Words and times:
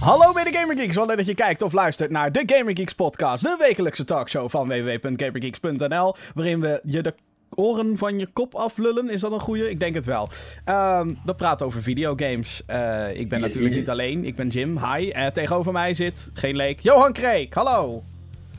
Hallo 0.00 0.32
bij 0.32 0.44
de 0.44 0.52
Gamer 0.52 0.76
Geeks, 0.76 0.94
wel 0.94 1.06
leuk 1.06 1.16
dat 1.16 1.26
je 1.26 1.34
kijkt 1.34 1.62
of 1.62 1.72
luistert 1.72 2.10
naar 2.10 2.32
de 2.32 2.42
Gamer 2.46 2.76
Geeks 2.76 2.94
podcast, 2.94 3.42
de 3.42 3.56
wekelijkse 3.58 4.04
talkshow 4.04 4.50
van 4.50 4.68
www.gamergeeks.nl, 4.68 6.14
waarin 6.34 6.60
we 6.60 6.80
je 6.84 7.02
de 7.02 7.14
oren 7.54 7.98
van 7.98 8.18
je 8.18 8.26
kop 8.32 8.54
aflullen. 8.54 9.10
Is 9.10 9.20
dat 9.20 9.32
een 9.32 9.40
goeie? 9.40 9.70
Ik 9.70 9.80
denk 9.80 9.94
het 9.94 10.04
wel. 10.04 10.28
Ehm, 10.64 11.14
we 11.24 11.34
praten 11.34 11.66
over 11.66 11.82
videogames. 11.82 12.62
Eh, 12.66 13.06
ik 13.14 13.28
ben 13.28 13.38
Yes, 13.40 13.46
natuurlijk 13.46 13.74
yes. 13.74 13.80
niet 13.82 13.88
alleen, 13.90 14.24
ik 14.24 14.34
ben 14.36 14.48
Jim. 14.48 14.78
Hi. 14.84 15.10
Eh, 15.10 15.26
tegenover 15.26 15.72
mij 15.72 15.94
zit, 15.94 16.30
geen 16.34 16.56
leek, 16.56 16.80
Johan 16.80 17.12
Kreek. 17.12 17.54
Hallo. 17.54 18.02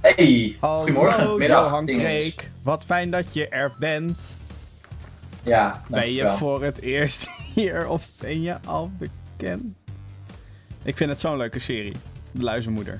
Hey, 0.01 0.57
Hallo, 0.59 0.77
goedemorgen, 0.81 1.37
middag, 1.37 1.63
Johan 1.65 1.85
dinges. 1.85 2.03
Kreek. 2.03 2.49
Wat 2.63 2.85
fijn 2.85 3.11
dat 3.11 3.33
je 3.33 3.47
er 3.47 3.73
bent. 3.79 4.17
Ja, 5.43 5.81
Ben 5.87 6.13
je 6.13 6.27
voor 6.37 6.63
het 6.63 6.81
eerst 6.81 7.29
hier 7.55 7.87
of 7.87 8.09
ben 8.19 8.41
je 8.41 8.55
al 8.65 8.91
bekend? 8.97 9.79
Ik 10.83 10.97
vind 10.97 11.09
het 11.09 11.19
zo'n 11.19 11.37
leuke 11.37 11.59
serie. 11.59 11.93
De 12.31 12.43
Luizenmoeder. 12.43 12.99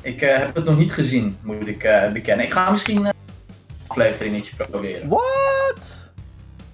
Ik 0.00 0.20
eh, 0.22 0.36
heb 0.38 0.54
het 0.54 0.64
nog 0.64 0.76
niet 0.78 0.92
gezien, 0.92 1.36
moet 1.42 1.66
ik 1.66 1.82
eh, 1.84 2.12
bekennen. 2.12 2.46
Ik 2.46 2.52
ga 2.52 2.70
misschien 2.70 2.98
eh, 2.98 3.04
een 3.06 3.86
afleveringetje 3.86 4.54
proberen. 4.70 5.08
What? 5.08 6.10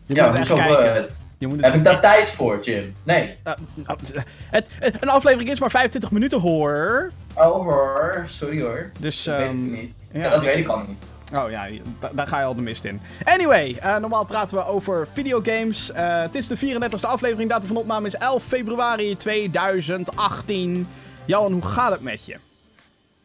Je 0.07 0.15
ja, 0.15 0.37
hoezo? 0.37 0.57
het- 0.57 1.27
Je 1.39 1.47
moet 1.47 1.57
het 1.57 1.65
heb 1.67 1.75
ik 1.75 1.85
daar 1.85 2.01
tijd 2.01 2.29
voor, 2.29 2.61
Jim? 2.63 2.95
Nee. 3.03 3.35
Uh, 3.47 3.53
het, 3.87 4.13
het- 4.51 4.71
een 5.01 5.09
aflevering 5.09 5.51
is 5.51 5.61
maar 5.61 5.71
25 5.71 6.11
minuten 6.11 6.41
hoor. 6.41 7.11
Oh 7.35 7.45
hoor, 7.45 8.25
sorry 8.29 8.61
hoor. 8.63 8.91
Dus, 9.01 9.23
Dat 9.25 9.37
weet 9.37 9.47
ehm, 9.47 9.65
ik 9.75 9.81
niet. 9.81 9.95
ja. 10.13 10.21
Ja, 10.21 10.31
dat 10.31 10.43
weet 10.43 10.57
ik 10.59 10.69
al 10.69 10.79
niet. 10.89 11.03
Oh 11.35 11.51
ja, 11.51 11.67
da- 12.01 12.11
daar 12.13 12.27
ga 12.27 12.39
je 12.39 12.45
al 12.45 12.55
de 12.55 12.61
mist 12.63 12.85
in. 12.85 13.01
Anyway, 13.25 13.77
eh, 13.81 13.97
normaal 13.97 14.25
praten 14.25 14.57
we 14.57 14.67
over 14.67 15.09
videogames. 15.13 15.93
Eh, 15.93 16.21
het 16.21 16.35
is 16.35 16.49
de 16.49 16.57
34e 16.57 17.07
aflevering. 17.07 17.51
Datum 17.51 17.69
van 17.69 17.77
opname 17.77 18.07
is 18.07 18.17
11 18.17 18.43
februari 18.45 19.17
2018. 19.17 20.87
Johan, 21.25 21.53
hoe 21.53 21.63
gaat 21.63 21.93
het 21.93 22.03
met 22.03 22.25
je? 22.27 22.37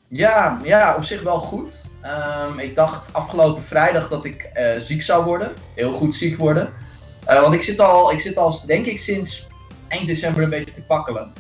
Ja, 0.08 0.60
ja, 0.64 0.96
op 0.96 1.04
zich 1.04 1.22
wel 1.22 1.38
goed. 1.40 1.86
Ehm, 2.02 2.60
ik 2.60 2.76
dacht 2.76 3.14
afgelopen 3.14 3.64
vrijdag 3.64 4.08
dat 4.08 4.26
ik 4.26 4.42
eh, 4.42 4.80
ziek 4.80 5.02
zou 5.02 5.26
worden. 5.26 5.54
Heel 5.76 5.94
goed 5.94 6.16
ziek 6.16 6.38
worden. 6.38 6.70
Want 7.26 7.54
ik 7.54 7.64
zit, 7.64 7.80
al, 7.80 8.12
ik 8.12 8.20
zit 8.20 8.38
al, 8.38 8.66
denk 8.66 8.86
ik, 8.86 9.00
sinds 9.00 9.48
eind 9.88 10.08
december 10.08 10.44
een 10.44 10.50
beetje 10.50 10.74
te 10.74 10.82
pakkelen. 10.82 11.34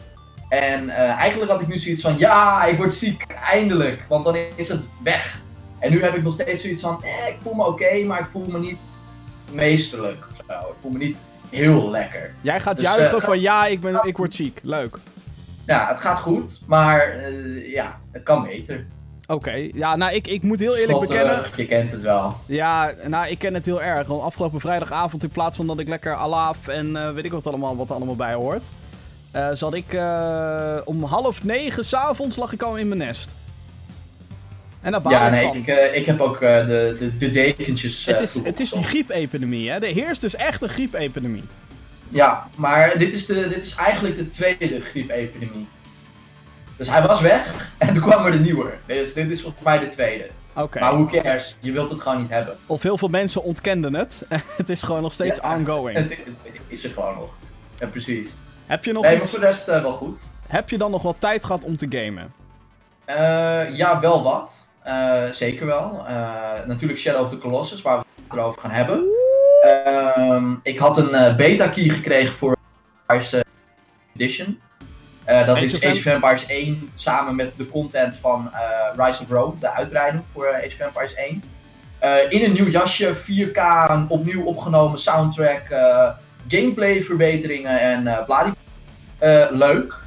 En 0.49 0.89
eigenlijk 0.89 1.51
had 1.51 1.61
ik 1.61 1.67
nu 1.67 1.77
zoiets 1.77 2.01
van, 2.01 2.17
ja, 2.17 2.63
ik 2.63 2.77
word 2.77 2.93
ziek, 2.93 3.23
eindelijk. 3.51 4.05
Want 4.07 4.25
dan 4.25 4.35
is 4.55 4.67
het 4.67 4.89
weg. 5.03 5.39
En 5.79 5.91
nu 5.91 6.03
heb 6.03 6.15
ik 6.15 6.23
nog 6.23 6.33
steeds 6.33 6.61
zoiets 6.61 6.81
van, 6.81 7.03
eh, 7.03 7.27
ik 7.27 7.37
voel 7.41 7.53
me 7.53 7.65
oké, 7.65 8.03
maar 8.03 8.19
ik 8.19 8.25
voel 8.25 8.45
me 8.47 8.59
niet 8.59 8.79
meesterlijk. 9.51 10.25
Of 10.31 10.45
zo. 10.47 10.67
Ik 10.69 10.75
voel 10.81 10.91
me 10.91 10.97
niet 10.97 11.17
heel 11.49 11.89
lekker. 11.89 12.33
Jij 12.41 12.59
gaat 12.59 12.77
Dus, 12.77 12.85
juichen 12.85 13.17
eh, 13.17 13.23
van 13.23 13.39
ja, 13.39 13.65
ik, 13.65 13.79
ben, 13.79 13.99
ik 14.03 14.17
word 14.17 14.33
ziek. 14.33 14.59
Leuk. 14.63 14.97
Ja, 15.65 15.87
het 15.87 15.99
gaat 15.99 16.19
goed, 16.19 16.61
maar 16.65 16.99
eh, 17.09 17.71
ja, 17.71 17.99
het 18.11 18.23
kan 18.23 18.43
beter. 18.43 18.85
Oké, 19.27 19.69
ja, 19.73 19.95
nou, 19.95 20.13
ik, 20.13 20.27
ik 20.27 20.43
moet 20.43 20.59
heel 20.59 20.75
eerlijk 20.75 20.99
bekennen. 20.99 21.43
Je 21.55 21.65
kent 21.65 21.91
het 21.91 22.01
wel. 22.01 22.35
Ja, 22.45 22.93
nou, 23.05 23.27
ik 23.27 23.39
ken 23.39 23.53
het 23.53 23.65
heel 23.65 23.81
erg. 23.81 24.07
Want 24.07 24.21
afgelopen 24.21 24.59
vrijdagavond, 24.59 25.23
in 25.23 25.29
plaats 25.29 25.55
van 25.57 25.67
dat 25.67 25.79
ik 25.79 25.87
lekker 25.87 26.13
alaaf 26.13 26.67
en 26.67 26.95
eh, 26.95 27.11
weet 27.11 27.25
ik 27.25 27.31
wat, 27.31 27.47
allemaal, 27.47 27.75
wat 27.75 27.89
er 27.89 27.95
allemaal 27.95 28.15
bij 28.15 28.33
hoort, 28.33 28.69
zat 29.53 29.73
ik 29.73 29.97
om 30.85 31.03
half 31.03 31.43
negen 31.43 31.85
s'avonds 31.85 32.35
lag 32.35 32.53
ik 32.53 32.61
al 32.61 32.77
in 32.77 32.87
mijn 32.87 32.99
nest. 32.99 33.35
En 34.81 34.91
baal 35.01 35.11
Ja, 35.11 35.29
nee, 35.29 35.55
ik, 35.55 35.67
eh, 35.67 35.95
ik 35.95 36.05
heb 36.05 36.19
ook 36.19 36.41
eh, 36.41 36.65
de, 36.65 36.95
de, 36.99 37.17
de 37.17 37.29
dekentjes. 37.29 38.07
eh, 38.07 38.13
het, 38.13 38.23
is, 38.23 38.43
het 38.43 38.59
is 38.59 38.71
die 38.71 38.83
griepepidemie, 38.83 39.69
hè? 39.69 39.75
Er 39.75 39.93
heerst 39.93 40.21
dus 40.21 40.35
echt 40.35 40.61
een 40.61 40.69
griepepidemie. 40.69 41.43
Ja, 42.09 42.47
maar 42.55 42.97
dit 42.97 43.13
is, 43.13 43.25
de, 43.25 43.47
dit 43.47 43.65
is 43.65 43.75
eigenlijk 43.75 44.15
de 44.17 44.29
tweede 44.29 44.79
griepepidemie. 44.79 45.67
Dus 46.75 46.89
hij 46.89 47.01
was 47.01 47.21
weg 47.21 47.69
en 47.77 47.93
toen 47.93 48.03
kwam 48.03 48.25
er 48.25 48.31
de 48.31 48.39
nieuwe. 48.39 48.73
Dus 48.85 49.13
dit 49.13 49.29
is 49.29 49.41
volgens 49.41 49.63
mij 49.63 49.79
de 49.79 49.87
tweede. 49.87 50.29
Oké. 50.55 50.79
Maar 50.79 50.93
who 50.93 51.05
cares? 51.05 51.55
Je 51.59 51.71
wilt 51.71 51.89
het 51.89 52.01
gewoon 52.01 52.21
niet 52.21 52.29
hebben. 52.29 52.55
Of 52.65 52.81
heel 52.81 52.97
veel 52.97 53.07
mensen 53.07 53.43
ontkenden 53.43 53.93
het. 53.95 54.25
het 54.57 54.69
is 54.69 54.83
gewoon 54.83 55.01
nog 55.01 55.13
steeds 55.13 55.39
Ja. 55.43 55.55
ongoing. 55.57 55.97
Het, 55.97 56.09
het, 56.09 56.59
is 56.67 56.83
er 56.83 56.89
gewoon 56.89 57.15
nog. 57.15 57.29
Ja, 57.77 57.87
precies. 57.87 58.27
Heb 58.65 58.85
je 58.85 58.93
nog 58.93 59.03
Nee, 59.03 59.17
maar 59.17 59.25
voor 59.25 59.39
de 59.39 59.45
rest 59.45 59.65
wel 59.65 59.91
goed. 59.91 60.19
heb 60.47 60.69
je 60.69 60.77
dan 60.77 60.91
nog 60.91 61.01
wat 61.01 61.15
tijd 61.19 61.45
gehad 61.45 61.63
om 61.63 61.77
te 61.77 61.85
gamen? 61.89 62.33
Ja, 63.75 63.99
wel 63.99 64.23
wat. 64.23 64.68
Eh, 64.83 65.31
zeker 65.31 65.65
wel. 65.65 66.03
Eh, 66.07 66.65
natuurlijk 66.65 66.99
Shadow 66.99 67.21
of 67.21 67.29
the 67.29 67.37
Colossus, 67.37 67.81
waar 67.81 67.97
we 67.97 68.05
het 68.23 68.33
erover 68.33 68.61
gaan 68.61 68.71
hebben. 68.71 69.03
Ehm, 69.61 70.53
ik 70.63 70.79
had 70.79 70.97
een 70.97 71.13
eh, 71.13 71.35
beta 71.35 71.67
key 71.67 71.89
gekregen 71.89 72.33
voor 72.33 72.57
Empires 72.99 73.33
eh, 73.33 73.41
Edition. 74.15 74.59
Dat 75.25 75.49
Age 75.49 75.65
is 75.65 75.73
of 75.73 75.83
Age 75.83 75.97
of 75.97 76.05
Empires 76.05 76.45
1 76.45 76.89
samen 76.95 77.35
met 77.35 77.51
de 77.57 77.69
content 77.69 78.15
van 78.15 78.51
Rise 78.95 79.23
of 79.23 79.29
Rome, 79.29 79.53
de 79.59 79.71
uitbreiding 79.71 80.23
voor 80.31 80.47
Age 80.47 80.65
of 80.65 80.79
Empires 80.79 81.15
1. 81.15 81.43
Eh, 81.99 82.31
in 82.31 82.43
een 82.43 82.53
nieuw 82.53 82.67
jasje, 82.69 83.15
4K, 83.15 83.89
een 83.89 84.09
opnieuw 84.09 84.43
opgenomen 84.43 84.99
soundtrack, 84.99 85.61
gameplay 86.47 87.01
verbeteringen 87.01 87.79
en 87.79 88.23
bladie. 88.25 88.53
Leuk. 89.49 89.97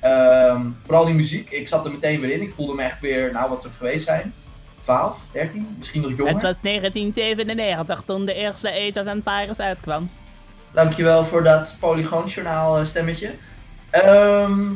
Ehm, 0.00 0.66
vooral 0.84 1.04
die 1.04 1.14
muziek, 1.14 1.50
ik 1.50 1.68
zat 1.68 1.84
er 1.84 1.90
meteen 1.90 2.20
weer 2.20 2.30
in. 2.30 2.42
Ik 2.42 2.52
voelde 2.52 2.74
me 2.74 2.82
echt 2.82 3.00
weer, 3.00 3.32
nou 3.32 3.48
wat 3.48 3.60
zou 3.62 3.72
het 3.72 3.82
geweest 3.82 4.04
zijn? 4.04 4.34
12, 4.80 5.18
13, 5.32 5.76
misschien 5.78 6.00
nog 6.00 6.10
jonger. 6.10 6.32
Het 6.32 6.42
was 6.42 6.54
1997 6.60 8.02
toen 8.04 8.24
de 8.24 8.34
eerste 8.34 8.68
Age 8.68 9.00
of 9.00 9.06
Empires 9.06 9.60
uitkwam. 9.60 10.10
Dankjewel 10.70 11.24
voor 11.24 11.42
dat 11.42 11.76
Polygoonjournaal 11.80 12.78
eh, 12.78 12.84
stemmetje. 12.84 13.30
Ehm, 13.90 14.70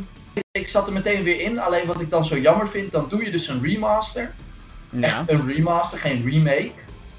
ik, 0.51 0.69
zat 0.69 0.87
er 0.87 0.93
meteen 0.93 1.23
weer 1.23 1.41
in. 1.41 1.59
Alleen 1.59 1.87
wat 1.87 2.01
ik 2.01 2.11
dan 2.11 2.25
zo 2.25 2.39
jammer 2.39 2.69
vind, 2.69 2.93
dan 2.93 3.09
doe 3.09 3.25
je 3.25 3.31
dus 3.31 3.49
een 3.49 3.63
remaster. 3.63 4.31
Ja. 4.91 5.07
Echt 5.07 5.31
een 5.31 5.47
remaster, 5.47 5.99
geen 5.99 6.31
remake. 6.31 6.73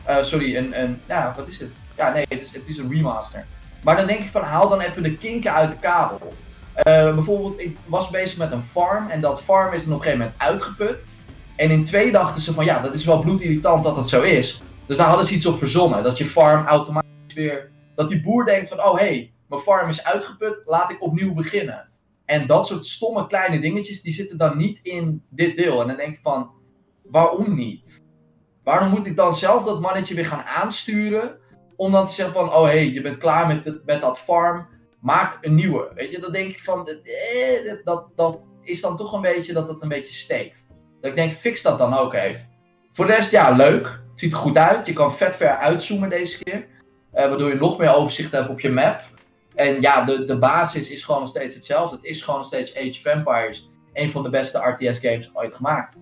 Eh, 0.03 0.23
sorry, 0.23 0.55
een, 0.55 0.81
een. 0.81 1.01
Ja, 1.07 1.33
wat 1.37 1.47
is 1.47 1.59
het? 1.59 1.75
Ja, 1.95 2.11
nee, 2.11 2.25
het 2.29 2.41
is, 2.41 2.51
het 2.51 2.67
is 2.67 2.77
een 2.77 2.91
remaster. 2.91 3.45
Maar 3.83 3.95
dan 3.95 4.07
denk 4.07 4.19
ik 4.19 4.29
van, 4.29 4.41
haal 4.41 4.69
dan 4.69 4.81
even 4.81 5.03
de 5.03 5.17
kinken 5.17 5.53
uit 5.53 5.69
de 5.69 5.77
kabel. 5.77 6.33
Eh, 6.73 7.13
bijvoorbeeld, 7.13 7.59
ik 7.59 7.77
was 7.85 8.09
bezig 8.09 8.37
met 8.37 8.51
een 8.51 8.61
farm. 8.61 9.09
En 9.09 9.21
dat 9.21 9.43
farm 9.43 9.73
is 9.73 9.83
dan 9.83 9.93
op 9.93 9.99
een 9.99 10.05
gegeven 10.05 10.25
moment 10.25 10.41
uitgeput. 10.41 11.07
En 11.55 11.71
in 11.71 11.83
twee 11.83 12.11
dachten 12.11 12.41
ze 12.41 12.53
van, 12.53 12.65
ja, 12.65 12.79
dat 12.79 12.93
is 12.93 13.05
wel 13.05 13.19
bloedirritant 13.19 13.83
dat 13.83 13.95
het 13.95 14.07
zo 14.09 14.21
is. 14.21 14.61
Dus 14.85 14.97
daar 14.97 15.07
hadden 15.07 15.25
ze 15.25 15.33
iets 15.33 15.45
op 15.45 15.57
verzonnen. 15.57 16.03
Dat 16.03 16.17
je 16.17 16.25
farm 16.25 16.65
automatisch 16.65 17.33
weer. 17.35 17.71
Dat 17.95 18.09
die 18.09 18.21
boer 18.21 18.45
denkt 18.45 18.67
van, 18.67 18.83
oh 18.83 18.97
hé, 18.97 19.05
hey, 19.05 19.33
mijn 19.47 19.61
farm 19.61 19.89
is 19.89 20.03
uitgeput, 20.03 20.61
laat 20.65 20.91
ik 20.91 21.01
opnieuw 21.01 21.33
beginnen. 21.33 21.89
En 22.25 22.47
dat 22.47 22.67
soort 22.67 22.85
stomme 22.85 23.27
kleine 23.27 23.59
dingetjes, 23.59 24.01
die 24.01 24.13
zitten 24.13 24.37
dan 24.37 24.57
niet 24.57 24.79
in 24.83 25.23
dit 25.29 25.55
deel. 25.55 25.81
En 25.81 25.87
dan 25.87 25.97
denk 25.97 26.15
ik 26.15 26.21
van, 26.21 26.51
waarom 27.03 27.55
niet? 27.55 28.01
Waarom 28.63 28.89
moet 28.89 29.05
ik 29.05 29.15
dan 29.15 29.35
zelf 29.35 29.63
dat 29.63 29.81
mannetje 29.81 30.15
weer 30.15 30.25
gaan 30.25 30.43
aansturen? 30.43 31.37
Om 31.75 31.91
dan 31.91 32.07
te 32.07 32.13
zeggen 32.13 32.33
van, 32.35 32.53
oh 32.53 32.63
hé, 32.63 32.69
hey, 32.69 32.91
je 32.91 33.01
bent 33.01 33.17
klaar 33.17 33.47
met, 33.47 33.85
met 33.85 34.01
dat 34.01 34.19
farm, 34.19 34.67
maak 35.03 35.37
een 35.41 35.55
nieuwe. 35.55 35.91
Weet 35.95 36.11
je, 36.11 36.19
dan 36.19 36.31
denk 36.31 36.49
ik 36.49 36.59
van, 36.63 36.87
eh, 36.87 37.73
dat, 37.83 38.07
dat, 38.15 38.51
is 38.61 38.81
dan 38.81 38.97
toch 38.97 39.13
een 39.13 39.21
beetje 39.21 39.53
dat 39.53 39.67
het 39.67 39.81
een 39.81 39.87
beetje 39.89 40.13
steekt. 40.13 40.67
Dat 41.01 41.09
ik 41.09 41.15
denk, 41.15 41.31
fix 41.31 41.61
dat 41.61 41.77
dan 41.77 41.93
ook 41.93 42.13
even. 42.13 42.49
Voor 42.93 43.05
de 43.05 43.13
rest, 43.13 43.31
ja, 43.31 43.51
leuk. 43.51 43.85
Het 43.85 44.19
ziet 44.19 44.31
er 44.31 44.37
goed 44.37 44.57
uit. 44.57 44.85
Je 44.85 44.93
kan 44.93 45.13
vet 45.13 45.35
ver 45.35 45.57
uitzoomen 45.57 46.09
deze 46.09 46.43
keer. 46.43 46.67
eh, 47.11 47.29
waardoor 47.29 47.49
je 47.49 47.55
nog 47.55 47.77
meer 47.77 47.95
overzicht 47.95 48.31
hebt 48.31 48.49
op 48.49 48.59
je 48.59 48.69
map. 48.69 49.01
En 49.55 49.81
ja, 49.81 50.03
de, 50.05 50.25
de 50.25 50.37
basis 50.39 50.89
is 50.89 51.03
gewoon 51.03 51.21
nog 51.21 51.29
steeds 51.29 51.55
hetzelfde. 51.55 51.95
Het 51.95 52.05
is 52.05 52.21
gewoon 52.21 52.39
nog 52.39 52.47
steeds 52.47 52.75
Age 52.75 52.89
of 52.89 53.05
Empires. 53.05 53.69
Een 53.93 54.11
van 54.11 54.23
de 54.23 54.29
beste 54.29 54.57
RTS 54.59 54.99
games 54.99 55.29
ooit 55.33 55.55
gemaakt. 55.55 55.97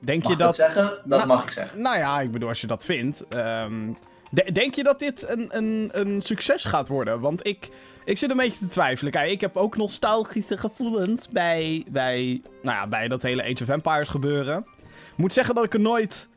Denk 0.00 0.22
Mag 0.22 0.32
je 0.32 0.38
dat 0.38 0.54
zeggen? 0.54 0.84
Dat 0.84 1.04
Nou, 1.04 1.26
mag 1.26 1.42
ik 1.42 1.50
zeggen. 1.50 1.80
Nou 1.82 1.98
ja, 1.98 2.20
ik 2.20 2.30
bedoel, 2.30 2.48
als 2.48 2.60
je 2.60 2.66
dat 2.66 2.84
vindt. 2.84 3.24
ehm, 3.28 3.92
de- 4.34 4.52
denk 4.52 4.74
je 4.74 4.82
dat 4.82 4.98
dit 4.98 5.28
een, 5.28 5.46
een, 5.56 5.88
een 5.92 6.22
succes 6.22 6.64
gaat 6.64 6.88
worden? 6.88 7.20
Want 7.20 7.46
ik, 7.46 7.68
ik 8.04 8.18
zit 8.18 8.30
een 8.30 8.36
beetje 8.36 8.58
te 8.58 8.66
twijfelen. 8.68 9.12
Kijk, 9.12 9.30
ik 9.30 9.40
heb 9.40 9.56
ook 9.56 9.76
nostalgische 9.76 10.58
gevoelens 10.58 11.28
bij, 11.28 11.84
bij, 11.88 12.40
nou 12.62 12.76
ja, 12.76 12.86
bij 12.86 13.08
dat 13.08 13.22
hele 13.22 13.42
Age 13.42 13.62
of 13.62 13.68
Empires 13.68 14.08
gebeuren. 14.08 14.66
Ik 14.86 15.16
moet 15.16 15.32
zeggen 15.32 15.54
dat 15.54 15.64
ik 15.64 15.74
er 15.74 15.80
nooit 15.80 16.28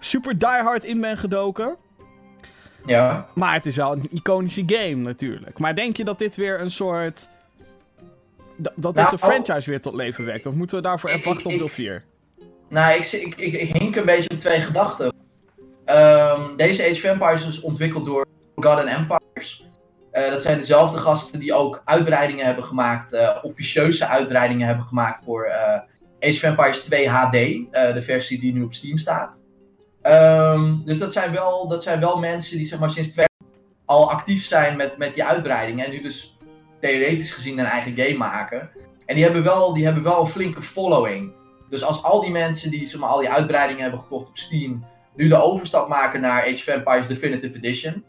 super 0.00 0.38
diehard 0.38 0.84
in 0.84 1.00
ben 1.00 1.16
gedoken. 1.16 1.76
Ja. 2.86 3.26
Maar 3.34 3.54
het 3.54 3.66
is 3.66 3.76
wel 3.76 3.92
een 3.92 4.08
iconische 4.12 4.62
game 4.66 4.94
natuurlijk. 4.94 5.58
Maar 5.58 5.74
denk 5.74 5.96
je 5.96 6.04
dat 6.04 6.18
dit 6.18 6.36
weer 6.36 6.60
een 6.60 6.70
soort... 6.70 7.28
Dat, 8.56 8.72
dat 8.76 8.94
dit 8.94 9.04
Nou, 9.04 9.16
de 9.16 9.22
franchise 9.22 9.70
weer 9.70 9.80
tot 9.80 9.94
leven 9.94 10.24
wekt? 10.24 10.46
Of 10.46 10.54
moeten 10.54 10.76
we 10.76 10.82
daarvoor 10.82 11.10
ik- 11.10 11.16
even 11.16 11.32
wachten 11.32 11.50
op 11.50 11.56
deel 11.58 11.68
4? 11.68 12.04
Nou, 12.68 12.94
ik, 12.98 13.06
ik, 13.12 13.34
ik, 13.34 13.52
ik 13.52 13.72
hink 13.76 13.96
een 13.96 14.04
beetje 14.04 14.30
op 14.30 14.38
twee 14.38 14.60
gedachten. 14.60 15.12
Ehm, 15.84 16.56
deze 16.56 16.82
Age 16.82 16.92
of 16.92 17.04
Empires 17.04 17.46
is 17.46 17.60
ontwikkeld 17.60 18.04
door 18.04 18.26
Forgotten 18.54 18.86
Empires. 18.86 19.66
Eh, 20.10 20.30
dat 20.30 20.42
zijn 20.42 20.58
dezelfde 20.58 20.98
gasten 20.98 21.40
die 21.40 21.54
ook 21.54 21.82
uitbreidingen 21.84 22.46
hebben 22.46 22.64
gemaakt, 22.64 23.12
eh, 23.12 23.36
officieuze 23.42 24.06
uitbreidingen 24.06 24.66
hebben 24.66 24.84
gemaakt 24.84 25.22
voor 25.24 25.44
eh, 25.44 25.80
Age 26.20 26.36
of 26.36 26.42
Empires 26.42 26.80
2 26.80 27.08
HD, 27.08 27.32
de 27.94 28.02
versie 28.02 28.40
die 28.40 28.52
nu 28.52 28.62
op 28.62 28.74
Steam 28.74 28.96
staat. 28.96 29.42
Ehm, 30.02 30.84
dus 30.84 30.98
dat 30.98 31.12
zijn, 31.12 31.32
wel, 31.32 31.68
dat 31.68 31.82
zijn 31.82 32.00
wel 32.00 32.18
mensen 32.18 32.56
die 32.56 32.66
zeg 32.66 32.78
maar 32.78 32.90
sinds 32.90 33.10
twee 33.10 33.26
al 33.84 34.10
actief 34.10 34.44
zijn 34.44 34.76
met, 34.76 34.96
met 34.96 35.14
die 35.14 35.24
uitbreidingen 35.24 35.84
en 35.84 35.90
nu 35.90 36.02
dus 36.02 36.36
theoretisch 36.80 37.32
gezien 37.32 37.58
een 37.58 37.64
eigen 37.64 37.96
game 37.96 38.16
maken. 38.16 38.70
En 39.06 39.14
die 39.14 39.24
hebben 39.24 39.42
wel, 39.42 39.74
die 39.74 39.84
hebben 39.84 40.02
wel 40.02 40.20
een 40.20 40.26
flinke 40.26 40.62
following. 40.62 41.32
Dus 41.68 41.84
als 41.84 42.02
al 42.02 42.20
die 42.20 42.30
mensen 42.30 42.70
die 42.70 42.86
zeg 42.86 43.00
maar, 43.00 43.08
al 43.08 43.20
die 43.20 43.30
uitbreidingen 43.30 43.82
hebben 43.82 44.00
gekocht 44.00 44.28
op 44.28 44.36
Steam, 44.36 44.84
nu 45.14 45.28
de 45.28 45.42
overstap 45.42 45.88
maken 45.88 46.20
naar 46.20 46.42
Age 46.42 46.52
of 46.52 46.66
Empires 46.66 47.06
Definitive 47.06 47.56
Edition, 47.56 48.04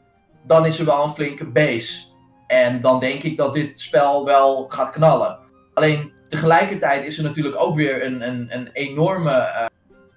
dan 0.47 0.65
is 0.65 0.79
er 0.79 0.85
wel 0.85 1.03
een 1.03 1.09
flinke 1.09 1.45
base. 1.45 2.11
En 2.47 2.81
dan 2.81 2.99
denk 2.99 3.23
ik 3.23 3.37
dat 3.37 3.53
dit 3.53 3.79
spel 3.79 4.25
wel 4.25 4.65
gaat 4.69 4.91
knallen. 4.91 5.39
Alleen 5.73 6.11
tegelijkertijd 6.29 7.05
is 7.05 7.17
er 7.17 7.23
natuurlijk 7.23 7.55
ook 7.59 7.75
weer 7.75 8.05
een, 8.05 8.27
een, 8.27 8.47
een 8.49 8.69
enorme 8.73 9.31
eh, 9.31 9.65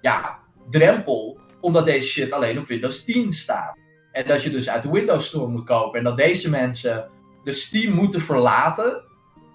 ja, 0.01 0.39
drempel, 0.69 1.39
omdat 1.61 1.85
deze 1.85 2.07
shit 2.07 2.31
alleen 2.31 2.59
op 2.59 2.67
Windows 2.67 3.03
10 3.03 3.33
staat. 3.33 3.77
En 4.11 4.27
dat 4.27 4.43
je 4.43 4.49
dus 4.49 4.69
uit 4.69 4.83
de 4.83 4.91
Windows 4.91 5.27
Store 5.27 5.47
moet 5.47 5.65
kopen. 5.65 5.97
En 5.97 6.03
dat 6.03 6.17
deze 6.17 6.49
mensen 6.49 7.09
de 7.43 7.51
Steam 7.51 7.93
moeten 7.93 8.21
verlaten 8.21 9.01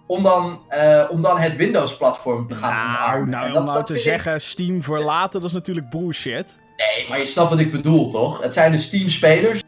om 0.06 0.22
dan, 0.22 0.60
eh, 0.68 1.06
om 1.10 1.22
dan 1.22 1.38
het 1.38 1.56
Windows-platform 1.56 2.46
te 2.46 2.54
gaan 2.54 2.70
Nou, 2.74 2.96
omarmen. 2.96 3.30
Nou, 3.30 3.56
om 3.56 3.64
nou 3.64 3.84
te 3.84 3.98
zeggen 3.98 4.40
Steam 4.40 4.82
verlaten, 4.82 5.40
dat 5.40 5.48
is 5.48 5.54
natuurlijk 5.54 5.90
bullshit. 5.90 6.58
Nee, 6.76 7.08
maar 7.08 7.18
je 7.18 7.26
snapt 7.26 7.50
wat 7.50 7.58
ik 7.58 7.72
bedoel, 7.72 8.10
toch? 8.10 8.42
Het 8.42 8.52
zijn 8.54 8.72
de 8.72 8.78
Steam-spelers. 8.78 9.62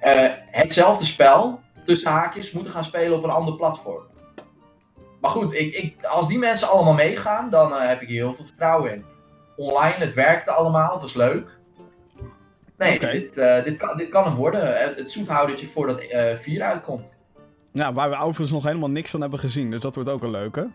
eh, 0.00 0.28
hetzelfde 0.50 1.04
spel, 1.04 1.60
tussen 1.84 2.10
haakjes, 2.10 2.52
moeten 2.52 2.72
gaan 2.72 2.84
spelen 2.84 3.16
op 3.18 3.24
een 3.24 3.30
ander 3.30 3.54
platform. 3.56 4.02
Maar 5.20 5.30
goed, 5.30 5.54
ik, 5.54 5.74
ik, 5.74 6.04
als 6.04 6.28
die 6.28 6.38
mensen 6.38 6.68
allemaal 6.68 6.94
meegaan, 6.94 7.50
dan 7.50 7.74
eh, 7.74 7.88
heb 7.88 8.00
ik 8.00 8.08
hier 8.08 8.22
heel 8.24 8.34
veel 8.34 8.44
vertrouwen 8.44 8.92
in. 8.92 9.04
Online, 9.56 9.94
het 10.04 10.14
werkte 10.14 10.50
allemaal, 10.50 10.92
het 10.92 11.00
was 11.00 11.14
leuk. 11.14 11.48
Nee, 12.78 12.98
dit, 12.98 13.36
eh, 13.36 13.64
dit, 13.64 13.76
kan, 13.78 13.96
dit 13.96 14.08
kan 14.08 14.24
hem 14.24 14.34
worden. 14.34 14.80
Het, 14.82 14.96
het 14.96 15.10
zoethoudertje 15.10 15.66
voordat 15.68 15.98
eh 16.00 16.36
4 16.36 16.62
uitkomt. 16.62 17.20
Nou, 17.72 17.94
waar 17.94 18.10
we 18.10 18.16
overigens 18.16 18.50
nog 18.50 18.64
helemaal 18.64 18.90
niks 18.90 19.10
van 19.10 19.20
hebben 19.20 19.38
gezien, 19.38 19.70
dus 19.70 19.80
dat 19.80 19.94
wordt 19.94 20.10
ook 20.10 20.22
een 20.22 20.30
leuke. 20.30 20.68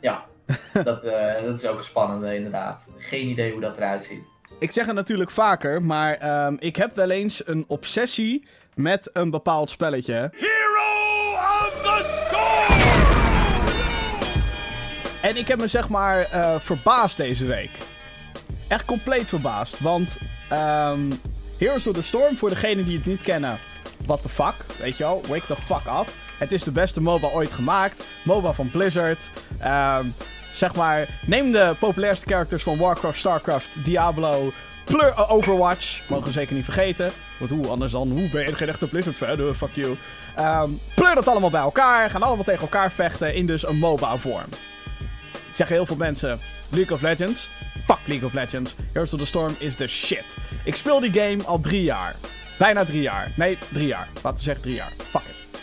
Ja, 0.00 0.24
dat, 0.72 1.02
dat 1.44 1.58
is 1.58 1.66
ook 1.66 1.78
een 1.78 1.84
spannende 1.84 2.34
inderdaad. 2.36 2.88
Geen 2.98 3.28
idee 3.28 3.52
hoe 3.52 3.60
dat 3.60 3.76
eruit 3.76 4.04
ziet. 4.04 4.26
Ik 4.62 4.72
zeg 4.72 4.86
het 4.86 4.94
natuurlijk 4.94 5.30
vaker, 5.30 5.82
maar 5.82 6.14
ehm, 6.14 6.56
ik 6.58 6.76
heb 6.76 6.94
wel 6.94 7.10
eens 7.10 7.46
een 7.46 7.64
obsessie 7.68 8.46
met 8.74 9.10
een 9.12 9.30
bepaald 9.30 9.70
spelletje. 9.70 10.32
En 15.22 15.36
ik 15.36 15.46
heb 15.48 15.58
me 15.58 15.66
zeg 15.66 15.88
maar 15.88 16.20
eh, 16.20 16.54
verbaasd 16.58 17.16
deze 17.16 17.46
week. 17.46 17.70
Echt 18.68 18.84
compleet 18.84 19.28
verbaasd. 19.28 19.80
Want 19.80 20.18
ehm 20.48 21.10
Heroes 21.58 21.86
of 21.86 21.94
the 21.94 22.02
Storm, 22.02 22.36
voor 22.36 22.48
degenen 22.48 22.84
die 22.84 22.96
het 22.96 23.06
niet 23.06 23.22
kennen, 23.22 23.58
what 24.06 24.22
the 24.22 24.28
fuck, 24.28 24.54
weet 24.78 24.96
je 24.96 25.02
wel, 25.02 25.22
wake 25.28 25.46
the 25.46 25.56
fuck 25.56 25.86
up. 26.00 26.08
Het 26.38 26.52
is 26.52 26.62
de 26.62 26.72
beste 26.72 27.00
MOBA 27.00 27.28
ooit 27.28 27.52
gemaakt. 27.52 28.04
MOBA 28.24 28.52
van 28.52 28.70
Blizzard. 28.70 29.30
Ehm, 29.58 30.06
zeg 30.52 30.74
maar, 30.74 31.08
neem 31.26 31.52
de 31.52 31.74
populairste 31.78 32.26
characters 32.26 32.62
van 32.62 32.78
Warcraft, 32.78 33.18
Starcraft, 33.18 33.84
Diablo, 33.84 34.52
pleur 34.84 35.12
eh, 35.16 35.32
Overwatch. 35.32 36.00
Mogen 36.08 36.26
we 36.26 36.32
zeker 36.32 36.54
niet 36.54 36.64
vergeten. 36.64 37.10
Want 37.36 37.50
hoe 37.50 37.66
anders 37.66 37.92
dan, 37.92 38.10
hoe 38.10 38.28
ben 38.28 38.46
je 38.46 38.54
geen 38.54 38.68
echte 38.68 38.88
Blizzard 38.88 39.16
fan? 39.16 39.28
Eh, 39.28 39.54
fuck 39.56 39.74
you. 39.74 39.96
Ehm, 40.36 40.70
pleur 40.94 41.14
dat 41.14 41.28
allemaal 41.28 41.50
bij 41.50 41.60
elkaar. 41.60 42.10
Gaan 42.10 42.22
allemaal 42.22 42.44
tegen 42.44 42.60
elkaar 42.60 42.92
vechten 42.92 43.34
in 43.34 43.46
dus 43.46 43.66
een 43.66 43.76
MOBA 43.76 44.16
vorm. 44.16 44.48
Zeggen 45.54 45.76
heel 45.76 45.86
veel 45.86 45.96
mensen, 45.96 46.38
League 46.68 46.96
of 46.96 47.02
Legends. 47.02 47.48
Fuck 47.84 47.98
League 48.04 48.26
of 48.26 48.32
Legends. 48.32 48.74
Heroes 48.92 49.12
of 49.12 49.18
the 49.18 49.26
Storm 49.26 49.54
is 49.58 49.74
the 49.74 49.86
shit. 49.86 50.36
Ik 50.64 50.76
speel 50.76 51.00
die 51.00 51.12
game 51.12 51.44
al 51.44 51.60
drie 51.60 51.82
jaar. 51.82 52.14
Bijna 52.58 52.84
drie 52.84 53.02
jaar. 53.02 53.30
Nee, 53.34 53.58
drie 53.72 53.86
jaar. 53.86 54.08
Laten 54.14 54.38
we 54.38 54.44
zeggen 54.44 54.62
drie 54.62 54.74
jaar. 54.74 54.92
Fuck 54.96 55.22
it. 55.30 55.60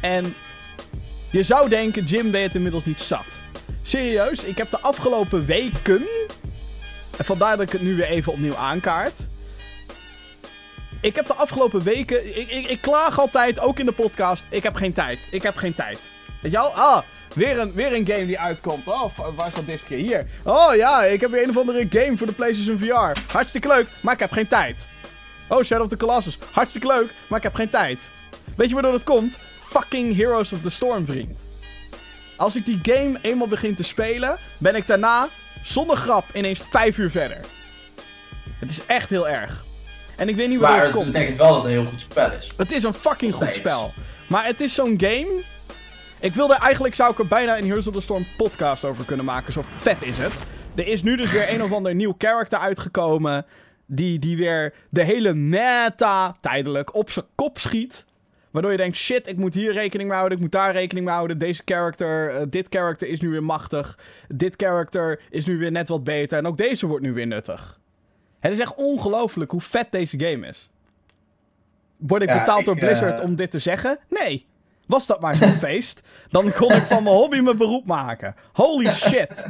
En 0.00 0.34
je 1.30 1.42
zou 1.42 1.68
denken, 1.68 2.04
Jim, 2.04 2.30
ben 2.30 2.40
je 2.40 2.46
het 2.46 2.54
inmiddels 2.54 2.84
niet 2.84 3.00
zat. 3.00 3.34
Serieus, 3.82 4.44
ik 4.44 4.56
heb 4.56 4.70
de 4.70 4.80
afgelopen 4.80 5.46
weken... 5.46 6.06
En 7.16 7.24
vandaar 7.24 7.56
dat 7.56 7.66
ik 7.66 7.72
het 7.72 7.82
nu 7.82 7.96
weer 7.96 8.06
even 8.06 8.32
opnieuw 8.32 8.56
aankaart. 8.56 9.18
Ik 11.00 11.14
heb 11.14 11.26
de 11.26 11.34
afgelopen 11.34 11.82
weken... 11.82 12.38
Ik, 12.38 12.50
ik, 12.50 12.66
ik 12.66 12.80
klaag 12.80 13.18
altijd, 13.18 13.60
ook 13.60 13.78
in 13.78 13.86
de 13.86 13.92
podcast, 13.92 14.44
ik 14.50 14.62
heb 14.62 14.74
geen 14.74 14.92
tijd. 14.92 15.18
Ik 15.30 15.42
heb 15.42 15.56
geen 15.56 15.74
tijd. 15.74 15.98
Weet 16.40 16.52
je 16.52 16.58
wel? 16.58 16.68
Ah, 16.74 17.02
weer 17.34 17.58
een, 17.58 17.72
weer 17.72 17.94
een 17.94 18.06
game 18.06 18.26
die 18.26 18.38
uitkomt. 18.38 18.88
Oh, 18.88 19.18
waar 19.36 19.46
is 19.46 19.54
dat 19.54 19.66
discje? 19.66 19.94
Hier. 19.94 20.26
Oh 20.44 20.74
ja, 20.74 21.04
ik 21.04 21.20
heb 21.20 21.30
weer 21.30 21.42
een 21.42 21.48
of 21.48 21.56
andere 21.56 21.86
game 21.90 22.16
voor 22.16 22.26
de 22.26 22.32
PlayStation 22.32 22.78
VR. 22.78 23.32
Hartstikke 23.32 23.68
leuk, 23.68 23.88
maar 24.00 24.14
ik 24.14 24.20
heb 24.20 24.32
geen 24.32 24.48
tijd. 24.48 24.88
Oh, 25.48 25.62
Shadow 25.62 25.82
of 25.82 25.88
the 25.88 25.96
Colossus. 25.96 26.38
Hartstikke 26.50 26.86
leuk, 26.86 27.12
maar 27.26 27.38
ik 27.38 27.44
heb 27.44 27.54
geen 27.54 27.70
tijd. 27.70 28.10
Weet 28.56 28.68
je 28.68 28.74
waardoor 28.74 28.92
dat 28.92 29.02
komt? 29.02 29.38
Fucking 29.62 30.16
Heroes 30.16 30.52
of 30.52 30.60
the 30.60 30.70
Storm, 30.70 31.06
vriend. 31.06 31.49
Als 32.40 32.56
ik 32.56 32.64
die 32.64 32.78
game 32.82 33.18
eenmaal 33.22 33.46
begin 33.48 33.74
te 33.74 33.82
spelen, 33.82 34.36
ben 34.58 34.74
ik 34.74 34.86
daarna, 34.86 35.28
zonder 35.62 35.96
grap, 35.96 36.24
ineens 36.34 36.60
vijf 36.70 36.98
uur 36.98 37.10
verder. 37.10 37.40
Het 38.58 38.70
is 38.70 38.86
echt 38.86 39.10
heel 39.10 39.28
erg. 39.28 39.64
En 40.16 40.28
ik 40.28 40.36
weet 40.36 40.48
niet 40.48 40.60
Maar 40.60 40.82
het 40.82 40.90
komt. 40.90 41.12
betekent 41.12 41.38
wel 41.38 41.48
dat 41.48 41.56
het 41.56 41.64
een 41.64 41.70
heel 41.70 41.90
goed 41.90 42.00
spel 42.00 42.30
is. 42.32 42.50
Het 42.56 42.72
is 42.72 42.82
een 42.82 42.94
fucking 42.94 43.34
goed 43.34 43.54
spel. 43.54 43.92
Maar 44.26 44.44
het 44.44 44.60
is 44.60 44.74
zo'n 44.74 44.94
game. 45.00 45.42
Ik 46.20 46.34
wilde 46.34 46.54
eigenlijk 46.54 46.94
zou 46.94 47.12
ik 47.12 47.18
er 47.18 47.26
bijna 47.26 47.58
een 47.58 47.64
Heroes 47.64 47.86
of 47.86 47.94
the 47.94 48.00
Storm 48.00 48.26
podcast 48.36 48.84
over 48.84 49.04
kunnen 49.04 49.24
maken. 49.24 49.52
Zo 49.52 49.62
vet 49.80 50.02
is 50.02 50.18
het. 50.18 50.32
Er 50.74 50.86
is 50.86 51.02
nu 51.02 51.16
dus 51.16 51.32
weer 51.32 51.52
een 51.52 51.62
of 51.62 51.72
ander 51.72 51.94
nieuw 51.94 52.14
character 52.18 52.58
uitgekomen. 52.58 53.46
Die, 53.86 54.18
die 54.18 54.36
weer 54.36 54.74
de 54.88 55.02
hele 55.02 55.34
meta 55.34 56.36
tijdelijk 56.40 56.94
op 56.94 57.10
zijn 57.10 57.26
kop 57.34 57.58
schiet. 57.58 58.04
Waardoor 58.50 58.70
je 58.70 58.76
denkt, 58.76 58.96
shit, 58.96 59.28
ik 59.28 59.36
moet 59.36 59.54
hier 59.54 59.72
rekening 59.72 60.08
mee 60.08 60.16
houden, 60.16 60.38
ik 60.38 60.44
moet 60.44 60.52
daar 60.52 60.72
rekening 60.72 61.06
mee 61.06 61.14
houden. 61.14 61.38
Deze 61.38 61.62
character, 61.64 62.30
eh, 62.30 62.42
dit 62.48 62.66
character 62.70 63.08
is 63.08 63.20
nu 63.20 63.28
weer 63.28 63.42
machtig. 63.42 63.98
Dit 64.28 64.54
character 64.56 65.20
is 65.30 65.44
nu 65.46 65.58
weer 65.58 65.70
net 65.70 65.88
wat 65.88 66.04
beter. 66.04 66.38
En 66.38 66.46
ook 66.46 66.56
deze 66.56 66.86
wordt 66.86 67.04
nu 67.04 67.12
weer 67.12 67.26
nuttig. 67.26 67.80
Het 68.40 68.52
is 68.52 68.58
echt 68.58 68.74
ongelooflijk 68.74 69.50
hoe 69.50 69.60
vet 69.60 69.86
deze 69.90 70.20
game 70.20 70.46
is. 70.46 70.70
Word 71.96 72.22
ik 72.22 72.28
Ja, 72.28 72.38
betaald 72.38 72.60
ik, 72.60 72.64
door 72.64 72.76
Blizzard 72.76 73.18
eh, 73.20 73.24
om 73.24 73.36
dit 73.36 73.50
te 73.50 73.58
zeggen? 73.58 73.98
Nee. 74.08 74.46
Was 74.86 75.06
dat 75.06 75.20
maar 75.20 75.36
zo'n 75.36 75.52
feest, 75.68 76.02
dan 76.28 76.52
kon 76.52 76.72
ik 76.72 76.86
van 76.86 77.02
mijn 77.02 77.16
hobby 77.16 77.38
mijn 77.38 77.56
beroep 77.56 77.86
maken. 77.86 78.34
Holy 78.52 78.90
shit. 78.90 79.44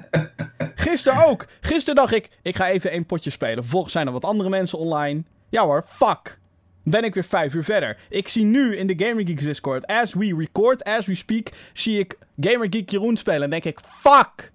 Gisteren 0.75 1.27
ook. 1.27 1.47
Gisteren 1.61 1.95
dacht 1.95 2.15
ik, 2.15 2.29
ik 2.43 2.57
ga 2.57 2.69
even 2.69 2.91
één 2.91 3.07
potje 3.07 3.31
spelen. 3.31 3.63
Vervolgens 3.63 3.93
zijn 3.93 4.07
er 4.07 4.13
wat 4.13 4.25
andere 4.25 4.49
mensen 4.49 4.79
online. 4.79 5.23
Ja 5.49 5.65
hoor, 5.65 5.85
fuck. 5.89 6.39
Ben 6.83 7.05
ik 7.05 7.15
weer 7.15 7.25
vijf 7.25 7.55
uur 7.55 7.65
verder. 7.65 7.97
Ik 8.09 8.29
zie 8.29 8.45
nu 8.45 8.77
in 8.77 8.87
de 8.87 9.05
Gamer 9.07 9.27
Geeks 9.27 9.45
Discord, 9.45 9.87
as 9.87 10.15
we 10.15 10.35
record, 10.39 10.85
as 10.85 11.07
we 11.07 11.15
speak, 11.15 11.49
zie 11.73 11.99
ik 11.99 12.19
Gamer 12.41 12.67
Geek 12.71 12.91
Jeroen 12.91 13.17
spelen. 13.17 13.43
En 13.43 13.51
denk 13.51 13.65
ik, 13.65 13.79
fuck. 13.89 14.53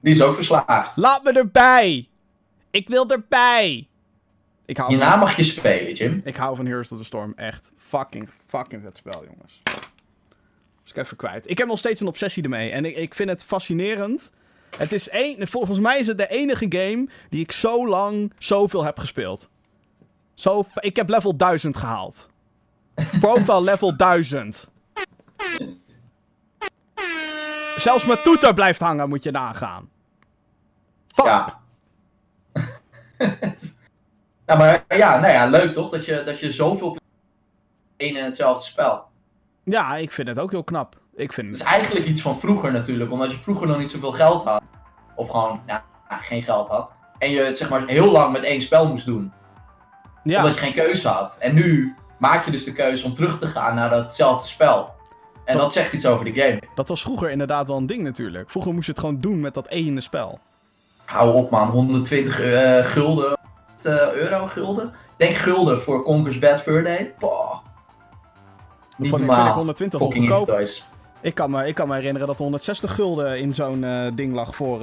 Die 0.00 0.14
is 0.14 0.22
ook 0.22 0.34
verslaafd. 0.34 0.96
Laat 0.96 1.22
me 1.24 1.32
erbij. 1.32 2.08
Ik 2.70 2.88
wil 2.88 3.08
erbij. 3.08 3.88
Ik 4.66 4.76
hou, 4.76 4.88
Hierna 4.88 5.10
van, 5.10 5.18
mag 5.18 5.36
je 5.36 5.42
spelen, 5.42 5.92
Jim. 5.92 6.20
ik 6.24 6.36
hou 6.36 6.56
van 6.56 6.66
Heroes 6.66 6.92
of 6.92 6.98
the 6.98 7.04
Storm. 7.04 7.32
Echt 7.36 7.72
fucking, 7.76 8.28
fucking 8.46 8.82
vet 8.82 8.96
spel, 8.96 9.24
jongens. 9.30 9.62
Dus 10.82 10.90
ik 10.90 10.96
even 10.96 11.16
kwijt. 11.16 11.50
Ik 11.50 11.58
heb 11.58 11.66
nog 11.66 11.78
steeds 11.78 12.00
een 12.00 12.06
obsessie 12.06 12.42
ermee. 12.42 12.70
En 12.70 12.84
ik, 12.84 12.96
ik 12.96 13.14
vind 13.14 13.28
het 13.28 13.44
fascinerend. 13.44 14.32
Het 14.76 14.92
is 14.92 15.08
één, 15.08 15.48
volgens 15.48 15.78
mij 15.78 15.98
is 15.98 16.06
het 16.06 16.18
de 16.18 16.28
enige 16.28 16.66
game 16.68 17.08
die 17.30 17.40
ik 17.40 17.52
zo 17.52 17.88
lang 17.88 18.32
zoveel 18.38 18.84
heb 18.84 18.98
gespeeld. 18.98 19.48
Zo, 20.38 20.66
ik 20.74 20.96
heb 20.96 21.08
level 21.08 21.36
1000 21.36 21.76
gehaald. 21.76 22.28
Profile 23.20 23.62
level 23.62 23.96
1000. 23.96 24.70
Zelfs 27.76 28.04
mijn 28.04 28.22
toeter 28.22 28.54
blijft 28.54 28.80
hangen, 28.80 29.08
moet 29.08 29.24
je 29.24 29.30
nagaan. 29.30 29.90
Fuck. 31.06 31.26
Ja. 31.26 31.60
nou, 34.46 34.58
maar 34.58 34.84
ja, 34.88 35.20
nou 35.20 35.32
ja, 35.32 35.46
leuk 35.46 35.72
toch? 35.72 35.90
Dat 35.90 36.04
je, 36.04 36.22
dat 36.24 36.38
je 36.38 36.52
zoveel 36.52 36.96
één 37.96 38.16
en 38.16 38.24
hetzelfde 38.24 38.64
spel. 38.64 39.04
Ja, 39.64 39.96
ik 39.96 40.12
vind 40.12 40.28
het 40.28 40.38
ook 40.38 40.50
heel 40.50 40.64
knap. 40.64 40.96
Ik 41.14 41.32
vind 41.32 41.48
Het 41.48 41.56
is 41.56 41.62
eigenlijk 41.62 42.06
iets 42.06 42.22
van 42.22 42.40
vroeger 42.40 42.72
natuurlijk, 42.72 43.10
omdat 43.10 43.30
je 43.30 43.36
vroeger 43.36 43.66
nog 43.66 43.78
niet 43.78 43.90
zoveel 43.90 44.12
geld 44.12 44.44
had. 44.44 44.62
Of 45.14 45.28
gewoon 45.28 45.60
geen 46.08 46.42
geld 46.42 46.68
had. 46.68 46.96
En 47.18 47.30
je 47.30 47.40
het 47.40 47.56
zeg 47.56 47.68
maar 47.68 47.86
heel 47.86 48.10
lang 48.10 48.32
met 48.32 48.44
één 48.44 48.60
spel 48.60 48.88
moest 48.88 49.06
doen. 49.06 49.32
Ja, 50.28 50.36
Omdat 50.38 50.54
je 50.54 50.60
geen 50.60 50.72
keuze 50.74 51.08
had. 51.08 51.36
En 51.38 51.54
nu 51.54 51.94
maak 52.18 52.44
je 52.44 52.50
dus 52.50 52.64
de 52.64 52.72
keuze 52.72 53.06
om 53.06 53.14
terug 53.14 53.38
te 53.38 53.46
gaan 53.46 53.74
naar 53.74 53.90
datzelfde 53.90 54.48
spel. 54.48 54.90
En 55.44 55.54
Dat- 55.54 55.62
dat 55.62 55.72
zegt 55.72 55.92
iets 55.92 56.06
over 56.06 56.24
de 56.24 56.40
game. 56.40 56.60
dat 56.74 56.88
was 56.88 57.02
vroeger 57.02 57.30
inderdaad 57.30 57.68
wel 57.68 57.76
een 57.76 57.86
ding 57.86 58.02
natuurlijk. 58.02 58.50
Vroeger 58.50 58.72
moest 58.74 58.86
je 58.86 58.92
het 58.92 59.00
gewoon 59.00 59.20
doen 59.20 59.40
met 59.40 59.54
dat 59.54 59.68
ene 59.68 60.00
spel. 60.00 60.38
Hou 61.04 61.34
op 61.34 61.50
man, 61.50 61.68
120 61.68 62.40
eh, 62.40 62.84
gulden. 62.84 63.36
eh, 63.84 64.12
euro 64.12 64.46
gulden? 64.46 64.92
Denk 65.16 65.36
gulden 65.36 65.82
voor 65.82 66.02
Conker's 66.02 66.38
Bad 66.38 66.62
Fur 66.62 66.82
Day. 66.84 67.14
Boah, 67.18 67.58
niet 68.96 69.08
vond 69.10 69.20
normaal. 69.22 69.36
vind 69.36 69.48
ik 69.48 69.54
120 69.54 70.00
Fucking. 70.00 70.24
Ik 71.20 71.34
kan, 71.34 71.50
me, 71.50 71.66
ik 71.66 71.74
kan 71.74 71.88
me 71.88 71.94
herinneren 71.94 72.26
dat 72.26 72.36
er 72.36 72.42
160 72.42 72.94
gulden 72.94 73.38
in 73.40 73.54
zo'n 73.54 73.84
eh, 73.84 74.06
ding 74.14 74.34
lag 74.34 74.54
voor, 74.56 74.82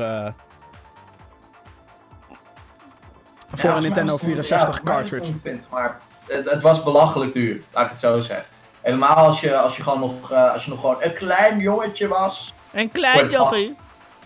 eh, 3.56 3.62
voor 3.66 3.76
een 3.76 3.82
Nintendo 3.82 4.18
64 4.18 4.84
cartridge. 4.84 5.32
maar 5.72 5.98
het, 6.28 6.50
het 6.50 6.62
was 6.62 6.84
belachelijk 6.84 7.34
duur, 7.34 7.62
laat 7.74 7.86
ik 7.86 7.92
het 7.92 8.00
zo 8.00 8.20
zeggen. 8.20 8.46
Helemaal 8.82 9.16
als 9.16 9.40
je, 9.42 9.58
als 9.58 9.78
je 9.78 9.84
gewoon 9.84 10.00
nog, 10.00 10.32
eh, 10.32 10.54
als 10.54 10.64
je 10.64 10.70
nog 10.70 10.80
gewoon 10.80 10.96
een 11.00 11.14
klein 11.14 11.60
jongetje 11.60 12.08
was. 12.08 12.54
Een 12.74 12.92
klein 12.92 13.30
jochie. 13.30 13.76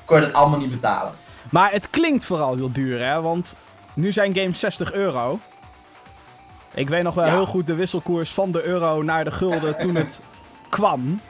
kon 0.05 0.19
je 0.19 0.25
dat 0.25 0.33
allemaal 0.33 0.59
niet 0.59 0.71
betalen. 0.71 1.13
Maar 1.51 1.71
het 1.71 1.89
klinkt 1.89 2.25
vooral 2.25 2.55
heel 2.55 2.71
duur, 2.71 3.05
hè? 3.05 3.21
Want 3.21 3.55
nu 3.93 4.11
zijn 4.11 4.35
games 4.35 4.59
60 4.59 4.93
euro. 4.93 5.39
Ik 6.73 6.89
weet 6.89 7.03
nog 7.03 7.13
wel 7.13 7.25
Ja. 7.25 7.31
heel 7.31 7.45
goed 7.45 7.67
de 7.67 7.75
wisselkoers 7.75 8.31
van 8.31 8.51
de 8.51 8.63
euro 8.63 9.01
naar 9.03 9.23
de 9.23 9.31
gulden 9.31 9.77
toen 9.77 9.95
het 9.95 10.19
kwam. 10.69 11.21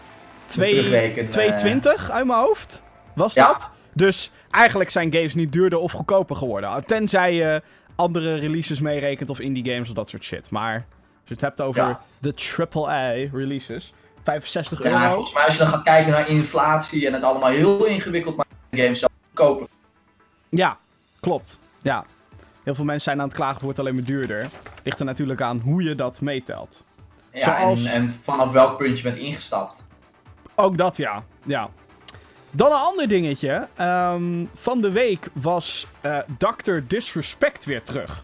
Twee- 0.46 0.74
Terugrekenen, 0.74 1.30
2,20 1.30 2.12
uit 2.12 2.26
mijn 2.26 2.40
hoofd 2.40 2.82
was 3.14 3.34
Ja. 3.34 3.48
dat. 3.48 3.70
Dus 3.94 4.32
eigenlijk 4.50 4.90
zijn 4.90 5.14
games 5.14 5.34
niet 5.36 5.52
duurder 5.52 5.80
of 5.80 5.92
goedkoper 5.92 6.36
geworden. 6.36 6.86
Tenzij 6.86 7.34
je 7.34 7.62
andere 8.00 8.36
releases 8.36 8.80
meerekent 8.80 9.30
of 9.30 9.40
indie 9.40 9.72
games 9.72 9.90
of 9.90 9.96
dat 9.96 10.10
soort 10.10 10.24
shit. 10.24 10.50
Maar 10.50 10.74
als 10.74 10.84
je 11.24 11.34
het 11.34 11.42
hebt 11.42 11.62
over 11.62 11.82
Ja. 11.84 12.00
de 12.20 12.34
AAA 12.34 13.12
releases, 13.38 13.94
65 14.24 14.84
Ja, 14.84 15.02
euro. 15.04 15.14
volgens 15.14 15.34
mij 15.34 15.44
als 15.46 15.54
je 15.54 15.60
dan 15.64 15.72
gaat 15.72 15.84
kijken 15.84 16.12
naar 16.12 16.28
inflatie 16.30 17.08
en 17.08 17.14
het 17.14 17.24
allemaal 17.24 17.50
heel 17.50 17.86
ingewikkeld 17.86 18.36
maakt, 18.36 18.50
games 18.72 19.00
zelf 19.00 19.12
kopen. 19.34 19.68
Ja, 20.50 20.78
klopt. 21.20 21.60
Ja. 21.82 22.06
Heel 22.64 22.76
veel 22.76 22.86
mensen 22.86 23.04
zijn 23.04 23.20
aan 23.22 23.28
het 23.28 23.36
klagen, 23.36 23.54
het 23.56 23.64
wordt 23.64 23.80
alleen 23.80 23.96
maar 23.96 24.04
duurder. 24.04 24.50
Ligt 24.84 25.00
er 25.00 25.06
natuurlijk 25.06 25.42
aan 25.42 25.60
hoe 25.60 25.84
je 25.84 25.96
dat 25.96 26.22
meetelt. 26.22 26.84
Ja, 27.34 27.58
Zoals- 27.60 27.86
en, 27.86 27.92
en 27.94 28.20
vanaf 28.24 28.52
welk 28.52 28.78
punt 28.78 28.98
je 28.98 29.04
bent 29.04 29.18
ingestapt. 29.18 29.88
Ook 30.56 30.78
dat, 30.78 30.98
ja. 30.98 31.24
ja. 31.46 31.70
Dan 32.52 32.72
een 32.72 32.78
ander 32.78 33.08
dingetje. 33.08 33.68
Ehm, 33.76 34.46
van 34.54 34.82
de 34.82 34.92
week 34.92 35.28
was 35.34 35.88
eh 36.02 36.18
Dr. 36.38 36.72
Disrespect 36.88 37.66
weer 37.66 37.82
terug. 37.84 38.24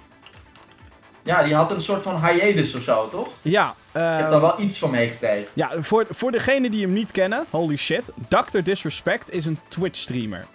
Ja, 1.24 1.44
die 1.44 1.56
had 1.56 1.72
een 1.72 1.82
soort 1.82 2.02
van 2.04 2.26
hiatus 2.26 2.76
of 2.76 2.84
zo, 2.84 3.08
toch? 3.10 3.28
Ja, 3.42 3.70
Ik 3.88 3.92
heb 3.94 4.30
daar 4.30 4.42
wel 4.42 4.60
iets 4.60 4.78
van 4.78 4.90
meegekregen. 4.92 5.48
ja 5.54 5.72
voor, 5.82 6.06
voor 6.10 6.32
degenen 6.32 6.72
die 6.72 6.82
hem 6.82 6.94
niet 6.94 7.12
kennen, 7.12 7.46
holy 7.50 7.76
shit. 7.78 8.12
Dr. 8.30 8.60
Disrespect 8.64 9.34
is 9.34 9.46
een 9.46 9.60
Twitch-streamer. 9.68 10.46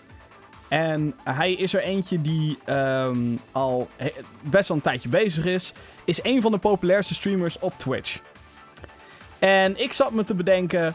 En 0.69 1.15
hij 1.25 1.53
is 1.53 1.75
er 1.75 1.83
eentje 1.83 2.21
die 2.23 2.59
ehm, 2.65 3.19
al 3.53 3.89
best 4.41 4.69
wel 4.69 4.77
een 4.77 4.83
tijdje 4.83 5.09
bezig 5.09 5.45
is. 5.45 5.73
Is 6.05 6.23
een 6.23 6.43
van 6.43 6.53
de 6.53 6.59
populairste 6.59 7.15
streamers 7.15 7.59
op 7.59 7.73
Twitch. 7.79 8.19
En 9.39 9.81
ik 9.81 9.93
zat 9.93 10.11
me 10.12 10.25
te 10.25 10.35
bedenken, 10.35 10.95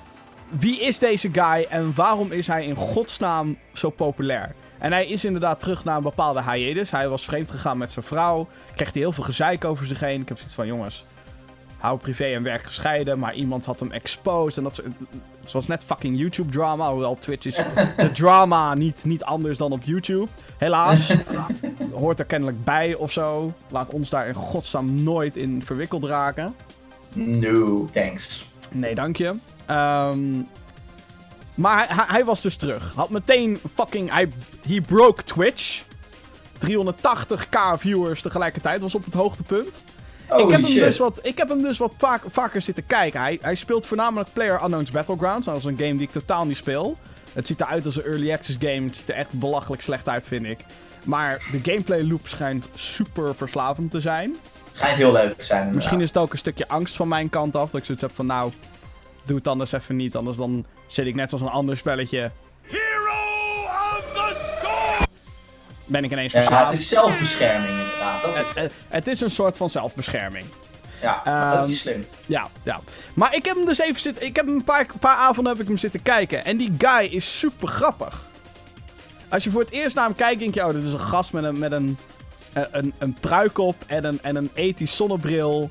wie 0.50 0.80
is 0.80 1.00
deze 1.00 1.30
guy 1.32 1.66
en 1.70 1.92
waarom 1.96 2.32
is 2.32 2.48
hij 2.48 2.66
in 2.66 2.76
godsnaam 2.76 3.58
zo 3.74 3.90
populair? 3.90 4.56
En 4.80 4.92
hij 4.92 5.08
is 5.08 5.26
inderdaad 5.26 5.60
terug 5.60 5.84
naar 5.84 5.98
een 5.98 6.04
bepaalde 6.04 6.52
hiatus. 6.52 6.92
Hij 6.92 7.08
was 7.10 7.26
vreemd 7.26 7.52
gegaan 7.52 7.78
met 7.78 7.92
zijn 7.92 8.06
vrouw. 8.06 8.48
Kreeg 8.76 8.94
hij 8.94 9.02
heel 9.02 9.12
veel 9.12 9.24
gezeik 9.24 9.66
over 9.66 9.86
zich 9.86 10.00
heen. 10.00 10.22
Ik 10.22 10.28
heb 10.28 10.38
zoiets 10.38 10.56
van, 10.56 10.68
jongens, 10.68 11.04
hou 11.78 11.98
privé 12.00 12.24
en 12.24 12.44
werk 12.44 12.64
gescheiden. 12.64 13.20
Maar 13.20 13.34
iemand 13.36 13.66
had 13.66 13.80
hem 13.80 13.92
exposed. 13.92 14.58
En 14.58 14.64
dat 14.64 14.76
soort- 14.76 14.88
zoals 15.46 15.68
net 15.68 15.84
fucking 15.84 16.20
YouTube 16.20 16.52
drama. 16.52 16.90
Hoewel 16.92 17.10
op 17.12 17.22
Twitch 17.22 17.46
is 17.46 17.56
de 17.98 18.10
drama 18.22 18.74
niet, 18.74 19.04
niet 19.06 19.24
anders 19.24 19.58
dan 19.58 19.72
op 19.72 19.84
YouTube. 19.84 20.28
Helaas. 20.58 21.08
Het 21.08 21.92
hoort 22.02 22.20
er 22.20 22.26
kennelijk 22.26 22.64
bij 22.64 22.96
of 22.96 23.12
zo. 23.12 23.54
Laat 23.70 23.90
ons 23.90 24.10
daar 24.10 24.28
in 24.28 24.34
godsnaam 24.34 25.04
nooit 25.04 25.36
in 25.36 25.64
verwikkeld 25.66 26.04
raken. 26.04 26.56
No, 27.14 27.90
thanks. 27.94 28.46
Nee, 28.72 28.96
dank 28.96 29.16
je. 29.18 29.36
Ehm, 29.66 30.42
maar 31.56 32.08
hij, 32.12 32.26
was 32.26 32.42
dus 32.42 32.56
terug. 32.56 32.94
Had 32.96 33.10
meteen 33.10 33.60
fucking... 33.74 34.12
Hij 34.12 34.30
he 34.68 34.82
broke 34.82 35.24
Twitch. 35.24 35.84
380k 36.68 37.60
viewers 37.78 38.22
tegelijkertijd. 38.22 38.82
Was 38.82 38.96
op 38.96 39.06
het 39.06 39.14
hoogtepunt. 39.14 39.82
Holy 40.28 40.44
ik, 40.44 40.50
heb 40.50 40.62
hem 40.62 40.72
shit. 40.72 40.84
dus 40.84 40.98
wat, 40.98 41.20
ik 41.22 41.38
heb 41.38 41.50
hem 41.50 41.62
dus 41.62 41.78
wat 41.78 41.94
vaak, 41.98 42.22
vaker 42.28 42.62
zitten 42.62 42.86
kijken. 42.86 43.22
Hij, 43.22 43.38
hij 43.42 43.56
speelt 43.56 43.86
voornamelijk 43.86 44.34
Player 44.34 44.62
Unknown's 44.62 44.92
Battlegrounds. 44.92 45.46
Nou, 45.46 45.60
Dat 45.60 45.68
is 45.68 45.78
een 45.78 45.86
game 45.86 45.98
die 45.98 46.08
ik 46.08 46.14
totaal 46.14 46.46
niet 46.46 46.58
speel. 46.58 46.98
Het 47.34 47.48
ziet 47.48 47.62
eruit 47.62 47.86
als 47.86 47.98
een 47.98 48.04
early 48.04 48.32
access 48.32 48.58
game. 48.60 48.86
Het 48.86 48.96
ziet 48.96 49.10
er 49.10 49.16
echt 49.16 49.32
belachelijk 49.32 49.82
slecht 49.82 50.10
uit, 50.10 50.28
vind 50.28 50.46
ik. 50.46 50.60
Maar 51.04 51.38
de 51.52 51.72
gameplay 51.72 52.04
loop 52.04 52.28
schijnt 52.28 52.68
super 52.76 53.36
verslavend 53.36 53.92
te 53.92 54.02
zijn. 54.02 54.36
Het 54.66 54.76
schijnt 54.76 54.98
heel 54.98 55.12
leuk 55.12 55.38
te 55.38 55.46
zijn. 55.46 55.76
Misschien 55.76 56.02
is 56.02 56.08
het 56.08 56.18
ook 56.18 56.32
een 56.32 56.38
stukje 56.38 56.68
angst 56.68 56.96
van 56.96 57.08
mijn 57.08 57.30
kant 57.30 57.56
af. 57.56 57.70
Dat 57.70 57.80
ik 57.80 57.86
zoiets 57.86 58.04
heb 58.04 58.16
van, 58.16 58.26
nou, 58.26 58.52
doe 59.26 59.38
het 59.38 59.48
anders 59.48 59.72
even 59.72 59.96
niet. 59.96 60.16
Anders 60.16 60.38
dan 60.38 60.66
zit 60.88 61.06
ik 61.06 61.16
net 61.16 61.30
zoals 61.30 61.44
een 61.44 61.50
ander 61.50 61.78
spelletje. 61.78 62.32
Ben 65.86 66.04
ik 66.04 66.12
ineens 66.12 66.34
Ja, 66.34 66.40
verslaafd. 66.40 66.72
het 66.72 66.80
is 66.80 66.88
zelfbescherming 66.88 67.70
inderdaad. 67.70 68.22
Dat 68.22 68.32
is, 68.32 68.38
Het, 68.38 68.56
het- 68.56 68.74
het 68.88 69.08
is 69.08 69.22
een 69.22 69.32
soort 69.32 69.58
van 69.58 69.70
zelfbescherming. 69.70 70.46
ja, 71.02 71.22
ehm, 71.26 71.58
dat 71.60 71.70
is 71.70 71.80
slim. 71.80 72.06
Ja, 72.26 72.48
ja. 72.64 72.80
Maar 73.14 73.36
ik 73.36 73.46
heb 73.46 73.56
hem 73.56 73.66
dus 73.66 73.80
even 73.80 74.02
zitten... 74.02 74.26
Ik 74.26 74.36
heb 74.36 74.46
hem 74.46 74.56
een 74.56 74.64
paar, 74.64 74.86
paar 75.00 75.16
avonden 75.18 75.52
heb 75.54 75.62
ik 75.62 75.68
hem 75.68 75.78
zitten 75.78 76.02
kijken. 76.02 76.46
En 76.46 76.58
die 76.58 76.72
guy 76.78 77.06
is 77.06 77.40
super 77.40 77.68
grappig. 77.68 78.26
Als 79.30 79.44
je 79.44 79.52
voor 79.52 79.62
het 79.62 79.72
eerst 79.72 79.96
naar 79.96 80.06
hem 80.06 80.16
kijkt, 80.16 80.40
denk 80.40 80.54
je... 80.54 80.66
Oh, 80.68 80.74
dit 80.74 80.84
is 80.84 80.92
een 80.94 81.00
gast 81.00 81.34
met 81.34 81.44
een, 81.44 81.60
met 81.60 81.72
een, 81.72 81.98
een, 82.54 82.94
een 82.98 83.14
pruik 83.20 83.58
op 83.58 83.76
en 83.88 84.04
een, 84.06 84.20
en 84.22 84.36
een 84.36 84.50
ethisch 84.54 84.96
zonnebril. 84.96 85.70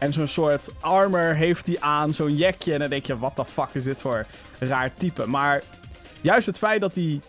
En 0.00 0.12
zo'n 0.12 0.26
soort 0.26 0.70
armor 0.80 1.34
heeft 1.34 1.66
hij 1.66 1.76
aan, 1.80 2.14
zo'n 2.14 2.36
jekje. 2.36 2.72
En 2.72 2.78
dan 2.78 2.88
denk 2.88 3.06
je, 3.06 3.18
wat 3.18 3.36
de 3.36 3.44
fuck 3.44 3.68
is 3.72 3.84
dit 3.84 4.00
voor 4.00 4.26
raar 4.58 4.90
type. 4.94 5.26
Maar 5.26 5.62
juist 6.20 6.46
het 6.46 6.58
feit 6.58 6.80
dat 6.80 6.94
hij 6.94 7.20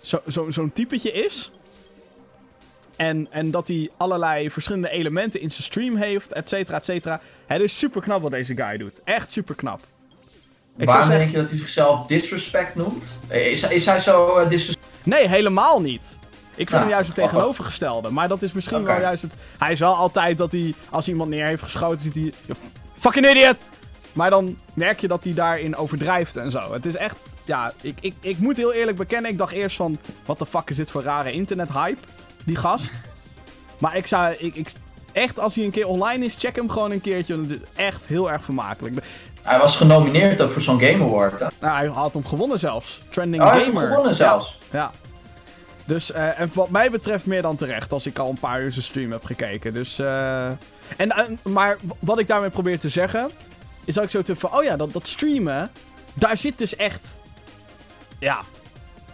zo, 0.00 0.20
zo, 0.26 0.50
zo'n 0.50 0.72
typetje 0.72 1.12
is... 1.12 1.50
En, 2.96 3.26
en 3.30 3.50
dat 3.50 3.68
hij 3.68 3.90
allerlei 3.96 4.50
verschillende 4.50 4.90
elementen 4.90 5.40
in 5.40 5.50
zijn 5.50 5.62
stream 5.62 5.96
heeft, 5.96 6.32
et 6.32 6.48
cetera, 6.48 6.76
et 6.76 6.84
cetera. 6.84 7.20
Het 7.46 7.62
is 7.62 7.78
super 7.78 8.00
knap 8.00 8.22
wat 8.22 8.30
deze 8.30 8.56
guy 8.56 8.76
doet. 8.76 9.00
Echt 9.04 9.30
super 9.30 9.54
knap. 9.54 9.80
Ik 10.76 10.86
Waarom 10.86 11.04
zeggen, 11.04 11.18
denk 11.18 11.30
je 11.30 11.36
dat 11.40 11.50
hij 11.50 11.58
zichzelf 11.58 12.06
disrespect 12.06 12.74
noemt? 12.74 13.20
Is, 13.28 13.62
is 13.62 13.86
hij 13.86 13.98
zo 13.98 14.36
eh, 14.36 14.48
disrespect? 14.48 14.86
nee, 15.02 15.28
helemaal 15.28 15.80
niet. 15.80 16.17
Ik 16.58 16.70
vind 16.70 16.80
hem 16.80 16.88
juist 16.90 17.06
het 17.06 17.16
tegenovergestelde. 17.16 18.10
Maar 18.10 18.28
dat 18.28 18.42
is 18.42 18.52
misschien 18.52 18.84
wel 18.84 19.00
juist 19.00 19.22
het... 19.22 19.36
Hij 19.58 19.72
is 19.72 19.80
wel 19.80 19.94
altijd 19.94 20.38
dat 20.38 20.52
hij, 20.52 20.74
als 20.90 21.08
iemand 21.08 21.30
neer 21.30 21.46
heeft 21.46 21.62
geschoten, 21.62 22.00
ziet 22.00 22.14
hij... 22.14 22.32
"You 22.46 22.58
Fucking 22.94 23.30
idiot! 23.30 23.56
Maar 24.12 24.30
dan 24.30 24.56
merk 24.74 25.00
je 25.00 25.08
dat 25.08 25.24
hij 25.24 25.34
daarin 25.34 25.76
overdrijft 25.76 26.36
en 26.36 26.50
zo. 26.50 26.72
Het 26.72 26.86
is 26.86 26.96
echt... 26.96 27.16
Ja, 27.44 27.72
ik, 27.80 27.98
ik, 28.00 28.14
ik 28.20 28.38
moet 28.38 28.56
heel 28.56 28.72
eerlijk 28.72 28.96
bekennen. 28.96 29.30
Ik 29.30 29.38
dacht 29.38 29.52
eerst 29.52 29.76
van... 29.76 29.98
Wat 30.24 30.38
de 30.38 30.46
fuck 30.46 30.70
is 30.70 30.76
dit 30.76 30.90
voor 30.90 31.02
rare 31.02 31.32
internet-hype? 31.32 32.00
Die 32.44 32.56
gast. 32.56 32.90
maar 33.78 33.96
ik 33.96 34.06
zou... 34.06 34.34
Ik, 34.38 34.54
ik, 34.54 34.72
echt, 35.12 35.38
als 35.40 35.54
hij 35.54 35.64
een 35.64 35.70
keer 35.70 35.86
online 35.86 36.24
is, 36.24 36.34
check 36.38 36.56
hem 36.56 36.70
gewoon 36.70 36.90
een 36.90 37.00
keertje. 37.00 37.36
Want 37.36 37.50
het 37.50 37.60
is 37.62 37.68
echt 37.84 38.06
heel 38.06 38.30
erg 38.30 38.44
vermakelijk. 38.44 38.96
Hij 39.42 39.58
was 39.58 39.76
genomineerd 39.76 40.40
ook 40.40 40.52
voor 40.52 40.62
zo'n 40.62 40.80
Game 40.80 41.04
Award. 41.04 41.40
Hè? 41.40 41.46
Nou, 41.60 41.76
hij 41.76 41.86
had 41.86 42.12
hem 42.12 42.26
gewonnen 42.26 42.58
zelfs. 42.58 43.00
Trending 43.10 43.42
Oh, 43.42 43.48
hij 43.48 43.56
heeft 43.58 43.66
hem 43.70 43.76
Gamer. 43.76 43.90
gewonnen 43.94 44.14
zelfs. 44.14 44.58
Ja. 44.70 44.90
Dus, 45.88 46.12
eh, 46.12 46.40
en 46.40 46.50
wat 46.54 46.70
mij 46.70 46.90
betreft 46.90 47.26
meer 47.26 47.42
dan 47.42 47.56
terecht, 47.56 47.92
als 47.92 48.06
ik 48.06 48.18
al 48.18 48.30
een 48.30 48.38
paar 48.38 48.62
uur 48.62 48.72
zijn 48.72 48.84
stream 48.84 49.12
heb 49.12 49.24
gekeken. 49.24 49.72
Dus, 49.72 49.98
eh 49.98 50.50
en, 50.96 51.38
maar 51.42 51.76
wat 51.98 52.18
ik 52.18 52.26
daarmee 52.26 52.50
probeer 52.50 52.78
te 52.78 52.88
zeggen, 52.88 53.30
is 53.84 53.94
dat 53.94 54.04
ik 54.04 54.10
zo 54.10 54.22
heb 54.26 54.38
van, 54.38 54.52
oh 54.52 54.64
ja, 54.64 54.76
dat, 54.76 54.92
dat 54.92 55.06
streamen, 55.06 55.70
daar 56.14 56.36
zit 56.36 56.58
dus 56.58 56.76
echt, 56.76 57.16
ja, 58.18 58.40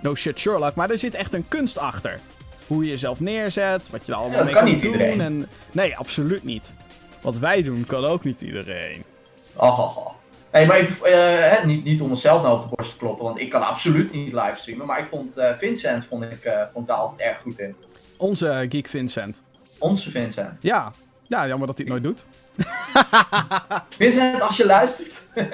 no 0.00 0.14
shit 0.14 0.38
Sherlock, 0.38 0.74
maar 0.74 0.90
er 0.90 0.98
zit 0.98 1.14
echt 1.14 1.34
een 1.34 1.48
kunst 1.48 1.78
achter. 1.78 2.20
Hoe 2.66 2.84
je 2.84 2.90
jezelf 2.90 3.20
neerzet, 3.20 3.90
wat 3.90 4.06
je 4.06 4.12
er 4.12 4.18
allemaal 4.18 4.44
mee 4.44 4.54
kan 4.54 4.64
doen. 4.64 4.74
iedereen. 4.74 5.20
En, 5.20 5.48
nee, 5.72 5.96
absoluut 5.96 6.44
niet. 6.44 6.74
Wat 7.20 7.38
wij 7.38 7.62
doen, 7.62 7.84
kan 7.86 8.04
ook 8.04 8.24
niet 8.24 8.40
iedereen. 8.40 9.04
Oh. 9.54 10.13
Nee, 10.54 10.66
maar 10.66 10.78
ik, 10.78 10.90
eh, 10.90 11.64
niet, 11.64 11.84
niet 11.84 12.00
om 12.00 12.08
mezelf 12.08 12.42
nou 12.42 12.54
op 12.54 12.62
de 12.62 12.76
borst 12.76 12.90
te 12.90 12.96
kloppen, 12.96 13.24
want 13.24 13.40
ik 13.40 13.50
kan 13.50 13.62
absoluut 13.62 14.12
niet 14.12 14.32
livestreamen. 14.32 14.86
Maar 14.86 14.98
ik 14.98 15.06
vond 15.06 15.36
eh, 15.36 15.54
Vincent 15.54 16.04
vond 16.04 16.22
ik, 16.22 16.44
eh, 16.44 16.62
vond 16.72 16.84
ik 16.84 16.86
daar 16.86 16.96
altijd 16.96 17.20
erg 17.20 17.40
goed 17.40 17.58
in. 17.58 17.74
Onze 18.16 18.66
Geek 18.68 18.88
Vincent. 18.88 19.42
Onze 19.78 20.10
Vincent. 20.10 20.62
Ja, 20.62 20.92
ja 21.26 21.46
jammer 21.46 21.66
dat 21.66 21.76
hij 21.78 21.86
het 21.86 22.02
nooit 22.02 22.16
doet. 22.16 22.24
Vincent, 23.98 24.40
als 24.40 24.56
je 24.56 24.66
luistert. 24.66 25.22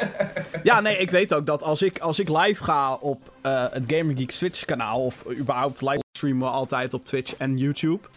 Ja, 0.63 0.81
nee, 0.81 0.97
ik 0.97 1.11
weet 1.11 1.35
ook 1.35 1.47
dat 1.47 1.63
als 1.63 1.83
ik, 1.83 1.99
als 1.99 2.19
ik 2.19 2.29
live 2.29 2.65
ga 2.65 2.95
op 2.95 3.33
eh, 3.41 3.67
het 3.71 3.85
Gamer 3.87 4.17
Geek 4.17 4.31
Switch 4.31 4.65
kanaal, 4.65 5.05
of 5.05 5.25
überhaupt 5.31 5.81
livestreamen 5.81 6.49
we 6.49 6.53
altijd 6.53 6.95
op 6.95 7.05
Twitch 7.05 7.35
en 7.37 7.59
YouTube. 7.59 8.09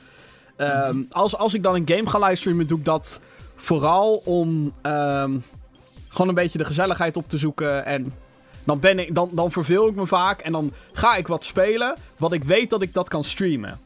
Ehm, 0.56 1.02
als, 1.12 1.36
als 1.38 1.54
ik 1.54 1.64
dan 1.64 1.76
een 1.76 1.88
game 1.88 2.10
ga 2.10 2.20
livestreamen, 2.20 2.68
doe 2.68 2.78
ik 2.78 2.86
dat 2.86 3.22
vooral 3.56 4.16
om 4.26 4.74
ehm, 4.82 5.32
gewoon 6.14 6.28
een 6.28 6.36
beetje 6.36 6.58
de 6.58 6.66
gezelligheid 6.66 7.18
op 7.18 7.30
te 7.30 7.38
zoeken. 7.38 7.86
En 7.86 8.14
dan, 8.64 8.80
ben 8.80 9.00
ik, 9.00 9.16
dan, 9.16 9.30
dan 9.32 9.52
verveel 9.52 9.88
ik 9.88 9.96
me 9.96 10.08
vaak 10.08 10.40
en 10.42 10.52
dan 10.52 10.72
ga 10.94 11.16
ik 11.16 11.28
wat 11.28 11.44
spelen, 11.46 11.96
wat 12.18 12.34
ik 12.34 12.44
weet 12.44 12.70
dat 12.70 12.82
ik 12.82 12.94
dat 12.94 13.10
kan 13.10 13.24
streamen. 13.24 13.80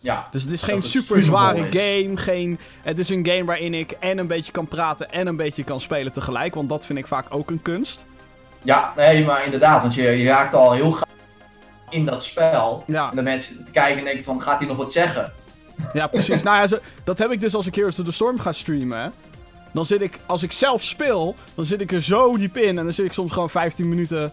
Ja, 0.00 0.28
Dus 0.30 0.42
het 0.42 0.52
is 0.52 0.62
geen 0.62 0.82
super 0.82 1.22
zware 1.22 1.66
game. 1.70 2.16
Geen, 2.16 2.58
het 2.82 2.98
is 2.98 3.08
een 3.08 3.26
game 3.26 3.44
waarin 3.44 3.74
ik 3.74 3.90
en 3.90 4.18
een 4.18 4.26
beetje 4.26 4.52
kan 4.52 4.68
praten 4.68 5.12
en 5.12 5.26
een 5.26 5.36
beetje 5.36 5.64
kan 5.64 5.80
spelen 5.80 6.12
tegelijk. 6.12 6.54
Want 6.54 6.68
dat 6.68 6.86
vind 6.86 6.98
ik 6.98 7.06
vaak 7.06 7.26
ook 7.28 7.50
een 7.50 7.62
kunst. 7.62 8.04
ja 8.62 8.92
nee, 8.96 9.24
maar 9.24 9.44
inderdaad, 9.44 9.82
want 9.82 9.94
je, 9.94 10.02
je 10.02 10.26
raakt 10.26 10.54
al 10.54 10.72
heel 10.72 10.90
graag 10.90 11.08
in 11.90 12.04
dat 12.04 12.24
spel. 12.24 12.84
Ja. 12.86 13.10
En 13.10 13.16
de 13.16 13.22
mensen 13.22 13.64
te 13.64 13.70
kijken 13.70 13.98
en 13.98 14.04
denken 14.04 14.24
van, 14.24 14.42
gaat 14.42 14.58
hij 14.58 14.68
nog 14.68 14.76
wat 14.76 14.92
zeggen? 14.92 15.32
Ja, 15.92 16.06
precies. 16.06 16.42
nou 16.42 16.56
ja, 16.56 16.66
zo, 16.66 16.76
dat 17.04 17.18
heb 17.18 17.30
ik 17.30 17.40
dus 17.40 17.54
als 17.54 17.66
ik 17.66 17.74
Heroes 17.74 17.98
of 17.98 18.04
the 18.06 18.12
Storm 18.12 18.38
ga 18.38 18.52
streamen. 18.52 19.12
Dan 19.74 19.86
zit 19.86 20.00
ik, 20.00 20.18
als 20.26 20.42
ik 20.42 20.52
zelf 20.52 20.82
speel, 20.82 21.34
dan 21.54 21.64
zit 21.64 21.80
ik 21.80 21.92
er 21.92 22.02
zo 22.02 22.36
diep 22.36 22.56
in. 22.56 22.78
En 22.78 22.84
dan 22.84 22.92
zit 22.92 23.06
ik 23.06 23.12
soms 23.12 23.32
gewoon 23.32 23.50
15 23.50 23.88
minuten 23.88 24.32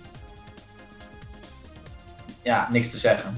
ja, 2.43 2.67
niks 2.71 2.89
te 2.89 2.97
zeggen. 2.97 3.37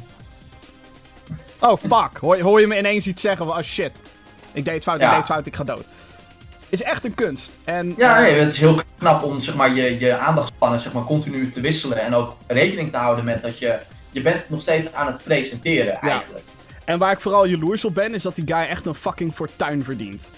Oh, 1.59 1.77
fuck. 1.77 2.17
Hoor, 2.19 2.39
hoor 2.39 2.59
je 2.59 2.67
me 2.67 2.77
ineens 2.77 3.07
iets 3.07 3.21
zeggen 3.21 3.45
van, 3.45 3.55
oh 3.57 3.61
shit. 3.61 3.91
Ik 4.51 4.65
deed 4.65 4.73
het 4.73 4.83
fout, 4.83 4.95
ik 4.95 5.01
Ja. 5.01 5.09
deed 5.09 5.17
het 5.17 5.27
fout, 5.27 5.45
ik 5.45 5.55
ga 5.55 5.63
dood. 5.63 5.85
Is 6.69 6.83
echt 6.83 7.05
een 7.05 7.13
kunst. 7.13 7.57
En, 7.63 7.93
Ja, 7.97 8.15
eh, 8.17 8.21
nee, 8.23 8.39
het 8.39 8.51
is 8.51 8.59
heel 8.59 8.81
knap 8.97 9.23
om 9.23 9.41
zeg 9.41 9.55
maar, 9.55 9.73
je, 9.73 9.99
je 9.99 10.17
aandachtspannen 10.17 10.79
zeg 10.79 10.93
maar, 10.93 11.03
continu 11.03 11.49
te 11.49 11.61
wisselen. 11.61 11.97
En 12.01 12.13
ook 12.13 12.35
rekening 12.47 12.91
te 12.91 12.97
houden 12.97 13.25
met 13.25 13.41
dat 13.41 13.59
je... 13.59 13.79
Je 14.11 14.21
bent 14.21 14.49
nog 14.49 14.61
steeds 14.61 14.93
aan 14.93 15.07
het 15.07 15.23
presenteren, 15.23 15.99
eigenlijk. 16.01 16.43
En 16.85 16.99
waar 16.99 17.11
ik 17.11 17.19
vooral 17.19 17.45
jaloers 17.45 17.85
op 17.85 17.93
ben, 17.93 18.13
is 18.13 18.21
dat 18.21 18.35
die 18.35 18.47
guy 18.47 18.63
echt 18.63 18.85
een 18.85 18.95
fucking 18.95 19.33
fortuin 19.33 19.83
verdient. 19.83 20.31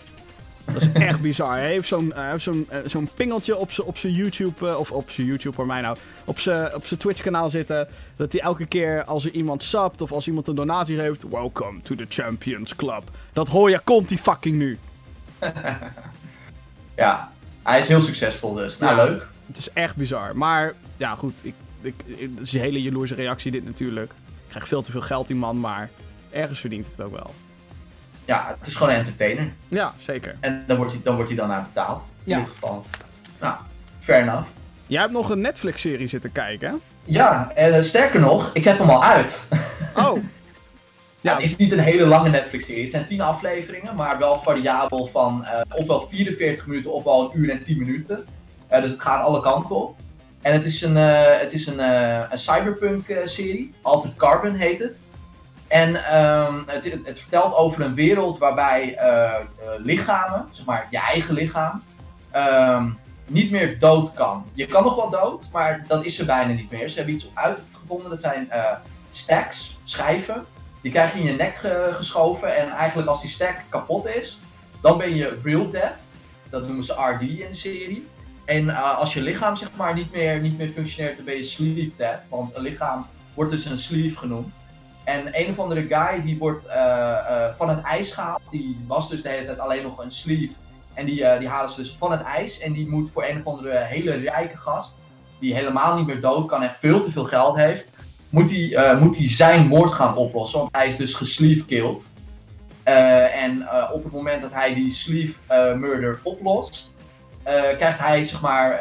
Dat 0.66 0.82
is 0.82 0.92
echt 0.92 1.22
bizar. 1.22 1.58
Hij 1.58 1.68
heeft 1.70 1.88
zo'n 1.88 2.14
eh, 2.14 2.34
zo'n 2.38 2.68
zo'n 2.86 3.10
pingeltje 3.16 3.58
op 3.58 3.72
zijn 3.72 3.88
op 3.88 3.98
YouTube, 3.98 4.68
eh, 4.70 4.80
of 4.80 4.92
op 4.92 5.10
zijn 5.10 5.28
YouTube 5.28 5.56
voor 5.56 5.66
mij 5.66 5.82
nou, 5.82 5.98
op 6.26 6.40
zijn 6.40 6.76
op 6.76 6.86
Twitch 6.86 7.22
kanaal 7.22 7.50
zitten. 7.50 7.88
Dat 8.16 8.32
hij 8.32 8.42
elke 8.42 8.66
keer 8.66 9.04
als 9.04 9.26
er 9.26 9.32
iemand 9.32 9.64
subt 9.64 10.02
of 10.02 10.12
als 10.12 10.28
iemand 10.28 10.48
een 10.48 10.56
donatie 10.56 11.00
heeft, 11.00 11.30
welcome 11.30 11.82
to 11.82 11.96
the 11.96 12.06
Champions 12.10 12.76
Club. 12.76 13.04
Dat 13.34 13.48
hoor 13.48 13.70
je 13.70 13.82
continu 13.84 14.20
fucking 14.20 14.56
nu. 14.58 14.78
Ja, 16.96 17.32
hij 17.64 17.80
is 17.80 17.88
heel 17.88 18.02
succesvol 18.02 18.54
dus. 18.54 18.78
Nou, 18.78 18.98
Ja. 18.98 19.04
leuk. 19.04 19.26
Het 19.48 19.58
is 19.58 19.70
echt 19.74 19.96
bizar. 19.96 20.38
Maar 20.38 20.74
ja, 20.98 21.16
goed, 21.16 21.40
ik, 21.44 21.54
ik, 21.82 21.94
ik- 22.06 22.20
het 22.38 22.48
is 22.48 22.54
een 22.54 22.60
hele 22.60 22.82
jaloerse 22.82 23.16
reactie 23.16 23.52
dit 23.52 23.66
natuurlijk. 23.66 24.12
Ik 24.12 24.52
krijg 24.52 24.68
veel 24.68 24.82
te 24.82 24.92
veel 24.92 25.02
geld 25.02 25.28
die 25.28 25.36
man, 25.36 25.60
maar 25.60 25.90
ergens 26.32 26.60
verdient 26.60 26.86
het 26.96 27.02
ook 27.06 27.12
wel. 27.12 27.34
Ja, 28.25 28.55
het 28.60 28.67
is 28.67 28.75
gewoon 28.75 28.94
een 28.94 29.00
entertainer. 29.00 29.51
Ja, 29.67 29.94
zeker. 29.98 30.36
En 30.39 30.63
dan 30.67 30.77
wordt 30.77 30.91
hij 30.91 31.01
dan, 31.03 31.15
wordt 31.15 31.29
hij 31.29 31.39
dan 31.39 31.51
aan 31.51 31.67
betaald. 31.74 32.03
Ja. 32.24 32.38
In 32.38 32.44
dit 32.44 32.51
geval. 32.51 32.86
Nou, 33.39 33.55
fair 34.00 34.22
enough. 34.22 34.48
Jij 34.88 35.01
hebt 35.01 35.13
nog 35.13 35.29
een 35.29 35.41
Netflix-serie 35.41 36.08
zitten 36.08 36.32
kijken, 36.32 36.70
hè? 36.70 36.75
Ja, 37.03 37.51
en 37.55 37.84
sterker 37.86 38.20
nog, 38.20 38.50
ik 38.53 38.63
heb 38.63 38.77
hem 38.77 38.89
al 38.89 39.03
uit. 39.03 39.48
Oh. 39.96 40.17
Ja, 41.22 41.32
Ja, 41.32 41.38
het 41.38 41.50
is 41.50 41.55
niet 41.55 41.72
een 41.72 41.79
hele 41.79 42.05
lange 42.05 42.29
Netflix-serie. 42.29 42.82
Het 42.82 42.91
zijn 42.91 43.05
10 43.05 43.22
afleveringen, 43.22 43.96
maar 43.96 44.17
wel 44.20 44.39
variabel 44.39 45.05
van 45.08 45.46
eh, 45.46 45.62
ofwel 45.79 46.08
44 46.10 46.67
minuten 46.67 46.94
ofwel 46.94 47.22
een 47.34 47.39
uur 47.39 47.50
en 47.50 47.63
10 47.63 47.77
minuten. 47.77 48.25
Eh, 48.67 48.82
dus 48.82 48.91
het 48.91 49.01
gaat 49.01 49.24
alle 49.24 49.41
kanten 49.41 49.75
op. 49.75 49.96
En 50.41 50.53
het 50.53 50.65
is 50.65 50.82
een, 50.82 50.98
eh, 50.98 51.39
het 51.39 51.53
is 51.53 51.67
een, 51.67 51.79
eh, 51.79 52.24
een 52.29 52.39
cyberpunk-serie. 52.39 53.74
Altered 53.82 54.15
Carbon 54.15 54.55
heet 54.55 54.79
het. 54.79 55.03
En 55.75 56.05
ehm, 56.05 56.62
het, 56.65 56.91
het, 57.03 57.20
vertelt 57.20 57.53
over 57.55 57.82
een 57.82 57.94
wereld 57.94 58.38
waarbij 58.38 58.96
eh, 58.96 59.24
eh, 59.36 59.41
lichamen, 59.77 60.48
zeg 60.51 60.65
maar 60.65 60.88
je 60.89 60.98
eigen 60.98 61.34
lichaam, 61.34 61.84
ehm, 62.32 62.89
niet 63.25 63.51
meer 63.51 63.79
dood 63.79 64.13
kan. 64.13 64.46
Je 64.53 64.65
kan 64.65 64.84
nog 64.84 64.96
wel 64.96 65.10
dood, 65.10 65.50
maar 65.51 65.84
dat 65.88 66.05
is 66.05 66.20
er 66.20 66.25
bijna 66.25 66.53
niet 66.53 66.72
meer. 66.72 66.89
Ze 66.89 66.96
hebben 66.96 67.13
iets 67.13 67.29
uitgevonden, 67.34 68.10
dat 68.10 68.22
zijn 68.22 68.51
eh, 68.51 68.72
stacks, 69.12 69.77
schijven. 69.84 70.46
Die 70.82 70.91
krijg 70.91 71.13
je 71.13 71.20
in 71.20 71.25
je 71.25 71.32
nek 71.32 71.55
ge- 71.55 71.91
geschoven 71.94 72.55
en 72.58 72.70
eigenlijk 72.70 73.10
als 73.10 73.22
die 73.22 73.29
stack 73.29 73.55
kapot 73.70 74.08
is, 74.08 74.39
dan 74.82 74.98
ben 74.98 75.15
je 75.15 75.39
real 75.44 75.70
death. 75.70 75.98
Dat 76.50 76.67
noemen 76.67 76.86
ze 76.86 76.94
RD 76.94 77.22
in 77.22 77.48
de 77.50 77.55
serie. 77.55 78.08
En 78.46 78.70
als 78.70 79.13
je 79.13 79.22
lichaam 79.22 79.55
zeg 79.55 79.70
maar 79.75 79.94
niet 79.94 80.12
meer, 80.12 80.41
niet 80.41 80.58
meer 80.58 80.70
functioneert, 80.70 81.15
dan 81.15 81.25
ben 81.25 81.36
je 81.36 81.44
sleeve 81.44 81.91
death. 81.98 82.20
Want 82.29 82.55
een 82.55 82.62
lichaam 82.62 83.08
wordt 83.34 83.51
dus 83.51 83.65
een 83.65 83.79
sleeve 83.79 84.17
genoemd. 84.17 84.63
En 85.06 85.30
een 85.32 85.50
of 85.50 85.60
andere 85.60 85.88
guy 85.88 86.22
die 86.24 86.38
wordt 86.38 86.66
eh, 86.66 87.12
eh, 87.12 87.54
van 87.58 87.70
het 87.70 87.82
ijs 87.82 88.12
gehaald. 88.12 88.42
Die 88.50 88.78
was 88.88 89.10
dus 89.10 89.22
de 89.22 89.30
hele 89.30 89.46
tijd 89.46 89.60
alleen 89.60 89.84
nog 89.84 90.04
een 90.04 90.12
sleeve. 90.12 90.54
En 90.94 91.06
die, 91.06 91.26
eh, 91.26 91.40
die 91.40 91.48
halen 91.48 91.70
ze 91.70 91.82
dus 91.82 91.96
van 91.98 92.12
het 92.12 92.22
ijs. 92.22 92.60
En 92.60 92.74
die 92.74 92.90
moet 92.90 93.12
voor 93.12 93.24
een 93.24 93.40
of 93.40 93.46
andere 93.46 93.78
hele 93.78 94.12
rijke 94.12 94.58
gast, 94.58 94.96
die 95.40 95.53
helemaal 95.53 95.98
niet 95.98 96.08
meer 96.08 96.22
dood 96.22 96.48
kan 96.48 96.64
en 96.64 96.72
veel 96.72 97.03
te 97.03 97.12
veel 97.12 97.24
geld 97.24 97.56
heeft, 97.56 97.90
moet 98.29 98.51
hij, 98.51 98.96
moet 99.00 99.18
hij 99.18 99.29
zijn 99.29 99.68
moord 99.68 99.92
gaan 99.92 100.16
oplossen. 100.16 100.60
Want 100.60 100.75
hij 100.75 100.88
is 100.88 100.96
dus 100.96 101.14
gesleeve 101.14 101.66
killed. 101.66 102.14
Eh, 102.84 103.44
en 103.44 103.68
op 103.94 104.03
het 104.03 104.14
moment 104.14 104.42
dat 104.42 104.53
hij 104.53 104.74
die 104.74 104.92
sleeve 104.92 105.40
murder 105.75 106.20
oplost, 106.24 106.98
krijgt 107.77 108.00
hij 108.00 108.24
zeg 108.24 108.42
maar 108.42 108.79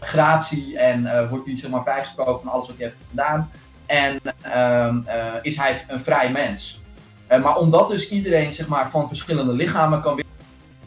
gratie 0.00 0.78
en 0.78 1.28
wordt 1.28 1.46
hij 1.46 1.56
zeg 1.56 1.70
maar 1.70 1.82
vrijgesproken 1.82 2.40
van 2.40 2.52
alles 2.52 2.66
wat 2.66 2.76
hij 2.76 2.86
heeft 2.86 2.98
gedaan. 3.10 3.50
En 3.90 4.20
ehm, 4.42 5.00
eh, 5.04 5.24
is 5.42 5.56
hij 5.56 5.84
een 5.88 6.00
vrij 6.00 6.30
mens. 6.30 6.80
Eh, 7.26 7.42
maar 7.42 7.56
omdat 7.56 7.88
dus 7.88 8.08
iedereen 8.08 8.52
zeg 8.52 8.66
maar, 8.66 8.90
van 8.90 9.08
verschillende 9.08 9.52
lichamen 9.52 10.00
kan 10.00 10.22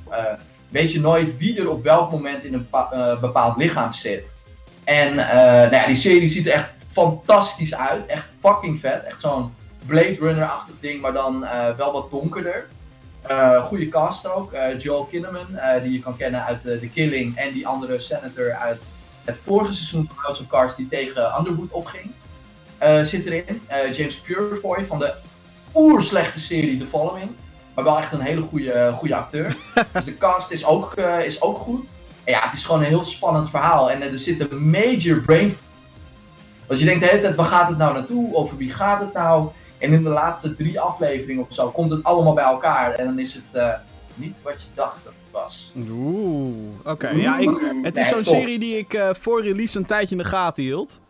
eh, 0.10 0.24
weet 0.70 0.92
je 0.92 1.00
nooit 1.00 1.38
wie 1.38 1.60
er 1.60 1.70
op 1.70 1.84
welk 1.84 2.12
moment 2.12 2.44
in 2.44 2.54
een 2.54 2.68
bepa- 2.72 3.18
bepaald 3.22 3.58
lichaam 3.58 3.94
zit. 3.94 4.38
En 4.84 5.16
nou 5.16 5.72
ja, 5.76 5.86
die 5.86 5.96
serie 5.96 6.28
ziet 6.28 6.48
er 6.48 6.54
echt 6.54 6.74
fantastisch 6.92 7.76
uit. 7.76 8.06
Echt 8.06 8.26
fucking 8.40 8.80
vet. 8.80 9.04
Echt 9.04 9.22
zo'n 9.22 9.54
Blade 9.86 10.16
Runner-achtig 10.20 10.76
ding, 10.80 11.02
maar 11.02 11.14
dan 11.14 11.46
wel 11.78 11.92
wat 11.92 12.12
donkerder. 12.12 12.68
Goede 13.62 13.90
cast 13.90 14.28
ook. 14.28 14.52
Joel 14.78 15.04
Kinnaman, 15.04 15.48
die 15.82 15.92
je 15.92 16.00
kan 16.00 16.18
kennen 16.18 16.46
uit 16.46 16.62
The 16.62 16.90
Killing. 16.94 17.36
En 17.38 17.52
die 17.52 17.68
andere 17.68 18.00
senator 18.00 18.54
uit 18.54 18.86
het 19.24 19.38
vorige 19.44 19.74
seizoen 19.74 20.06
van 20.08 20.16
House 20.18 20.42
of 20.42 20.48
Cards 20.48 20.76
die 20.76 20.88
tegen 20.88 21.34
Underwood 21.40 21.72
opging. 21.72 22.12
Eh, 22.84 23.04
zit 23.04 23.26
erin. 23.26 23.62
Eh, 23.68 23.94
James 23.94 24.16
Purefoy 24.16 24.86
van 24.86 25.00
de 25.00 25.14
oerslechte 25.76 26.40
serie 26.40 26.78
The 26.78 26.86
Following. 26.86 27.32
Maar 27.74 27.84
wel 27.84 27.98
echt 27.98 28.12
een 28.12 28.22
hele 28.22 28.42
goede, 28.42 28.94
goede 28.98 29.16
acteur. 29.16 29.56
dus 29.94 30.06
de 30.06 30.18
cast 30.18 30.52
is 30.52 30.66
ook, 30.66 30.94
eh, 30.94 31.26
is 31.26 31.42
ook 31.42 31.58
goed. 31.58 31.98
En 32.24 32.34
ja, 32.34 32.44
het 32.44 32.54
is 32.54 32.64
gewoon 32.64 32.82
een 32.82 32.88
heel 32.88 33.04
spannend 33.04 33.50
verhaal. 33.50 33.92
En 33.92 34.02
eh, 34.02 34.12
er 34.12 34.20
zit 34.20 34.52
een 34.52 34.70
major 34.70 35.20
brain... 35.20 35.56
Want 36.68 36.80
je 36.80 36.86
denkt 36.86 37.02
de 37.02 37.10
hele 37.10 37.22
tijd, 37.22 37.36
waar 37.36 37.46
gaat 37.46 37.70
het 37.70 37.78
nou 37.78 37.94
naartoe? 37.94 38.36
Over 38.36 38.58
wie 38.58 38.72
gaat 38.72 39.00
het 39.00 39.14
nou? 39.14 39.50
En 39.78 39.94
in 39.94 40.04
de 40.04 40.10
laatste 40.10 40.56
drie 40.56 40.80
afleveringen 40.80 41.44
of 41.50 41.54
zo 41.54 41.70
komt 41.70 41.92
het 41.92 42.04
allemaal 42.04 42.34
bij 42.34 42.44
elkaar. 42.44 42.94
En 42.94 43.06
dan 43.06 43.20
is 43.20 43.34
het 43.34 43.44
eh, 43.52 43.74
niet 44.14 44.42
wat 44.42 44.62
je 44.62 44.68
dacht 44.74 44.98
dat 45.04 45.14
het 45.24 45.32
was. 45.32 45.72
Oeh. 45.90 46.56
Oké, 46.84 47.10
ja, 47.10 47.38
ik, 47.38 47.50
het 47.82 47.98
is 47.98 48.08
zo'n 48.08 48.24
serie 48.24 48.60
die 48.60 48.78
ik 48.78 48.94
eh, 48.94 49.10
voor 49.14 49.42
release 49.42 49.78
een 49.78 49.86
tijdje 49.86 50.16
in 50.16 50.22
de 50.22 50.28
gaten 50.28 50.64
hield. 50.64 51.02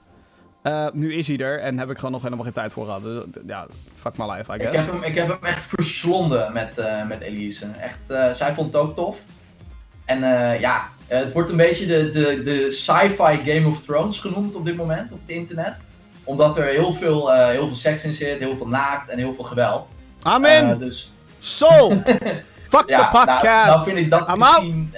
Eh, 0.64 0.88
nu 0.94 1.14
is 1.14 1.28
hij 1.28 1.38
er 1.38 1.60
en 1.60 1.80
heb 1.80 1.90
ik 1.90 1.96
gewoon 1.96 2.12
nog 2.12 2.22
helemaal 2.22 2.44
geen 2.44 2.54
tijd 2.54 2.74
voor 2.74 2.86
gehad. 2.86 3.04
Dus, 3.04 3.24
ja, 3.48 3.68
fuck 4.00 4.18
my 4.18 4.26
life, 4.26 4.52
I 4.52 4.56
Ik 4.56 4.62
guess. 4.62 4.78
heb, 4.78 4.92
hem, 4.92 5.04
ik 5.04 5.16
heb 5.16 5.28
hem 5.28 5.44
echt 5.44 5.64
verslonden 5.64 6.54
met, 6.54 6.78
eh, 6.78 7.08
met 7.08 7.22
Elise. 7.22 7.66
Echt, 7.80 8.10
eh, 8.10 8.34
zij 8.34 8.54
vond 8.54 8.74
het 8.74 8.82
ook 8.82 8.96
tof. 8.96 9.20
En 10.06 10.20
ja, 10.60 10.88
het 11.08 11.32
wordt 11.32 11.50
een 11.50 11.58
beetje 11.58 11.86
de, 11.86 12.10
de, 12.10 12.42
de 12.44 12.72
sci-fi 12.72 13.52
Game 13.52 13.68
of 13.68 13.82
Thrones 13.82 14.20
genoemd 14.20 14.56
op 14.56 14.66
dit 14.66 14.76
moment 14.76 15.12
op 15.12 15.20
het 15.26 15.36
internet. 15.36 15.84
Omdat 16.24 16.58
er 16.58 16.66
heel 16.66 16.94
veel, 16.94 17.32
heel 17.34 17.68
veel 17.68 17.76
seks 17.76 18.04
in 18.04 18.14
zit, 18.14 18.40
heel 18.40 18.58
veel 18.58 18.68
naakt 18.68 19.10
en 19.10 19.18
heel 19.18 19.34
veel 19.34 19.44
geweld. 19.44 19.92
Amen! 20.22 20.80
Dus 20.80 21.12
Sold! 21.40 21.94
Fuck 22.74 22.90
ja, 22.90 23.10
the 23.10 23.18
nou, 23.18 23.26
podcast! 23.26 23.68
nou 23.68 23.84
vind 23.84 23.98
ik 23.98 24.10
dat 24.10 24.30
I'm 24.30 24.40
misschien 24.40 24.92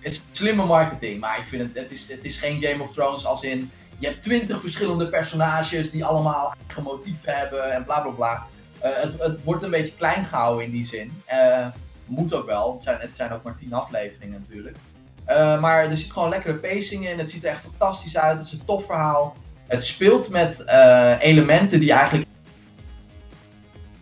is 0.00 0.22
slimme 0.32 0.64
marketing. 0.64 1.20
Maar 1.20 1.38
ik 1.38 1.46
vind 1.46 1.62
het, 1.62 1.82
het 1.82 1.92
is, 1.92 2.08
het 2.08 2.24
is 2.24 2.36
geen 2.36 2.62
Game 2.62 2.82
of 2.82 2.92
Thrones 2.92 3.24
als 3.24 3.42
in... 3.42 3.70
Je 3.98 4.06
hebt 4.06 4.22
twintig 4.22 4.60
verschillende 4.60 5.08
personages 5.08 5.90
die 5.90 6.04
allemaal 6.04 6.54
eigen 6.66 6.82
motieven 6.82 7.36
hebben 7.36 7.72
en 7.72 7.84
bla 7.84 8.00
bla 8.00 8.10
bla. 8.10 8.46
Eh, 8.80 8.90
het, 8.94 9.20
het 9.20 9.44
wordt 9.44 9.62
een 9.62 9.70
beetje 9.70 9.94
klein 9.96 10.24
gehouden 10.24 10.64
in 10.64 10.70
die 10.70 10.84
zin. 10.84 11.22
Eh, 11.24 11.66
moet 12.04 12.34
ook 12.34 12.46
wel, 12.46 12.72
het 12.72 12.82
zijn, 12.82 12.98
het 13.00 13.16
zijn 13.16 13.32
ook 13.32 13.42
maar 13.42 13.54
tien 13.54 13.72
afleveringen 13.72 14.40
natuurlijk. 14.40 14.76
Eh, 15.24 15.60
maar 15.60 15.84
er 15.84 15.96
zit 15.96 16.12
gewoon 16.12 16.28
lekkere 16.28 16.54
pacing 16.54 17.08
in, 17.08 17.18
het 17.18 17.30
ziet 17.30 17.44
er 17.44 17.50
echt 17.50 17.60
fantastisch 17.60 18.16
uit, 18.16 18.38
het 18.38 18.46
is 18.46 18.52
een 18.52 18.64
tof 18.64 18.84
verhaal. 18.84 19.36
Het 19.66 19.84
speelt 19.84 20.28
met 20.28 20.64
elementen 21.18 21.80
die 21.80 21.92
eigenlijk 21.92 22.28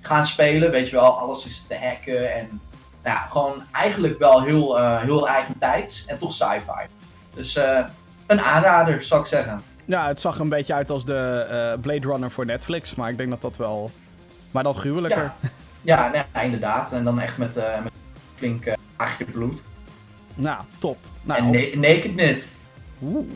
gaan 0.01 0.27
spelen, 0.27 0.71
weet 0.71 0.89
je 0.89 0.97
wel, 0.97 1.19
alles 1.19 1.47
is 1.47 1.65
te 1.69 1.75
hacken 1.75 2.35
en 2.35 2.61
nou, 3.05 3.19
gewoon 3.31 3.63
eigenlijk 3.73 4.19
wel 4.19 4.43
heel, 4.43 4.77
heel 4.99 5.29
eigen 5.29 5.59
tijds 5.59 6.05
en 6.07 6.19
toch 6.19 6.33
sci-fi. 6.33 6.87
Dus 7.35 7.55
een 8.27 8.41
aanrader, 8.41 9.03
zou 9.03 9.21
ik 9.21 9.27
zeggen. 9.27 9.63
Ja, 9.87 10.07
het 10.07 10.20
zag 10.20 10.38
een 10.38 10.49
beetje 10.49 10.75
uit 10.75 10.90
als 10.90 11.05
de 11.05 11.46
eh, 11.51 11.81
Blade 11.81 12.07
Runner 12.07 12.31
voor 12.31 12.46
Netflix, 12.46 12.94
maar 12.94 13.11
ik 13.11 13.16
denk 13.18 13.31
dat 13.31 13.40
dat 13.42 13.57
wel... 13.57 13.90
Maar 14.51 14.62
dan 14.62 14.75
gruwelijker. 14.75 15.33
Ja, 15.83 16.12
ja, 16.12 16.25
nee, 16.33 16.44
inderdaad. 16.44 16.92
En 16.92 17.05
dan 17.05 17.20
echt 17.20 17.37
met, 17.38 17.57
eh 17.57 17.83
met 17.83 17.92
flink 18.35 18.66
uh, 18.66 18.75
laagje 18.99 19.25
bloed. 19.25 19.62
Nou, 20.35 20.64
top. 20.79 20.99
Nou, 21.22 21.40
en 21.40 21.51
na- 21.81 21.88
nakedness. 21.88 22.46
Oeh, 23.03 23.27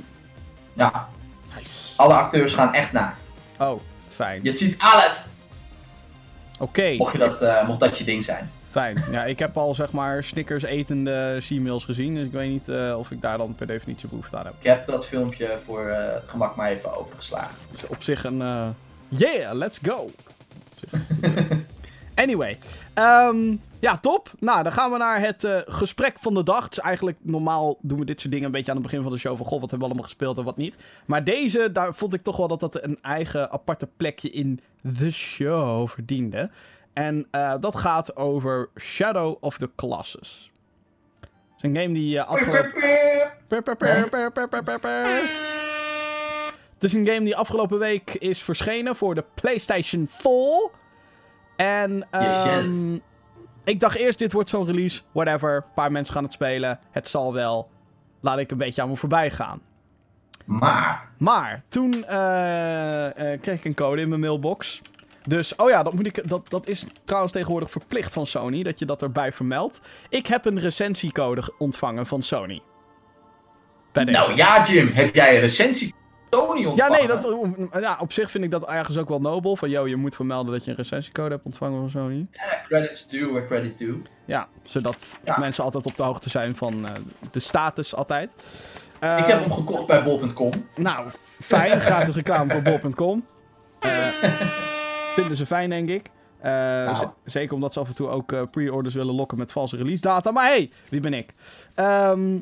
Ja, 0.72 1.08
nice. 1.56 1.92
alle 2.02 2.14
acteurs 2.14 2.54
gaan 2.54 2.72
echt 2.74 2.92
naakt. 2.92 3.20
Oh, 3.58 3.80
fijn. 4.08 4.40
Je 4.42 4.52
ziet 4.52 4.74
alles! 4.78 5.26
Oké, 6.58 6.94
Mocht, 6.96 7.12
je 7.12 7.18
dat, 7.18 7.42
eh, 7.42 7.66
mocht 7.66 7.80
dat 7.80 7.98
je 7.98 8.04
ding 8.04 8.24
zijn. 8.24 8.50
Fijn. 8.70 9.04
Ja, 9.10 9.24
ik 9.24 9.38
heb 9.38 9.56
al 9.56 9.74
zeg 9.74 9.92
maar 9.92 10.24
Snickers 10.24 10.62
etende 10.62 11.36
Gmails 11.40 11.84
gezien, 11.84 12.14
dus 12.14 12.26
ik 12.26 12.32
weet 12.32 12.50
niet 12.50 12.68
eh, 12.68 12.94
of 12.98 13.10
ik 13.10 13.20
daar 13.20 13.38
dan 13.38 13.54
per 13.54 13.66
definitie 13.66 14.08
behoefte 14.08 14.36
aan 14.36 14.44
heb. 14.44 14.54
Ik 14.58 14.66
heb 14.66 14.86
dat 14.86 15.06
filmpje 15.06 15.58
voor 15.64 15.86
eh, 15.88 16.14
het 16.14 16.28
gemak 16.28 16.56
maar 16.56 16.70
even 16.70 16.96
overgeslagen. 16.98 17.54
Is 17.72 17.86
op 17.86 18.02
zich 18.02 18.24
een... 18.24 18.40
eh, 18.42 18.68
Yeah, 19.08 19.54
let's 19.54 19.78
go! 19.82 20.10
Anyway. 22.14 22.58
ehm, 22.94 23.56
Ja, 23.80 23.98
top. 23.98 24.32
Nou, 24.38 24.62
dan 24.62 24.72
gaan 24.72 24.90
we 24.90 24.96
naar 24.98 25.20
het 25.20 25.46
gesprek 25.66 26.16
van 26.18 26.34
de 26.34 26.42
dag. 26.42 26.64
Het 26.64 26.72
is 26.72 26.78
eigenlijk 26.78 27.16
normaal 27.22 27.76
doen 27.80 27.98
we 27.98 28.04
dit 28.04 28.20
soort 28.20 28.32
dingen 28.32 28.46
een 28.46 28.52
beetje 28.52 28.70
aan 28.70 28.76
het 28.76 28.86
begin 28.86 29.02
van 29.02 29.12
de 29.12 29.18
show. 29.18 29.36
Van 29.36 29.46
goh, 29.46 29.60
wat 29.60 29.70
hebben 29.70 29.78
we 29.78 29.84
allemaal 29.84 30.04
gespeeld 30.04 30.38
en 30.38 30.44
wat 30.44 30.56
niet. 30.56 30.78
Maar 31.06 31.24
deze, 31.24 31.72
daar 31.72 31.94
vond 31.94 32.14
ik 32.14 32.22
toch 32.22 32.36
wel 32.36 32.48
dat 32.48 32.60
dat 32.60 32.82
een 32.82 32.98
eigen 33.02 33.50
aparte 33.50 33.88
plekje 33.96 34.30
in 34.30 34.60
de 34.80 35.10
show 35.10 35.88
verdiende. 35.88 36.50
En 36.92 37.26
eh, 37.30 37.54
dat 37.60 37.76
gaat 37.76 38.16
over 38.16 38.68
Shadow 38.78 39.36
of 39.40 39.58
the 39.58 39.70
Colossus. 39.76 40.52
Het 41.20 41.30
is 41.56 41.62
een 41.62 41.76
game 41.82 41.94
die 41.94 42.14
uh, 42.14 42.26
afgelopen... 42.26 42.72
Per, 43.48 43.62
per, 43.62 43.76
per, 43.76 44.08
per, 44.08 44.32
per, 44.32 44.48
per, 44.48 44.62
per, 44.62 44.80
per. 44.80 45.06
Het 46.74 46.84
is 46.84 46.92
een 46.92 47.06
game 47.06 47.24
die 47.24 47.36
afgelopen 47.36 47.78
week 47.78 48.14
is 48.14 48.42
verschenen 48.42 48.96
voor 48.96 49.14
de 49.14 49.24
PlayStation 49.34 50.06
4. 50.08 50.70
En 51.56 51.96
Yes, 51.96 52.04
ehm, 52.10 52.64
yes. 52.64 52.98
ik 53.64 53.80
dacht 53.80 53.96
eerst, 53.96 54.18
dit 54.18 54.32
wordt 54.32 54.48
zo'n 54.48 54.66
release. 54.66 55.02
Whatever, 55.12 55.56
een 55.56 55.72
paar 55.74 55.92
mensen 55.92 56.14
gaan 56.14 56.24
het 56.24 56.32
spelen. 56.32 56.78
Het 56.90 57.08
zal 57.08 57.32
wel. 57.32 57.70
Laat 58.20 58.38
ik 58.38 58.50
een 58.50 58.58
beetje 58.58 58.82
aan 58.82 58.88
me 58.88 58.96
voorbij 58.96 59.30
gaan. 59.30 59.60
Maar, 60.44 61.08
Maar 61.18 61.62
toen 61.68 62.04
eh, 62.04 63.32
eh, 63.32 63.40
kreeg 63.40 63.58
ik 63.58 63.64
een 63.64 63.74
code 63.74 64.00
in 64.00 64.08
mijn 64.08 64.20
mailbox. 64.20 64.82
Dus, 65.26 65.56
oh 65.56 65.70
ja, 65.70 65.82
dat, 65.82 65.92
moet 65.92 66.06
ik, 66.06 66.28
dat, 66.28 66.50
dat 66.50 66.66
is 66.66 66.84
trouwens 67.04 67.32
tegenwoordig 67.32 67.70
verplicht 67.70 68.12
van 68.12 68.26
Sony, 68.26 68.62
dat 68.62 68.78
je 68.78 68.84
dat 68.84 69.02
erbij 69.02 69.32
vermeldt. 69.32 69.80
Ik 70.08 70.26
heb 70.26 70.44
een 70.44 70.60
recensiecode 70.60 71.42
ge- 71.42 71.54
ontvangen 71.58 72.06
van 72.06 72.22
Sony. 72.22 72.62
Bij 73.92 74.04
deze. 74.04 74.18
nou 74.18 74.34
ja 74.36 74.64
Jim, 74.66 74.92
heb 74.92 75.14
jij 75.14 75.34
een 75.34 75.40
recensie 75.40 75.94
Sony 76.30 76.60
Ja, 76.60 76.68
ontvangen? 76.68 76.98
nee, 76.98 77.06
dat, 77.06 77.82
ja, 77.82 77.96
op 78.00 78.12
zich 78.12 78.30
vind 78.30 78.44
ik 78.44 78.50
dat 78.50 78.68
ergens 78.68 78.96
ook 78.98 79.08
wel 79.08 79.20
nobel. 79.20 79.56
Van, 79.56 79.70
yo, 79.70 79.86
je 79.86 79.96
moet 79.96 80.14
vermelden 80.14 80.52
dat 80.52 80.64
je 80.64 80.70
een 80.70 80.76
recensiecode 80.76 81.30
hebt 81.30 81.44
ontvangen 81.44 81.80
van 81.80 81.90
Sony. 81.90 82.26
Ja, 82.32 82.62
credits 82.66 83.06
due 83.08 83.30
where 83.32 83.46
credits 83.46 83.76
due. 83.76 84.02
Ja, 84.24 84.48
zodat 84.62 85.18
Ja. 85.24 85.38
mensen 85.38 85.64
altijd 85.64 85.86
op 85.86 85.96
de 85.96 86.02
hoogte 86.02 86.30
zijn 86.30 86.56
van 86.56 86.86
eh, 86.86 86.90
de 87.30 87.40
status 87.40 87.94
altijd. 87.94 88.32
Ik 88.32 89.00
Ehm, 89.00 89.22
heb 89.24 89.40
hem 89.40 89.52
gekocht 89.52 89.86
bij 89.86 90.02
bol.com. 90.02 90.50
Nou, 90.76 91.08
fijn. 91.40 91.80
Gratis 91.80 92.14
reclame 92.14 92.52
voor 92.52 92.62
bol.com. 92.62 93.24
Eh, 93.80 93.90
vinden 95.14 95.36
ze 95.36 95.46
fijn, 95.46 95.70
denk 95.70 95.88
ik. 95.88 96.06
Eh, 96.38 96.50
Nou. 96.52 97.06
zeker 97.24 97.54
omdat 97.54 97.72
ze 97.72 97.80
af 97.80 97.88
en 97.88 97.94
toe 97.94 98.08
ook 98.08 98.32
eh, 98.32 98.42
pre-orders 98.50 98.94
willen 98.94 99.14
lokken 99.14 99.38
met 99.38 99.52
valse 99.52 99.76
release 99.76 100.00
data. 100.00 100.30
Maar 100.30 100.44
hey, 100.46 100.70
wie 100.88 101.00
ben 101.00 101.14
ik? 101.14 101.32
Ehm 101.74 102.36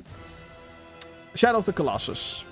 Shadow 1.37 1.59
of 1.59 1.65
the 1.65 1.73
Colossus 1.73 2.47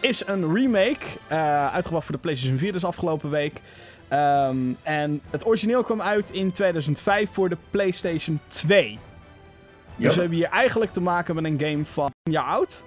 is 0.00 0.26
een 0.26 0.54
remake. 0.54 0.96
eh, 1.28 1.72
uitgebracht 1.74 2.04
voor 2.04 2.14
de 2.14 2.20
PlayStation 2.20 2.58
4 2.58 2.72
dus 2.72 2.84
afgelopen 2.84 3.30
week. 3.30 3.60
Ehm, 4.08 4.56
en 4.82 5.20
het 5.30 5.46
origineel 5.46 5.82
kwam 5.82 6.00
uit 6.02 6.30
in 6.30 6.52
2005 6.52 7.30
voor 7.32 7.48
de 7.48 7.56
PlayStation 7.70 8.40
2. 8.46 8.98
Dus 9.96 10.14
we 10.14 10.20
hebben 10.20 10.38
hier 10.38 10.48
eigenlijk 10.48 10.92
te 10.92 11.00
maken 11.00 11.34
met 11.34 11.44
een 11.44 11.60
game 11.60 11.84
van 11.84 12.10
een 12.22 12.32
jaar 12.32 12.44
oud 12.44 12.82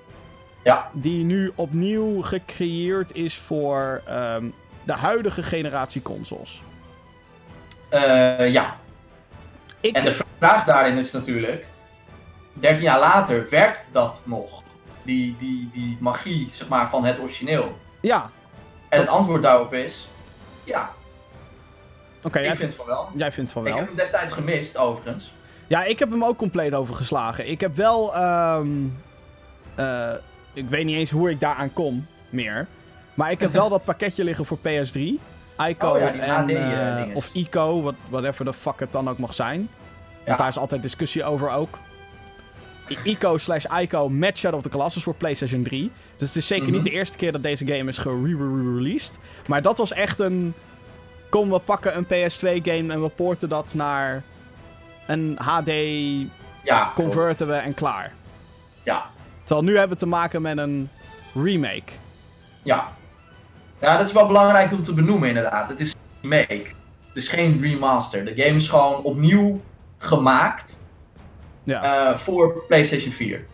Ja, 0.63 0.89
die 0.93 1.23
nu 1.23 1.51
opnieuw 1.55 2.21
gecreëerd 2.21 3.15
is 3.15 3.37
voor 3.37 4.01
ehm, 4.07 4.45
de 4.83 4.93
huidige 4.93 5.43
generatie 5.43 6.01
consoles. 6.01 6.61
eh, 7.89 8.51
ja. 8.51 8.75
Ik, 9.79 9.95
En 9.95 10.05
de 10.05 10.19
vraag 10.37 10.63
daarin 10.65 10.97
is 10.97 11.11
natuurlijk, 11.11 11.65
13 12.53 12.83
jaar 12.83 12.99
later, 12.99 13.49
werkt 13.49 13.89
dat 13.91 14.21
nog? 14.25 14.61
Die, 15.03 15.35
die, 15.39 15.69
die 15.73 15.97
magie, 15.99 16.49
zeg 16.53 16.67
maar, 16.67 16.89
van 16.89 17.05
het 17.05 17.19
origineel. 17.19 17.77
Ja, 18.01 18.29
En 18.89 18.99
het 18.99 19.09
antwoord 19.09 19.41
daarop 19.43 19.73
is, 19.73 20.07
ja, 20.63 20.89
oké, 22.21 22.39
ik 22.39 22.45
jij, 22.45 22.55
vind 22.55 22.73
van 22.75 22.85
wel. 22.85 23.09
jij 23.15 23.31
vindt 23.31 23.51
van 23.51 23.61
Ik 23.61 23.67
wel. 23.67 23.77
heb 23.77 23.87
hem 23.87 23.95
destijds 23.97 24.33
gemist, 24.33 24.77
overigens. 24.77 25.31
Ja, 25.67 25.83
ik 25.83 25.99
heb 25.99 26.09
hem 26.09 26.23
ook 26.23 26.37
compleet 26.37 26.73
overgeslagen. 26.73 27.47
Ik 27.49 27.61
heb 27.61 27.75
wel, 27.75 28.15
ehm, 28.15 28.67
eh, 29.75 30.13
ik 30.53 30.69
weet 30.69 30.85
niet 30.85 30.95
eens 30.95 31.11
hoe 31.11 31.29
ik 31.29 31.39
daaraan 31.39 31.73
kom 31.73 32.05
meer. 32.29 32.67
Maar 33.21 33.31
ik 33.31 33.39
heb 33.39 33.51
wel 33.51 33.69
dat 33.69 33.83
pakketje 33.83 34.23
liggen 34.23 34.45
voor 34.45 34.57
PS3. 34.57 34.99
ICO 35.67 35.89
Oh 35.89 35.99
ja, 35.99 36.11
en, 36.13 36.45
dinges. 36.47 37.13
of 37.15 37.29
ICO, 37.33 37.81
wat, 37.81 37.93
whatever 38.09 38.45
the 38.45 38.53
fuck 38.53 38.79
het 38.79 38.91
dan 38.91 39.09
ook 39.09 39.17
mag 39.17 39.33
zijn. 39.33 39.59
Ja. 39.59 40.25
Want 40.25 40.37
daar 40.37 40.47
is 40.47 40.57
altijd 40.57 40.81
discussie 40.81 41.23
over 41.23 41.51
ook. 41.51 41.77
ICO 43.03 43.37
slash 43.37 43.65
ICO 43.81 44.09
met 44.09 44.37
Shadow 44.37 44.57
of 44.57 44.63
the 44.63 44.69
Colossus 44.69 45.03
voor 45.03 45.13
PlayStation 45.13 45.63
3. 45.63 45.91
Dus 46.15 46.27
het 46.27 46.37
is 46.37 46.47
zeker 46.47 46.63
Mhm. 46.65 46.73
niet 46.73 46.83
de 46.83 46.89
eerste 46.89 47.17
keer 47.17 47.31
dat 47.31 47.43
deze 47.43 47.65
game 47.67 47.89
is 47.89 47.97
gere-released. 47.97 49.19
Maar 49.47 49.61
dat 49.61 49.77
was 49.77 49.93
echt 49.93 50.19
een... 50.19 50.53
Kom, 51.29 51.49
we 51.49 51.59
pakken 51.59 51.97
een 51.97 52.05
PS2 52.05 52.61
game 52.61 52.93
en 52.93 53.01
we 53.01 53.09
poorten 53.09 53.49
dat 53.49 53.73
naar 53.73 54.23
een 55.07 55.37
HD, 55.39 55.69
Ja, 56.63 56.91
converten 56.95 57.47
we 57.47 57.53
en 57.53 57.73
klaar. 57.73 58.11
Ja, 58.83 59.05
Terwijl 59.43 59.67
nu 59.67 59.77
hebben 59.77 59.97
we 59.97 60.03
te 60.03 60.09
maken 60.09 60.41
met 60.41 60.57
een 60.57 60.89
remake. 61.33 61.91
ja. 62.63 62.91
Ja, 63.81 63.97
dat 63.97 64.07
is 64.07 64.13
wel 64.13 64.27
belangrijk 64.27 64.71
om 64.71 64.85
te 64.85 64.93
benoemen 64.93 65.27
inderdaad. 65.27 65.69
Het 65.69 65.79
is 65.79 65.93
een 65.93 66.29
remake. 66.29 66.65
Het 67.07 67.23
is 67.23 67.27
geen 67.27 67.61
remaster. 67.61 68.25
De 68.25 68.43
game 68.43 68.55
is 68.55 68.69
gewoon 68.69 69.03
opnieuw 69.03 69.61
gemaakt 69.97 70.79
Ja, 71.63 72.09
eh, 72.09 72.17
voor 72.17 72.63
PlayStation 72.67 73.11
4. 73.11 73.45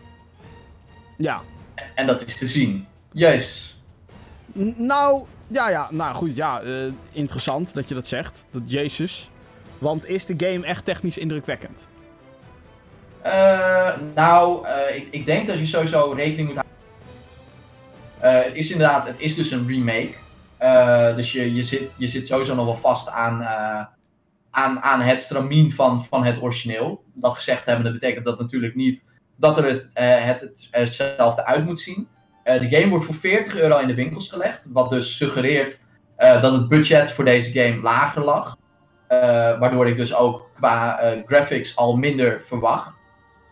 ja. 1.16 1.40
En 1.94 2.06
dat 2.06 2.24
is 2.24 2.38
te 2.38 2.46
zien. 2.46 2.86
Jezus. 3.12 3.80
Nou, 4.76 5.22
ja, 5.48 5.70
ja, 5.70 5.88
nou 5.90 6.14
goed, 6.14 6.36
ja, 6.36 6.60
eh, 6.60 6.72
interessant 7.12 7.74
dat 7.74 7.88
je 7.88 7.94
dat 7.94 8.06
zegt. 8.06 8.44
Dat 8.50 8.62
Jezus. 8.64 9.30
Want 9.78 10.08
is 10.08 10.26
de 10.26 10.34
game 10.36 10.66
echt 10.66 10.84
technisch 10.84 11.18
indrukwekkend? 11.18 11.88
Eh, 13.22 13.90
nou, 14.14 14.66
ik, 14.94 15.08
ik 15.10 15.26
denk 15.26 15.46
dat 15.46 15.58
je 15.58 15.66
sowieso 15.66 16.12
rekening 16.16 16.46
moet 16.46 16.56
houden. 16.56 16.76
Eh, 18.20 18.42
het 18.42 18.56
is 18.56 18.70
inderdaad, 18.70 19.06
het 19.06 19.20
is 19.20 19.34
dus 19.34 19.50
een 19.50 19.66
remake. 19.68 20.12
Eh, 20.56 21.16
dus 21.16 21.32
je, 21.32 21.54
je, 21.54 21.62
zit, 21.62 21.90
je 21.96 22.08
zit 22.08 22.26
sowieso 22.26 22.54
nog 22.54 22.64
wel 22.64 22.76
vast 22.76 23.08
aan, 23.08 23.42
eh, 23.42 23.84
aan, 24.50 24.80
aan 24.80 25.00
het 25.00 25.20
stramien 25.20 25.72
van, 25.72 26.04
van 26.04 26.24
het 26.24 26.42
origineel. 26.42 27.04
Dat 27.14 27.34
gezegd 27.34 27.66
hebben, 27.66 27.84
dat 27.84 27.92
betekent 27.92 28.24
dat 28.24 28.38
natuurlijk 28.38 28.74
niet 28.74 29.04
dat 29.36 29.58
er 29.58 29.64
het, 29.64 29.86
het, 29.94 30.40
het 30.40 30.68
hetzelfde 30.70 31.44
uit 31.44 31.64
moet 31.64 31.80
zien. 31.80 32.08
De 32.44 32.68
game 32.68 32.88
wordt 32.88 33.04
voor 33.04 33.14
40 33.14 33.56
euro 33.56 33.78
in 33.78 33.86
de 33.86 33.94
winkels 33.94 34.28
gelegd. 34.28 34.66
Wat 34.72 34.90
dus 34.90 35.16
suggereert 35.16 35.84
dat 36.16 36.52
het 36.52 36.68
budget 36.68 37.10
voor 37.10 37.24
deze 37.24 37.52
game 37.52 37.82
lager 37.82 38.24
lag. 38.24 38.56
Waardoor 39.58 39.88
ik 39.88 39.96
dus 39.96 40.14
ook 40.14 40.50
qua 40.56 41.00
graphics 41.26 41.76
al 41.76 41.96
minder 41.96 42.42
verwacht. 42.42 43.00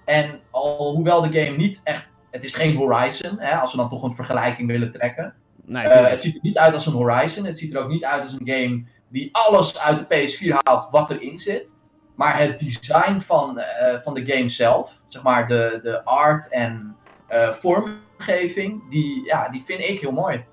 En 0.04 0.40
al, 0.50 0.92
hoewel 0.94 1.30
de 1.30 1.40
game 1.40 1.56
niet 1.56 1.80
echt. 1.84 2.15
Het 2.36 2.44
is 2.44 2.54
geen 2.54 2.76
Horizon, 2.76 3.38
hè, 3.38 3.56
als 3.56 3.70
we 3.70 3.76
dan 3.76 3.88
toch 3.88 4.02
een 4.02 4.14
vergelijking 4.14 4.68
willen 4.68 4.90
trekken. 4.90 5.34
Nee, 5.64 5.86
Eh, 5.86 6.10
het 6.10 6.20
ziet 6.20 6.34
er 6.34 6.40
niet 6.42 6.58
uit 6.58 6.74
als 6.74 6.86
een 6.86 6.92
Horizon. 6.92 7.44
Het 7.44 7.58
ziet 7.58 7.74
er 7.74 7.82
ook 7.82 7.88
niet 7.88 8.04
uit 8.04 8.22
als 8.22 8.32
een 8.32 8.48
game 8.48 8.84
die 9.08 9.28
alles 9.32 9.78
uit 9.78 9.98
de 9.98 10.04
PS4 10.04 10.56
haalt 10.62 10.88
wat 10.90 11.10
erin 11.10 11.38
zit. 11.38 11.78
Maar 12.14 12.38
het 12.38 12.58
design 12.58 13.18
van, 13.18 13.58
eh, 13.58 13.98
van 13.98 14.14
de 14.14 14.26
game 14.26 14.48
zelf, 14.48 15.04
zeg 15.08 15.22
maar 15.22 15.48
de, 15.48 15.78
de 15.82 16.04
art 16.04 16.48
en 16.48 16.96
eh, 17.26 17.52
vormgeving, 17.52 18.90
die, 18.90 19.24
ja, 19.24 19.48
die 19.48 19.62
vind 19.64 19.80
ik 19.80 20.00
heel 20.00 20.12
mooi. 20.12 20.44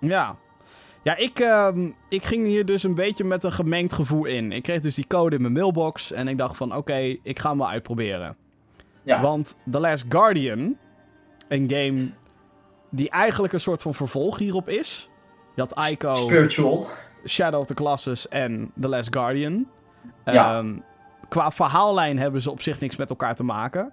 Ja. 0.00 0.36
Ja, 1.02 1.16
ik, 1.16 1.38
ehm, 1.38 1.90
ik 2.08 2.24
ging 2.24 2.46
hier 2.46 2.64
dus 2.64 2.82
een 2.82 2.94
beetje 2.94 3.24
met 3.24 3.44
een 3.44 3.52
gemengd 3.52 3.92
gevoel 3.92 4.24
in. 4.24 4.52
Ik 4.52 4.62
kreeg 4.62 4.80
dus 4.80 4.94
die 4.94 5.06
code 5.06 5.36
in 5.36 5.42
mijn 5.42 5.54
mailbox 5.54 6.12
en 6.12 6.28
ik 6.28 6.38
dacht 6.38 6.56
van, 6.56 6.76
oké, 6.76 7.16
ik 7.22 7.38
ga 7.38 7.48
hem 7.48 7.58
wel 7.58 7.68
uitproberen. 7.68 8.36
Ja. 9.02 9.20
Want 9.20 9.56
The 9.70 9.80
Last 9.80 10.04
Guardian, 10.08 10.76
een 11.48 11.70
game 11.70 12.10
die 12.90 13.10
eigenlijk 13.10 13.52
een 13.52 13.60
soort 13.60 13.82
van 13.82 13.94
vervolg 13.94 14.38
hierop 14.38 14.68
is. 14.68 15.10
Je 15.54 15.60
had 15.60 15.88
Ico, 15.90 16.14
Spiritual. 16.14 16.86
Shadow 17.26 17.60
of 17.60 17.66
the 17.66 17.74
Colossus 17.74 18.28
en 18.28 18.70
The 18.80 18.88
Last 18.88 19.14
Guardian. 19.14 19.66
Ja. 20.24 20.58
Ehm, 20.58 20.74
qua 21.28 21.50
verhaallijn 21.50 22.18
hebben 22.18 22.40
ze 22.42 22.50
op 22.50 22.60
zich 22.62 22.80
niks 22.80 22.96
met 22.96 23.10
elkaar 23.10 23.34
te 23.34 23.42
maken. 23.44 23.92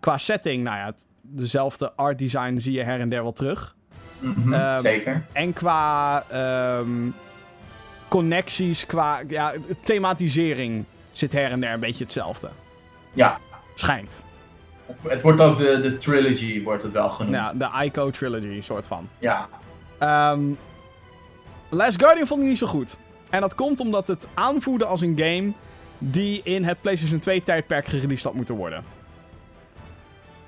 Qua 0.00 0.18
setting, 0.18 0.64
nou 0.64 0.76
ja, 0.78 0.84
het- 0.86 1.06
dezelfde 1.22 1.92
art 1.96 2.18
design 2.18 2.58
zie 2.58 2.72
je 2.72 2.82
her 2.82 3.00
en 3.00 3.08
der 3.08 3.22
wel 3.22 3.32
terug. 3.32 3.76
Mhm, 4.18 4.52
Ehm, 4.52 4.82
zeker. 4.82 5.26
En 5.32 5.52
qua 5.52 6.24
ehm, 6.30 7.08
connecties, 8.08 8.86
qua 8.86 9.20
ja, 9.28 9.52
thematisering 9.82 10.84
zit 11.12 11.32
her 11.32 11.50
en 11.50 11.60
der 11.60 11.72
een 11.72 11.80
beetje 11.80 12.04
hetzelfde. 12.04 12.48
Ja. 13.12 13.38
Schijnt. 13.74 14.22
Het, 15.08 15.22
wordt 15.22 15.40
ook 15.40 15.58
de, 15.58 15.80
de 15.80 15.98
trilogy, 15.98 16.62
wordt 16.62 16.82
het 16.82 16.92
wel 16.92 17.08
genoemd. 17.08 17.34
Ja, 17.34 17.52
de 17.52 17.84
Ico 17.84 18.10
Trilogy, 18.10 18.60
soort 18.60 18.86
van. 18.86 19.08
Ja. 19.18 19.48
Ehm 19.98 20.40
Last 21.68 22.00
Guardian 22.02 22.26
vond 22.26 22.42
ik 22.42 22.48
niet 22.48 22.58
zo 22.58 22.66
goed. 22.66 22.96
En 23.30 23.40
dat 23.40 23.54
komt 23.54 23.80
omdat 23.80 24.08
het 24.08 24.28
aanvoelde 24.34 24.84
als 24.84 25.00
een 25.00 25.14
game 25.18 25.52
die 25.98 26.40
in 26.44 26.64
het 26.64 26.80
PlayStation 26.80 27.18
2 27.20 27.42
tijdperk 27.42 27.86
gereleased 27.86 28.24
had 28.24 28.34
moeten 28.34 28.54
worden. 28.54 28.84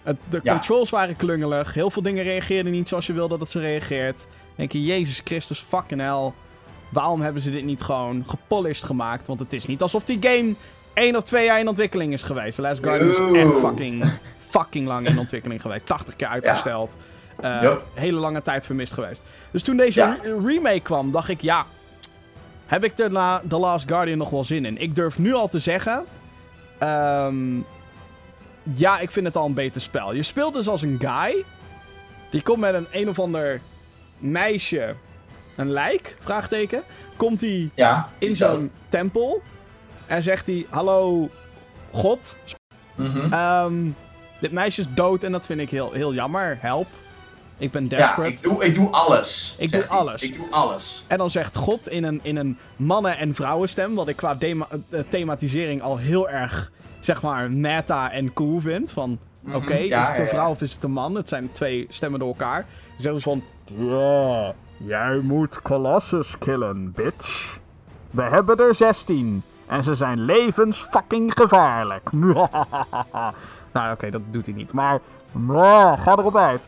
Het, 0.02 0.16
de 0.28 0.40
Ja. 0.42 0.52
controls 0.52 0.90
waren 0.90 1.16
klungelig. 1.16 1.74
Heel 1.74 1.90
veel 1.90 2.02
dingen 2.02 2.24
reageerden 2.24 2.72
niet 2.72 2.88
zoals 2.88 3.06
je 3.06 3.12
wilde 3.12 3.38
dat 3.38 3.50
ze 3.50 3.60
reageert. 3.60 4.18
Dan 4.18 4.28
denk 4.56 4.72
je, 4.72 4.84
Jezus 4.84 5.20
Christus, 5.24 5.58
fucking 5.60 6.00
hell. 6.00 6.32
Waarom 6.88 7.20
hebben 7.20 7.42
ze 7.42 7.50
dit 7.50 7.64
niet 7.64 7.82
gewoon 7.82 8.24
gepolished 8.26 8.84
gemaakt? 8.84 9.26
Want 9.26 9.40
het 9.40 9.52
is 9.52 9.66
niet 9.66 9.82
alsof 9.82 10.04
die 10.04 10.18
game 10.20 10.54
één 10.94 11.16
of 11.16 11.22
twee 11.22 11.44
jaar 11.44 11.60
in 11.60 11.68
ontwikkeling 11.68 12.12
is 12.12 12.22
geweest. 12.22 12.54
The 12.56 12.62
Last 12.62 12.82
Guardian 12.84 13.34
is 13.34 13.40
echt 13.42 13.58
fucking, 13.58 14.10
fucking 14.48 14.86
lang 14.86 15.06
in 15.06 15.18
ontwikkeling 15.18 15.60
geweest. 15.62 15.86
80 15.86 16.16
keer 16.16 16.26
uitgesteld. 16.28 16.96
Eh. 17.40 17.72
Hele 17.94 18.18
lange 18.18 18.42
tijd 18.42 18.66
vermist 18.66 18.92
geweest. 18.92 19.22
Dus 19.50 19.62
toen 19.62 19.76
deze 19.76 20.00
Ja. 20.00 20.16
remake 20.44 20.80
kwam, 20.80 21.10
dacht 21.12 21.28
ik, 21.28 21.40
ja... 21.40 21.66
Heb 22.66 22.84
ik 22.84 22.96
de 22.96 23.10
La 23.10 23.42
The 23.48 23.58
Last 23.58 23.88
Guardian 23.88 24.18
nog 24.18 24.30
wel 24.30 24.44
zin 24.44 24.64
in? 24.64 24.78
Ik 24.80 24.94
durf 24.94 25.18
nu 25.18 25.32
al 25.34 25.48
te 25.48 25.58
zeggen... 25.58 26.04
ehm, 26.78 27.56
ja, 28.74 28.98
ik 28.98 29.10
vind 29.10 29.26
het 29.26 29.36
al 29.36 29.46
een 29.46 29.54
beter 29.54 29.80
spel. 29.80 30.14
Je 30.14 30.22
speelt 30.22 30.54
dus 30.54 30.68
als 30.68 30.82
een 30.82 30.98
guy. 31.00 31.44
Die 32.30 32.42
komt 32.42 32.58
met 32.58 32.74
een 32.74 32.86
een 32.90 33.08
of 33.08 33.18
ander 33.18 33.60
meisje... 34.18 34.94
Een 35.56 35.70
lijk? 35.70 36.16
Vraagteken. 36.20 36.82
Komt 37.16 37.40
hij 37.40 37.70
Ja, 37.74 38.08
in 38.18 38.36
zo'n 38.36 38.70
tempel. 38.88 39.42
En 40.06 40.22
zegt 40.22 40.46
hij: 40.46 40.66
Hallo, 40.70 41.28
God. 41.90 42.36
Mhm. 42.94 43.32
Ehm, 43.32 43.74
dit 44.40 44.52
meisje 44.52 44.80
is 44.80 44.86
dood 44.94 45.22
en 45.22 45.32
dat 45.32 45.46
vind 45.46 45.60
ik 45.60 45.70
heel, 45.70 45.92
heel 45.92 46.14
jammer. 46.14 46.56
Help. 46.60 46.86
Ik 47.58 47.70
ben 47.70 47.82
Ja, 47.88 47.88
desperate. 47.96 48.32
ik 48.32 48.42
doe, 48.42 48.64
ik 48.64 48.74
doe 48.74 48.90
alles. 48.90 49.54
Ik 49.58 49.72
doe 49.72 49.80
hij. 49.80 49.88
alles. 49.98 50.22
Ik 50.22 50.36
doe 50.36 50.46
alles. 50.50 51.04
En 51.06 51.18
dan 51.18 51.30
zegt 51.30 51.56
God 51.56 51.88
in 51.88 52.04
een, 52.04 52.20
in 52.22 52.36
een 52.36 52.58
mannen- 52.76 53.18
en 53.18 53.34
vrouwenstem. 53.34 53.94
Wat 53.94 54.08
ik 54.08 54.16
qua 54.16 54.36
eh, 54.40 54.54
thematisering 55.08 55.82
al 55.82 55.96
heel 55.96 56.28
erg, 56.28 56.70
zeg 57.00 57.22
maar, 57.22 57.50
meta 57.50 58.10
en 58.12 58.32
cool 58.32 58.60
vind. 58.60 58.92
Van, 58.92 59.18
Mhm, 59.40 59.56
oké, 59.56 59.74
ja, 59.74 60.02
is 60.02 60.08
het 60.08 60.18
een 60.18 60.24
ja, 60.24 60.30
ja. 60.30 60.36
vrouw 60.36 60.50
of 60.50 60.60
is 60.62 60.72
het 60.72 60.82
een 60.82 60.90
man? 60.92 61.14
Het 61.14 61.28
zijn 61.28 61.52
twee 61.52 61.86
stemmen 61.88 62.18
door 62.20 62.28
elkaar. 62.28 62.66
Ze 62.96 63.02
zeggen 63.02 63.14
dus 63.14 63.22
van... 63.22 63.42
Ja, 63.88 64.54
jij 64.76 65.16
moet 65.18 65.62
Colossus 65.62 66.38
killen, 66.38 66.92
bitch. 66.92 67.58
We 68.10 68.22
hebben 68.22 68.56
er 68.56 68.74
16. 68.74 69.42
En 69.72 69.82
ze 69.82 69.94
zijn 69.94 70.24
levens 70.24 70.82
fucking 70.82 71.32
gevaarlijk. 71.34 72.12
nou, 73.72 73.92
oké, 73.92 74.10
dat 74.10 74.20
doet 74.30 74.46
hij 74.46 74.54
niet. 74.54 74.72
Maar, 74.72 74.98
mwah, 75.32 76.00
ga 76.00 76.12
erop 76.12 76.36
uit. 76.36 76.66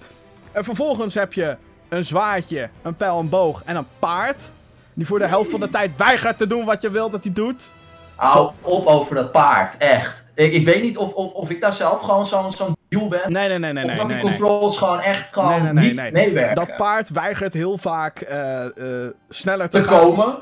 En 0.53 0.65
vervolgens 0.65 1.15
heb 1.15 1.33
je 1.33 1.57
een 1.89 2.05
zwaardje, 2.05 2.69
een 2.83 2.97
pijl 2.97 3.19
en 3.19 3.29
boog 3.29 3.63
en 3.65 3.77
een 3.77 3.87
paard. 3.99 4.53
Die 4.95 5.07
voor 5.07 5.19
de 5.19 5.27
helft 5.27 5.51
van 5.51 5.61
de 5.61 5.69
tijd 5.69 5.97
weigert 5.97 6.39
te 6.39 6.47
doen 6.47 6.65
wat 6.65 6.83
je 6.83 6.91
wilt 6.91 7.13
dat 7.13 7.25
hij 7.25 7.33
doet. 7.33 7.73
Hou 8.15 8.51
op 8.61 8.87
over 8.87 9.15
dat 9.15 9.33
paard, 9.33 9.77
echt. 9.77 10.25
Ik, 10.35 10.53
ik 10.53 10.65
weet 10.65 10.83
niet 10.83 10.97
of, 10.97 11.13
of, 11.13 11.33
of 11.33 11.51
ik 11.51 11.61
daar 11.61 11.73
zelf 11.73 12.01
gewoon 12.01 12.27
zo'n 12.27 12.53
zo'n 12.53 12.77
deal 12.89 13.09
ben. 13.09 13.33
Nee, 13.33 13.49
nee, 13.49 13.59
nee, 13.59 13.73
nee, 13.73 13.85
of 13.85 13.91
nee. 13.91 13.99
dat 13.99 14.09
nee, 14.09 14.21
controls 14.21 14.79
gewoon 14.79 15.01
echt 15.01 15.33
gewoon 15.33 15.51
Nee, 15.51 15.61
nee, 15.61 15.73
nee, 15.73 15.85
niet 15.85 15.97
nee. 15.97 16.13
meewerken. 16.13 16.55
Dat 16.55 16.77
paard 16.77 17.11
weigert 17.11 17.55
heel 17.55 17.79
vaak 17.79 18.21
eh, 18.21 18.65
eh, 18.65 19.11
sneller 19.29 19.69
te, 19.69 19.81
te 19.81 19.85
gaan. 19.85 20.01
komen, 20.01 20.39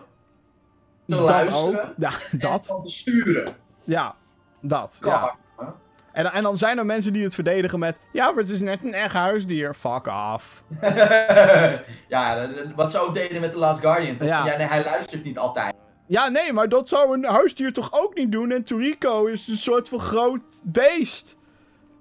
te 1.12 1.18
dat 1.18 1.28
luisteren, 1.28 1.82
ook. 1.84 1.94
Ja, 1.98 2.10
en 2.30 2.38
dat. 2.38 2.64
te 2.82 2.90
sturen. 2.90 3.56
Ja, 3.84 4.14
dat. 4.60 4.98
Ja. 5.00 5.08
Ja. 5.08 5.74
En, 6.12 6.32
en 6.32 6.42
dan 6.42 6.58
zijn 6.58 6.78
er 6.78 6.86
mensen 6.86 7.12
die 7.12 7.24
het 7.24 7.34
verdedigen 7.34 7.78
met... 7.78 7.98
Ja, 8.12 8.26
maar 8.30 8.42
het 8.42 8.48
is 8.48 8.60
net 8.60 8.78
een 8.84 8.94
echt 8.94 9.14
huisdier. 9.14 9.74
Fuck 9.74 10.06
off. 10.06 10.62
ja, 12.08 12.48
wat 12.76 12.90
ze 12.90 12.98
ook 12.98 13.14
deden 13.14 13.40
met 13.40 13.50
The 13.50 13.58
Last 13.58 13.80
Guardian. 13.80 14.16
toch? 14.16 14.28
Ja. 14.28 14.44
Ja. 14.46 14.56
nee, 14.56 14.66
hij 14.66 14.84
luistert 14.84 15.24
niet 15.24 15.38
altijd. 15.38 15.74
Ja, 16.06 16.28
nee, 16.28 16.52
maar 16.52 16.68
dat 16.68 16.88
zou 16.88 17.14
een 17.14 17.24
huisdier 17.24 17.72
toch 17.72 17.88
ook 17.92 18.14
niet 18.14 18.32
doen? 18.32 18.50
En 18.50 18.64
Toriko 18.64 19.24
is 19.26 19.48
een 19.48 19.56
soort 19.56 19.88
van 19.88 20.00
groot 20.00 20.60
beest. 20.62 21.36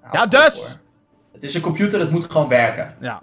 Nou, 0.02 0.14
Ja, 0.16 0.26
dus. 0.26 0.56
hoor. 0.56 0.76
Het 1.32 1.42
is 1.42 1.54
een 1.54 1.60
computer, 1.60 1.98
dat 1.98 2.10
moet 2.10 2.30
gewoon 2.30 2.48
werken. 2.48 2.96
Ja. 3.00 3.22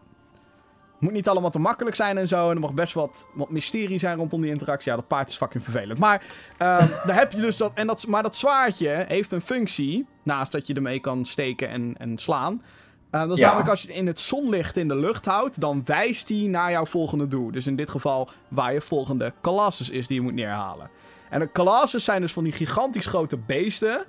Moet 1.00 1.12
niet 1.12 1.28
allemaal 1.30 1.50
te 1.50 1.60
makkelijk 1.60 1.96
zijn 1.96 2.18
en 2.18 2.28
zo. 2.28 2.50
En 2.50 2.56
er 2.56 2.60
mag 2.60 2.74
best 2.74 2.94
wat, 2.94 3.28
wat 3.34 3.50
mysterie 3.50 4.00
zijn 4.00 4.18
rondom 4.18 4.42
die 4.42 4.52
interactie. 4.52 4.92
Ja, 4.92 4.98
dat 4.98 5.08
paard 5.08 5.30
is 5.30 5.36
fucking 5.38 5.64
vervelend. 5.64 6.00
Maar 6.00 6.24
ehm, 6.58 6.88
daar 7.06 7.16
heb 7.16 7.32
je 7.32 7.42
dus 7.42 7.58
dat, 7.58 7.72
en 7.74 7.88
dat. 7.88 8.08
Maar 8.08 8.24
dat 8.24 8.36
zwaardje 8.36 9.06
heeft 9.08 9.32
een 9.32 9.42
functie. 9.42 10.06
Naast 10.24 10.52
dat 10.52 10.68
je 10.68 10.74
ermee 10.74 11.00
kan 11.00 11.26
steken 11.26 11.70
en, 11.70 11.96
en 11.98 12.18
slaan. 12.18 12.64
Eh, 13.12 13.22
dat 13.22 13.32
is 13.32 13.38
Ja. 13.38 13.46
namelijk 13.46 13.70
als 13.70 13.82
je 13.82 13.88
het 13.88 13.98
in 13.98 14.08
het 14.08 14.20
zonlicht 14.20 14.78
in 14.78 14.88
de 14.88 14.96
lucht 14.96 15.26
houdt. 15.26 15.60
Dan 15.62 15.82
wijst 15.86 16.30
hij 16.30 16.38
naar 16.48 16.72
jouw 16.72 16.86
volgende 16.86 17.28
doel. 17.28 17.52
Dus 17.52 17.68
in 17.68 17.76
dit 17.76 17.90
geval 17.90 18.30
waar 18.48 18.74
je 18.74 18.82
volgende 18.82 19.34
Colossus 19.42 19.90
is 19.90 20.08
die 20.08 20.16
je 20.18 20.22
moet 20.24 20.34
neerhalen. 20.34 20.90
En 21.30 21.40
de 21.40 21.52
Colossus 21.52 22.04
zijn 22.04 22.22
dus 22.22 22.34
van 22.34 22.44
die 22.44 22.54
gigantisch 22.54 23.06
grote 23.06 23.38
beesten. 23.38 24.06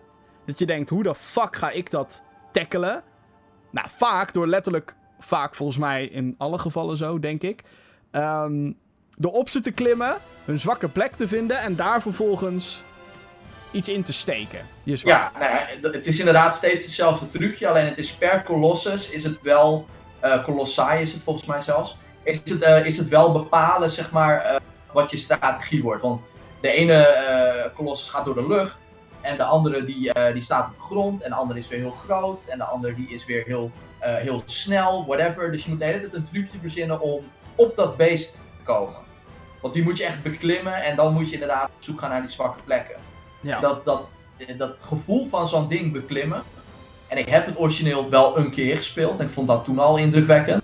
Dat 0.46 0.58
je 0.58 0.66
denkt, 0.66 0.90
hoe 0.90 1.02
de 1.02 1.14
fuck 1.14 1.56
ga 1.56 1.70
ik 1.70 1.90
dat 1.90 2.22
tackelen? 2.52 3.02
Nou, 3.70 3.86
vaak 3.90 4.32
door 4.32 4.46
letterlijk, 4.46 4.94
vaak 5.20 5.54
volgens 5.54 5.78
mij 5.78 6.04
in 6.04 6.34
alle 6.38 6.58
gevallen 6.58 6.96
zo, 6.96 7.18
denk 7.18 7.42
ik. 7.42 7.62
Ehm, 8.10 8.72
door 9.18 9.32
op 9.32 9.48
ze 9.48 9.60
te 9.60 9.70
klimmen, 9.70 10.16
hun 10.44 10.58
zwakke 10.58 10.88
plek 10.88 11.14
te 11.14 11.28
vinden 11.28 11.60
en 11.60 11.76
daar 11.76 12.02
vervolgens 12.02 12.82
iets 13.70 13.88
in 13.88 14.02
te 14.02 14.12
steken. 14.12 14.66
Ja, 14.82 15.30
nou 15.38 15.44
ja, 15.44 15.90
het 15.90 16.06
is 16.06 16.18
inderdaad 16.18 16.54
steeds 16.54 16.84
hetzelfde 16.84 17.28
trucje. 17.28 17.68
Alleen 17.68 17.86
het 17.86 17.98
is 17.98 18.12
per 18.12 18.42
Colossus 18.42 19.10
is 19.10 19.24
het 19.24 19.42
wel, 19.42 19.86
Colossi 20.44 21.00
is 21.00 21.12
het 21.12 21.22
volgens 21.22 21.46
mij 21.46 21.60
zelfs, 21.60 21.96
is 22.22 22.38
het, 22.44 22.62
eh, 22.62 22.86
is 22.86 22.96
het 22.96 23.08
wel 23.08 23.32
bepalen 23.32 23.90
zeg 23.90 24.10
maar 24.10 24.40
eh, 24.40 24.60
wat 24.92 25.10
je 25.10 25.16
strategie 25.16 25.82
wordt. 25.82 26.02
Want 26.02 26.26
de 26.60 26.70
ene 26.70 27.72
Colossus 27.74 28.08
gaat 28.08 28.24
door 28.24 28.34
de 28.34 28.48
lucht 28.48 28.86
en 29.20 29.36
de 29.36 29.44
andere 29.44 29.84
die, 29.84 30.12
die 30.32 30.42
staat 30.42 30.68
op 30.68 30.76
de 30.76 30.82
grond 30.82 31.22
en 31.22 31.30
de 31.30 31.36
andere 31.36 31.58
is 31.58 31.68
weer 31.68 31.78
heel 31.78 31.90
groot 31.90 32.40
en 32.46 32.58
de 32.58 32.64
andere 32.64 32.94
die 32.94 33.08
is 33.08 33.24
weer 33.24 33.44
heel, 33.46 33.70
eh, 34.00 34.14
heel 34.14 34.42
snel, 34.44 35.06
whatever. 35.06 35.52
Dus 35.52 35.64
je 35.64 35.70
moet 35.70 35.78
de 35.78 35.84
hele 35.84 35.98
tijd 35.98 36.14
een 36.14 36.28
trucje 36.30 36.58
verzinnen 36.60 37.00
om 37.00 37.24
op 37.54 37.76
dat 37.76 37.96
beest 37.96 38.34
te 38.34 38.64
komen. 38.64 38.98
Want 39.60 39.74
die 39.74 39.82
moet 39.82 39.96
je 39.96 40.04
echt 40.04 40.22
beklimmen 40.22 40.82
en 40.82 40.96
dan 40.96 41.12
moet 41.12 41.26
je 41.26 41.32
inderdaad 41.32 41.64
op 41.64 41.82
zoek 41.82 42.00
gaan 42.00 42.10
naar 42.10 42.20
die 42.20 42.30
zwakke 42.30 42.62
plekken 42.62 42.96
Ja. 43.40 43.60
dat, 43.60 43.84
dat, 43.84 44.10
eh, 44.36 44.58
dat 44.58 44.78
gevoel 44.80 45.26
van 45.26 45.48
zo'n 45.48 45.68
ding 45.68 45.92
beklimmen. 45.92 46.42
En 47.08 47.18
ik 47.18 47.28
heb 47.28 47.46
het 47.46 47.58
origineel 47.58 48.10
wel 48.10 48.38
een 48.38 48.50
keer 48.50 48.76
gespeeld 48.76 49.20
en 49.20 49.26
ik 49.26 49.32
vond 49.32 49.48
dat 49.48 49.64
toen 49.64 49.78
al 49.78 49.96
indrukwekkend. 49.96 50.62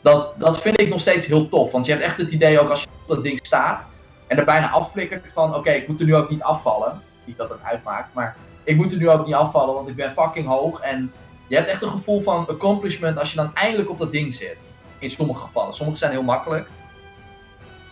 Dat, 0.00 0.38
dat 0.38 0.60
vind 0.60 0.80
ik 0.80 0.88
nog 0.88 1.00
steeds 1.00 1.26
heel 1.26 1.48
tof. 1.48 1.72
Want 1.72 1.86
je 1.86 1.92
hebt 1.92 2.04
echt 2.04 2.18
het 2.18 2.30
idee 2.30 2.60
ook 2.60 2.70
als 2.70 2.80
je 2.82 2.88
op 3.02 3.08
dat 3.08 3.22
ding 3.22 3.38
staat 3.42 3.88
en 4.26 4.38
er 4.38 4.44
bijna 4.44 4.70
afflikkert 4.70 5.32
van 5.32 5.54
oké, 5.54 5.70
ik 5.70 5.88
moet 5.88 6.00
er 6.00 6.06
nu 6.06 6.16
ook 6.16 6.30
niet 6.30 6.42
afvallen. 6.42 7.02
Niet 7.24 7.36
dat 7.36 7.50
het 7.50 7.58
uitmaakt, 7.62 8.14
maar 8.14 8.36
ik 8.64 8.76
moet 8.76 8.92
er 8.92 8.98
nu 8.98 9.10
ook 9.10 9.26
niet 9.26 9.34
afvallen, 9.34 9.74
want 9.74 9.88
ik 9.88 9.96
ben 9.96 10.10
fucking 10.12 10.46
hoog. 10.46 10.80
En 10.80 11.12
je 11.48 11.56
hebt 11.56 11.68
echt 11.68 11.82
een 11.82 11.90
gevoel 11.90 12.20
van 12.20 12.46
accomplishment 12.48 13.18
als 13.18 13.30
je 13.30 13.36
dan 13.36 13.54
eindelijk 13.54 13.90
op 13.90 13.98
dat 13.98 14.10
ding 14.12 14.34
zit. 14.34 14.68
In 14.98 15.10
sommige 15.10 15.40
gevallen. 15.40 15.74
Sommige 15.74 15.98
zijn 15.98 16.10
heel 16.10 16.22
makkelijk. 16.22 16.68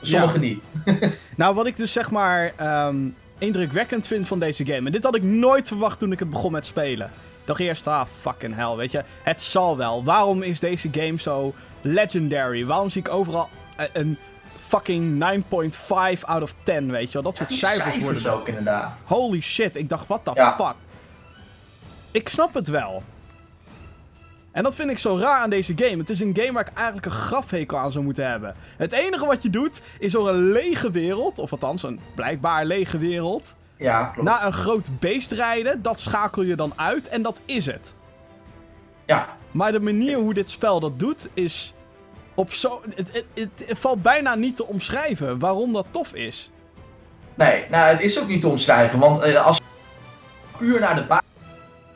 Sommige 0.03 0.39
niet. 0.39 0.63
Nou, 1.37 1.55
wat 1.55 1.67
ik 1.67 1.77
dus 1.77 1.93
zeg 1.93 2.11
maar 2.11 2.53
ehm, 2.57 2.97
indrukwekkend 3.39 4.07
vind 4.07 4.27
van 4.27 4.39
deze 4.39 4.67
game. 4.67 4.87
En 4.87 4.93
dit 4.93 5.05
had 5.05 5.15
ik 5.17 5.23
nooit 5.23 5.69
verwacht 5.69 5.99
toen 5.99 6.13
ik 6.13 6.19
het 6.19 6.31
begon 6.31 6.53
met 6.53 6.67
spelen. 6.67 7.11
Dacht 7.45 7.61
eerst, 7.61 7.87
ah, 7.87 8.07
fucking 8.21 8.55
hell, 8.55 8.75
weet 8.75 8.91
je. 8.91 9.05
Het 9.23 9.41
zal 9.43 9.77
wel. 9.77 10.05
Waarom 10.05 10.43
is 10.43 10.61
deze 10.61 10.89
game 10.93 11.21
zo 11.21 11.55
legendary? 11.81 12.65
Waarom 12.67 12.91
zie 12.91 13.01
ik 13.01 13.09
overal 13.09 13.49
eh, 13.77 13.87
een 13.93 14.19
fucking 14.57 15.25
9.5 16.17 16.21
out 16.25 16.43
of 16.43 16.55
10, 16.63 16.91
weet 16.91 17.07
je 17.07 17.13
wel? 17.13 17.23
Dat 17.23 17.37
soort 17.37 17.49
Die 17.49 17.59
cijfers 17.59 17.99
worden 17.99 18.25
er. 18.25 18.33
ook 18.33 18.49
inderdaad. 18.49 19.03
Holy 19.07 19.41
shit, 19.41 19.77
ik 19.77 19.89
dacht, 19.89 20.07
what 20.07 20.21
the 20.25 20.31
Ja. 20.35 20.55
fuck? 20.57 20.75
Ik 22.11 22.29
snap 22.29 22.55
het 22.55 22.69
wel. 22.69 23.03
En 24.57 24.63
dat 24.63 24.75
vind 24.75 24.91
ik 24.91 24.99
zo 24.99 25.17
raar 25.17 25.43
aan 25.43 25.51
deze 25.51 25.73
game. 25.77 25.97
Het 25.97 26.11
is 26.11 26.21
een 26.21 26.37
game 26.37 26.53
waar 26.53 26.69
ik 26.69 26.75
eigenlijk 26.77 27.07
een 27.07 27.13
grafhekel 27.13 27.79
aan 27.79 27.91
zou 27.93 28.05
moeten 28.05 28.29
hebben. 28.31 28.55
Het 28.77 28.93
enige 28.93 29.27
wat 29.27 29.43
je 29.43 29.51
doet, 29.51 29.83
is 29.99 30.13
door 30.13 30.29
een 30.29 30.51
lege 30.53 30.91
wereld, 30.91 31.39
of 31.39 31.53
althans 31.53 31.83
een 31.83 32.01
blijkbaar 32.15 32.65
lege 32.65 32.99
wereld, 32.99 33.57
Ja, 33.77 34.05
klopt. 34.05 34.29
naar 34.29 34.47
een 34.47 34.53
groot 34.53 34.89
beest 35.01 35.33
rijden. 35.33 35.83
Dat 35.83 36.01
schakel 36.01 36.43
je 36.43 36.57
dan 36.57 36.73
uit 36.77 37.09
en 37.09 37.23
dat 37.23 37.41
is 37.45 37.67
het. 37.67 37.95
ja, 39.07 39.27
Maar 39.51 39.73
de 39.73 39.81
manier 39.81 40.19
hoe 40.19 40.35
dit 40.35 40.51
spel 40.51 40.81
dat 40.81 40.99
doet, 40.99 41.29
is 41.35 41.75
op 42.35 42.53
zo... 42.53 42.81
Het, 42.95 43.13
het, 43.13 43.25
het, 43.35 43.69
het 43.69 43.79
valt 43.79 44.03
bijna 44.03 44.35
niet 44.35 44.57
te 44.57 44.67
omschrijven 44.67 45.39
waarom 45.39 45.73
dat 45.73 45.87
tof 45.91 46.13
is. 46.13 46.51
Nee, 47.35 47.65
nou 47.71 47.91
het 47.91 48.01
is 48.01 48.21
ook 48.21 48.29
niet 48.29 48.41
te 48.41 48.49
omschrijven, 48.49 48.99
want 48.99 49.21
eh, 49.21 49.47
als 49.47 49.57
je 49.57 49.63
puur 50.59 50.81
naar 50.81 50.95
de 50.95 51.07
basis, 51.07 51.27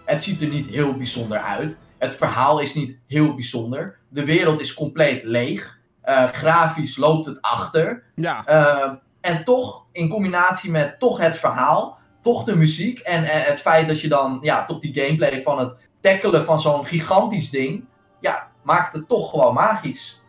het 0.04 0.22
ziet 0.22 0.42
er 0.42 0.48
niet 0.48 0.66
heel 0.66 0.96
bijzonder 0.96 1.38
uit. 1.38 1.78
Het 2.00 2.14
verhaal 2.14 2.60
is 2.60 2.74
niet 2.74 3.00
heel 3.06 3.34
bijzonder. 3.34 3.98
De 4.08 4.24
wereld 4.24 4.60
is 4.60 4.74
compleet 4.74 5.22
leeg. 5.22 5.78
Eh, 6.02 6.24
grafisch 6.26 6.96
loopt 6.96 7.26
het 7.26 7.42
achter. 7.42 8.02
Ja, 8.14 8.44
Eh, 8.44 8.92
en 9.20 9.44
toch, 9.44 9.84
in 9.92 10.08
combinatie 10.08 10.70
met 10.70 10.98
toch 10.98 11.18
het 11.18 11.36
verhaal, 11.36 11.98
toch 12.20 12.44
de 12.44 12.56
muziek 12.56 12.98
en 12.98 13.24
eh, 13.24 13.46
het 13.46 13.60
feit 13.60 13.88
dat 13.88 14.00
je 14.00 14.08
dan, 14.08 14.38
ja, 14.40 14.64
toch 14.64 14.78
die 14.78 14.94
gameplay 14.94 15.42
van 15.42 15.58
het 15.58 15.78
tackelen 16.00 16.44
van 16.44 16.60
zo'n 16.60 16.86
gigantisch 16.86 17.50
ding, 17.50 17.84
ja, 18.20 18.48
maakt 18.62 18.92
het 18.92 19.08
toch 19.08 19.30
gewoon 19.30 19.54
magisch. 19.54 20.20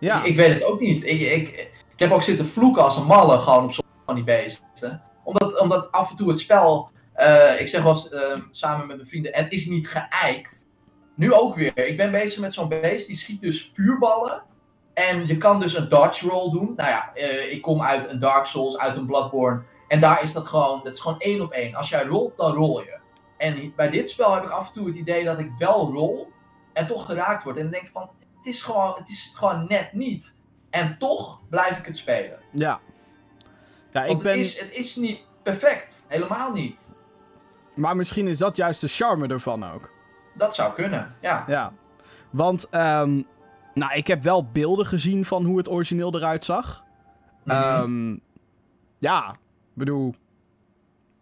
ja. 0.00 0.18
Ik, 0.18 0.24
ik 0.24 0.36
weet 0.36 0.54
het 0.54 0.64
ook 0.64 0.80
niet. 0.80 1.02
Ik, 1.06 1.20
ik, 1.20 1.48
ik 1.92 1.98
heb 1.98 2.10
ook 2.10 2.22
zitten 2.22 2.46
vloeken 2.46 2.82
als 2.82 2.96
een 2.96 3.06
malle 3.06 3.38
gewoon 3.38 3.64
op 3.64 3.72
sommige 3.72 4.02
van 4.06 4.14
die 4.14 4.24
beesten. 4.24 5.02
Omdat, 5.24 5.60
omdat 5.60 5.92
af 5.92 6.10
en 6.10 6.16
toe 6.16 6.28
het 6.28 6.40
spel, 6.40 6.90
ik 7.58 7.68
zeg 7.68 7.82
wel 7.82 7.92
eens 7.92 8.08
samen 8.50 8.86
met 8.86 8.96
mijn 8.96 9.08
vrienden, 9.08 9.34
het 9.34 9.52
is 9.52 9.66
niet 9.66 9.88
geëikt. 9.88 10.63
Nu 11.14 11.32
ook 11.32 11.54
weer. 11.54 11.78
Ik 11.78 11.96
ben 11.96 12.10
bezig 12.10 12.40
met 12.40 12.52
zo'n 12.52 12.68
beest, 12.68 13.06
die 13.06 13.16
schiet 13.16 13.40
dus 13.40 13.70
vuurballen. 13.72 14.42
En 14.94 15.26
je 15.26 15.38
kan 15.38 15.60
dus 15.60 15.74
een 15.74 15.88
dodge 15.88 16.28
roll 16.28 16.50
doen. 16.50 16.72
Nou 16.76 16.88
ja, 16.88 17.14
eh, 17.14 17.52
ik 17.52 17.62
kom 17.62 17.82
uit 17.82 18.08
een 18.08 18.18
Dark 18.18 18.46
Souls, 18.46 18.78
uit 18.78 18.96
een 18.96 19.06
Bloodborne. 19.06 19.62
En 19.88 20.00
daar 20.00 20.22
is 20.22 20.32
dat 20.32 20.46
gewoon, 20.46 20.80
dat 20.84 20.94
is 20.94 21.00
gewoon 21.00 21.20
één 21.20 21.40
op 21.40 21.52
één. 21.52 21.74
Als 21.74 21.88
jij 21.88 22.04
rolt, 22.04 22.36
dan 22.36 22.52
rol 22.52 22.80
je. 22.80 22.98
En 23.36 23.72
bij 23.76 23.90
dit 23.90 24.10
spel 24.10 24.34
heb 24.34 24.44
ik 24.44 24.50
af 24.50 24.66
en 24.66 24.72
toe 24.72 24.86
het 24.86 24.96
idee 24.96 25.24
dat 25.24 25.38
ik 25.38 25.50
wel 25.58 25.92
rol 25.92 26.32
en 26.72 26.86
toch 26.86 27.06
geraakt 27.06 27.42
word. 27.42 27.56
En 27.56 27.62
dan 27.62 27.70
denk 27.70 27.84
ik 27.84 27.92
van, 27.92 28.10
het 28.36 28.46
is 28.46 28.62
gewoon, 28.62 28.94
het 28.98 29.08
is 29.08 29.32
gewoon 29.34 29.66
net 29.68 29.92
niet. 29.92 30.36
En 30.70 30.98
toch 30.98 31.40
blijf 31.48 31.78
ik 31.78 31.86
het 31.86 31.96
spelen. 31.96 32.38
Ja. 32.50 32.80
Ja, 33.90 34.02
ik 34.02 34.08
Want 34.08 34.22
ben... 34.22 34.36
het, 34.36 34.46
is, 34.46 34.60
het 34.60 34.72
is 34.72 34.96
niet 34.96 35.20
perfect. 35.42 36.06
Helemaal 36.08 36.52
niet. 36.52 36.92
Maar 37.74 37.96
misschien 37.96 38.28
is 38.28 38.38
dat 38.38 38.56
juist 38.56 38.80
de 38.80 38.88
charme 38.88 39.26
ervan 39.26 39.72
ook. 39.72 39.93
Dat 40.34 40.54
zou 40.54 40.72
kunnen, 40.72 41.14
ja. 41.20 41.44
Ja. 41.46 41.72
Want, 42.30 42.68
ehm, 42.68 43.20
nou, 43.74 43.94
ik 43.94 44.06
heb 44.06 44.22
wel 44.22 44.48
beelden 44.52 44.86
gezien 44.86 45.24
van 45.24 45.44
hoe 45.44 45.56
het 45.56 45.70
origineel 45.70 46.14
eruit 46.14 46.44
zag. 46.44 46.84
Ehm, 47.46 48.16
ja, 48.98 49.30
ik 49.30 49.74
bedoel... 49.74 50.14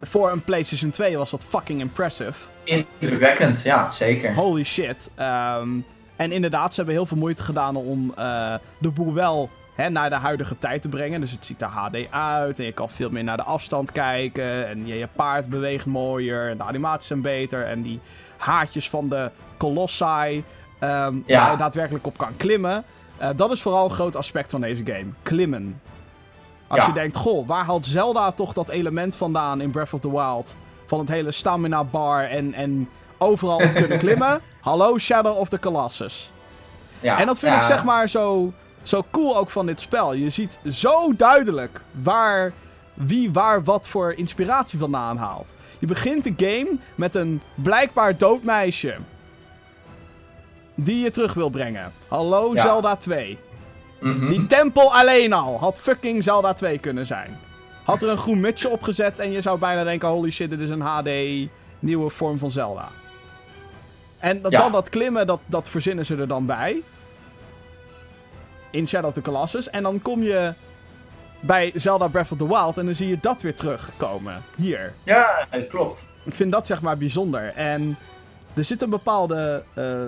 Voor 0.04 0.30
een 0.30 0.42
PlayStation 0.42 0.90
2 0.90 1.16
was 1.16 1.30
dat 1.30 1.44
fucking 1.44 1.80
impressive. 1.80 2.46
Indrukwekkend, 2.64 3.62
ja, 3.62 3.90
zeker. 3.90 4.34
Holy 4.34 4.64
shit. 4.64 5.10
Ehm, 5.14 5.68
en 6.16 6.32
inderdaad, 6.32 6.70
ze 6.70 6.76
hebben 6.76 6.94
heel 6.94 7.06
veel 7.06 7.16
moeite 7.16 7.42
gedaan 7.42 7.76
om 7.76 8.12
eh, 8.16 8.54
de 8.78 8.90
boel 8.90 9.14
wel 9.14 9.50
hè, 9.74 9.88
naar 9.88 10.10
de 10.10 10.16
huidige 10.16 10.58
tijd 10.58 10.82
te 10.82 10.88
brengen. 10.88 11.20
Dus 11.20 11.30
het 11.30 11.46
ziet 11.46 11.62
er 11.62 11.68
HD 11.68 12.10
uit 12.10 12.58
en 12.58 12.64
je 12.64 12.72
kan 12.72 12.90
veel 12.90 13.10
meer 13.10 13.24
naar 13.24 13.36
de 13.36 13.42
afstand 13.42 13.92
kijken. 13.92 14.68
En 14.68 14.86
je, 14.86 14.94
je 14.94 15.08
paard 15.16 15.48
beweegt 15.48 15.86
mooier 15.86 16.50
en 16.50 16.56
de 16.56 16.64
animaties 16.64 17.06
zijn 17.06 17.22
beter. 17.22 17.66
En 17.66 17.82
die 17.82 18.00
haartjes 18.44 18.90
van 18.90 19.08
de 19.08 19.30
Colossi, 19.56 20.44
ehm 20.78 21.16
Ja. 21.26 21.40
waar 21.42 21.50
je 21.50 21.56
daadwerkelijk 21.56 22.06
op 22.06 22.18
kan 22.18 22.36
klimmen. 22.36 22.84
Eh, 23.16 23.28
dat 23.36 23.50
is 23.50 23.62
vooral 23.62 23.84
een 23.84 23.90
groot 23.90 24.16
aspect 24.16 24.50
van 24.50 24.60
deze 24.60 24.84
game. 24.84 25.06
Klimmen. 25.22 25.80
Als 26.66 26.80
Ja. 26.80 26.86
je 26.86 26.92
denkt, 26.92 27.16
goh, 27.16 27.46
waar 27.48 27.64
haalt 27.64 27.86
Zelda 27.86 28.30
toch 28.32 28.52
dat 28.52 28.68
element 28.68 29.16
vandaan 29.16 29.60
in 29.60 29.70
Breath 29.70 29.92
of 29.92 30.00
the 30.00 30.10
Wild? 30.10 30.54
Van 30.86 30.98
het 30.98 31.08
hele 31.08 31.30
stamina 31.30 31.84
bar 31.84 32.24
en, 32.24 32.54
en 32.54 32.88
overal 33.18 33.56
op 33.56 33.74
kunnen 33.74 33.98
klimmen. 34.04 34.40
Hallo, 34.60 34.98
Shadow 34.98 35.38
of 35.38 35.48
the 35.48 35.58
Colossus. 35.58 36.32
Ja, 37.00 37.18
En 37.18 37.26
dat 37.26 37.38
vind 37.38 37.52
ja, 37.52 37.58
ik 37.60 37.66
zeg 37.66 37.84
maar 37.84 38.08
zo, 38.08 38.52
zo 38.82 39.04
cool 39.10 39.36
ook 39.36 39.50
van 39.50 39.66
dit 39.66 39.80
spel. 39.80 40.12
Je 40.14 40.30
ziet 40.30 40.58
zo 40.70 41.12
duidelijk 41.16 41.80
waar, 42.02 42.52
wie 42.94 43.32
waar 43.32 43.64
wat 43.64 43.88
voor 43.88 44.12
inspiratie 44.12 44.78
vandaan 44.78 45.16
haalt. 45.16 45.54
Je 45.82 45.88
begint 45.88 46.24
de 46.24 46.46
game 46.46 46.76
met 46.94 47.14
een 47.14 47.40
blijkbaar 47.54 48.16
dood 48.16 48.42
meisje. 48.42 48.96
Die 50.74 51.00
je 51.02 51.10
terug 51.10 51.34
wil 51.34 51.48
brengen. 51.48 51.92
Hallo, 52.08 52.54
Ja. 52.54 52.62
Zelda 52.62 52.96
2. 52.96 53.38
mhm. 54.00 54.28
Die 54.28 54.46
tempel 54.46 54.94
alleen 54.94 55.32
al 55.32 55.58
had 55.58 55.78
fucking 55.78 56.22
Zelda 56.22 56.52
2 56.54 56.78
kunnen 56.78 57.06
zijn. 57.06 57.38
Had 57.84 58.02
er 58.02 58.08
een 58.08 58.16
groen 58.16 58.40
mutsje 58.40 58.68
opgezet 58.68 59.18
en 59.18 59.30
je 59.30 59.40
zou 59.40 59.58
bijna 59.58 59.84
denken: 59.84 60.08
holy 60.08 60.30
shit, 60.30 60.50
dit 60.50 60.60
is 60.60 60.70
een 60.70 60.80
HD 60.80 61.10
nieuwe 61.78 62.10
vorm 62.10 62.38
van 62.38 62.50
Zelda. 62.50 62.88
En 64.18 64.42
dat, 64.42 64.52
Ja. 64.52 64.58
dan 64.60 64.72
dat 64.72 64.88
klimmen, 64.88 65.26
dat, 65.26 65.40
dat 65.46 65.68
verzinnen 65.68 66.06
ze 66.06 66.16
er 66.16 66.28
dan 66.28 66.46
bij. 66.46 66.82
In 68.70 68.88
Shadow 68.88 69.08
of 69.08 69.14
the 69.14 69.22
Colossus. 69.22 69.70
En 69.70 69.82
dan 69.82 70.02
kom 70.02 70.22
je 70.22 70.52
bij 71.42 71.72
Zelda 71.74 72.08
Breath 72.08 72.32
of 72.32 72.38
the 72.38 72.46
Wild 72.48 72.78
en 72.78 72.84
dan 72.84 72.94
zie 72.94 73.08
je 73.08 73.18
dat 73.20 73.42
weer 73.42 73.54
terugkomen. 73.54 74.42
Hier. 74.56 74.92
Ja, 75.02 75.46
klopt. 75.68 76.10
Ik 76.24 76.34
vind 76.34 76.52
dat 76.52 76.66
zeg 76.66 76.82
maar 76.82 76.96
bijzonder. 76.96 77.52
En 77.54 77.96
er 78.54 78.64
zit 78.64 78.82
een 78.82 78.90
bepaalde. 78.90 79.62
eh, 79.74 80.00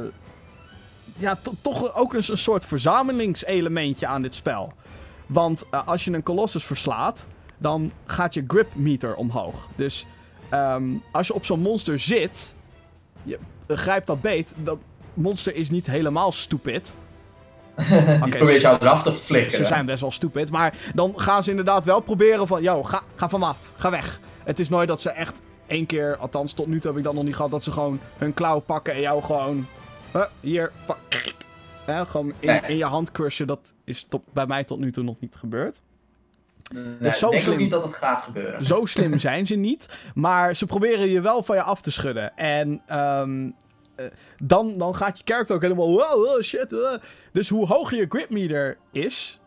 ja, 1.17 1.37
to- 1.43 1.55
toch 1.61 1.95
ook 1.95 2.15
een, 2.15 2.23
s- 2.23 2.29
een 2.29 2.37
soort 2.39 2.65
verzamelingselementje 2.67 4.07
aan 4.07 4.23
dit 4.23 4.35
spel. 4.35 4.73
Want 5.27 5.65
eh, 5.71 5.87
als 5.89 6.05
je 6.05 6.13
een 6.13 6.23
Colossus 6.23 6.65
verslaat, 6.65 7.27
dan 7.59 7.93
gaat 8.07 8.35
je 8.35 8.45
grip 8.47 8.75
meter 8.75 9.15
omhoog. 9.15 9.69
Dus 9.77 10.07
ehm, 10.49 10.85
als 11.13 11.27
je 11.27 11.35
op 11.35 11.45
zo'n 11.45 11.61
monster 11.61 11.99
zit, 11.99 12.55
je 13.23 13.39
grijpt 13.69 14.07
dat 14.07 14.21
beet. 14.21 14.55
Dat 14.57 14.79
monster 15.15 15.55
is 15.55 15.71
niet 15.71 15.87
helemaal 15.87 16.33
stupid. 16.33 16.95
Die 17.77 18.17
Oké, 18.23 18.29
probeert 18.37 18.61
jou 18.61 18.77
eraf 18.81 19.03
te 19.03 19.11
Ze 19.11 19.17
flikkeren. 19.17 19.67
zijn 19.67 19.87
best 19.87 20.01
wel 20.01 20.11
stupid. 20.13 20.51
Maar 20.51 20.75
dan 20.95 21.13
gaan 21.17 21.43
ze 21.45 21.51
inderdaad 21.51 21.85
wel 21.85 22.01
proberen 22.01 22.47
van... 22.47 22.63
Yo, 22.63 22.83
ga, 22.83 23.03
ga 23.17 23.29
vanaf. 23.29 23.59
Ga 23.77 23.91
weg. 23.91 24.21
Het 24.45 24.61
is 24.61 24.69
nooit 24.69 24.89
dat 24.89 25.01
ze 25.01 25.11
echt 25.11 25.43
één 25.67 25.87
keer... 25.87 26.17
Althans, 26.17 26.53
tot 26.53 26.67
nu 26.67 26.81
toe 26.81 26.91
heb 26.91 26.99
ik 26.99 27.05
dat 27.05 27.15
nog 27.15 27.25
niet 27.25 27.37
gehad... 27.37 27.51
Dat 27.51 27.65
ze 27.65 27.71
gewoon 27.73 28.01
hun 28.19 28.35
klauw 28.35 28.59
pakken 28.59 28.95
en 28.95 29.01
jou 29.01 29.23
gewoon... 29.23 29.67
Huh, 30.13 30.25
hier, 30.41 30.73
fuck. 30.85 31.35
Hè, 31.85 32.07
gewoon 32.07 32.33
in, 32.39 32.49
Nee. 32.49 32.61
in 32.67 32.77
je 32.77 32.85
hand 32.85 33.13
crushen. 33.13 33.47
Dat 33.47 33.75
is 33.85 34.07
tot, 34.09 34.23
bij 34.33 34.47
mij 34.47 34.65
tot 34.65 34.79
nu 34.79 34.93
toe 34.93 35.05
nog 35.05 35.17
niet 35.21 35.35
gebeurd. 35.35 35.81
Nee, 36.73 36.85
Dus 37.01 37.19
zo 37.19 37.27
ik 37.27 37.31
denk 37.31 37.43
slim. 37.43 37.55
ook 37.55 37.61
niet 37.61 37.71
dat 37.71 37.83
het 37.83 37.95
gaat 37.95 38.23
gebeuren. 38.23 38.65
Zo 38.65 38.85
slim 38.85 39.19
zijn 39.19 39.47
ze 39.47 39.55
niet. 39.55 39.89
Maar 40.15 40.57
ze 40.57 40.67
proberen 40.67 41.09
je 41.09 41.21
wel 41.21 41.43
van 41.43 41.57
je 41.57 41.63
af 41.63 41.81
te 41.81 41.91
schudden. 41.91 42.37
En 42.37 42.83
ehm, 42.87 43.45
eh, 43.47 43.53
dan, 44.43 44.79
dan 44.79 44.95
gaat 44.95 45.19
je 45.19 45.25
character 45.27 45.57
ook 45.57 45.63
helemaal... 45.63 45.91
Wow, 45.91 46.25
wow, 46.25 46.43
shit. 46.43 46.73
uh. 46.73 46.95
Dus 47.33 47.49
hoe 47.49 47.67
hoger 47.67 47.97
je 47.97 48.07
grip 48.09 48.31
meter 48.31 48.77
is... 48.93 49.39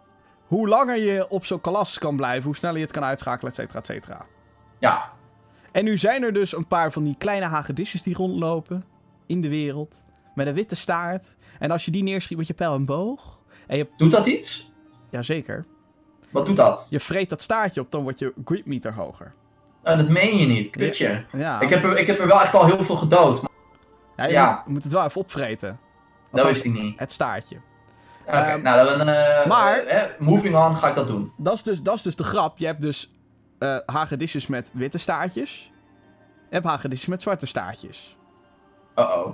Hoe 0.47 0.67
langer 0.67 0.97
je 0.97 1.29
op 1.29 1.45
zo'n 1.45 1.61
kalas 1.61 1.97
kan 1.97 2.15
blijven. 2.15 2.43
Hoe 2.43 2.55
sneller 2.55 2.77
je 2.77 2.83
het 2.83 2.91
kan 2.91 3.03
uitschakelen, 3.03 3.51
et 3.51 3.57
cetera, 3.57 3.79
et 3.79 3.85
cetera. 3.85 4.25
Ja, 4.79 5.11
En 5.71 5.83
nu 5.83 5.97
zijn 5.97 6.23
er 6.23 6.33
dus 6.33 6.55
een 6.55 6.67
paar 6.67 6.91
van 6.91 7.03
die 7.03 7.15
kleine 7.17 7.45
hagedisjes 7.45 8.01
die 8.03 8.15
rondlopen. 8.15 8.85
In 9.25 9.41
de 9.41 9.49
wereld. 9.49 10.03
Met 10.35 10.47
een 10.47 10.53
witte 10.53 10.75
staart. 10.75 11.35
En 11.59 11.71
als 11.71 11.85
je 11.85 11.91
die 11.91 12.03
neerschiet 12.03 12.37
met 12.37 12.47
je 12.47 12.53
pijl 12.53 12.73
en 12.73 12.85
boog... 12.85 13.39
En 13.67 13.77
je... 13.77 13.87
doet 13.97 14.11
dat 14.11 14.25
iets? 14.25 14.71
Jazeker. 15.09 15.65
Wat 16.29 16.45
doet 16.45 16.55
dat? 16.55 16.87
Je 16.89 16.99
vreet 16.99 17.29
dat 17.29 17.41
staartje 17.41 17.81
op, 17.81 17.91
dan 17.91 18.03
wordt 18.03 18.19
je 18.19 18.33
grip 18.45 18.65
meter 18.65 18.93
hoger. 18.93 19.33
Eh, 19.83 19.97
dat 19.97 20.09
meen 20.09 20.37
je 20.37 20.45
niet, 20.45 20.69
kutje. 20.69 21.25
Ja. 21.33 21.61
Ik, 21.61 21.69
heb 21.69 21.83
er, 21.83 21.97
ik 21.97 22.07
heb 22.07 22.19
er 22.19 22.27
wel 22.27 22.41
echt 22.41 22.51
wel 22.51 22.65
heel 22.65 22.83
veel 22.83 22.95
gedood, 22.95 23.41
maar 23.41 23.51
Ja, 24.17 24.23
je 24.25 24.31
Ja. 24.31 24.63
Moet, 24.65 24.83
het 24.83 24.91
wel 24.93 25.03
even 25.05 25.21
opvreten. 25.21 25.79
dat 26.31 26.45
wist 26.45 26.63
ik 26.65 26.73
niet. 26.73 26.99
Het 26.99 27.11
staartje. 27.11 27.55
Oké, 28.25 28.35
Ehm, 28.37 28.61
nou 28.61 28.97
dan, 28.97 29.07
eh, 29.07 29.45
maar- 29.45 29.77
eh, 29.77 30.03
eh, 30.03 30.09
moving 30.19 30.55
on 30.55 30.75
ga 30.77 30.87
ik 30.89 30.95
dat 30.95 31.07
doen. 31.07 31.33
Dat 31.37 31.53
is 31.53 31.63
dus, 31.63 31.81
dat 31.81 31.95
is 31.95 32.01
dus 32.01 32.15
de 32.15 32.23
grap. 32.23 32.57
Je 32.57 32.65
hebt 32.65 32.81
dus 32.81 33.11
hagedisjes 33.85 34.47
met 34.47 34.71
witte 34.73 34.97
staartjes. 34.97 35.71
Je 36.49 36.53
hebt 36.55 36.65
hagedisjes 36.65 37.07
met 37.07 37.21
zwarte 37.21 37.45
staartjes. 37.45 38.17
Uh-oh. 38.95 39.33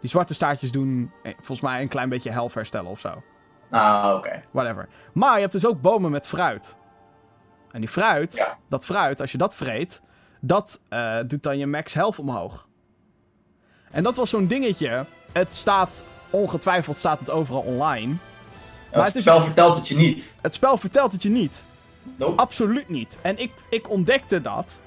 Die 0.00 0.10
zwarte 0.10 0.34
staartjes 0.34 0.70
doen 0.72 1.12
eh, 1.22 1.32
volgens 1.34 1.60
mij 1.60 1.80
een 1.82 1.88
klein 1.88 2.08
beetje 2.08 2.30
health 2.30 2.54
herstellen 2.54 2.90
of 2.90 3.00
zo. 3.00 3.22
Nou, 3.70 4.18
oké. 4.18 4.42
Whatever. 4.50 4.88
Maar 5.12 5.34
je 5.34 5.40
hebt 5.40 5.52
dus 5.52 5.66
ook 5.66 5.80
bomen 5.80 6.10
met 6.10 6.28
fruit. 6.28 6.76
En 7.70 7.80
die 7.80 7.88
fruit, 7.90 8.34
Ja. 8.36 8.56
dat 8.68 8.86
fruit, 8.86 9.20
als 9.20 9.32
je 9.32 9.38
dat 9.38 9.56
vreet, 9.56 10.02
dat 10.40 10.82
doet 11.26 11.42
dan 11.42 11.58
je 11.58 11.66
max 11.66 11.94
health 11.94 12.18
omhoog. 12.18 12.65
En 13.96 14.02
dat 14.02 14.16
was 14.16 14.30
zo'n 14.30 14.46
dingetje. 14.46 15.06
Het 15.32 15.54
staat, 15.54 16.04
ongetwijfeld 16.30 16.98
staat 16.98 17.18
het 17.18 17.30
overal 17.30 17.60
online. 17.60 18.06
Maar 18.92 19.04
het 19.04 19.06
het 19.06 19.14
is- 19.14 19.22
spel 19.22 19.42
vertelt 19.42 19.76
het 19.76 19.88
je 19.88 19.96
niet. 19.96 20.38
Het 20.40 20.54
spel 20.54 20.78
vertelt 20.78 21.12
het 21.12 21.22
je 21.22 21.28
niet. 21.28 21.64
Nope. 22.16 22.36
Absoluut 22.40 22.88
niet. 22.88 23.18
En 23.22 23.38
ik, 23.38 23.52
ik 23.70 23.90
ontdekte 23.90 24.40
dat. 24.40 24.80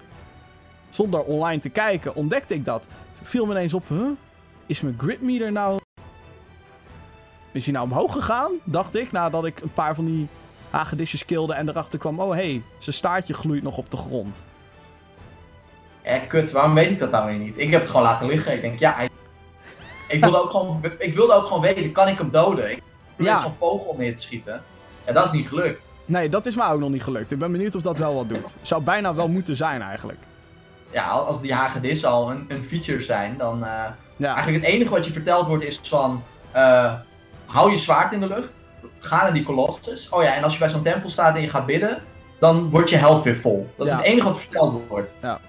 Zonder 0.89 1.23
online 1.23 1.61
te 1.61 1.69
kijken, 1.69 2.15
ontdekte 2.15 2.53
ik 2.53 2.65
dat. 2.65 2.87
Viel 3.21 3.45
me 3.45 3.51
ineens 3.51 3.73
op, 3.73 3.87
huh? 3.87 4.09
Is 4.65 4.81
mijn 4.81 4.95
grip 4.97 5.21
meter 5.21 5.51
nou... 5.51 5.79
Is 7.51 7.63
hij 7.65 7.73
nou 7.73 7.85
omhoog 7.85 8.13
gegaan? 8.13 8.51
Dacht 8.63 8.95
ik, 8.95 9.11
nadat 9.11 9.45
ik 9.45 9.59
een 9.61 9.73
paar 9.73 9.95
van 9.95 10.05
die 10.05 10.27
hagedisjes 10.69 11.25
kilde 11.25 11.53
en 11.53 11.69
erachter 11.69 11.99
kwam... 11.99 12.19
Oh, 12.19 12.29
hé, 12.29 12.35
hey, 12.51 12.63
zijn 12.79 12.95
staartje 12.95 13.33
gloeit 13.33 13.63
nog 13.63 13.77
op 13.77 13.91
de 13.91 13.97
grond. 13.97 14.43
Eh, 16.09 16.27
kut, 16.27 16.51
waarom 16.51 16.73
weet 16.73 16.89
ik 16.91 16.99
dat 16.99 17.11
nou 17.11 17.25
weer 17.29 17.37
niet? 17.37 17.57
Ik 17.57 17.71
heb 17.71 17.79
het 17.81 17.89
gewoon 17.89 18.05
laten 18.05 18.27
liggen. 18.27 18.53
Ik 18.53 18.61
denk, 18.61 18.79
ja, 18.79 18.93
hij... 18.95 19.09
ik, 20.15 20.23
wilde 20.23 20.41
ook 20.43 20.49
gewoon, 20.49 20.81
ik 20.99 21.13
wilde 21.15 21.33
ook 21.33 21.45
gewoon 21.45 21.61
weten, 21.61 21.91
kan 21.91 22.07
ik 22.07 22.17
hem 22.17 22.31
doden? 22.31 22.71
Ik 22.71 22.81
wilde 23.15 23.31
Ja. 23.31 23.41
zo'n 23.41 23.55
vogel 23.59 23.95
neer 23.97 24.15
te 24.15 24.21
schieten. 24.21 24.63
Ja, 25.05 25.13
dat 25.13 25.25
is 25.25 25.31
niet 25.31 25.47
gelukt. 25.47 25.81
Nee, 26.05 26.29
dat 26.29 26.45
is 26.45 26.55
me 26.55 26.63
ook 26.71 26.79
nog 26.79 26.89
niet 26.89 27.03
gelukt. 27.03 27.31
Ik 27.31 27.39
ben 27.39 27.51
benieuwd 27.51 27.75
of 27.75 27.81
dat 27.81 27.97
wel 27.97 28.15
wat 28.15 28.29
doet. 28.29 28.55
Zou 28.61 28.81
bijna 28.83 29.13
wel 29.15 29.27
moeten 29.27 29.55
zijn, 29.55 29.81
eigenlijk. 29.81 30.19
Ja, 30.91 31.07
al- 31.07 31.25
als 31.25 31.41
die 31.41 31.53
hagedissen 31.53 32.09
al 32.09 32.31
een, 32.31 32.45
een 32.47 32.63
feature 32.63 33.01
zijn, 33.01 33.35
dan... 33.37 33.63
eh, 33.65 33.83
Ja, 34.15 34.33
Eigenlijk 34.35 34.65
het 34.65 34.73
enige 34.73 34.89
wat 34.89 35.05
je 35.05 35.11
verteld 35.11 35.47
wordt 35.47 35.63
is 35.63 35.79
van... 35.83 36.23
eh, 36.51 36.93
hou 37.45 37.71
je 37.71 37.77
zwaard 37.77 38.13
in 38.13 38.19
de 38.19 38.27
lucht. 38.27 38.69
Ga 38.99 39.21
naar 39.23 39.33
die 39.33 39.43
kolossus. 39.43 40.09
Oh 40.09 40.23
ja, 40.23 40.33
en 40.35 40.43
als 40.43 40.53
je 40.53 40.59
bij 40.59 40.69
zo'n 40.69 40.83
tempel 40.83 41.09
staat 41.09 41.35
en 41.35 41.41
je 41.41 41.49
gaat 41.49 41.65
bidden... 41.65 42.01
Dan 42.39 42.69
wordt 42.69 42.89
je 42.89 42.95
health 42.97 43.23
weer 43.23 43.35
vol. 43.35 43.69
Dat 43.77 43.87
is 43.87 43.93
het 43.93 44.01
enige 44.01 44.27
wat 44.27 44.39
verteld 44.39 44.81
wordt. 44.87 45.13
Ja. 45.21 45.39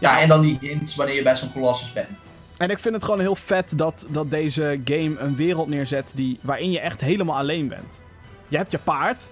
Ja, 0.00 0.20
en 0.20 0.28
dan 0.28 0.42
die 0.42 0.58
hints 0.60 0.94
wanneer 0.94 1.14
je 1.14 1.22
bij 1.22 1.36
zo'n 1.36 1.52
kolossus 1.52 1.92
bent. 1.92 2.18
En 2.56 2.70
ik 2.70 2.78
vind 2.78 2.94
het 2.94 3.04
gewoon 3.04 3.20
heel 3.20 3.36
vet 3.36 3.78
dat, 3.78 4.06
dat 4.10 4.30
deze 4.30 4.80
game 4.84 5.18
een 5.18 5.36
wereld 5.36 5.68
neerzet 5.68 6.12
die, 6.14 6.38
waarin 6.40 6.70
je 6.70 6.80
echt 6.80 7.00
helemaal 7.00 7.36
alleen 7.36 7.68
bent. 7.68 8.00
Je 8.48 8.56
hebt 8.56 8.70
je 8.70 8.78
paard, 8.78 9.30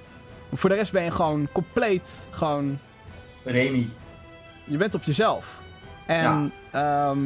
maar 0.48 0.58
voor 0.58 0.70
de 0.70 0.76
rest 0.76 0.92
ben 0.92 1.04
je 1.04 1.10
gewoon 1.10 1.48
compleet 1.52 2.28
gewoon... 2.30 2.78
Remy. 3.44 3.88
Je 4.64 4.76
bent 4.76 4.94
op 4.94 5.02
jezelf. 5.02 5.60
En 6.06 6.52
ehm, 6.70 7.18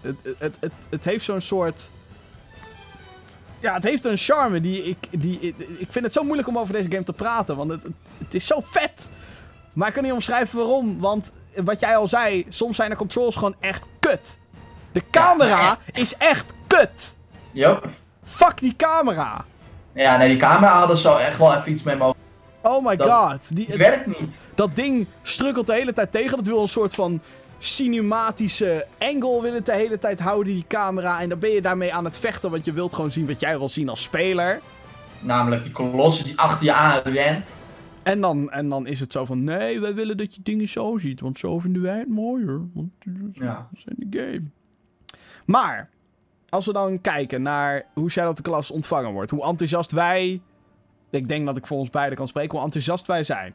het, 0.00 0.16
het, 0.38 0.56
het, 0.60 0.72
het 0.90 1.04
heeft 1.04 1.24
zo'n 1.24 1.40
soort... 1.40 1.90
Ja, 3.60 3.74
het 3.74 3.84
heeft 3.84 4.04
een 4.04 4.16
charme 4.16 4.60
die 4.60 4.82
ik... 4.82 5.20
Die, 5.20 5.54
ik 5.78 5.92
vind 5.92 6.04
het 6.04 6.12
zo 6.14 6.22
moeilijk 6.22 6.48
om 6.48 6.58
over 6.58 6.74
deze 6.74 6.90
game 6.90 7.04
te 7.04 7.12
praten, 7.12 7.56
want 7.56 7.70
het, 7.70 7.82
het 8.18 8.34
is 8.34 8.46
zo 8.46 8.60
vet. 8.64 9.08
maar 9.72 9.88
ik 9.88 9.94
kan 9.94 10.02
niet 10.02 10.12
omschrijven 10.12 10.58
waarom. 10.58 10.98
Want 10.98 11.32
wat 11.54 11.80
jij 11.80 11.96
al 11.96 12.08
zei, 12.08 12.46
soms 12.48 12.76
zijn 12.76 12.90
de 12.90 12.96
controls 12.96 13.34
gewoon 13.36 13.54
echt 13.60 13.82
kut. 14.00 14.38
De 14.92 15.02
camera 15.10 15.78
is 15.92 16.16
echt 16.16 16.52
kut. 16.66 17.16
Yup. 17.52 17.88
Fuck 18.24 18.58
die 18.58 18.76
camera. 18.76 19.44
Ja, 19.92 20.16
nee, 20.16 20.28
die 20.28 20.36
camera 20.36 20.78
hadden 20.78 20.96
zo 20.98 21.16
echt 21.16 21.38
wel 21.38 21.54
even 21.54 21.72
iets 21.72 21.82
mee 21.82 21.96
mogen. 21.96 22.16
Oh 22.62 22.84
my 22.86 22.96
Dat- 22.96 23.10
god. 23.10 23.56
Die, 23.56 23.66
Het 23.66 23.76
werkt 23.76 24.20
niet. 24.20 24.52
dat 24.54 24.76
ding 24.76 25.06
strukkelt 25.22 25.66
de 25.66 25.72
hele 25.72 25.92
tijd 25.92 26.12
tegen. 26.12 26.36
Dat 26.36 26.46
wil 26.46 26.60
een 26.60 26.68
soort 26.68 26.94
van 26.94 27.20
cinematische 27.58 28.86
angle 28.98 29.42
willen 29.42 29.64
de 29.64 29.72
hele 29.72 29.98
tijd 29.98 30.20
houden, 30.20 30.52
die 30.52 30.64
camera. 30.68 31.20
En 31.20 31.28
dan 31.28 31.38
ben 31.38 31.50
je 31.50 31.60
daarmee 31.62 31.94
aan 31.94 32.04
het 32.04 32.18
vechten, 32.18 32.50
want 32.50 32.64
je 32.64 32.72
wilt 32.72 32.94
gewoon 32.94 33.10
zien 33.10 33.26
wat 33.26 33.40
jij 33.40 33.58
wil 33.58 33.68
zien 33.68 33.88
als 33.88 34.02
speler. 34.02 34.60
Namelijk 35.20 35.62
die 35.62 35.72
kolossus 35.72 36.24
die 36.24 36.38
achter 36.38 36.64
je 36.64 36.72
aan 36.72 37.00
rent. 37.04 37.48
En 38.08 38.20
dan, 38.20 38.50
en 38.50 38.68
dan 38.68 38.86
is 38.86 39.00
het 39.00 39.12
zo 39.12 39.24
van, 39.24 39.44
nee, 39.44 39.80
wij 39.80 39.94
willen 39.94 40.16
dat 40.16 40.34
je 40.34 40.42
dingen 40.42 40.68
zo 40.68 40.96
ziet, 40.98 41.20
want 41.20 41.38
zo 41.38 41.58
vinden 41.58 41.82
wij 41.82 41.98
het 41.98 42.08
mooier. 42.08 42.60
Want 42.74 42.90
Ja. 43.32 43.54
dat 43.54 43.66
is 43.72 43.84
in 43.96 44.10
de 44.10 44.18
game. 44.18 44.42
Maar, 45.46 45.88
als 46.48 46.66
we 46.66 46.72
dan 46.72 47.00
kijken 47.00 47.42
naar 47.42 47.86
hoe 47.94 48.10
Shadow 48.10 48.30
of 48.30 48.36
the 48.36 48.42
Colossus 48.42 48.74
ontvangen 48.74 49.12
wordt, 49.12 49.30
hoe 49.30 49.44
enthousiast 49.44 49.92
wij, 49.92 50.40
ik 51.10 51.28
denk 51.28 51.46
dat 51.46 51.56
ik 51.56 51.66
voor 51.66 51.78
ons 51.78 51.90
beiden 51.90 52.16
kan 52.18 52.28
spreken, 52.28 52.50
hoe 52.56 52.64
enthousiast 52.64 53.06
wij 53.06 53.22
zijn. 53.22 53.52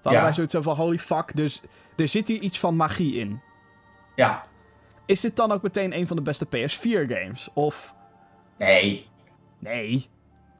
Dan 0.00 0.12
hadden 0.14 0.22
wij 0.22 0.32
zoiets 0.32 0.54
van, 0.68 0.76
holy 0.76 0.98
fuck, 0.98 1.36
dus 1.36 1.62
er 1.96 2.08
zit 2.08 2.28
hier 2.28 2.40
iets 2.40 2.58
van 2.58 2.76
magie 2.76 3.14
in. 3.14 3.40
Ja. 4.16 4.42
Is 5.06 5.20
dit 5.20 5.36
dan 5.36 5.52
ook 5.52 5.62
meteen 5.62 5.96
een 5.96 6.06
van 6.06 6.16
de 6.16 6.22
beste 6.22 6.46
PS4 6.46 7.06
games? 7.08 7.48
Of, 7.54 7.94
Nee. 8.58 9.06
nee, 9.58 10.06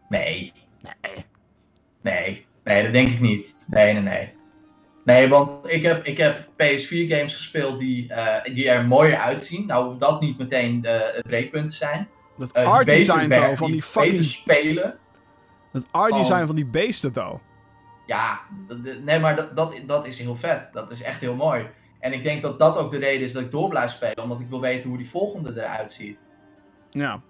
Nee. 0.09 0.53
nee. 0.81 1.25
Nee. 2.03 2.47
Nee, 2.65 2.83
dat 2.83 2.93
denk 2.93 3.13
ik 3.13 3.21
niet. 3.21 3.57
Nee, 3.67 3.93
nee, 3.93 4.03
nee. 4.03 4.33
Nee, 5.05 5.29
want 5.29 5.61
ik 5.65 5.83
heb, 5.83 6.05
ik 6.05 6.17
heb 6.17 6.39
PS4 6.41 7.09
games 7.09 7.35
gespeeld 7.35 7.79
die, 7.79 8.15
eh, 8.15 8.55
die 8.55 8.69
er 8.69 8.85
mooier 8.85 9.17
uitzien. 9.17 9.67
Nou, 9.67 9.99
dat 9.99 10.21
niet 10.21 10.39
meteen 10.39 10.85
eh, 10.85 11.15
het 11.15 11.23
breekpunt 11.23 11.75
zijn. 11.75 12.09
Dat 12.39 12.53
Eh, 12.53 12.65
art 12.65 12.87
design, 12.87 13.29
though, 13.29 13.57
van 13.57 13.71
die 13.71 13.83
fucking... 13.83 14.25
spelen. 14.25 14.99
Het 15.73 15.87
art 15.91 16.15
design 16.15 16.47
van 16.47 16.55
die 16.55 16.67
beesten, 16.67 17.13
though. 17.13 17.41
Ja, 18.07 18.41
nee, 19.05 19.21
maar 19.21 19.37
dat, 19.37 19.57
dat, 19.57 19.83
dat 19.87 20.07
is 20.07 20.19
heel 20.19 20.37
vet. 20.37 20.71
Dat 20.73 20.93
is 20.93 21.03
echt 21.03 21.21
heel 21.21 21.35
mooi. 21.35 21.67
En 22.01 22.13
ik 22.13 22.23
denk 22.23 22.43
dat 22.43 22.59
dat 22.59 22.77
ook 22.77 22.91
de 22.91 22.99
reden 22.99 23.23
is 23.23 23.33
dat 23.33 23.43
ik 23.43 23.51
door 23.51 23.69
blijf 23.69 23.91
spelen. 23.91 24.23
Omdat 24.23 24.41
ik 24.41 24.49
wil 24.49 24.61
weten 24.61 24.89
hoe 24.89 24.99
die 24.99 25.11
volgende 25.11 25.63
eruit 25.63 25.93
ziet. 25.93 26.25
Ja. 26.91 27.23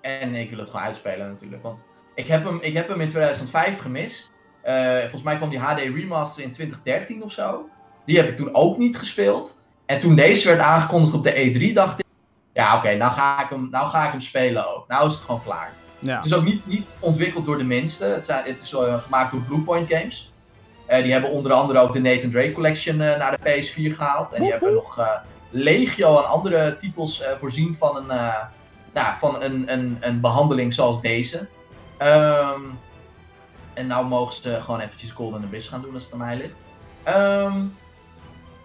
En 0.00 0.34
ik 0.34 0.50
wil 0.50 0.58
het 0.58 0.70
gewoon 0.70 0.86
uitspelen 0.86 1.28
natuurlijk. 1.28 1.62
Want 1.62 1.90
ik 2.14 2.26
heb 2.26 2.44
hem, 2.44 2.58
ik 2.60 2.74
heb 2.74 2.88
hem 2.88 3.00
in 3.00 3.08
2005 3.08 3.78
gemist. 3.78 4.32
Eh, 4.62 5.00
volgens 5.00 5.22
mij 5.22 5.36
kwam 5.36 5.50
die 5.50 5.58
HD 5.58 5.78
Remaster 5.78 6.42
in 6.42 6.52
2013 6.52 7.22
of 7.22 7.32
zo. 7.32 7.68
Die 8.04 8.16
heb 8.16 8.28
ik 8.28 8.36
toen 8.36 8.54
ook 8.54 8.78
niet 8.78 8.98
gespeeld. 8.98 9.60
En 9.86 9.98
toen 9.98 10.14
deze 10.14 10.48
werd 10.48 10.60
aangekondigd 10.60 11.14
op 11.14 11.22
de 11.22 11.34
E3 11.34 11.74
dacht 11.74 11.98
ik... 11.98 12.04
Ja 12.52 12.76
oké, 12.76 12.94
nou, 12.94 13.12
ga 13.12 13.42
ik 13.42 13.48
hem, 13.48 13.68
nou 13.70 13.88
ga 13.88 14.04
ik 14.04 14.10
hem 14.10 14.20
spelen 14.20 14.76
ook. 14.76 14.88
Nou 14.88 15.06
is 15.06 15.12
het 15.12 15.22
gewoon 15.22 15.42
klaar. 15.42 15.72
Ja. 15.98 16.16
Het 16.16 16.24
is 16.24 16.34
ook 16.34 16.44
niet, 16.44 16.66
niet 16.66 16.98
ontwikkeld 17.00 17.44
door 17.44 17.58
de 17.58 17.64
minste. 17.64 18.04
Het, 18.04 18.26
zijn, 18.26 18.44
het 18.44 18.60
is 18.60 18.72
eh, 18.72 19.02
gemaakt 19.02 19.32
door 19.32 19.40
Bluepoint 19.40 19.92
Games. 19.92 20.32
Eh, 20.86 21.02
die 21.02 21.12
hebben 21.12 21.30
onder 21.30 21.52
andere 21.52 21.78
ook 21.78 21.92
de 21.92 22.00
Nathan 22.00 22.30
Drake 22.30 22.52
Collection 22.52 22.96
naar 22.96 23.38
de 23.40 23.62
PS4 23.62 23.96
gehaald. 23.96 24.32
En 24.32 24.42
die 24.42 24.50
hebben 24.50 24.74
nog 24.74 25.22
legio 25.50 26.16
aan 26.16 26.26
andere 26.26 26.76
titels 26.76 27.22
voorzien 27.38 27.74
van 27.74 27.96
een, 27.96 28.06
nou, 28.92 29.14
van 29.18 29.42
een, 29.42 29.72
een, 29.72 29.96
een 30.00 30.20
behandeling 30.20 30.74
zoals 30.74 31.00
deze. 31.00 31.48
Ehm, 32.02 32.60
en 33.74 33.86
nou 33.86 34.06
mogen 34.06 34.34
ze 34.34 34.60
gewoon 34.60 34.80
eventjes 34.80 35.10
Golden 35.10 35.42
Abyss 35.42 35.68
gaan 35.68 35.82
doen 35.82 35.94
als 35.94 36.04
het 36.04 36.12
aan 36.12 36.18
mij 36.18 36.36
ligt. 36.36 36.56
Ehm, 37.02 37.58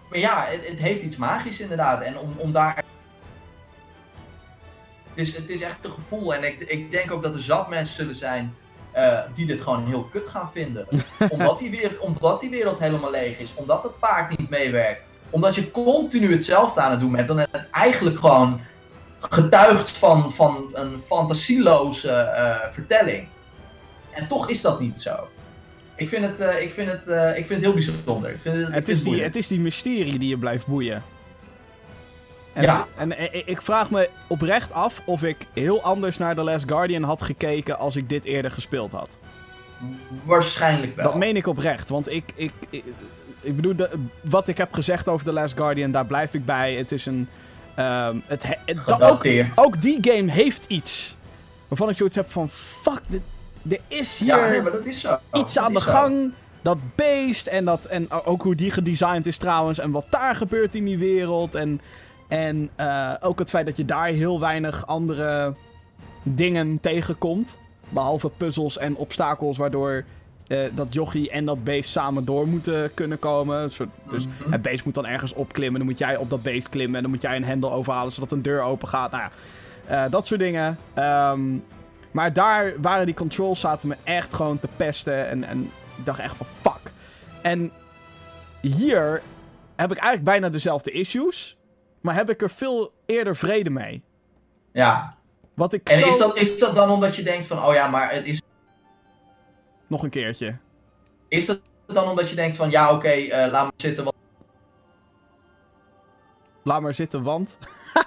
maar 0.08 0.18
ja, 0.18 0.44
het, 0.44 0.68
het 0.68 0.78
heeft 0.78 1.02
iets 1.02 1.16
magisch 1.16 1.60
inderdaad. 1.60 2.02
En 2.02 2.18
om, 2.18 2.34
om 2.36 2.52
daar 2.52 2.76
het 2.76 2.86
is, 5.26 5.36
het 5.36 5.48
is 5.48 5.60
echt 5.60 5.84
een 5.84 5.92
gevoel. 5.92 6.34
En 6.34 6.44
ik, 6.44 6.60
ik 6.60 6.90
denk 6.90 7.10
ook 7.10 7.22
dat 7.22 7.34
er 7.34 7.42
zat 7.42 7.68
mensen 7.68 7.94
zullen 7.94 8.14
zijn 8.14 8.54
eh, 8.90 9.20
die 9.34 9.46
dit 9.46 9.60
gewoon 9.60 9.86
heel 9.86 10.02
kut 10.02 10.28
gaan 10.28 10.50
vinden. 10.50 10.86
omdat, 11.30 11.58
die 11.58 11.70
weer, 11.70 12.00
omdat 12.00 12.40
die 12.40 12.50
wereld 12.50 12.78
helemaal 12.78 13.10
leeg 13.10 13.38
is. 13.38 13.54
Omdat 13.54 13.82
het 13.82 13.98
paard 13.98 14.38
niet 14.38 14.50
meewerkt. 14.50 15.04
Omdat 15.30 15.54
je 15.54 15.70
continu 15.70 16.32
hetzelfde 16.32 16.80
aan 16.80 16.90
het 16.90 17.00
doen 17.00 17.12
bent. 17.12 17.30
En 17.30 17.38
het 17.38 17.70
eigenlijk 17.70 18.18
gewoon 18.18 18.60
getuigt 19.20 19.90
van, 19.90 20.32
van 20.32 20.68
een 20.72 21.00
fantasieloze 21.06 22.10
eh, 22.10 22.56
vertelling. 22.72 23.28
En 24.10 24.28
toch 24.28 24.48
is 24.48 24.60
dat 24.60 24.80
niet 24.80 25.00
zo. 25.00 25.16
Ik 25.96 26.08
vind 26.08 26.24
het, 26.24 26.40
eh, 26.40 26.62
ik 26.62 26.72
vind 26.72 26.90
het, 26.90 27.08
eh, 27.08 27.28
ik 27.28 27.46
vind 27.46 27.48
het 27.48 27.60
heel 27.60 27.72
bijzonder. 27.72 28.30
Ik 28.30 28.40
vind 28.40 28.56
het, 28.56 28.74
Het 28.74 28.88
is, 28.88 29.02
die, 29.02 29.22
het 29.22 29.36
is 29.36 29.46
die 29.46 29.60
mysterie 29.60 30.18
die 30.18 30.28
je 30.28 30.38
blijft 30.38 30.66
boeien. 30.66 31.02
En, 32.52 32.62
Ja. 32.62 32.76
het- 32.96 33.10
en 33.10 33.34
ik- 33.34 33.46
ik 33.46 33.62
vraag 33.62 33.90
me 33.90 34.08
oprecht 34.26 34.72
af 34.72 35.00
of 35.04 35.22
ik 35.22 35.36
heel 35.52 35.82
anders 35.82 36.18
naar 36.18 36.34
The 36.34 36.42
Last 36.42 36.68
Guardian 36.68 37.02
had 37.02 37.22
gekeken 37.22 37.78
als 37.78 37.96
ik 37.96 38.08
dit 38.08 38.24
eerder 38.24 38.50
gespeeld 38.50 38.92
had. 38.92 39.16
Waarschijnlijk 40.24 40.96
wel. 40.96 41.04
Dat 41.04 41.14
meen 41.14 41.36
ik 41.36 41.46
oprecht, 41.46 41.88
want 41.88 42.10
ik, 42.12 42.24
ik, 42.34 42.52
ik, 42.70 42.84
ik 43.40 43.56
bedoel, 43.56 43.76
de- 43.76 43.90
wat 44.20 44.48
ik 44.48 44.56
heb 44.56 44.72
gezegd 44.74 45.08
over 45.08 45.24
The 45.24 45.32
Last 45.32 45.56
Guardian, 45.56 45.90
daar 45.90 46.06
blijf 46.06 46.34
ik 46.34 46.44
bij. 46.44 46.74
Het 46.74 46.92
is 46.92 47.06
een... 47.06 47.28
ehm, 47.78 48.16
het, 48.26 48.44
ook, 49.00 49.26
ook 49.54 49.80
die 49.80 49.98
game 50.00 50.30
heeft 50.30 50.64
iets 50.68 51.16
waarvan 51.68 51.88
ik 51.88 51.96
zoiets 51.96 52.16
heb 52.16 52.30
van, 52.30 52.48
fuck, 52.48 53.00
er 53.70 53.78
is 53.88 54.18
hier... 54.18 54.28
Ja, 54.28 54.48
nee, 54.48 54.62
maar 54.62 54.72
dat 54.72 54.84
is 54.84 55.00
zo. 55.00 55.18
iets 55.32 55.54
Dat 55.54 55.64
aan 55.64 55.72
de 55.72 55.80
zo. 55.80 55.90
gang. 55.90 56.32
Dat 56.62 56.78
beest 56.94 57.46
en, 57.46 57.64
dat, 57.64 57.84
en 57.84 58.10
ook 58.10 58.42
hoe 58.42 58.54
die 58.54 58.70
gedesigned 58.70 59.26
is 59.26 59.36
trouwens. 59.36 59.78
En 59.78 59.90
wat 59.90 60.04
daar 60.10 60.36
gebeurt 60.36 60.74
in 60.74 60.84
die 60.84 60.98
wereld. 60.98 61.54
En, 61.54 61.80
en 62.28 62.70
eh, 62.76 63.14
ook 63.20 63.38
het 63.38 63.50
feit 63.50 63.66
dat 63.66 63.76
je 63.76 63.84
daar 63.84 64.06
heel 64.06 64.40
weinig 64.40 64.86
andere 64.86 65.54
dingen 66.22 66.80
tegenkomt. 66.80 67.58
Behalve 67.88 68.30
puzzels 68.36 68.78
en 68.78 68.96
obstakels 68.96 69.56
waardoor 69.56 70.04
eh, 70.48 70.58
dat 70.74 70.92
jochie 70.94 71.30
en 71.30 71.44
dat 71.44 71.64
beest 71.64 71.90
samen 71.90 72.24
door 72.24 72.48
moeten 72.48 72.94
kunnen 72.94 73.18
komen. 73.18 73.70
Soort- 73.70 73.88
dus 74.10 74.26
Mhm. 74.26 74.52
het 74.52 74.62
beest 74.62 74.84
moet 74.84 74.94
dan 74.94 75.06
ergens 75.06 75.32
opklimmen. 75.32 75.78
Dan 75.80 75.88
moet 75.88 75.98
jij 75.98 76.16
op 76.16 76.30
dat 76.30 76.42
beest 76.42 76.68
klimmen. 76.68 76.96
En 76.96 77.02
dan 77.02 77.10
moet 77.10 77.22
jij 77.22 77.36
een 77.36 77.44
hendel 77.44 77.72
overhalen 77.72 78.12
zodat 78.12 78.32
een 78.32 78.42
deur 78.42 78.62
open 78.62 78.88
gaat. 78.88 79.10
Nou 79.10 79.22
ja, 79.22 79.30
eh, 80.04 80.10
dat 80.10 80.26
soort 80.26 80.40
dingen. 80.40 80.78
Ehm, 80.94 81.40
maar 82.10 82.32
daar 82.32 82.72
waren 82.80 83.06
die 83.06 83.14
controls 83.14 83.60
zaten 83.60 83.88
me 83.88 83.96
echt 84.04 84.34
gewoon 84.34 84.58
te 84.58 84.68
pesten. 84.76 85.28
En, 85.28 85.44
en 85.44 85.62
ik 85.98 86.04
dacht 86.04 86.18
echt 86.18 86.36
van 86.36 86.46
fuck. 86.60 86.92
En 87.42 87.70
hier 88.60 89.22
heb 89.76 89.90
ik 89.90 89.96
eigenlijk 89.96 90.24
bijna 90.24 90.48
dezelfde 90.48 90.90
issues. 90.90 91.56
Maar 92.00 92.14
heb 92.14 92.30
ik 92.30 92.42
er 92.42 92.50
veel 92.50 92.92
eerder 93.06 93.36
vrede 93.36 93.70
mee. 93.70 94.02
Ja. 94.72 95.14
Wat 95.54 95.72
ik 95.72 95.88
En 95.88 95.98
zo... 95.98 96.06
is, 96.08 96.18
dat, 96.18 96.36
is 96.36 96.58
dat 96.58 96.74
dan 96.74 96.90
omdat 96.90 97.16
je 97.16 97.22
denkt 97.22 97.46
van, 97.46 97.64
oh 97.64 97.74
ja, 97.74 97.88
maar 97.88 98.12
het 98.12 98.26
is, 98.26 98.42
Nog 99.88 100.02
een 100.02 100.10
keertje. 100.10 100.56
is 101.28 101.46
dat 101.46 101.60
dan 101.86 102.08
omdat 102.08 102.28
je 102.28 102.34
denkt 102.34 102.56
van, 102.56 102.70
ja 102.70 102.92
oké, 102.92 103.08
eh, 103.08 103.50
laat 103.50 103.62
maar 103.62 103.72
zitten, 103.76 104.04
want 104.04 104.16
Laat 106.62 106.80
maar 106.80 106.94
zitten, 106.94 107.22
want... 107.22 107.58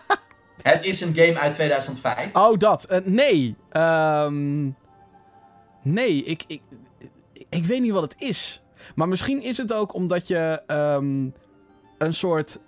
het 0.61 0.85
is 0.85 1.01
een 1.01 1.15
game 1.15 1.37
uit 1.37 1.53
2005. 1.53 2.35
Oh, 2.35 2.57
dat. 2.57 2.83
Eh, 2.85 2.99
nee. 3.03 3.55
Ehm, 3.69 4.69
nee, 5.81 6.23
ik, 6.23 6.43
ik, 6.47 6.61
ik 7.49 7.65
weet 7.65 7.81
niet 7.81 7.91
wat 7.91 8.03
het 8.03 8.15
is. 8.21 8.61
Maar 8.95 9.07
misschien 9.07 9.41
is 9.41 9.57
het 9.57 9.73
ook 9.73 9.93
omdat 9.93 10.27
je 10.27 10.61
ehm, 10.67 11.29
een 11.97 12.13
soort... 12.13 12.59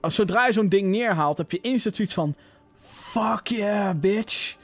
eh, 0.00 0.10
Zodra 0.10 0.46
je 0.46 0.52
zo'n 0.52 0.68
ding 0.68 0.88
neerhaalt, 0.88 1.38
heb 1.38 1.50
je 1.50 1.60
instant 1.60 1.96
zoiets 1.96 2.14
van... 2.14 2.34
Fuck 2.78 3.46
yeah, 3.46 3.96
bitch. 3.96 4.56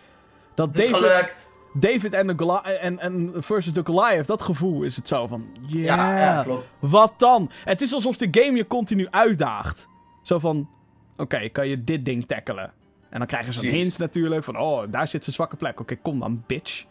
Dat 0.54 0.66
Het 0.66 0.76
is 0.78 0.90
David, 0.90 1.06
gelukt. 1.06 1.52
David 1.76 2.12
en, 2.12 2.26
de 2.26 2.34
Goli- 2.36 2.74
en, 2.80 2.98
en 2.98 3.32
versus 3.36 3.72
de 3.72 3.80
Goliath, 3.84 4.26
dat 4.26 4.42
gevoel 4.42 4.82
is 4.82 4.96
het 4.96 5.08
zo 5.08 5.26
van... 5.26 5.44
Yeah, 5.66 5.84
Ja, 5.96 6.18
ja, 6.18 6.42
klopt. 6.42 6.70
wat 6.78 7.12
dan? 7.16 7.50
Het 7.64 7.82
is 7.82 7.94
alsof 7.94 8.16
de 8.16 8.28
game 8.42 8.56
je 8.56 8.66
continu 8.66 9.06
uitdaagt. 9.10 9.88
Zo 10.22 10.38
van, 10.38 10.68
oké, 11.16 11.48
kan 11.48 11.68
je 11.68 11.84
dit 11.84 12.04
ding 12.04 12.26
tackelen? 12.26 12.72
En 13.10 13.18
dan 13.18 13.26
krijg 13.26 13.46
je 13.46 13.52
zo'n 13.52 13.62
Precies. 13.62 13.80
hint 13.82 13.98
natuurlijk 13.98 14.44
van, 14.44 14.58
oh, 14.58 14.82
daar 14.90 15.08
zit 15.08 15.22
zijn 15.22 15.34
zwakke 15.34 15.56
plek. 15.56 15.80
Oké, 15.80 15.96
kom 15.96 16.18
dan, 16.20 16.42
bitch. 16.46 16.84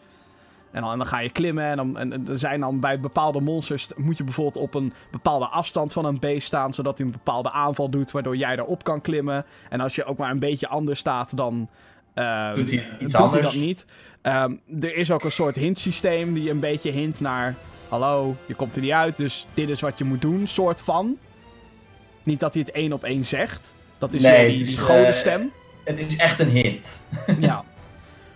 En 0.70 0.80
dan, 0.82 0.90
en 0.92 0.98
dan 0.98 1.06
ga 1.06 1.18
je 1.18 1.30
klimmen 1.30 1.64
en, 1.64 1.76
dan, 1.76 1.98
en, 1.98 2.12
en 2.12 2.28
er 2.28 2.38
zijn 2.38 2.60
dan 2.60 2.80
bij 2.80 3.00
bepaalde 3.00 3.40
monsters... 3.40 3.88
moet 3.96 4.16
je 4.18 4.24
bijvoorbeeld 4.24 4.64
op 4.64 4.74
een 4.74 4.92
bepaalde 5.10 5.46
afstand 5.46 5.92
van 5.92 6.04
een 6.04 6.18
beest 6.18 6.46
staan... 6.46 6.74
zodat 6.74 6.98
hij 6.98 7.06
een 7.06 7.12
bepaalde 7.12 7.50
aanval 7.50 7.90
doet, 7.90 8.10
waardoor 8.10 8.36
jij 8.36 8.56
erop 8.56 8.84
kan 8.84 9.00
klimmen. 9.00 9.44
En 9.68 9.80
als 9.80 9.94
je 9.94 10.04
ook 10.04 10.16
maar 10.18 10.30
een 10.30 10.38
beetje 10.38 10.68
anders 10.68 10.98
staat, 10.98 11.36
dan... 11.36 11.68
eh, 12.14 12.54
Doet 12.54 12.70
hij 12.70 12.78
iets 12.98 13.12
doet 13.12 13.14
anders? 13.14 13.34
hij 13.34 13.42
dat 13.42 13.54
niet. 13.54 13.84
Ehm, 14.22 14.52
er 14.80 14.96
is 14.96 15.10
ook 15.10 15.24
een 15.24 15.32
soort 15.32 15.56
hintsysteem 15.56 16.34
die 16.34 16.50
een 16.50 16.60
beetje 16.60 16.90
hint 16.90 17.20
naar... 17.20 17.54
Hallo, 17.88 18.36
je 18.46 18.54
komt 18.54 18.76
er 18.76 18.82
niet 18.82 18.90
uit, 18.90 19.16
dus 19.16 19.46
dit 19.54 19.68
is 19.68 19.80
wat 19.80 19.98
je 19.98 20.04
moet 20.04 20.20
doen, 20.20 20.46
soort 20.46 20.80
van. 20.80 21.18
Niet 22.22 22.40
dat 22.40 22.54
hij 22.54 22.62
het 22.66 22.74
één 22.74 22.92
op 22.92 23.04
één 23.04 23.24
zegt. 23.24 23.72
Dat 23.98 24.14
is 24.14 24.22
Nee, 24.22 24.56
die, 24.56 24.66
die 24.66 24.76
eh, 24.76 24.82
godenstem. 24.82 25.52
Het 25.84 25.98
is 25.98 26.16
echt 26.16 26.38
een 26.38 26.48
hint. 26.48 27.04
ja. 27.38 27.64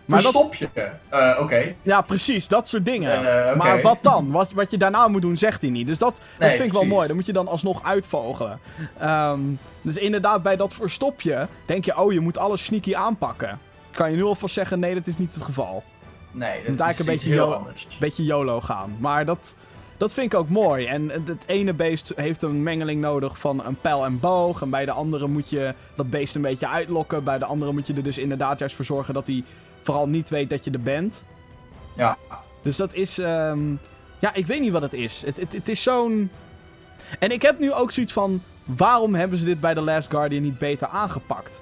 Maar 0.09 0.23
dat, 0.23 0.49
je. 0.59 0.69
Eh, 1.09 1.37
Oké. 1.41 1.75
ja, 1.83 2.01
precies, 2.01 2.49
dat 2.49 2.69
soort 2.69 2.85
dingen. 2.85 3.13
Eh. 3.13 3.57
Maar 3.57 3.83
wat 3.83 3.99
dan? 4.03 4.31
Wat, 4.31 4.53
wat 4.53 4.71
je 4.71 4.77
daarna 4.77 5.09
moet 5.09 5.23
doen, 5.23 5.37
zegt 5.37 5.61
hij 5.61 5.71
niet. 5.71 5.87
Dus 5.87 5.99
dat, 5.99 6.21
dat 6.39 6.51
vind 6.51 6.63
ik 6.65 6.73
wel 6.73 6.85
mooi. 6.85 7.07
Dat 7.07 7.17
moet 7.17 7.27
je 7.27 7.33
dan 7.33 7.49
alsnog 7.49 7.85
uitvogelen. 7.85 8.61
Ehm, 8.99 9.41
dus 9.83 9.97
inderdaad, 9.97 10.43
bij 10.43 10.57
dat 10.57 10.75
verstopje 10.75 11.49
denk 11.67 11.85
je, 11.85 11.99
oh, 11.99 12.13
je 12.13 12.21
moet 12.21 12.39
alles 12.39 12.65
sneaky 12.65 12.95
aanpakken. 12.95 13.59
Kan 13.99 14.11
je 14.11 14.17
nu 14.17 14.23
alvast 14.23 14.55
zeggen, 14.55 14.79
nee, 14.79 14.95
dat 14.95 15.07
is 15.07 15.19
niet 15.19 15.35
het 15.35 15.43
geval. 15.43 15.83
Nee, 16.31 16.59
dat 16.61 16.69
moet 16.69 16.81
eigenlijk 16.81 16.99
een 16.99 17.17
beetje 17.17 17.31
heel 17.31 17.55
anders. 17.55 17.87
Beetje 18.01 18.25
YOLO 18.25 18.61
gaan. 18.61 18.97
Maar 18.99 19.25
dat, 19.25 19.55
dat 19.97 20.15
vind 20.15 20.33
ik 20.33 20.39
ook 20.39 20.49
mooi. 20.49 20.87
En 20.87 21.11
het 21.11 21.45
ene 21.47 21.73
beest 21.73 22.13
heeft 22.17 22.43
een 22.43 22.63
mengeling 22.63 23.01
nodig 23.01 23.39
van 23.39 23.67
een 23.67 23.81
pijl 23.81 24.05
en 24.05 24.21
boog. 24.21 24.63
En 24.63 24.71
bij 24.71 24.85
de 24.85 24.91
andere 24.91 25.27
moet 25.27 25.51
je 25.51 25.75
dat 25.95 26.11
beest 26.11 26.35
een 26.35 26.43
beetje 26.43 26.69
uitlokken. 26.69 27.25
Bij 27.25 27.39
de 27.39 27.45
andere 27.45 27.73
moet 27.73 27.87
je 27.87 27.95
er 27.95 28.03
dus 28.03 28.19
inderdaad 28.19 28.59
juist 28.59 28.77
voor 28.77 28.85
zorgen 28.85 29.15
dat 29.15 29.27
hij 29.27 29.45
vooral 29.83 30.09
niet 30.09 30.29
weet 30.29 30.51
dat 30.51 30.65
je 30.65 30.71
er 30.71 30.81
bent. 30.81 31.23
Ja. 31.97 32.19
Dus 32.63 32.77
dat 32.77 32.95
is. 32.95 33.19
ehm, 33.19 33.61
ja, 34.19 34.35
ik 34.35 34.47
weet 34.47 34.61
niet 34.61 34.73
wat 34.73 34.83
het 34.83 34.93
is. 34.95 35.23
Het, 35.27 35.37
het, 35.37 35.53
het 35.53 35.69
is 35.69 35.83
zo'n. 35.83 36.31
En 37.19 37.31
ik 37.31 37.43
heb 37.43 37.59
nu 37.59 37.73
ook 37.73 37.93
zoiets 37.93 38.13
van. 38.13 38.43
Waarom 38.65 39.15
hebben 39.15 39.39
ze 39.39 39.45
dit 39.45 39.61
bij 39.61 39.75
The 39.75 39.81
Last 39.81 40.11
Guardian 40.11 40.43
niet 40.43 40.59
beter 40.59 40.89
aangepakt? 40.89 41.61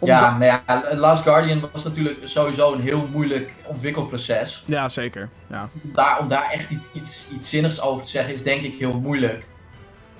Ja, 0.00 0.38
nou 0.38 0.44
ja, 0.44 0.82
Last 0.94 1.22
Guardian 1.22 1.68
was 1.72 1.84
natuurlijk 1.84 2.18
sowieso 2.24 2.72
een 2.72 2.80
heel 2.80 3.08
moeilijk 3.12 3.54
ontwikkelproces. 3.64 4.62
Ja, 4.66 4.88
zeker. 4.88 5.28
Ja. 5.46 5.68
Daar, 5.82 6.18
om 6.18 6.28
daar 6.28 6.50
echt 6.50 6.70
iets, 6.70 6.84
iets, 6.92 7.24
iets 7.34 7.48
zinnigs 7.48 7.80
over 7.80 8.04
te 8.04 8.10
zeggen 8.10 8.34
is 8.34 8.42
denk 8.42 8.62
ik 8.62 8.78
heel 8.78 9.00
moeilijk. 9.00 9.44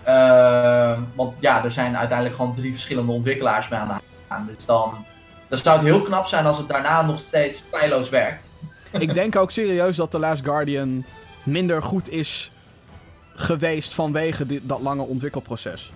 Ehm, 0.03 1.01
want 1.15 1.37
ja, 1.41 1.65
er 1.65 1.71
zijn 1.71 1.97
uiteindelijk 1.97 2.37
gewoon 2.37 2.55
drie 2.55 2.73
verschillende 2.73 3.13
ontwikkelaars 3.13 3.69
mee 3.69 3.79
aan 3.81 3.89
de 3.89 3.95
hand. 4.29 4.57
Dus 4.57 4.67
dan, 4.67 5.05
dan 5.49 5.59
zou 5.59 5.77
het 5.79 5.87
heel 5.87 6.03
knap 6.03 6.27
zijn 6.27 6.47
als 6.47 6.59
het 6.59 6.69
daarna 6.69 7.03
nog 7.03 7.21
steeds 7.21 7.63
feilloos 7.71 8.09
werkt. 8.09 8.51
ik 8.99 9.15
denk 9.15 9.37
ook 9.37 9.51
serieus 9.51 9.97
dat 9.97 10.11
The 10.11 10.19
Last 10.19 10.45
Guardian 10.45 11.05
minder 11.43 11.83
goed 11.83 12.11
is 12.11 12.51
geweest 13.35 13.95
vanwege 13.95 14.47
dat 14.63 14.81
lange 14.81 15.03
ontwikkelproces. 15.03 15.93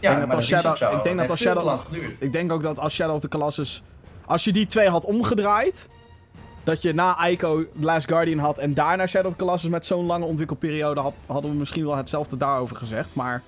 Ja, 0.00 0.08
denk 0.08 0.18
dat 0.18 0.26
maar 0.28 0.28
dat 0.28 0.38
is 0.38 0.48
Shadow- 0.48 0.96
ik 0.98 1.02
denk 1.04 1.18
dat 1.18 1.30
als 1.30 1.40
Shadow-. 1.40 1.80
Ik 2.20 2.32
denk 2.32 2.52
ook 2.52 2.62
dat 2.62 2.78
als 2.78 2.94
Shadow 2.94 3.14
of 3.14 3.20
the 3.20 3.28
Colossus... 3.28 3.82
Als 4.26 4.44
je 4.44 4.52
die 4.52 4.66
twee 4.66 4.88
had 4.88 5.04
omgedraaid... 5.04 5.88
Dat 6.64 6.82
je 6.82 6.92
na 6.94 7.26
Ico 7.26 7.62
The 7.62 7.68
Last 7.86 8.08
Guardian 8.08 8.38
had 8.38 8.58
en 8.58 8.74
daarna 8.74 9.06
Shadow 9.06 9.30
of 9.30 9.36
the 9.36 9.44
Colossus 9.44 9.70
met 9.70 9.86
zo'n 9.86 10.06
lange 10.06 10.24
ontwikkelperiode 10.24 11.00
had, 11.00 11.12
hadden 11.26 11.50
we 11.50 11.56
misschien 11.56 11.84
wel 11.86 11.96
hetzelfde 11.96 12.36
daarover 12.36 12.76
gezegd. 12.76 13.14
Maar 13.14 13.42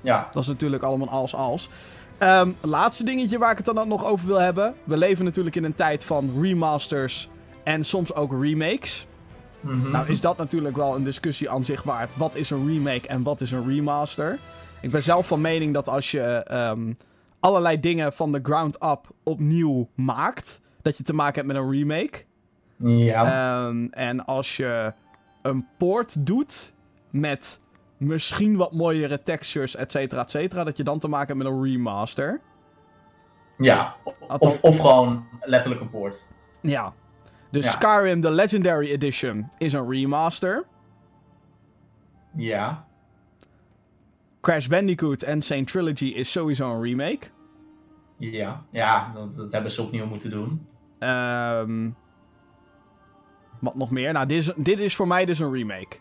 Ja, 0.00 0.28
dat 0.32 0.42
is 0.42 0.48
natuurlijk 0.48 0.82
allemaal 0.82 1.08
als 1.08 1.34
als. 1.34 1.68
Ehm, 2.18 2.50
laatste 2.60 3.04
dingetje 3.04 3.38
waar 3.38 3.50
ik 3.50 3.56
het 3.64 3.74
dan 3.74 3.88
nog 3.88 4.04
over 4.04 4.26
wil 4.26 4.40
hebben. 4.40 4.74
We 4.84 4.96
leven 4.96 5.24
natuurlijk 5.24 5.56
in 5.56 5.64
een 5.64 5.74
tijd 5.74 6.04
van 6.04 6.30
remasters 6.40 7.28
en 7.64 7.84
soms 7.84 8.14
ook 8.14 8.42
remakes. 8.42 9.06
Mhm. 9.60 9.90
Nou 9.90 10.08
is 10.08 10.20
dat 10.20 10.36
natuurlijk 10.36 10.76
wel 10.76 10.94
een 10.94 11.04
discussie 11.04 11.50
aan 11.50 11.64
zich 11.64 11.82
waard. 11.82 12.16
Wat 12.16 12.34
is 12.34 12.50
een 12.50 12.66
remake 12.68 13.08
en 13.08 13.22
wat 13.22 13.40
is 13.40 13.52
een 13.52 13.66
remaster? 13.68 14.38
Ik 14.84 14.90
ben 14.90 15.02
zelf 15.02 15.26
van 15.26 15.40
mening 15.40 15.74
dat 15.74 15.88
als 15.88 16.10
je 16.10 16.20
ehm, 16.20 16.92
allerlei 17.40 17.80
dingen 17.80 18.12
van 18.12 18.32
de 18.32 18.40
ground 18.42 18.74
up 18.82 19.10
opnieuw 19.22 19.88
maakt, 19.94 20.60
dat 20.82 20.96
je 20.96 21.02
te 21.02 21.14
maken 21.14 21.34
hebt 21.34 21.46
met 21.46 21.56
een 21.56 21.70
remake. 21.70 22.24
ja. 22.76 23.24
Ehm, 23.66 23.86
en 23.90 24.24
als 24.24 24.56
je 24.56 24.92
een 25.42 25.66
poort 25.78 26.26
doet 26.26 26.72
met 27.10 27.60
misschien 27.96 28.56
wat 28.56 28.72
mooiere 28.72 29.22
textures, 29.22 29.76
et 29.76 29.90
cetera, 29.90 30.22
et 30.22 30.30
cetera, 30.30 30.64
dat 30.64 30.76
je 30.76 30.82
dan 30.84 30.98
te 30.98 31.08
maken 31.08 31.26
hebt 31.26 31.48
met 31.48 31.52
een 31.58 31.62
remaster. 31.64 32.40
ja. 33.58 33.96
Of, 34.38 34.62
of 34.62 34.78
gewoon 34.78 35.24
letterlijk 35.40 35.82
een 35.82 35.90
poort. 35.90 36.26
Ja. 36.60 36.92
Dus 37.50 37.64
Ja. 37.64 37.70
Skyrim, 37.70 38.20
de 38.20 38.30
Legendary 38.30 38.90
Edition, 38.90 39.48
is 39.58 39.72
een 39.72 39.90
remaster. 39.90 40.64
Ja. 42.36 42.84
Crash 44.44 44.66
Bandicoot 44.66 45.22
en 45.22 45.42
Saint 45.42 45.68
Trilogy 45.68 46.06
is 46.06 46.32
sowieso 46.32 46.74
een 46.74 46.82
remake. 46.82 47.26
Ja. 48.18 48.64
Ja, 48.70 49.12
dat, 49.14 49.36
dat 49.36 49.52
hebben 49.52 49.70
ze 49.70 49.82
opnieuw 49.82 50.06
moeten 50.06 50.30
doen. 50.30 50.66
Ehm 50.98 51.90
wat 53.64 53.74
nog 53.74 53.90
meer? 53.90 54.12
Nou, 54.12 54.26
dit 54.26 54.38
is, 54.38 54.52
dit 54.56 54.78
is 54.78 54.96
voor 54.96 55.06
mij 55.06 55.24
dus 55.24 55.38
een 55.38 55.52
remake. 55.52 55.96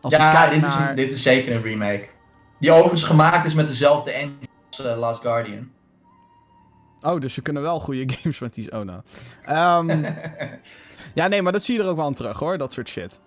Als 0.00 0.14
ja, 0.14 0.50
dit, 0.50 0.64
is 0.64 0.74
een, 0.74 0.94
dit 0.94 1.12
is 1.12 1.22
zeker 1.22 1.54
een 1.54 1.62
remake. 1.62 2.08
Die 2.60 2.72
overigens 2.72 3.04
gemaakt 3.04 3.44
is 3.44 3.54
met 3.54 3.68
dezelfde 3.68 4.10
engine 4.10 4.48
als 4.68 4.78
eh, 4.78 4.98
Last 4.98 5.20
Guardian. 5.20 5.70
Oh, 7.00 7.20
dus 7.20 7.34
ze 7.34 7.42
kunnen 7.42 7.62
wel 7.62 7.80
goede 7.80 8.08
games 8.14 8.38
met 8.38 8.54
die... 8.54 8.72
Oh, 8.72 8.80
nou. 8.80 9.00
Ehm, 9.42 10.12
ja, 11.20 11.28
nee, 11.28 11.42
maar 11.42 11.52
dat 11.52 11.62
zie 11.62 11.76
je 11.76 11.82
er 11.82 11.88
ook 11.88 11.96
wel 11.96 12.04
aan 12.04 12.14
terug, 12.14 12.38
hoor. 12.38 12.58
Dat 12.58 12.72
soort 12.72 12.88
shit. 12.88 13.20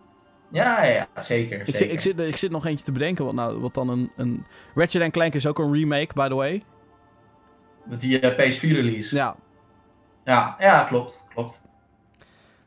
Ja, 0.55 0.83
ja, 0.83 1.07
zeker. 1.21 1.59
Ik 1.59 1.65
zeker. 1.65 1.79
zit, 1.79 1.91
ik, 1.91 1.99
zit, 2.01 2.19
ik 2.19 2.37
zit 2.37 2.51
nog 2.51 2.65
eentje 2.65 2.85
te 2.85 2.91
bedenken. 2.91 3.25
Wat, 3.25 3.33
nou, 3.33 3.59
wat 3.59 3.73
dan 3.73 3.89
een, 3.89 4.11
een... 4.15 4.45
Ratchet 4.75 5.11
Clank 5.11 5.33
is 5.33 5.47
ook 5.47 5.59
een 5.59 5.73
remake, 5.73 6.13
by 6.13 6.27
the 6.27 6.35
way. 6.35 6.63
Met 7.85 8.01
die 8.01 8.19
eh, 8.19 8.31
PS4 8.31 8.59
release. 8.61 9.15
Ja. 9.15 9.35
Ja. 10.25 10.55
ja, 10.59 10.83
klopt. 10.83 11.25
klopt. 11.33 11.61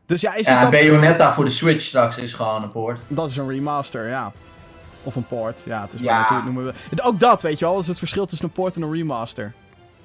Dus 0.06 0.20
ja, 0.20 0.34
is 0.34 0.46
Ja, 0.46 0.52
het 0.52 0.60
dan... 0.62 0.70
Bayonetta 0.70 1.32
voor 1.32 1.44
de 1.44 1.50
Switch 1.50 1.84
straks 1.84 2.18
is 2.18 2.32
gewoon 2.32 2.62
een 2.62 2.70
poort. 2.72 3.02
Dat 3.08 3.30
is 3.30 3.36
een 3.36 3.48
remaster, 3.48 4.08
ja. 4.08 4.32
Of 5.02 5.16
een 5.16 5.26
port. 5.26 5.62
Ja, 5.66 5.82
het 5.82 5.92
is 5.92 6.00
Ja. 6.00 6.18
natuurlijk 6.18 6.44
noemen 6.44 6.64
we. 6.64 7.02
Ook 7.02 7.18
dat, 7.18 7.42
weet 7.42 7.58
je 7.58 7.64
wel, 7.64 7.78
is 7.78 7.86
het 7.86 7.98
verschil 7.98 8.26
tussen 8.26 8.46
een 8.46 8.52
port 8.52 8.76
en 8.76 8.82
een 8.82 8.92
remaster. 8.92 9.52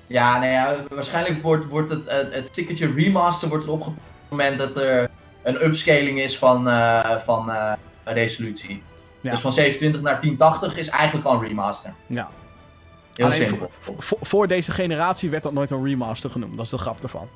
Ja, 0.07 0.39
nee, 0.39 0.51
ja, 0.51 0.75
waarschijnlijk 0.89 1.41
wordt, 1.41 1.65
wordt 1.65 1.89
het, 1.89 2.09
het, 2.09 2.33
het 2.33 2.47
stickertje 2.47 2.93
remaster 2.93 3.49
wordt 3.49 3.65
erop 3.65 3.81
gepakt 3.81 4.01
op 4.01 4.19
het 4.19 4.29
moment 4.29 4.59
dat 4.59 4.75
er 4.75 5.09
een 5.43 5.65
upscaling 5.65 6.19
is 6.19 6.37
van, 6.37 6.69
eh, 6.69 7.17
van 7.17 7.51
eh, 7.51 7.73
resolutie. 8.03 8.83
Ja. 9.21 9.31
Dus 9.31 9.39
van 9.39 9.53
27 9.53 10.01
naar 10.01 10.19
1080 10.19 10.77
is 10.77 10.87
eigenlijk 10.87 11.27
al 11.27 11.33
een 11.33 11.47
remaster. 11.47 11.93
Ja. 12.07 12.29
Heel 13.13 13.25
Alleen 13.25 13.47
simpel. 13.47 13.71
Voor, 14.21 14.47
deze 14.47 14.71
generatie 14.71 15.29
werd 15.29 15.43
dat 15.43 15.53
nooit 15.53 15.71
een 15.71 15.85
remaster 15.85 16.29
genoemd. 16.29 16.55
Dat 16.57 16.65
is 16.65 16.71
de 16.71 16.77
grap 16.77 17.03
ervan. 17.03 17.27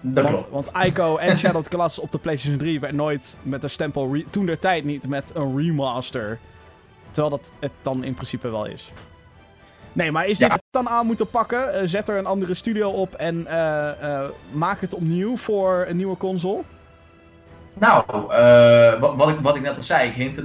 Dat 0.00 0.24
Want, 0.24 0.36
klopt. 0.36 0.50
want 0.50 0.86
Ico 0.86 1.16
en 1.16 1.38
Shadow 1.38 1.56
of 1.56 1.62
the 1.62 1.70
Colossus 1.76 1.98
op 1.98 2.12
de 2.12 2.18
PlayStation 2.18 2.58
3 2.58 2.80
werd 2.80 2.92
nooit 2.92 3.38
met 3.42 3.62
een 3.62 3.70
stempel... 3.70 4.16
toen 4.30 4.46
der 4.46 4.58
tijd 4.58 4.84
niet 4.84 5.08
met 5.08 5.30
een 5.34 5.56
remaster. 5.56 6.38
Terwijl 7.10 7.36
dat 7.36 7.52
het 7.60 7.72
dan 7.82 8.04
in 8.04 8.14
principe 8.14 8.50
wel 8.50 8.64
is. 8.64 8.90
Nee, 9.92 10.12
maar 10.12 10.26
is 10.26 10.38
Ja. 10.38 10.48
dit 10.48 10.62
dan 10.70 10.88
aan 10.88 11.06
moeten 11.06 11.26
pakken? 11.30 11.74
Eh, 11.74 11.82
zet 11.84 12.08
er 12.08 12.18
een 12.18 12.26
andere 12.26 12.54
studio 12.54 12.90
op 12.90 13.14
en 13.14 13.46
maak 14.52 14.80
het 14.80 14.94
opnieuw 14.94 15.36
voor 15.36 15.84
een 15.88 15.96
nieuwe 15.96 16.16
console? 16.16 16.62
Nou, 17.74 18.04
eh, 18.32 19.00
wat, 19.00 19.14
wat, 19.16 19.28
ik, 19.28 19.36
wat 19.40 19.56
ik 19.56 19.62
net 19.62 19.76
al 19.76 19.82
zei, 19.82 20.08
ik 20.08 20.14
hintte 20.14 20.44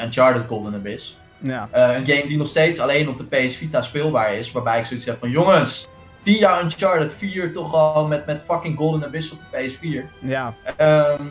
Uncharted 0.00 0.44
Golden 0.48 0.74
Abyss. 0.74 1.16
Ja. 1.38 1.68
Eh, 1.70 1.82
een 1.82 2.06
game 2.06 2.26
die 2.26 2.36
nog 2.36 2.48
steeds 2.48 2.78
alleen 2.78 3.08
op 3.08 3.16
de 3.16 3.24
PS 3.24 3.56
Vita 3.56 3.82
speelbaar 3.82 4.34
is. 4.34 4.52
Waarbij 4.52 4.78
ik 4.78 4.84
zoiets 4.86 5.06
heb 5.06 5.18
van, 5.18 5.30
jongens, 5.30 5.88
10 6.22 6.34
jaar 6.36 6.62
Uncharted 6.62 7.12
4 7.12 7.52
toch 7.52 7.74
al 7.74 8.06
met, 8.06 8.26
met 8.26 8.42
fucking 8.46 8.76
Golden 8.76 9.04
Abyss 9.04 9.30
op 9.32 9.38
de 9.50 9.70
PS4. 9.70 10.04
Ja. 10.18 10.54
Ehm, 10.76 11.22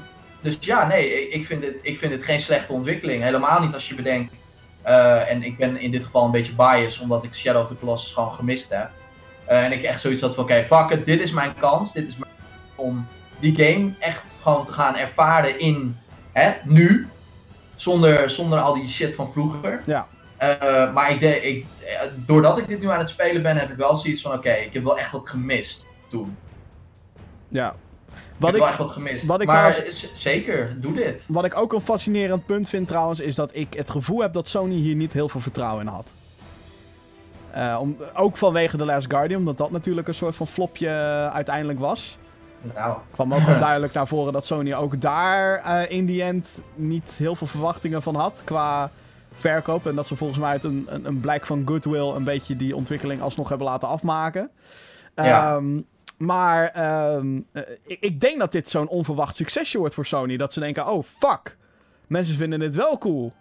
dus 0.42 0.58
ja, 0.60 0.88
nee, 0.88 1.30
ik, 1.30 1.46
vind 1.46 1.64
het, 1.64 1.76
ik 1.82 1.98
vind 1.98 2.12
het 2.12 2.24
geen 2.24 2.40
slechte 2.40 2.74
ontwikkeling. 2.74 3.24
Helemaal 3.24 3.62
niet 3.62 3.74
als 3.74 3.88
je 3.88 3.96
bedenkt. 3.96 4.44
eh, 4.82 5.32
en 5.32 5.44
ik 5.44 5.58
ben 5.58 5.80
in 5.80 5.92
dit 5.92 6.04
geval 6.06 6.26
een 6.26 6.32
beetje 6.32 6.54
biased, 6.54 7.02
omdat 7.02 7.24
ik 7.24 7.34
Shadow 7.34 7.62
of 7.62 7.68
the 7.68 7.80
Colossus 7.80 8.14
gewoon 8.14 8.32
gemist 8.32 8.70
heb. 8.70 8.90
En 9.46 9.72
ik 9.72 9.84
echt 9.84 10.02
zoiets 10.02 10.22
had 10.22 10.36
van, 10.36 10.44
oké, 10.44 10.64
fuck 10.66 10.90
it, 10.90 11.06
dit 11.06 11.22
is 11.22 11.32
mijn 11.32 11.54
kans. 11.60 11.94
Dit 11.94 12.08
is 12.08 12.18
mijn 12.18 12.32
om 12.76 13.08
die 13.54 13.66
game 13.66 13.92
echt 14.00 14.32
gewoon 14.42 14.66
te 14.66 14.72
gaan 14.72 14.96
ervaren 14.96 15.60
in, 15.60 15.98
hè, 16.32 16.54
nu. 16.64 17.08
Zonder, 17.76 18.30
zonder 18.30 18.60
al 18.60 18.74
die 18.74 18.88
shit 18.88 19.16
van 19.16 19.32
vroeger. 19.32 19.82
Ja. 19.86 20.08
Eh, 20.38 20.94
maar 20.94 21.12
ik 21.12 21.20
de, 21.20 21.42
ik, 21.42 21.66
eh, 21.86 22.02
doordat 22.16 22.58
ik 22.58 22.68
dit 22.68 22.80
nu 22.80 22.90
aan 22.90 23.00
het 23.00 23.10
spelen 23.10 23.42
ben, 23.42 23.58
heb 23.58 23.70
ik 23.70 23.78
wel 23.78 23.96
zoiets 23.96 24.22
van, 24.22 24.34
oké, 24.34 24.52
ik 24.52 24.74
heb 24.74 24.84
wel 24.84 24.98
echt 25.00 25.12
wat 25.12 25.30
gemist 25.30 25.86
toen. 26.08 26.38
Ja. 27.50 27.70
ik 27.70 28.14
Wat 28.38 28.48
heb 28.48 28.56
ik, 28.56 28.62
wel 28.62 28.68
echt 28.70 28.78
wat 28.78 28.90
gemist. 28.90 29.26
wat 29.26 29.42
ik 29.42 29.48
maar 29.48 29.72
trouwens- 29.74 30.12
zeker, 30.14 30.82
doe 30.82 30.94
dit. 30.94 31.26
wat 31.28 31.46
ik 31.46 31.58
ook 31.58 31.74
een 31.74 31.82
fascinerend 31.82 32.46
punt 32.46 32.70
vind 32.70 32.88
trouwens, 32.88 33.20
is 33.20 33.36
dat 33.36 33.56
ik 33.56 33.74
het 33.74 33.90
gevoel 33.90 34.22
heb 34.22 34.34
dat 34.34 34.48
Sony 34.48 34.76
hier 34.76 34.96
niet 34.96 35.14
heel 35.14 35.30
veel 35.30 35.42
vertrouwen 35.42 35.86
in 35.86 35.92
had. 35.92 36.14
Eh, 37.52 37.78
om, 37.82 37.98
ook 38.16 38.38
vanwege 38.38 38.78
The 38.78 38.86
Last 38.86 39.06
Guardian, 39.10 39.40
omdat 39.40 39.58
dat 39.58 39.72
natuurlijk 39.72 40.08
een 40.08 40.14
soort 40.14 40.36
van 40.36 40.48
flopje 40.48 40.90
uiteindelijk 41.34 41.80
was. 41.80 42.18
Nou, 42.74 42.98
kwam 43.12 43.34
ook 43.34 43.42
wel 43.42 43.60
duidelijk 43.60 43.94
naar 43.94 44.08
voren 44.08 44.34
dat 44.34 44.46
Sony 44.46 44.74
ook 44.74 45.02
daar 45.02 45.56
eh, 45.56 45.92
in 45.92 46.06
die 46.06 46.24
end 46.24 46.64
niet 46.76 47.16
heel 47.18 47.36
veel 47.36 47.48
verwachtingen 47.48 48.02
van 48.02 48.16
had 48.16 48.42
qua 48.46 48.92
verkoop. 49.34 49.88
En 49.88 49.96
dat 49.96 50.08
ze 50.08 50.16
volgens 50.16 50.40
mij 50.40 50.50
uit 50.50 50.64
een, 50.64 50.86
een, 50.90 51.06
een 51.06 51.20
blijk 51.20 51.46
van 51.46 51.62
goodwill 51.66 52.08
een 52.16 52.24
beetje 52.24 52.56
die 52.56 52.76
ontwikkeling 52.76 53.22
alsnog 53.22 53.50
hebben 53.50 53.68
laten 53.68 53.88
afmaken. 53.88 54.52
Ja. 55.16 55.56
Ehm, 55.56 55.82
maar 56.18 56.68
ehm, 56.68 57.42
eh, 57.52 57.62
ik, 57.86 57.98
ik 58.00 58.20
denk 58.20 58.40
dat 58.40 58.52
dit 58.52 58.70
zo'n 58.70 58.88
onverwacht 58.88 59.36
succesje 59.36 59.78
wordt 59.78 59.94
voor 59.94 60.06
Sony. 60.06 60.38
Dat 60.38 60.54
ze 60.54 60.60
denken, 60.60 60.88
oh 60.88 61.04
fuck, 61.04 61.58
mensen 62.08 62.36
vinden 62.36 62.60
dit 62.60 62.76
wel 62.76 62.98
cool. 62.98 63.34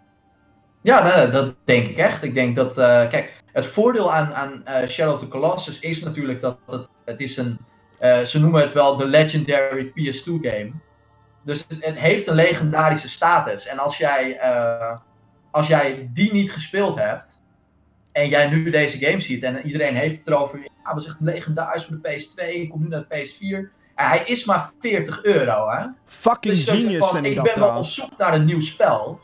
ja, 0.81 1.03
nou, 1.03 1.31
dat 1.31 1.55
denk 1.63 1.87
ik 1.87 1.97
echt. 1.97 2.23
Ik 2.23 2.33
denk 2.33 2.55
dat, 2.55 2.77
eh, 2.77 3.09
kijk, 3.09 3.43
Het 3.51 3.65
voordeel 3.65 4.13
aan, 4.13 4.33
aan 4.33 4.63
Shadow 4.87 5.13
of 5.13 5.19
the 5.19 5.27
Colossus 5.27 5.79
is 5.79 6.03
natuurlijk 6.03 6.41
dat 6.41 6.57
het, 6.67 6.89
het 7.05 7.19
is 7.19 7.37
een, 7.37 7.57
eh, 7.97 8.21
ze 8.21 8.39
noemen 8.39 8.61
het 8.61 8.73
wel 8.73 8.95
de 8.95 9.05
legendary 9.05 9.87
PS2 9.87 10.23
game. 10.23 10.71
Dus 11.43 11.65
het, 11.67 11.85
het 11.85 11.97
heeft 11.97 12.27
een 12.27 12.35
legendarische 12.35 13.09
status. 13.09 13.67
En 13.67 13.77
als 13.77 13.97
jij, 13.97 14.37
eh, 14.37 14.97
als 15.51 15.67
jij 15.67 16.09
die 16.13 16.33
niet 16.33 16.51
gespeeld 16.51 16.99
hebt, 16.99 17.43
en 18.11 18.29
jij 18.29 18.49
nu 18.49 18.69
deze 18.69 19.05
game 19.05 19.19
ziet 19.19 19.43
en 19.43 19.65
iedereen 19.65 19.95
heeft 19.95 20.17
het 20.17 20.27
erover, 20.27 20.59
ja, 20.59 20.93
dat 20.93 21.03
is 21.03 21.05
echt 21.05 21.17
legendarisch 21.19 21.85
voor 21.85 21.99
de 22.01 22.09
PS2, 22.09 22.67
komt 22.69 22.83
nu 22.83 22.87
naar 22.87 23.05
de 23.07 23.15
PS4. 23.15 23.71
En 23.95 24.07
hij 24.07 24.23
is 24.25 24.45
maar 24.45 24.71
40 24.79 25.23
euro, 25.23 25.69
hè? 25.69 25.85
Fucking 26.05 26.53
Dus 26.53 26.69
genius 26.69 26.99
van, 26.99 27.09
vind 27.09 27.25
ik 27.25 27.31
ik 27.31 27.37
dat 27.37 27.45
ben 27.45 27.59
wel 27.59 27.77
op 27.77 27.85
zoek 27.85 28.17
naar 28.17 28.33
een 28.33 28.45
nieuw 28.45 28.61
spel. 28.61 29.19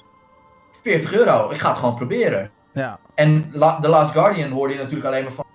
40 0.83 1.13
euro, 1.13 1.49
ik 1.49 1.59
ga 1.59 1.69
het 1.69 1.77
gewoon 1.77 1.95
proberen. 1.95 2.51
Ja. 2.73 2.99
En 3.15 3.49
La 3.51 3.79
The 3.79 3.87
Last 3.87 4.11
Guardian 4.11 4.51
hoorde 4.51 4.73
je 4.73 4.79
natuurlijk 4.79 5.07
alleen 5.07 5.23
maar 5.23 5.33
van. 5.33 5.45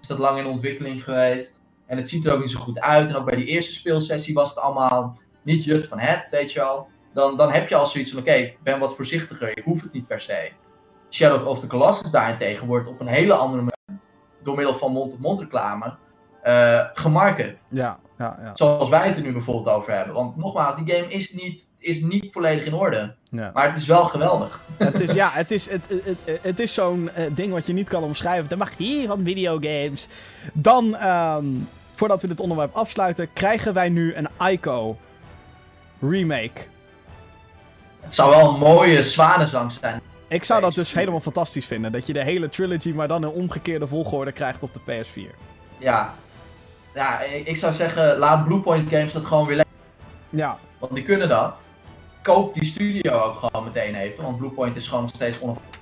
Is 0.00 0.08
dat 0.08 0.18
lang 0.18 0.38
in 0.38 0.46
ontwikkeling 0.46 1.04
geweest? 1.04 1.57
En 1.88 1.96
het 1.96 2.08
ziet 2.08 2.26
er 2.26 2.32
ook 2.32 2.40
niet 2.40 2.50
zo 2.50 2.60
goed 2.60 2.80
uit. 2.80 3.08
En 3.08 3.16
ook 3.16 3.24
bij 3.24 3.36
die 3.36 3.46
eerste 3.46 3.72
speelsessie 3.72 4.34
was 4.34 4.48
het 4.48 4.58
allemaal 4.58 5.18
niet 5.42 5.64
jut 5.64 5.86
van 5.86 5.98
het, 5.98 6.28
weet 6.28 6.52
je 6.52 6.58
wel. 6.58 6.88
Dan, 7.12 7.36
dan 7.36 7.52
heb 7.52 7.68
je 7.68 7.74
al 7.74 7.86
zoiets 7.86 8.10
van: 8.10 8.20
oké, 8.20 8.32
ik 8.32 8.58
ben 8.62 8.78
wat 8.78 8.96
voorzichtiger, 8.96 9.58
ik 9.58 9.64
hoef 9.64 9.82
het 9.82 9.92
niet 9.92 10.06
per 10.06 10.20
se. 10.20 10.50
Shadow 11.10 11.46
of 11.46 11.60
the 11.60 11.66
Colossus 11.66 12.10
daarentegen 12.10 12.66
wordt 12.66 12.88
op 12.88 13.00
een 13.00 13.06
hele 13.06 13.34
andere 13.34 13.62
manier, 13.62 14.02
door 14.42 14.56
middel 14.56 14.74
van 14.74 14.92
mond-tot-mond 14.92 15.38
reclame, 15.38 15.96
eh 16.42 16.84
gemarket. 16.92 17.66
Ja, 17.70 17.98
ja, 18.18 18.38
ja. 18.42 18.50
Zoals 18.54 18.88
wij 18.88 19.06
het 19.06 19.16
er 19.16 19.22
nu 19.22 19.32
bijvoorbeeld 19.32 19.76
over 19.76 19.92
hebben. 19.92 20.14
Want 20.14 20.36
nogmaals, 20.36 20.76
die 20.76 20.94
game 20.94 21.12
is 21.12 21.32
niet, 21.32 21.64
is 21.78 22.00
niet 22.00 22.32
volledig 22.32 22.64
in 22.64 22.74
orde. 22.74 23.14
ja. 23.30 23.50
Maar 23.54 23.68
het 23.68 23.76
is 23.76 23.86
wel 23.86 24.04
geweldig. 24.04 24.60
het 24.76 25.00
is, 25.00 25.12
ja, 25.12 25.30
het 25.42 25.50
is, 25.50 25.70
het, 25.70 25.88
het, 26.04 26.40
het, 26.42 26.60
is 26.60 26.74
zo'n 26.74 27.10
eh, 27.10 27.24
ding 27.30 27.52
wat 27.52 27.66
je 27.66 27.72
niet 27.72 27.88
kan 27.88 28.02
omschrijven. 28.02 28.48
De 28.48 28.56
magie 28.56 29.06
van 29.06 29.24
videogames. 29.24 30.08
Dan, 30.52 30.96
ehm, 30.96 31.46
voordat 31.98 32.22
we 32.22 32.28
dit 32.28 32.40
onderwerp 32.40 32.74
afsluiten, 32.74 33.32
krijgen 33.32 33.74
wij 33.74 33.88
nu 33.88 34.14
een 34.14 34.28
Ico 34.50 34.96
remake. 36.00 36.60
Het 38.00 38.14
zou 38.14 38.30
wel 38.30 38.52
een 38.52 38.58
mooie 38.58 39.02
zwanenzang 39.02 39.72
zijn. 39.72 40.00
Ik 40.28 40.44
zou 40.44 40.60
dat 40.60 40.70
PS4. 40.70 40.76
dus 40.76 40.94
helemaal 40.94 41.20
fantastisch 41.20 41.66
vinden. 41.66 41.92
Dat 41.92 42.06
je 42.06 42.12
de 42.12 42.22
hele 42.22 42.48
trilogy, 42.48 42.92
maar 42.92 43.08
dan 43.08 43.22
in 43.22 43.28
omgekeerde 43.30 43.86
volgorde 43.88 44.32
krijgt 44.32 44.62
op 44.62 44.70
de 44.74 44.80
PS4. 44.80 45.34
Ja. 45.78 46.14
Ja, 46.94 47.20
ik 47.20 47.56
zou 47.56 47.72
zeggen, 47.72 48.16
laat 48.16 48.44
Bluepoint 48.44 48.88
Games 48.90 49.12
dat 49.12 49.24
gewoon 49.24 49.46
weer 49.46 49.56
lekker. 49.56 49.74
Ja, 50.28 50.58
Want 50.78 50.94
die 50.94 51.04
kunnen 51.04 51.28
dat. 51.28 51.70
Koop 52.22 52.54
die 52.54 52.64
studio 52.64 53.12
ook 53.12 53.38
gewoon 53.38 53.64
meteen 53.64 53.94
even. 53.94 54.22
Want 54.22 54.38
Bluepoint 54.38 54.76
is 54.76 54.86
gewoon 54.88 55.02
nog 55.02 55.12
steeds 55.14 55.40
onafhankelijk. 55.40 55.76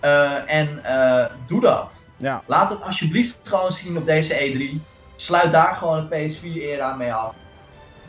Eh, 0.00 0.54
en 0.54 0.84
eh, 0.84 1.34
doe 1.46 1.60
dat. 1.60 2.08
ja. 2.16 2.42
Laat 2.46 2.70
het 2.70 2.82
alsjeblieft 2.82 3.36
gewoon 3.42 3.72
zien 3.72 3.96
op 3.96 4.06
deze 4.06 4.34
E3. 4.34 4.80
Sluit 5.20 5.52
daar 5.52 5.74
gewoon 5.74 6.08
het 6.10 6.36
PS4-era 6.36 6.94
mee 6.94 7.12
af. 7.12 7.34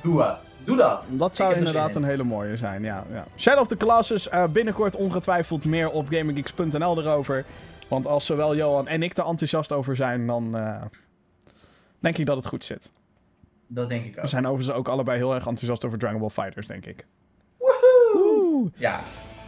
Doe 0.01 0.23
het. 0.23 0.53
Doe 0.63 0.77
dat. 0.77 1.09
Dat 1.17 1.35
zou 1.35 1.51
er 1.51 1.57
inderdaad 1.57 1.95
een 1.95 2.03
hele 2.03 2.23
mooie 2.23 2.57
zijn, 2.57 2.83
ja. 2.83 3.03
ja. 3.11 3.25
Shadow 3.37 3.61
of 3.61 3.67
the 3.67 3.77
Colossus, 3.77 4.29
eh, 4.29 4.43
binnenkort 4.47 4.95
ongetwijfeld 4.95 5.65
meer 5.65 5.89
op 5.89 6.07
GamingGeeks.nl 6.09 6.99
erover. 7.01 7.45
Want 7.87 8.07
als 8.07 8.25
zowel 8.25 8.55
Johan 8.55 8.87
en 8.87 9.03
ik 9.03 9.17
er 9.17 9.25
enthousiast 9.25 9.71
over 9.71 9.95
zijn, 9.95 10.27
dan 10.27 10.57
eh, 10.57 10.81
denk 11.99 12.17
ik 12.17 12.25
dat 12.25 12.37
het 12.37 12.47
goed 12.47 12.63
zit. 12.63 12.89
Dat 13.67 13.89
denk 13.89 14.05
ik 14.05 14.15
We 14.15 14.21
ook. 14.21 14.27
zijn 14.27 14.47
overigens 14.47 14.77
ook 14.77 14.87
allebei 14.87 15.17
heel 15.17 15.33
erg 15.33 15.45
enthousiast 15.47 15.85
over 15.85 15.97
Dragon 15.97 16.19
Ball 16.19 16.29
Fighters, 16.29 16.67
denk 16.67 16.85
ik. 16.85 17.05
Woehoe! 17.57 18.53
Oeh. 18.53 18.71
Ja, 18.75 18.99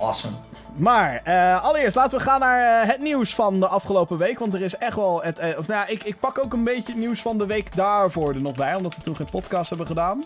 awesome. 0.02 0.34
Maar 0.76 1.22
eh, 1.24 1.64
allereerst 1.64 1.96
laten 1.96 2.18
we 2.18 2.24
gaan 2.24 2.40
naar 2.40 2.82
eh, 2.82 2.88
het 2.90 3.00
nieuws 3.02 3.36
van 3.36 3.60
de 3.60 3.68
afgelopen 3.68 4.18
week. 4.18 4.40
Want 4.40 4.54
er 4.54 4.62
is 4.62 4.78
echt 4.78 4.96
wel. 4.96 5.22
Het, 5.24 5.40
eh, 5.40 5.58
of, 5.58 5.68
nou 5.68 5.80
ja, 5.80 5.88
ik, 5.88 6.04
ik 6.04 6.20
pak 6.20 6.40
ook 6.40 6.54
een 6.54 6.64
beetje 6.64 6.92
het 6.92 7.02
nieuws 7.02 7.22
van 7.22 7.38
de 7.38 7.46
week 7.46 7.76
daarvoor 7.76 8.34
er 8.34 8.42
nog 8.42 8.56
bij. 8.56 8.76
Omdat 8.76 8.96
we 8.96 9.02
toen 9.02 9.16
geen 9.16 9.30
podcast 9.30 9.70
hebben 9.70 9.88
gedaan. 9.88 10.26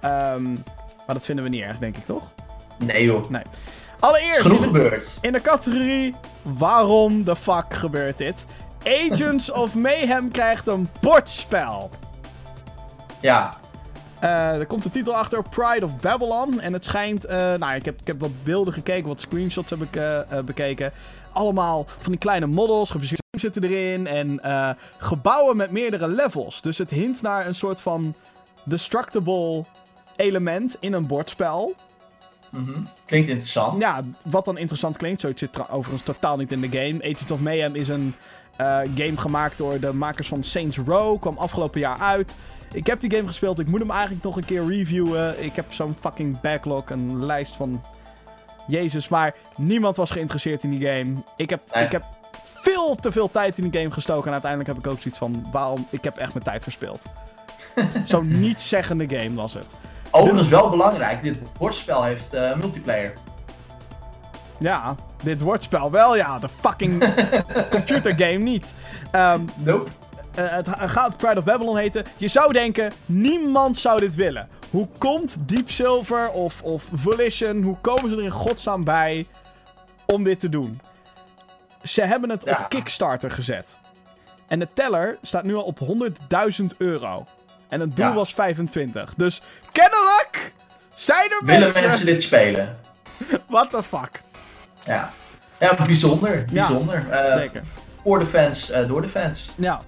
Ehm, 0.00 0.42
maar 1.06 1.14
dat 1.18 1.24
vinden 1.24 1.44
we 1.44 1.50
niet 1.50 1.62
erg, 1.64 1.78
denk 1.78 1.96
ik 1.96 2.04
toch? 2.04 2.22
Nee 2.78 3.04
joh. 3.04 3.24
Allereerst. 4.00 4.40
Genoeg 4.40 4.64
in 4.64 4.72
de- 4.72 4.78
gebeurd. 4.78 5.18
In 5.20 5.32
de 5.32 5.40
categorie 5.40 6.14
waarom 6.42 7.24
de 7.24 7.36
fuck 7.36 7.74
gebeurt 7.74 8.18
dit? 8.18 8.44
Agents 8.84 9.50
of 9.62 9.74
Mayhem 9.74 10.30
krijgt 10.30 10.66
een 10.66 10.88
bordspel. 11.00 11.90
Ja, 13.20 13.50
Eh, 14.20 14.58
er 14.58 14.66
komt 14.66 14.82
de 14.82 14.90
titel 14.90 15.14
achter 15.14 15.42
Pride 15.48 15.84
of 15.84 16.00
Babylon. 16.00 16.60
En 16.60 16.72
het 16.72 16.84
schijnt. 16.84 17.24
eh, 17.24 17.54
nou, 17.54 17.74
ik 17.74 17.84
heb, 17.84 18.00
ik 18.00 18.06
heb 18.06 18.20
wat 18.20 18.44
beelden 18.44 18.74
gekeken, 18.74 19.08
wat 19.08 19.20
screenshots 19.20 19.70
heb 19.70 19.82
ik 19.82 19.96
eh, 19.96 20.20
bekeken. 20.44 20.92
Allemaal 21.32 21.86
van 21.98 22.10
die 22.10 22.20
kleine 22.20 22.46
models, 22.46 22.90
zitten 23.30 23.64
erin. 23.64 24.06
En 24.06 24.40
gebouwen 24.98 25.56
met 25.56 25.70
meerdere 25.70 26.08
levels. 26.08 26.60
Dus 26.60 26.78
het 26.78 26.90
hint 26.90 27.22
naar 27.22 27.46
een 27.46 27.54
soort 27.54 27.80
van 27.80 28.14
destructible 28.64 29.64
element 30.16 30.76
in 30.80 30.92
een 30.92 31.06
bordspel. 31.06 31.74
mhm. 32.50 32.80
klinkt 33.06 33.28
interessant. 33.28 33.78
Ja, 33.78 34.02
wat 34.24 34.44
dan 34.44 34.58
interessant 34.58 34.96
klinkt. 34.96 35.20
Zoiets 35.20 35.40
zit 35.40 35.70
overigens 35.70 36.02
totaal 36.02 36.36
niet 36.36 36.52
in 36.52 36.60
de 36.60 36.68
game. 36.68 36.98
Agents 36.98 37.30
of 37.30 37.40
Mayhem 37.40 37.74
is 37.74 37.88
een 37.88 38.14
game 38.94 39.16
gemaakt 39.16 39.58
door 39.58 39.80
de 39.80 39.92
makers 39.92 40.28
van 40.28 40.42
Saints 40.42 40.78
Row. 40.78 41.20
Kwam 41.20 41.36
afgelopen 41.38 41.80
jaar 41.80 41.98
uit. 41.98 42.36
Ik 42.72 42.86
heb 42.86 43.00
die 43.00 43.10
game 43.14 43.26
gespeeld. 43.26 43.58
Ik 43.58 43.66
moet 43.66 43.80
hem 43.80 43.90
eigenlijk 43.90 44.22
nog 44.22 44.36
een 44.36 44.44
keer 44.44 44.66
reviewen. 44.66 45.44
Ik 45.44 45.56
heb 45.56 45.72
zo'n 45.72 45.96
fucking 46.00 46.40
backlog. 46.40 46.90
Een 46.90 47.24
lijst 47.26 47.56
van... 47.56 47.82
Jezus, 48.66 49.08
maar 49.08 49.34
niemand 49.56 49.96
was 49.96 50.10
geïnteresseerd 50.10 50.62
in 50.62 50.70
die 50.70 50.88
game. 50.88 51.12
Ik 51.36 51.50
heb, 51.50 51.62
Nee. 51.74 51.84
ik 51.84 51.92
heb 51.92 52.04
veel 52.42 52.94
te 52.94 53.12
veel 53.12 53.30
tijd 53.30 53.58
in 53.58 53.68
die 53.70 53.80
game 53.80 53.92
gestoken. 53.92 54.26
En 54.26 54.32
uiteindelijk 54.32 54.70
heb 54.70 54.78
ik 54.86 54.92
ook 54.92 55.00
zoiets 55.00 55.18
van... 55.18 55.46
Waarom? 55.52 55.86
Ik 55.90 56.04
heb 56.04 56.16
echt 56.16 56.32
mijn 56.32 56.44
tijd 56.44 56.62
verspild. 56.62 57.02
Zo'n 58.04 58.40
nietszeggende 58.40 59.08
game 59.16 59.34
was 59.34 59.54
het. 59.54 59.74
Overigens 60.10 60.48
wel 60.48 60.70
belangrijk, 60.70 61.22
dit 61.22 61.40
bordspel 61.58 62.02
heeft 62.04 62.32
eh, 62.32 62.56
multiplayer. 62.56 63.12
Ja, 64.58 64.94
dit 65.22 65.40
woordspel 65.40 65.90
wel, 65.90 66.16
ja. 66.16 66.38
De 66.38 66.48
fucking 66.48 67.04
computer 67.70 68.14
game 68.16 68.38
niet. 68.38 68.74
Ehm, 69.10 69.40
Nope. 69.56 69.90
Eh, 70.34 70.44
het 70.52 70.68
gaat 70.90 71.16
Pride 71.16 71.38
of 71.38 71.44
Babylon 71.44 71.76
heten. 71.76 72.04
Je 72.16 72.28
zou 72.28 72.52
denken, 72.52 72.92
niemand 73.06 73.78
zou 73.78 74.00
dit 74.00 74.14
willen. 74.14 74.48
Hoe 74.70 74.88
komt 74.98 75.48
Deep 75.48 75.70
Silver 75.70 76.30
of, 76.30 76.62
of 76.62 76.88
Volition, 76.92 77.62
hoe 77.62 77.76
komen 77.80 78.10
ze 78.10 78.16
er 78.16 78.22
in 78.22 78.30
godsnaam 78.30 78.84
bij 78.84 79.26
om 80.06 80.24
dit 80.24 80.40
te 80.40 80.48
doen? 80.48 80.80
Ze 81.82 82.02
hebben 82.02 82.30
het 82.30 82.44
Ja. 82.44 82.58
op 82.62 82.68
Kickstarter 82.68 83.30
gezet. 83.30 83.78
En 84.48 84.58
de 84.58 84.68
teller 84.74 85.18
staat 85.22 85.44
nu 85.44 85.54
al 85.54 85.62
op 85.62 85.78
100.000 85.78 86.76
euro. 86.78 87.26
En 87.68 87.80
het 87.80 87.96
doel 87.96 88.06
Ja. 88.06 88.12
was 88.14 88.34
25. 88.34 89.14
Dus 89.16 89.42
kennelijk 89.72 90.52
zijn 90.94 91.30
er 91.30 91.40
Willen 91.44 91.60
mensen... 91.60 91.86
mensen 91.86 92.06
dit 92.06 92.22
spelen? 92.22 92.78
What 93.48 93.70
the 93.70 93.82
fuck? 93.82 94.22
Ja. 94.86 95.10
Ja, 95.60 95.76
bijzonder. 95.86 96.44
Ja, 96.52 96.66
Bijzonder. 96.66 97.08
Eh, 97.10 97.34
Zeker. 97.36 97.62
Voor 98.02 98.18
de 98.18 98.26
fans, 98.26 98.70
eh, 98.70 98.88
door 98.88 99.02
de 99.02 99.08
fans. 99.08 99.50
Ja. 99.56 99.80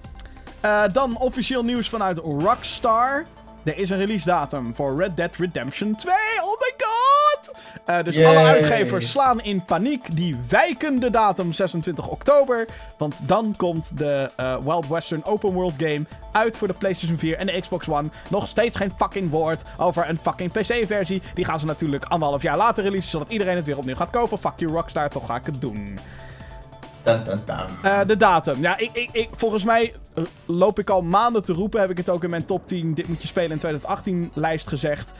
Eh, 0.63 0.83
dan 0.91 1.17
officieel 1.17 1.63
nieuws 1.63 1.89
vanuit 1.89 2.17
Rockstar. 2.17 3.25
Er 3.63 3.77
is 3.77 3.89
een 3.89 3.97
release 3.97 4.25
datum 4.25 4.75
voor 4.75 4.97
Red 4.97 5.17
Dead 5.17 5.35
Redemption 5.35 5.95
2. 5.95 6.15
Oh 6.41 6.59
my 6.59 6.73
god! 6.77 7.51
Eh, 7.85 8.03
dus 8.03 8.17
alle 8.17 8.37
uitgevers 8.37 9.09
slaan 9.09 9.41
in 9.41 9.65
paniek. 9.65 10.15
Die 10.15 10.37
wijken 10.49 10.99
de 10.99 11.09
datum 11.09 11.53
26 11.53 12.07
oktober. 12.07 12.67
Want 12.97 13.19
dan 13.23 13.53
komt 13.57 13.97
de 13.97 14.31
eh, 14.35 14.57
Wild 14.65 14.87
Western 14.87 15.25
Open 15.25 15.51
World 15.51 15.75
game 15.77 16.05
uit 16.31 16.57
voor 16.57 16.67
de 16.67 16.73
PlayStation 16.73 17.17
4 17.17 17.37
en 17.37 17.45
de 17.45 17.59
Xbox 17.59 17.89
One. 17.89 18.09
Nog 18.29 18.47
steeds 18.47 18.77
geen 18.77 18.91
fucking 18.97 19.29
woord 19.29 19.63
over 19.77 20.09
een 20.09 20.17
fucking 20.17 20.51
PC-versie. 20.51 21.21
Die 21.33 21.45
gaan 21.45 21.59
ze 21.59 21.65
natuurlijk 21.65 22.05
anderhalf 22.05 22.41
jaar 22.41 22.57
later 22.57 22.83
releasen, 22.83 23.09
zodat 23.09 23.29
iedereen 23.29 23.55
het 23.55 23.65
weer 23.65 23.77
opnieuw 23.77 23.95
gaat 23.95 24.09
kopen. 24.09 24.37
Fuck 24.37 24.53
you 24.55 24.71
Rockstar, 24.71 25.09
toch 25.09 25.25
ga 25.25 25.35
ik 25.35 25.45
het 25.45 25.61
doen. 25.61 25.99
Dun, 27.03 27.23
dun, 27.23 27.41
dun. 27.45 27.91
Eh, 27.91 27.99
de 28.07 28.17
datum. 28.17 28.61
Ja, 28.61 28.77
ik, 28.77 28.89
ik, 28.93 29.09
ik, 29.11 29.29
volgens 29.35 29.63
mij 29.63 29.93
loop 30.45 30.79
ik 30.79 30.89
al 30.89 31.01
maanden 31.01 31.43
te 31.43 31.53
roepen. 31.53 31.79
Heb 31.79 31.89
ik 31.89 31.97
het 31.97 32.09
ook 32.09 32.23
in 32.23 32.29
mijn 32.29 32.45
top 32.45 32.67
10 32.67 32.93
Dit 32.93 33.07
moet 33.07 33.21
je 33.21 33.27
spelen 33.27 33.51
in 33.51 33.57
2018 33.57 34.31
lijst 34.33 34.67
gezegd. 34.67 35.13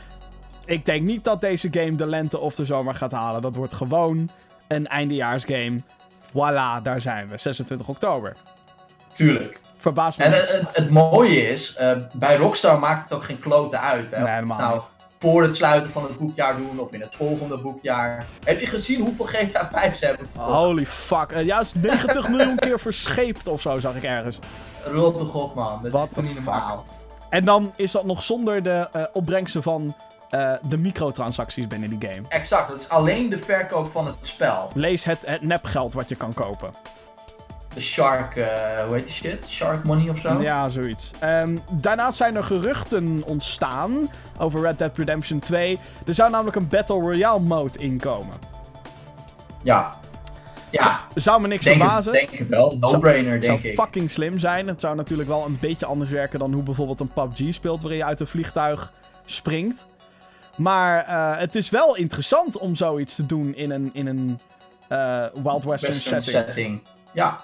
Ik 0.64 0.84
denk 0.84 1.02
niet 1.02 1.24
dat 1.24 1.40
deze 1.40 1.68
game 1.70 1.94
de 1.94 2.06
lente 2.06 2.38
of 2.38 2.54
de 2.54 2.64
zomer 2.64 2.94
gaat 2.94 3.12
halen. 3.12 3.42
Dat 3.42 3.56
wordt 3.56 3.74
gewoon 3.74 4.30
een 4.68 4.86
eindejaarsgame. 4.86 5.80
Voilà, 6.28 6.82
daar 6.82 7.00
zijn 7.00 7.28
we. 7.28 7.38
26 7.38 7.88
oktober. 7.88 8.36
Tuurlijk. 9.12 9.60
Verbaas 9.76 10.16
me 10.16 10.24
En 10.24 10.32
het, 10.32 10.66
het 10.72 10.90
mooie 10.90 11.42
is, 11.42 11.74
eh, 11.74 11.98
bij 12.12 12.36
Rockstar 12.36 12.78
maakt 12.78 13.02
het 13.02 13.12
ook 13.12 13.24
geen 13.24 13.38
klote 13.38 13.78
uit. 13.78 14.10
Hè? 14.10 14.22
Nee, 14.22 14.32
helemaal 14.32 14.58
nou, 14.58 14.74
niet. 14.74 14.90
Voor 15.24 15.42
het 15.42 15.54
sluiten 15.54 15.90
van 15.90 16.02
het 16.02 16.18
boekjaar 16.18 16.56
doen 16.56 16.80
of 16.80 16.92
in 16.92 17.00
het 17.00 17.14
volgende 17.14 17.58
boekjaar. 17.58 18.24
Heb 18.44 18.60
je 18.60 18.66
gezien 18.66 19.00
hoeveel 19.00 19.24
GTA 19.24 19.68
5 19.72 19.96
ze 19.96 20.06
hebben 20.06 20.26
verkocht? 20.26 20.52
Holy 20.52 20.86
fuck. 20.86 21.30
Eh, 21.30 21.44
ja, 21.44 21.58
het 21.58 21.66
is 21.66 21.74
90 21.74 22.28
miljoen 22.28 22.56
keer 22.56 22.80
verscheept 22.80 23.48
of 23.48 23.60
zo, 23.60 23.78
zag 23.78 23.96
ik 23.96 24.02
ergens. 24.02 24.38
Rot 24.84 25.16
toch 25.18 25.34
op, 25.34 25.54
man. 25.54 25.82
Dat 25.82 25.92
What 25.92 26.06
is 26.06 26.12
toch 26.12 26.24
niet 26.24 26.34
fuck? 26.34 26.44
normaal. 26.44 26.84
En 27.30 27.44
dan 27.44 27.72
is 27.76 27.90
dat 27.92 28.04
nog 28.04 28.22
zonder 28.22 28.62
de 28.62 28.88
eh, 28.92 29.02
opbrengsten 29.12 29.62
van 29.62 29.94
eh, 30.30 30.52
de 30.68 30.76
microtransacties 30.78 31.66
binnen 31.66 31.98
die 31.98 32.10
game. 32.10 32.28
Exact, 32.28 32.68
dat 32.68 32.80
is 32.80 32.88
alleen 32.88 33.30
de 33.30 33.38
verkoop 33.38 33.90
van 33.90 34.06
het 34.06 34.26
spel. 34.26 34.70
Lees 34.74 35.04
het, 35.04 35.26
het 35.26 35.42
nepgeld 35.42 35.94
wat 35.94 36.08
je 36.08 36.14
kan 36.16 36.34
kopen. 36.34 36.72
De 37.74 37.80
Shark, 37.80 38.36
eh, 38.36 38.46
hoe 38.86 38.94
heet 38.94 39.04
die 39.04 39.12
shit? 39.12 39.46
Shark 39.48 39.84
Money 39.84 40.08
of 40.08 40.18
zo? 40.18 40.42
Ja, 40.42 40.68
zoiets. 40.68 41.10
Ehm, 41.18 41.56
daarnaast 41.70 42.16
zijn 42.16 42.36
er 42.36 42.42
geruchten 42.42 43.22
ontstaan 43.24 44.10
over 44.38 44.60
Red 44.60 44.78
Dead 44.78 44.98
Redemption 44.98 45.38
2. 45.38 45.78
Er 46.06 46.14
zou 46.14 46.30
namelijk 46.30 46.56
een 46.56 46.68
Battle 46.68 47.00
Royale 47.00 47.40
mode 47.40 47.78
inkomen. 47.78 48.34
Ja. 49.62 49.94
Ja, 50.70 51.00
Zou 51.14 51.40
me 51.40 51.48
niks 51.48 51.64
denk 51.64 51.76
het, 51.76 51.84
verbazen. 51.86 52.12
denk 52.12 52.30
het 52.30 52.48
wel. 52.48 52.76
No-brainer, 52.80 53.32
Het 53.32 53.42
denk 53.42 53.58
zou 53.58 53.72
ik. 53.72 53.78
fucking 53.80 54.10
slim 54.10 54.38
zijn. 54.38 54.66
Het 54.68 54.80
zou 54.80 54.96
natuurlijk 54.96 55.28
wel 55.28 55.44
een 55.44 55.58
beetje 55.60 55.86
anders 55.86 56.10
werken 56.10 56.38
dan 56.38 56.52
hoe 56.52 56.62
bijvoorbeeld 56.62 57.00
een 57.00 57.12
PUBG 57.12 57.54
speelt, 57.54 57.80
waarin 57.80 57.98
je 57.98 58.04
uit 58.04 58.20
een 58.20 58.26
vliegtuig 58.26 58.92
springt. 59.24 59.86
Maar 60.56 61.04
eh, 61.04 61.38
het 61.38 61.54
is 61.54 61.70
wel 61.70 61.96
interessant 61.96 62.58
om 62.58 62.76
zoiets 62.76 63.14
te 63.14 63.26
doen 63.26 63.54
in 63.54 63.70
een, 63.70 63.90
in 63.92 64.06
een 64.06 64.40
eh, 64.88 65.24
Wild 65.42 65.64
Western, 65.64 65.92
Western 65.92 66.22
setting. 66.22 66.44
setting. 66.46 66.82
Ja. 67.12 67.38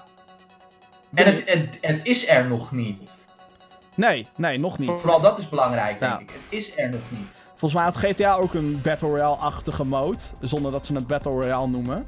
En 1.13 1.25
het, 1.25 1.43
het, 1.53 1.77
het 1.81 1.99
is 2.03 2.27
er 2.29 2.47
nog 2.47 2.71
niet. 2.71 3.27
Nee, 3.95 4.27
nee, 4.37 4.59
nog 4.59 4.79
niet. 4.79 4.89
Vooral 4.99 5.21
dat 5.21 5.37
is 5.37 5.49
belangrijk, 5.49 5.99
denk 5.99 6.11
Ja. 6.11 6.19
ik. 6.19 6.29
Het 6.29 6.41
is 6.59 6.77
er 6.77 6.89
nog 6.89 7.01
niet. 7.09 7.39
Volgens 7.49 7.73
mij 7.73 7.83
had 7.83 7.97
GTA 7.97 8.35
ook 8.35 8.53
een 8.53 8.79
Battle 8.83 9.07
Royale-achtige 9.07 9.85
mode. 9.85 10.17
Zonder 10.41 10.71
dat 10.71 10.85
ze 10.85 10.93
het 10.95 11.07
Battle 11.07 11.31
Royale 11.31 11.67
noemen. 11.67 12.05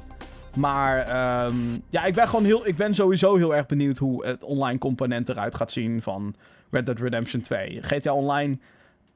Maar 0.56 0.98
ehm, 0.98 1.56
ja, 1.88 2.04
ik 2.04 2.14
ben 2.14 2.28
gewoon 2.28 2.44
heel. 2.44 2.66
Ik 2.66 2.76
ben 2.76 2.94
sowieso 2.94 3.36
heel 3.36 3.54
erg 3.54 3.66
benieuwd 3.66 3.98
hoe 3.98 4.26
het 4.26 4.42
online 4.42 4.78
component 4.78 5.28
eruit 5.28 5.54
gaat 5.54 5.70
zien 5.72 6.02
van 6.02 6.34
Red 6.70 6.86
Dead 6.86 6.98
Redemption 6.98 7.40
2. 7.42 7.78
GTA 7.82 8.12
Online 8.12 8.58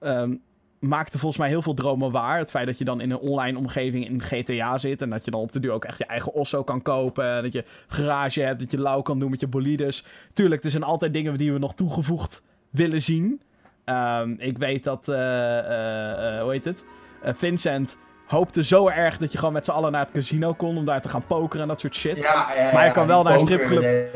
ehm, 0.00 0.34
maakte 0.80 1.18
volgens 1.18 1.40
mij 1.40 1.48
heel 1.48 1.62
veel 1.62 1.74
dromen 1.74 2.10
waar. 2.10 2.38
Het 2.38 2.50
feit 2.50 2.66
dat 2.66 2.78
je 2.78 2.84
dan 2.84 3.00
in 3.00 3.10
een 3.10 3.18
online 3.18 3.58
omgeving 3.58 4.06
in 4.06 4.22
GTA 4.22 4.78
zit. 4.78 5.02
En 5.02 5.10
dat 5.10 5.24
je 5.24 5.30
dan 5.30 5.40
op 5.40 5.52
de 5.52 5.60
duur 5.60 5.72
ook 5.72 5.84
echt 5.84 5.98
je 5.98 6.06
eigen 6.06 6.34
osso 6.34 6.62
kan 6.62 6.82
kopen. 6.82 7.30
En 7.30 7.42
dat 7.42 7.52
je 7.52 7.64
garage 7.88 8.40
hebt, 8.40 8.60
dat 8.60 8.70
je 8.70 8.80
lauw 8.80 9.02
kan 9.02 9.18
doen 9.18 9.30
met 9.30 9.40
je 9.40 9.46
bolides. 9.46 10.04
Tuurlijk, 10.32 10.64
er 10.64 10.70
zijn 10.70 10.82
altijd 10.82 11.12
dingen 11.12 11.36
die 11.36 11.52
we 11.52 11.58
nog 11.58 11.74
toegevoegd 11.74 12.42
willen 12.70 13.02
zien. 13.02 13.40
Ehm, 13.84 14.34
ik 14.38 14.58
weet 14.58 14.84
dat, 14.84 15.08
eh, 15.08 15.58
eh, 15.58 16.36
eh, 16.36 16.42
hoe 16.42 16.50
heet 16.50 16.64
het? 16.64 16.84
Vincent 17.22 17.96
hoopte 18.26 18.64
zo 18.64 18.88
erg 18.88 19.16
dat 19.16 19.32
je 19.32 19.38
gewoon 19.38 19.52
met 19.52 19.64
z'n 19.64 19.70
allen 19.70 19.92
naar 19.92 20.04
het 20.04 20.14
casino 20.14 20.52
kon 20.52 20.76
om 20.76 20.84
daar 20.84 21.00
te 21.00 21.08
gaan 21.08 21.26
pokeren 21.26 21.62
en 21.62 21.68
dat 21.68 21.80
soort 21.80 21.94
shit. 21.94 22.16
Ja, 22.16 22.54
ja, 22.56 22.72
Maar 22.72 22.84
je 22.84 22.90
kan 22.90 23.06
wel 23.06 23.22
naar 23.22 23.32
een 23.32 23.38
stripclub. 23.38 24.14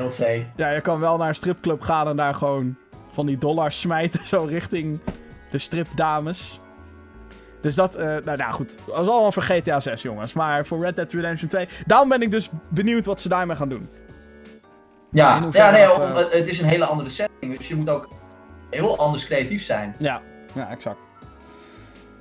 Ja, 0.56 0.70
je 0.70 0.80
kan 0.80 1.00
wel 1.00 1.16
naar 1.16 1.28
een 1.28 1.34
stripclub 1.34 1.80
gaan 1.80 2.08
en 2.08 2.16
daar 2.16 2.34
gewoon 2.34 2.76
van 3.10 3.26
die 3.26 3.38
dollars 3.38 3.80
smijten 3.80 4.26
zo 4.34 4.44
richting 4.48 5.00
de 5.52 5.58
stripdames. 5.58 6.60
Dus 7.60 7.74
dat, 7.74 7.94
eh, 7.94 8.06
nou, 8.06 8.36
nou 8.36 8.52
goed, 8.52 8.76
dat 8.86 9.00
is 9.00 9.08
allemaal 9.08 9.32
voor 9.32 9.42
GTA 9.42 9.80
6 9.80 10.02
jongens. 10.02 10.32
Maar 10.32 10.66
voor 10.66 10.84
Red 10.84 10.96
Dead 10.96 11.12
Redemption 11.12 11.48
2, 11.48 11.68
daarom 11.86 12.08
ben 12.08 12.22
ik 12.22 12.30
dus 12.30 12.50
benieuwd 12.68 13.04
wat 13.04 13.20
ze 13.20 13.28
daarmee 13.28 13.56
gaan 13.56 13.68
doen. 13.68 13.88
Ja, 15.10 15.48
ja 15.52 15.70
nee, 15.70 15.86
dat, 15.86 15.98
eh, 15.98 16.38
het 16.38 16.48
is 16.48 16.60
een 16.60 16.68
hele 16.68 16.84
andere 16.84 17.10
setting. 17.10 17.58
Dus 17.58 17.68
je 17.68 17.76
moet 17.76 17.90
ook 17.90 18.08
heel 18.70 18.98
anders 18.98 19.26
creatief 19.26 19.62
zijn. 19.62 19.94
Ja, 19.98 20.20
ja 20.52 20.70
exact. 20.70 21.02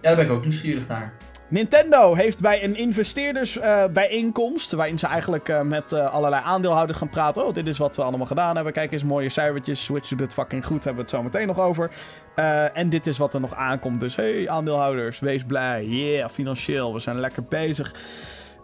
Ja, 0.02 0.08
daar 0.08 0.16
ben 0.16 0.26
ik 0.26 0.32
ook 0.32 0.42
nieuwsgierig 0.42 0.88
naar. 0.88 1.14
Nintendo 1.52 2.16
heeft 2.16 2.42
bij 2.42 2.64
een 2.64 2.76
investeerdersbijeenkomst, 2.76 4.72
waarin 4.72 5.00
ze 5.00 5.08
eigenlijk 5.08 5.50
eh, 5.50 5.62
met 5.62 5.92
eh, 5.92 6.14
allerlei 6.14 6.44
aandeelhouders 6.46 6.98
gaan 6.98 7.10
praten. 7.10 7.46
Oh, 7.46 7.54
dit 7.54 7.68
is 7.68 7.78
wat 7.78 7.96
we 7.96 8.04
allemaal 8.04 8.26
gedaan 8.26 8.56
hebben. 8.56 8.74
Kijk 8.74 8.92
eens, 8.92 9.04
mooie 9.04 9.30
cijfertjes. 9.30 9.84
Switch 9.84 10.10
doet 10.10 10.20
het 10.20 10.34
fucking 10.34 10.66
goed, 10.66 10.84
hebben 10.84 10.96
we 10.96 11.02
het 11.02 11.10
zo 11.10 11.24
meteen 11.24 11.48
nog 11.48 11.60
over. 11.60 11.92
Eh, 12.36 12.78
en 12.78 12.90
dit 12.90 13.08
is 13.08 13.18
wat 13.18 13.34
er 13.34 13.40
nog 13.40 13.56
aankomt. 13.56 14.00
Dus 14.00 14.16
hey, 14.16 14.50
aandeelhouders, 14.50 15.20
wees 15.20 15.44
blij. 15.44 15.86
Yeah, 15.86 16.30
financieel, 16.30 16.94
we 16.94 17.00
zijn 17.00 17.20
lekker 17.20 17.44
bezig. 17.44 17.94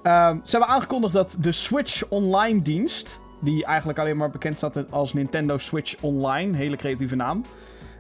Ehm, 0.04 0.38
ze 0.44 0.52
hebben 0.52 0.70
aangekondigd 0.70 1.14
dat 1.14 1.38
de 1.40 1.52
Switch 1.52 2.04
Online 2.10 2.62
dienst, 2.62 3.20
die 3.42 3.66
eigenlijk 3.66 4.00
alleen 4.00 4.18
maar 4.18 4.30
bekend 4.30 4.58
staat 4.58 4.92
als 4.92 5.14
Nintendo 5.14 5.58
Switch 5.58 5.96
Online, 6.02 6.58
hele 6.58 6.76
creatieve 6.76 7.16
naam. 7.16 7.44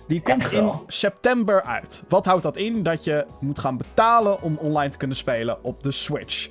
Die 0.08 0.22
komt 0.22 0.51
in 0.51 0.72
september 0.88 1.62
uit. 1.62 2.03
Wat 2.10 2.26
houdt 2.26 2.43
dat 2.43 2.58
in? 2.58 2.84
Dat 2.84 3.03
je 3.03 3.26
moet 3.39 3.60
gaan 3.60 3.78
betalen 3.78 4.41
om 4.41 4.58
online 4.58 4.89
te 4.89 4.97
kunnen 4.97 5.18
spelen 5.18 5.64
op 5.64 5.84
de 5.84 5.91
Switch. 5.91 6.49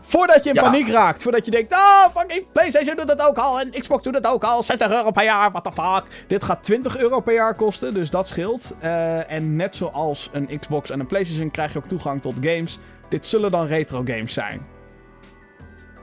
Voordat 0.00 0.44
je 0.44 0.48
in 0.48 0.54
Ja. 0.54 0.62
paniek 0.62 0.88
raakt, 0.88 1.22
voordat 1.22 1.44
je 1.44 1.50
denkt, 1.50 1.72
ah, 1.72 2.16
fucking 2.16 2.44
PlayStation 2.52 2.96
doet 2.96 3.08
het 3.08 3.22
ook 3.22 3.36
al 3.36 3.60
en 3.60 3.70
Xbox 3.70 4.02
doet 4.02 4.14
het 4.14 4.26
ook 4.26 4.44
al, 4.44 4.62
60 4.62 4.90
euro 4.90 5.10
per 5.10 5.24
jaar, 5.24 5.50
what 5.50 5.64
the 5.64 5.72
fuck. 5.82 6.24
Dit 6.26 6.44
gaat 6.44 6.62
20 6.62 6.96
euro 6.98 7.20
per 7.20 7.34
jaar 7.34 7.54
kosten, 7.54 7.94
dus 7.94 8.10
dat 8.10 8.28
scheelt. 8.28 8.74
Eh, 8.80 9.30
en 9.30 9.56
net 9.56 9.76
zoals 9.76 10.28
een 10.32 10.58
Xbox 10.58 10.90
en 10.90 11.00
een 11.00 11.06
PlayStation 11.06 11.50
krijg 11.50 11.72
je 11.72 11.78
ook 11.78 11.86
toegang 11.86 12.22
tot 12.22 12.34
games. 12.40 12.78
Dit 13.08 13.26
zullen 13.26 13.50
dan 13.50 13.66
retro 13.66 14.02
games 14.04 14.32
zijn. 14.32 14.66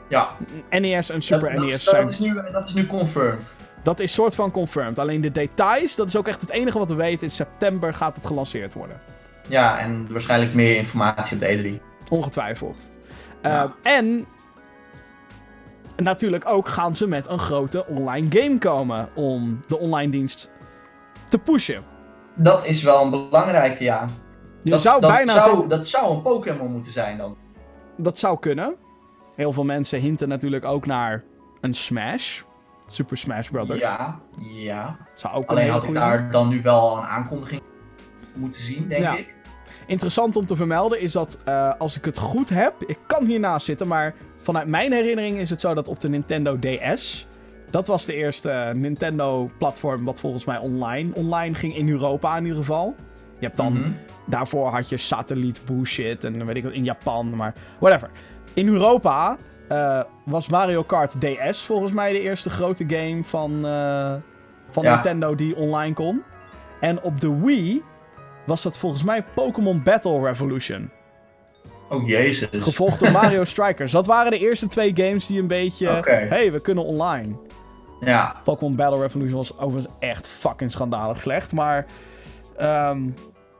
Ja, 0.09 0.29
NES 0.69 1.09
en 1.09 1.21
Super 1.21 1.47
dat, 1.47 1.57
dat 1.57 1.65
NES 1.65 1.73
is, 1.73 1.83
zijn 1.83 2.03
dat, 2.03 2.11
is 2.11 2.19
nu, 2.19 2.33
dat 2.51 2.67
is 2.67 2.73
nu 2.73 2.87
confirmed. 2.87 3.55
Dat 3.83 3.99
is 3.99 4.13
soort 4.13 4.35
van 4.35 4.51
confirmed. 4.51 4.99
Alleen 4.99 5.21
de 5.21 5.31
details, 5.31 5.95
dat 5.95 6.07
is 6.07 6.15
ook 6.15 6.27
echt 6.27 6.41
het 6.41 6.49
enige 6.49 6.77
wat 6.77 6.89
we 6.89 6.95
weten. 6.95 7.23
In 7.23 7.31
september 7.31 7.93
gaat 7.93 8.15
het 8.15 8.25
gelanceerd 8.25 8.73
worden. 8.73 9.01
Ja, 9.47 9.79
en 9.79 10.07
waarschijnlijk 10.11 10.53
meer 10.53 10.75
informatie 10.75 11.33
op 11.33 11.39
de 11.39 11.47
E 11.47 11.79
E3. 11.79 11.81
Ongetwijfeld. 12.09 12.89
Ja. 13.41 13.73
Eh, 13.83 13.97
en 13.97 14.25
natuurlijk 15.97 16.49
ook 16.49 16.67
gaan 16.67 16.95
ze 16.95 17.07
met 17.07 17.27
een 17.27 17.39
grote 17.39 17.85
online 17.87 18.27
game 18.29 18.57
komen 18.57 19.09
om 19.13 19.59
de 19.67 19.79
online 19.79 20.11
dienst 20.11 20.51
te 21.29 21.37
pushen. 21.37 21.83
Dat 22.35 22.65
is 22.65 22.83
wel 22.83 23.03
een 23.03 23.09
belangrijke, 23.09 23.83
ja. 23.83 24.07
Je 24.63 24.69
dat, 24.69 24.81
zou 24.81 25.01
dat 25.01 25.11
bijna 25.11 25.41
zou, 25.41 25.67
dat 25.67 25.87
zou 25.87 26.15
een 26.15 26.21
Pokémon 26.21 26.71
moeten 26.71 26.91
zijn 26.91 27.17
dan. 27.17 27.37
dat 27.97 28.19
zou 28.19 28.39
kunnen. 28.39 28.75
Heel 29.35 29.51
veel 29.51 29.63
mensen 29.63 29.99
hinten 29.99 30.27
natuurlijk 30.27 30.65
ook 30.65 30.85
naar 30.85 31.23
een 31.61 31.73
Smash. 31.73 32.41
Super 32.91 33.17
Smash 33.17 33.49
Brothers. 33.49 33.79
Ja, 33.79 34.19
ja. 34.39 34.97
Zou 35.13 35.33
ook 35.35 35.43
een 35.43 35.49
Alleen 35.49 35.69
had 35.69 35.83
ik 35.83 35.93
daar 35.93 36.31
dan 36.31 36.47
nu 36.47 36.61
wel 36.61 36.97
een 36.97 37.03
aankondiging 37.03 37.61
moeten 38.35 38.61
zien, 38.61 38.87
denk 38.87 39.01
Ja. 39.03 39.15
ik. 39.17 39.35
Interessant 39.87 40.35
om 40.35 40.45
te 40.45 40.55
vermelden 40.55 41.01
is 41.01 41.11
dat, 41.11 41.37
eh, 41.45 41.73
als 41.77 41.97
ik 41.97 42.05
het 42.05 42.17
goed 42.17 42.49
heb, 42.49 42.73
ik 42.85 42.97
kan 43.07 43.25
hiernaast 43.25 43.65
zitten, 43.65 43.87
maar 43.87 44.13
vanuit 44.41 44.67
mijn 44.67 44.91
herinnering 44.91 45.37
is 45.37 45.49
het 45.49 45.61
zo 45.61 45.73
dat 45.73 45.87
op 45.87 45.99
de 45.99 46.09
Nintendo 46.09 46.59
DS, 46.59 47.27
dat 47.69 47.87
was 47.87 48.05
de 48.05 48.13
eerste 48.15 48.71
Nintendo-platform 48.75 50.03
wat 50.05 50.19
volgens 50.19 50.45
mij 50.45 50.57
online, 50.57 51.13
online 51.15 51.53
ging 51.55 51.75
in 51.75 51.89
Europa 51.89 52.37
in 52.37 52.43
ieder 52.43 52.57
geval. 52.59 52.95
Je 53.39 53.45
hebt 53.45 53.57
dan, 53.57 53.73
Mhm. 53.73 53.91
daarvoor 54.25 54.67
had 54.67 54.89
je 54.89 54.97
satelliet 54.97 55.61
bullshit 55.65 56.23
en 56.23 56.45
weet 56.45 56.55
ik 56.57 56.63
wat, 56.63 56.73
in 56.73 56.83
Japan, 56.83 57.35
maar 57.35 57.53
whatever. 57.79 58.09
In 58.53 58.67
Europa 58.67 59.37
eh, 59.71 60.01
was 60.25 60.47
Mario 60.47 60.83
Kart 60.83 61.15
DS 61.21 61.61
volgens 61.61 61.91
mij 61.91 62.11
de 62.11 62.19
eerste 62.19 62.49
grote 62.49 62.83
game 62.87 63.23
van, 63.23 63.65
eh, 63.65 64.13
van 64.69 64.83
Ja. 64.83 64.93
Nintendo 64.93 65.35
die 65.35 65.55
online 65.55 65.93
kon. 65.93 66.23
En 66.79 67.01
op 67.01 67.21
de 67.21 67.39
Wii 67.39 67.83
was 68.45 68.61
dat 68.61 68.77
volgens 68.77 69.03
mij 69.03 69.23
Pokémon 69.35 69.83
Battle 69.83 70.21
Revolution. 70.21 70.89
Oh 71.89 72.07
jezus. 72.07 72.63
Gevolgd 72.63 72.99
door 72.99 73.11
Mario 73.11 73.43
Strikers. 73.43 73.91
Dat 73.91 74.05
waren 74.05 74.31
de 74.31 74.39
eerste 74.39 74.67
twee 74.67 74.91
games 74.95 75.25
die 75.25 75.39
een 75.39 75.47
beetje... 75.47 75.87
Hey, 76.29 76.51
we 76.51 76.59
kunnen 76.59 76.83
online. 76.85 77.35
Ja, 77.99 78.35
Pokémon 78.43 78.75
Battle 78.75 78.99
Revolution 78.99 79.37
was 79.37 79.57
overigens 79.59 79.93
echt 79.99 80.27
fucking 80.27 80.71
schandalig 80.71 81.21
slecht. 81.21 81.53
Maar 81.53 81.85
ehm 82.57 83.09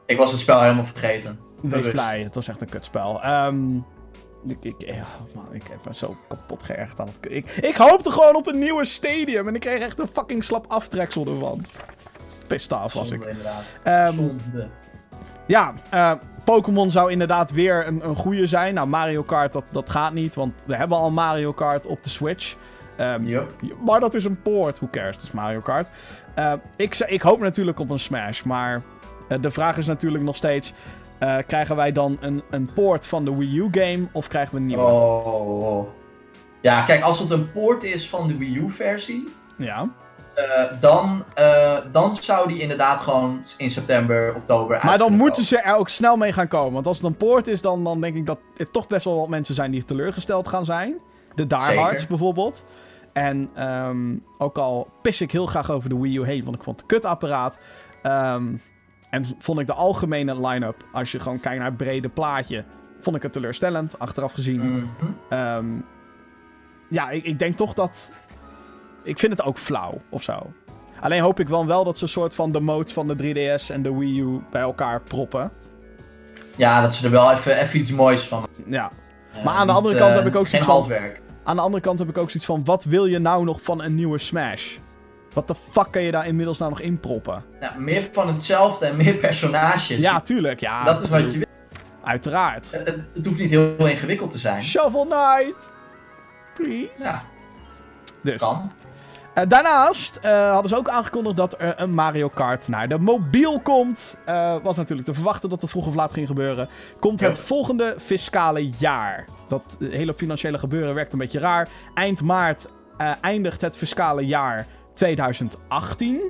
ik 0.05 0.18
was 0.18 0.32
het 0.32 0.39
spel 0.39 0.62
helemaal 0.62 0.86
vergeten. 0.86 1.39
wees 1.62 1.89
blij, 1.91 2.22
het 2.24 2.36
was 2.36 2.47
echt 2.47 2.62
een 2.62 2.70
kutspel. 2.70 3.22
Ehm 3.22 3.57
ik, 4.48 4.58
ik, 4.62 4.76
ja, 4.78 5.06
man, 5.36 5.46
ik 5.52 5.64
heb 5.70 5.86
me 5.86 5.94
zo 5.94 6.16
kapot 6.28 6.64
geërgerd 6.64 7.00
aan 7.00 7.08
het... 7.08 7.32
Ik, 7.32 7.50
ik 7.50 7.76
hoopte 7.76 8.12
gewoon 8.12 8.36
op 8.36 8.48
een 8.48 8.60
nieuwe 8.60 8.86
stadium 8.86 9.48
en 9.48 9.56
ik 9.56 9.62
kreeg 9.62 9.80
echt 9.82 10.00
een 10.00 10.10
fucking 10.14 10.44
slap 10.44 10.66
aftreksel 10.68 11.26
ervan. 11.26 11.66
Pissed 12.48 12.74
af 12.74 12.94
was 12.94 13.12
ik. 13.12 13.26
Inderdaad. 13.26 13.64
Ehm, 13.84 14.16
Zonde. 14.16 14.68
Ja, 15.46 15.74
eh, 15.89 16.14
Pokémon 16.44 16.92
zou 16.92 17.12
inderdaad 17.12 17.52
weer 17.52 17.88
een, 17.88 18.08
een 18.08 18.16
goede 18.16 18.46
zijn. 18.46 18.74
Nou, 18.74 18.88
Mario 18.88 19.24
Kart, 19.24 19.54
dat, 19.54 19.64
dat 19.72 19.89
gaat 19.89 20.14
niet, 20.14 20.36
want 20.36 20.64
we 20.66 20.76
hebben 20.76 20.98
al 20.98 21.12
Mario 21.12 21.54
Kart 21.54 21.86
op 21.86 22.04
de 22.04 22.10
Switch. 22.10 22.56
Ehm. 22.96 23.44
Maar 23.86 24.00
dat 24.00 24.14
is 24.14 24.26
een 24.26 24.42
poort, 24.42 24.80
who 24.80 24.88
cares, 24.92 25.16
het 25.16 25.24
is 25.24 25.32
Mario 25.32 25.60
Kart. 25.60 25.88
Eh, 26.34 26.54
ik, 26.76 26.98
ik 26.98 27.22
hoop 27.22 27.39
natuurlijk 27.39 27.80
op 27.80 27.89
een 27.89 28.00
Smash, 28.00 28.44
maar 28.44 28.82
eh, 29.28 29.38
de 29.42 29.52
vraag 29.52 29.78
is 29.78 29.86
natuurlijk 29.86 30.24
nog 30.24 30.36
steeds... 30.36 30.74
eh, 31.22 31.38
krijgen 31.47 31.76
wij 31.76 31.91
dan 31.91 32.17
een, 32.19 32.43
een 32.49 32.69
poort 32.74 33.07
van 33.07 33.26
de 33.26 33.36
Wii 33.36 33.57
U-game 33.57 34.07
of 34.11 34.28
krijgen 34.28 34.53
we 34.53 34.59
een 34.59 34.65
nieuwe? 34.65 34.84
Oh. 34.84 35.88
Ja, 36.61 36.82
kijk, 36.84 37.01
als 37.03 37.19
het 37.19 37.30
een 37.30 37.51
poort 37.51 37.84
is 37.84 38.09
van 38.09 38.28
de 38.28 38.38
Wii 38.38 38.55
U-versie, 38.57 39.28
Ja. 39.57 39.89
eh, 40.36 40.80
dan, 40.80 41.24
eh, 41.34 41.78
dan 41.91 42.15
zou 42.15 42.47
die 42.47 42.59
inderdaad 42.59 42.99
gewoon 43.01 43.41
in 43.57 43.72
september, 43.72 44.36
oktober 44.36 44.74
uit 44.76 44.84
Maar 44.84 44.97
dan 44.97 45.13
moeten 45.13 45.43
ze 45.43 45.57
er 45.61 45.76
ook 45.76 45.89
snel 45.89 46.17
mee 46.17 46.32
gaan 46.32 46.47
komen. 46.47 46.74
Want 46.74 46.88
als 46.88 46.97
het 46.97 47.05
een 47.05 47.17
poort 47.17 47.47
is, 47.47 47.61
dan, 47.61 47.84
dan 47.84 48.01
denk 48.01 48.15
ik 48.15 48.26
dat 48.26 48.39
er 48.57 48.72
toch 48.72 48.88
best 48.88 49.05
wel 49.05 49.17
wat 49.17 49.30
mensen 49.30 49.55
zijn 49.55 49.72
die 49.72 49.84
teleurgesteld 49.86 50.47
gaan 50.47 50.65
zijn. 50.65 50.95
De 51.36 51.47
diehards 51.47 52.07
bijvoorbeeld. 52.07 52.65
En 53.13 53.49
ehm, 53.55 54.15
ook 54.38 54.57
al 54.57 54.88
pis 55.01 55.22
ik 55.22 55.32
heel 55.32 55.45
graag 55.45 55.72
over 55.72 55.89
de 55.89 55.97
Wii 55.99 56.17
U 56.17 56.26
heen, 56.26 56.43
want 56.43 56.55
ik 56.55 56.63
vond 56.63 56.82
het 56.82 56.91
een 56.91 56.97
kutapparaat. 56.97 57.57
Ehm, 58.01 58.43
en 59.12 59.26
vond 59.39 59.59
ik 59.59 59.68
de 59.68 59.74
algemene 59.74 60.47
line-up, 60.47 60.86
als 60.91 61.12
je 61.12 61.20
gewoon 61.20 61.39
kijkt 61.39 61.57
naar 61.57 61.68
het 61.68 61.78
brede 61.78 62.09
plaatje, 62.09 62.64
vond 62.99 63.16
ik 63.16 63.22
het 63.22 63.34
teleurstellend, 63.34 63.99
achteraf 63.99 64.34
gezien. 64.34 64.62
Mhm. 64.62 64.86
Ehm, 65.30 65.66
ja, 66.89 67.09
ik, 67.09 67.24
ik 67.24 67.39
denk 67.39 67.57
toch 67.57 67.74
dat 67.74 68.12
Ik 69.03 69.20
vind 69.20 69.32
het 69.32 69.43
ook 69.43 69.57
flauw, 69.57 70.01
of 70.09 70.24
zo. 70.24 70.51
Alleen 70.99 71.22
hoop 71.22 71.39
ik 71.39 71.47
wel, 71.47 71.66
wel 71.66 71.84
dat 71.84 71.97
ze 71.97 72.03
een 72.03 72.09
soort 72.09 72.36
van 72.36 72.51
de 72.51 72.59
modes 72.59 72.93
van 72.93 73.07
de 73.07 73.16
3DS 73.16 73.72
en 73.72 73.82
de 73.82 73.97
Wii 73.97 74.20
U 74.20 74.41
bij 74.51 74.62
elkaar 74.62 75.01
proppen. 75.01 75.51
Ja, 76.55 76.82
dat 76.82 76.95
ze 76.95 77.05
er 77.05 77.12
wel 77.12 77.32
even, 77.32 77.57
even 77.57 77.80
iets 77.80 77.91
moois 77.91 78.28
van 78.28 78.47
Ja. 78.66 78.91
Eh, 79.34 79.43
Maar 79.43 79.53
aan 79.53 79.68
de 79.68 79.74
andere 79.74 79.95
kant 79.95 80.09
eh, 80.09 80.16
heb 80.16 80.26
ik 80.26 80.36
ook 80.36 80.49
Geen 80.49 80.64
zoiets 80.64 80.88
van-. 80.88 80.97
Aan 81.43 81.55
de 81.55 81.62
andere 81.62 81.84
kant 81.84 81.99
heb 81.99 82.09
ik 82.09 82.18
ook 82.18 82.30
zoiets 82.30 82.45
van, 82.45 82.66
wat 82.66 82.84
wil 82.84 83.05
je 83.05 83.20
nou 83.20 83.43
nog 83.43 83.62
van 83.62 83.82
een 83.84 83.95
nieuwe 83.95 84.18
Smash? 84.18 84.78
Wat 85.34 85.48
de 85.48 85.56
fuck 85.56 85.92
kan 85.92 86.02
je 86.02 86.12
daar 86.12 86.28
inmiddels 86.28 86.58
nou 86.58 86.70
nog 86.70 86.80
in 86.80 87.00
proppen? 87.00 87.44
Ja, 87.60 87.76
meer 87.78 88.10
van 88.12 88.28
hetzelfde 88.28 88.86
en 88.86 88.98
meer 88.98 89.16
personages. 89.16 90.02
Ja, 90.02 90.22
tuurlijk, 90.22 90.60
ja. 90.60 90.84
dat 90.84 91.02
is 91.02 91.10
wat 91.10 91.32
je 91.32 91.38
wil. 91.38 91.48
Uiteraard. 92.04 92.72
Het, 92.72 93.26
hoeft 93.26 93.40
niet 93.40 93.50
heel, 93.50 93.74
heel 93.78 93.88
ingewikkeld 93.88 94.32
te 94.32 94.38
zijn. 94.38 94.64
Shovel 94.64 95.06
Knight! 95.06 95.72
Please. 96.54 96.90
Ja, 96.98 97.24
Dus. 98.22 98.40
kan. 98.40 98.72
Eh, 99.34 99.44
daarnaast 99.48 100.16
eh, 100.16 100.52
hadden 100.52 100.70
ze 100.70 100.78
ook 100.78 100.90
aangekondigd 100.90 101.36
dat 101.36 101.56
er 101.60 101.74
een 101.78 101.94
Mario 101.94 102.30
Kart 102.30 102.68
naar 102.68 102.88
de 102.88 102.98
mobiel 102.98 103.60
komt. 103.60 104.18
Eh, 104.26 104.56
was 104.64 104.78
natuurlijk 104.78 105.08
te 105.08 105.14
verwachten 105.14 105.50
dat 105.50 105.62
het 105.62 105.70
vroeg 105.70 105.88
of 105.88 105.96
laat 105.96 106.14
ging 106.14 106.28
gebeuren. 106.28 106.70
Komt 107.00 107.20
het 107.20 107.40
volgende 107.40 107.96
fiscale 108.00 108.70
jaar. 108.70 109.26
Dat 109.48 109.78
hele 109.80 110.14
financiële 110.14 110.58
gebeuren 110.58 110.94
werkt 110.94 111.14
een 111.14 111.20
beetje 111.20 111.40
raar. 111.40 111.68
Eind 111.94 112.22
maart 112.22 112.68
eindigt 113.22 113.62
het 113.62 113.78
fiscale 113.78 114.26
jaar 114.26 114.68
2018. 114.94 116.22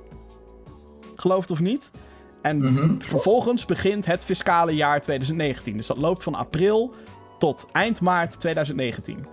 Geloof 1.15 1.41
het 1.41 1.51
of 1.51 1.59
niet. 1.59 1.91
En 2.41 2.57
Mhm. 2.57 2.99
vervolgens 2.99 3.65
begint 3.65 4.05
het 4.05 4.25
fiscale 4.25 4.75
jaar 4.75 5.01
2019. 5.01 5.77
Dus 5.77 5.87
dat 5.87 5.97
loopt 5.97 6.23
van 6.23 6.35
april 6.35 6.93
tot 7.37 7.67
eind 7.71 8.01
maart 8.01 8.39
2019. 8.39 9.25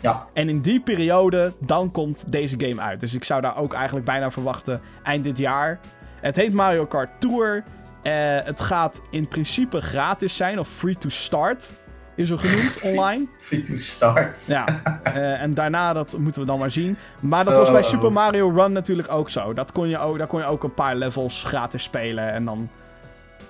Ja, 0.00 0.26
En 0.32 0.48
in 0.48 0.60
die 0.60 0.80
periode, 0.80 1.52
dan 1.58 1.90
komt 1.90 2.32
deze 2.32 2.54
game 2.60 2.80
uit. 2.80 3.00
Dus 3.00 3.14
ik 3.14 3.24
zou 3.24 3.40
daar 3.40 3.56
ook 3.56 3.72
eigenlijk 3.72 4.06
bijna 4.06 4.30
verwachten 4.30 4.80
eind 5.02 5.24
dit 5.24 5.38
jaar. 5.38 5.80
Het 6.20 6.36
heet 6.36 6.52
Mario 6.52 6.86
Kart 6.86 7.20
Tour. 7.20 7.64
Eh, 8.02 8.12
het 8.44 8.60
gaat 8.60 9.02
in 9.10 9.28
principe 9.28 9.80
gratis 9.80 10.36
zijn, 10.36 10.58
of 10.58 10.68
free 10.68 10.98
to 10.98 11.08
start, 11.08 11.72
is 12.20 12.30
er 12.30 12.38
genoemd 12.38 12.80
online. 12.90 13.26
free 13.38 13.62
to 13.62 13.76
start. 13.76 14.46
Ja, 14.46 14.80
eh, 15.02 15.42
en 15.42 15.54
daarna, 15.54 15.92
dat 15.92 16.18
moeten 16.18 16.40
we 16.40 16.46
dan 16.46 16.58
maar 16.58 16.70
zien. 16.70 16.96
Maar 17.20 17.44
dat 17.44 17.56
was 17.56 17.70
bij 17.70 17.80
Oh. 17.80 17.86
Super 17.88 18.12
Mario 18.12 18.48
Run 18.48 18.72
natuurlijk 18.72 19.12
ook 19.12 19.30
zo. 19.30 19.52
Dat 19.52 19.72
kon 19.72 19.88
je 19.88 19.98
ook, 19.98 20.18
daar 20.18 20.26
kon 20.26 20.40
je 20.40 20.46
ook 20.46 20.64
een 20.64 20.74
paar 20.74 20.96
levels 20.96 21.44
gratis 21.44 21.82
spelen. 21.82 22.32
En 22.32 22.44
dan 22.44 22.68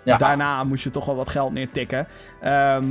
Ja. 0.05 0.17
daarna 0.17 0.65
moest 0.65 0.85
je 0.85 0.91
toch 0.91 1.05
wel 1.05 1.17
wat 1.17 1.29
geld 1.29 1.53
neertikken. 1.53 2.07
Ehm, 2.41 2.85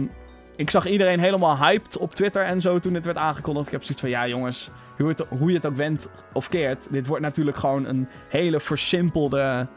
ik 0.56 0.70
zag 0.70 0.86
iedereen 0.88 1.20
helemaal 1.20 1.58
hyped 1.58 1.98
op 1.98 2.16
Twitter 2.16 2.42
en 2.42 2.62
zo 2.62 2.80
toen 2.80 2.94
het 2.94 3.06
werd 3.06 3.18
aangekondigd. 3.18 3.66
Ik 3.66 3.72
heb 3.72 3.82
zoiets 3.82 4.02
van, 4.02 4.10
ja 4.10 4.28
jongens, 4.28 4.70
hoe, 4.98 5.08
het, 5.08 5.24
hoe 5.30 5.50
je 5.50 5.56
het 5.56 5.66
ook 5.66 5.76
wendt 5.76 6.10
of 6.34 6.50
keert. 6.50 6.88
Dit 6.92 7.08
wordt 7.08 7.24
natuurlijk 7.24 7.58
gewoon 7.58 7.86
een 7.86 8.08
hele 8.30 8.60
versimpelde 8.60 9.68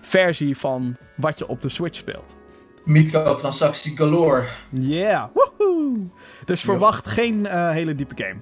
versie 0.00 0.56
van 0.58 0.96
wat 1.16 1.38
je 1.38 1.48
op 1.48 1.60
de 1.60 1.68
Switch 1.68 1.96
speelt. 1.98 2.36
Microtransactie 2.84 3.96
galore. 3.96 4.44
Yeah, 4.70 5.24
woehoe! 5.34 5.98
Dus 6.44 6.60
verwacht 6.60 7.06
geen 7.06 7.46
eh, 7.46 7.70
hele 7.70 7.94
diepe 7.94 8.24
game. 8.24 8.40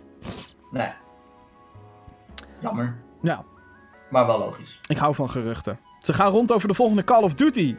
Nee. 0.70 0.88
Jammer. 2.60 2.96
Ja, 3.22 3.44
Maar 4.10 4.26
wel 4.26 4.38
logisch. 4.38 4.80
ik 4.86 4.96
hou 4.98 5.14
van 5.14 5.30
geruchten. 5.30 5.78
Ze 6.00 6.12
gaan 6.12 6.30
rond 6.30 6.52
over 6.52 6.68
de 6.68 6.74
volgende 6.74 7.04
Call 7.04 7.22
of 7.22 7.34
Duty. 7.34 7.74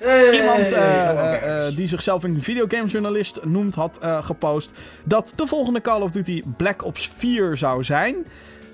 Hey, 0.00 0.40
Iemand 0.40 0.72
eh, 0.72 1.66
eh, 1.66 1.76
die 1.76 1.86
zichzelf 1.86 2.22
een 2.22 2.42
videogamejournalist 2.42 3.44
noemt, 3.44 3.74
had 3.74 3.98
gepost 4.20 4.72
dat 5.04 5.32
de 5.36 5.46
volgende 5.46 5.80
Call 5.80 6.00
of 6.00 6.10
Duty 6.10 6.42
Black 6.56 6.84
Ops 6.84 7.08
4 7.08 7.56
zou 7.56 7.84
zijn. 7.84 8.14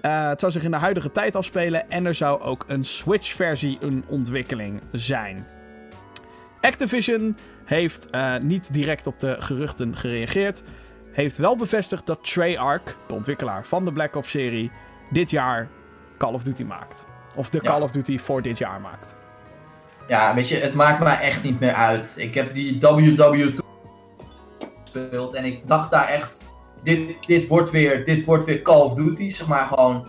Het 0.01 0.41
zou 0.41 0.53
zich 0.53 0.63
in 0.63 0.71
de 0.71 0.77
huidige 0.77 1.13
tijd 1.13 1.37
afspelen 1.37 1.91
en 1.91 2.07
er 2.07 2.15
zou 2.15 2.41
ook 2.41 2.65
een 2.67 2.85
Switch-versie 2.85 3.79
een 3.81 4.05
ontwikkeling 4.07 4.81
zijn. 4.93 5.47
Activision 6.61 7.37
heeft 7.65 8.11
eh, 8.11 8.37
niet 8.37 8.73
direct 8.73 9.07
op 9.07 9.19
de 9.19 9.37
geruchten 9.39 9.97
gereageerd. 9.97 10.63
Heeft 11.13 11.37
wel 11.37 11.57
bevestigd 11.57 12.07
dat 12.07 12.25
Treyarch, 12.25 12.97
de 13.07 13.15
ontwikkelaar 13.15 13.67
van 13.67 13.85
de 13.85 13.93
Black 13.93 14.17
Ops-serie, 14.17 14.71
dit 15.11 15.31
jaar 15.31 15.69
Call 16.19 16.33
of 16.33 16.43
Duty 16.43 16.63
maakt. 16.63 17.07
Of 17.37 17.51
de 17.51 17.59
Ja. 17.63 17.71
Call 17.71 17.83
of 17.83 17.91
Duty 17.91 18.19
voor 18.19 18.43
dit 18.43 18.59
jaar 18.59 18.81
maakt. 18.81 19.17
Ja, 20.09 20.35
weet 20.35 20.49
je, 20.49 20.57
het 20.57 20.75
maakt 20.75 21.03
mij 21.03 21.19
echt 21.21 21.43
niet 21.43 21.61
meer 21.61 21.73
uit. 21.73 22.15
Ik 22.19 22.35
heb 22.35 22.55
die 22.55 22.75
WW2 22.81 23.59
gespeeld 24.85 25.35
en 25.35 25.45
ik 25.45 25.67
dacht 25.67 25.91
daar 25.91 26.09
echt, 26.09 26.45
dit, 26.83 27.27
dit, 27.27 27.47
wordt, 27.47 27.71
weer, 27.71 28.05
dit 28.05 28.25
wordt 28.25 28.45
weer 28.45 28.63
Call 28.63 28.81
of 28.81 28.95
Duty, 28.95 29.29
zeg 29.29 29.47
maar 29.47 29.67
gewoon. 29.67 30.09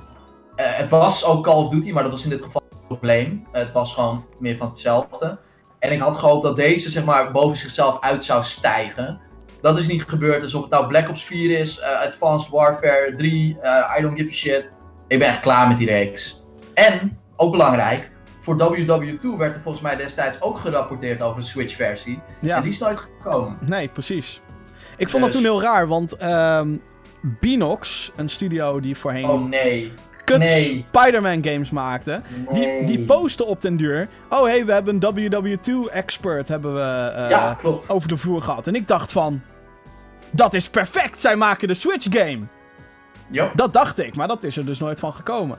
eh, 0.56 0.66
het 0.78 0.90
was 0.90 1.26
ook 1.26 1.44
Call 1.44 1.56
of 1.64 1.70
Duty, 1.70 1.92
maar 1.92 2.04
dat 2.04 2.12
was 2.12 2.24
in 2.24 2.30
dit 2.30 2.42
geval 2.44 2.62
het 2.70 2.88
probleem. 2.88 3.48
het 3.52 3.72
was 3.72 3.94
gewoon 3.94 4.26
meer 4.40 4.58
van 4.58 4.68
hetzelfde. 4.68 5.40
En 5.80 5.92
ik 5.92 6.00
had 6.00 6.18
gehoopt 6.18 6.44
dat 6.44 6.56
deze, 6.56 6.90
zeg 6.90 7.06
maar, 7.06 7.32
boven 7.32 7.58
zichzelf 7.58 8.00
uit 8.00 8.24
zou 8.24 8.44
stijgen. 8.44 9.20
Dat 9.62 9.78
is 9.78 9.88
niet 9.88 10.04
gebeurd, 10.08 10.42
dus 10.42 10.54
of 10.54 10.62
het 10.62 10.72
nou 10.72 10.88
Black 10.88 11.10
Ops 11.10 11.24
4 11.24 11.60
is, 11.60 11.80
eh, 11.80 12.02
Advanced 12.06 12.50
Warfare 12.50 13.14
3, 13.18 13.58
eh, 13.62 13.96
I 13.98 14.02
don't 14.02 14.18
give 14.20 14.30
a 14.30 14.34
shit. 14.34 14.74
Ik 15.08 15.20
ben 15.20 15.28
echt 15.28 15.40
klaar 15.40 15.68
met 15.68 15.78
die 15.78 15.88
reeks. 15.88 16.44
En, 16.74 17.20
ook 17.36 17.52
belangrijk, 17.52 18.12
voor 18.40 18.58
WW2 18.58 19.38
werd 19.38 19.56
er 19.56 19.62
volgens 19.62 19.84
mij 19.84 19.96
destijds 19.96 20.42
ook 20.42 20.60
gerapporteerd 20.60 21.22
over 21.22 21.40
de 21.40 21.46
Switch-versie. 21.46 22.20
Ja. 22.40 22.56
En 22.56 22.62
die 22.64 22.72
is 22.72 22.80
nooit 22.80 22.98
gekomen. 22.98 23.58
Nee, 23.62 23.88
precies. 23.88 24.42
Ik 24.98 25.10
vond 25.10 25.24
dat 25.24 25.32
Dus- 25.32 25.42
toen 25.42 25.52
heel 25.52 25.62
raar, 25.62 25.88
want 25.88 26.18
ehm 26.18 26.76
Binox, 27.40 28.12
een 28.16 28.30
studio 28.30 28.80
die 28.80 28.98
voorheen 28.98 29.26
Oh 29.26 29.48
nee. 29.50 29.94
Kut 30.30 30.38
nee. 30.40 30.86
Spider-Man 30.92 31.44
games 31.44 31.70
maakte, 31.70 32.22
die, 32.52 32.66
Nee. 32.66 32.86
die 32.86 33.00
postte 33.06 33.46
op 33.46 33.62
den 33.62 33.78
duur... 33.78 34.08
Oh, 34.30 34.44
hé, 34.44 34.50
hey, 34.50 34.66
we 34.66 34.72
hebben 34.72 34.98
een 35.02 35.32
WW2-expert 35.32 36.48
hebben 36.48 36.74
we 36.74 37.12
eh, 37.16 37.30
Ja, 37.30 37.54
klopt. 37.54 37.90
over 37.90 38.08
de 38.08 38.18
vloer 38.18 38.42
gehad. 38.42 38.68
En 38.68 38.76
ik 38.76 38.88
dacht 38.88 39.12
van... 39.12 39.42
Dat 40.32 40.54
is 40.54 40.70
perfect, 40.70 41.20
zij 41.22 41.36
maken 41.36 41.68
de 41.68 41.74
Switch-game. 41.74 42.40
Yup. 43.28 43.52
Dat 43.56 43.74
dacht 43.74 44.00
ik, 44.00 44.16
maar 44.16 44.28
dat 44.28 44.44
is 44.44 44.58
er 44.58 44.66
dus 44.66 44.80
nooit 44.80 45.00
van 45.00 45.14
gekomen. 45.14 45.58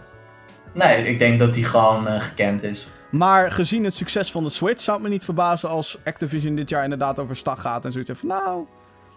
Nee, 0.74 1.04
ik 1.04 1.18
denk 1.18 1.38
dat 1.38 1.54
die 1.54 1.64
gewoon 1.64 2.06
eh, 2.06 2.20
gekend 2.20 2.62
is. 2.62 2.88
Maar 3.10 3.50
gezien 3.50 3.84
het 3.84 3.94
succes 3.94 4.30
van 4.30 4.44
de 4.44 4.50
Switch 4.50 4.82
zou 4.82 4.96
het 4.96 5.06
me 5.06 5.12
niet 5.12 5.24
verbazen 5.24 5.68
als 5.68 5.98
Activision 6.04 6.54
dit 6.54 6.68
jaar 6.68 6.82
inderdaad 6.82 7.18
over 7.18 7.36
stag 7.36 7.60
gaat 7.60 7.84
en 7.84 7.92
zoiets 7.92 8.10
van... 8.14 8.28
Nou, 8.28 8.66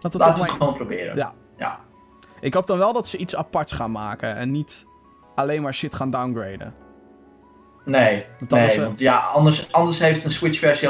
laten 0.00 0.20
we 0.20 0.26
maar 0.26 0.36
het 0.38 0.50
gewoon 0.50 0.74
proberen. 0.74 1.16
Ja. 1.16 1.32
Ja. 1.58 1.80
Ik 2.40 2.54
hoop 2.54 2.66
dan 2.66 2.78
wel 2.78 2.92
dat 2.92 3.08
ze 3.08 3.16
iets 3.16 3.36
aparts 3.36 3.72
gaan 3.72 3.90
maken 3.90 4.36
en 4.36 4.50
niet 4.50 4.86
alleen 5.34 5.62
maar 5.62 5.74
shit 5.74 5.94
gaan 5.94 6.10
downgraden. 6.10 6.74
Nee, 7.84 8.24
Want 8.38 8.50
nee 8.50 8.60
het- 8.62 8.76
want 8.76 8.98
ja, 8.98 9.18
anders, 9.18 9.72
anders 9.72 9.98
heeft 9.98 10.24
een 10.24 10.30
Switch-versie. 10.30 10.88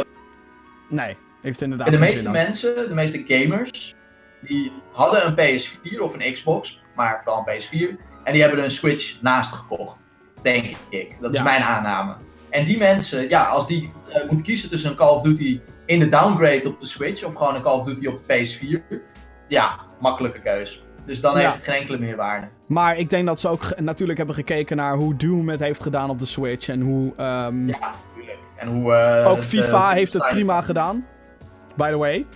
Nee, 0.89 1.17
heeft 1.43 1.61
inderdaad 1.63 1.87
En 1.87 1.93
de 1.93 1.99
meeste 1.99 2.31
mensen, 2.31 2.89
de 2.89 2.95
meeste 2.95 3.23
gamers, 3.27 3.95
die 4.41 4.73
hadden 4.93 5.27
een 5.27 5.35
PS4 5.35 6.01
of 6.03 6.15
een 6.15 6.33
Xbox, 6.33 6.83
maar 6.97 7.21
vooral 7.25 7.45
een 7.47 7.55
PS4. 7.61 7.97
En 8.25 8.33
die 8.33 8.41
hebben 8.41 8.59
er 8.59 8.65
een 8.65 8.71
Switch 8.71 9.21
naast 9.23 9.53
gekocht. 9.53 10.09
Denk 10.43 10.77
ik. 10.89 11.17
Dat 11.21 11.31
is 11.33 11.37
Ja. 11.37 11.43
mijn 11.43 11.63
aanname. 11.63 12.15
En 12.51 12.65
die 12.65 12.79
mensen, 12.79 13.29
ja, 13.29 13.45
als 13.45 13.67
die 13.67 13.93
eh, 14.09 14.21
moeten 14.27 14.43
kiezen 14.45 14.69
tussen 14.69 14.91
een 14.91 14.97
Call 14.97 15.09
of 15.17 15.23
Duty 15.23 15.61
in 15.87 15.99
de 15.99 16.09
downgrade 16.09 16.69
op 16.69 16.81
de 16.81 16.87
Switch 16.87 17.25
of 17.25 17.35
gewoon 17.35 17.55
een 17.55 17.63
Call 17.63 17.79
of 17.79 17.85
Duty 17.87 18.07
op 18.07 18.17
de 18.17 18.25
PS4. 18.25 19.01
Ja, 19.49 19.77
makkelijke 20.01 20.41
keus. 20.41 20.85
Dus 21.07 21.21
dan 21.21 21.35
Ja. 21.35 21.39
heeft 21.41 21.55
het 21.55 21.65
geen 21.65 21.81
enkele 21.81 21.99
meerwaarde. 21.99 22.47
Maar 22.67 22.99
ik 22.99 23.11
denk 23.11 23.27
dat 23.27 23.41
ze 23.41 23.49
ook 23.49 23.81
natuurlijk 23.81 24.19
hebben 24.19 24.37
gekeken 24.37 24.77
naar 24.77 24.95
hoe 24.97 25.17
Doom 25.17 25.49
het 25.49 25.61
heeft 25.61 25.83
gedaan 25.83 26.11
op 26.11 26.19
de 26.19 26.27
Switch. 26.27 26.69
En 26.69 26.81
hoe... 26.81 27.13
ehm, 27.17 27.69
Ja, 27.69 27.95
natuurlijk. 28.07 28.39
En 28.57 28.69
hoe... 28.69 28.93
eh, 28.95 29.31
ook 29.31 29.43
FIFA 29.43 29.91
heeft 29.93 30.13
het 30.13 30.29
prima 30.29 30.63
gedaan. 30.63 31.07
By 31.77 31.91
the 31.91 31.97
way. 31.97 32.27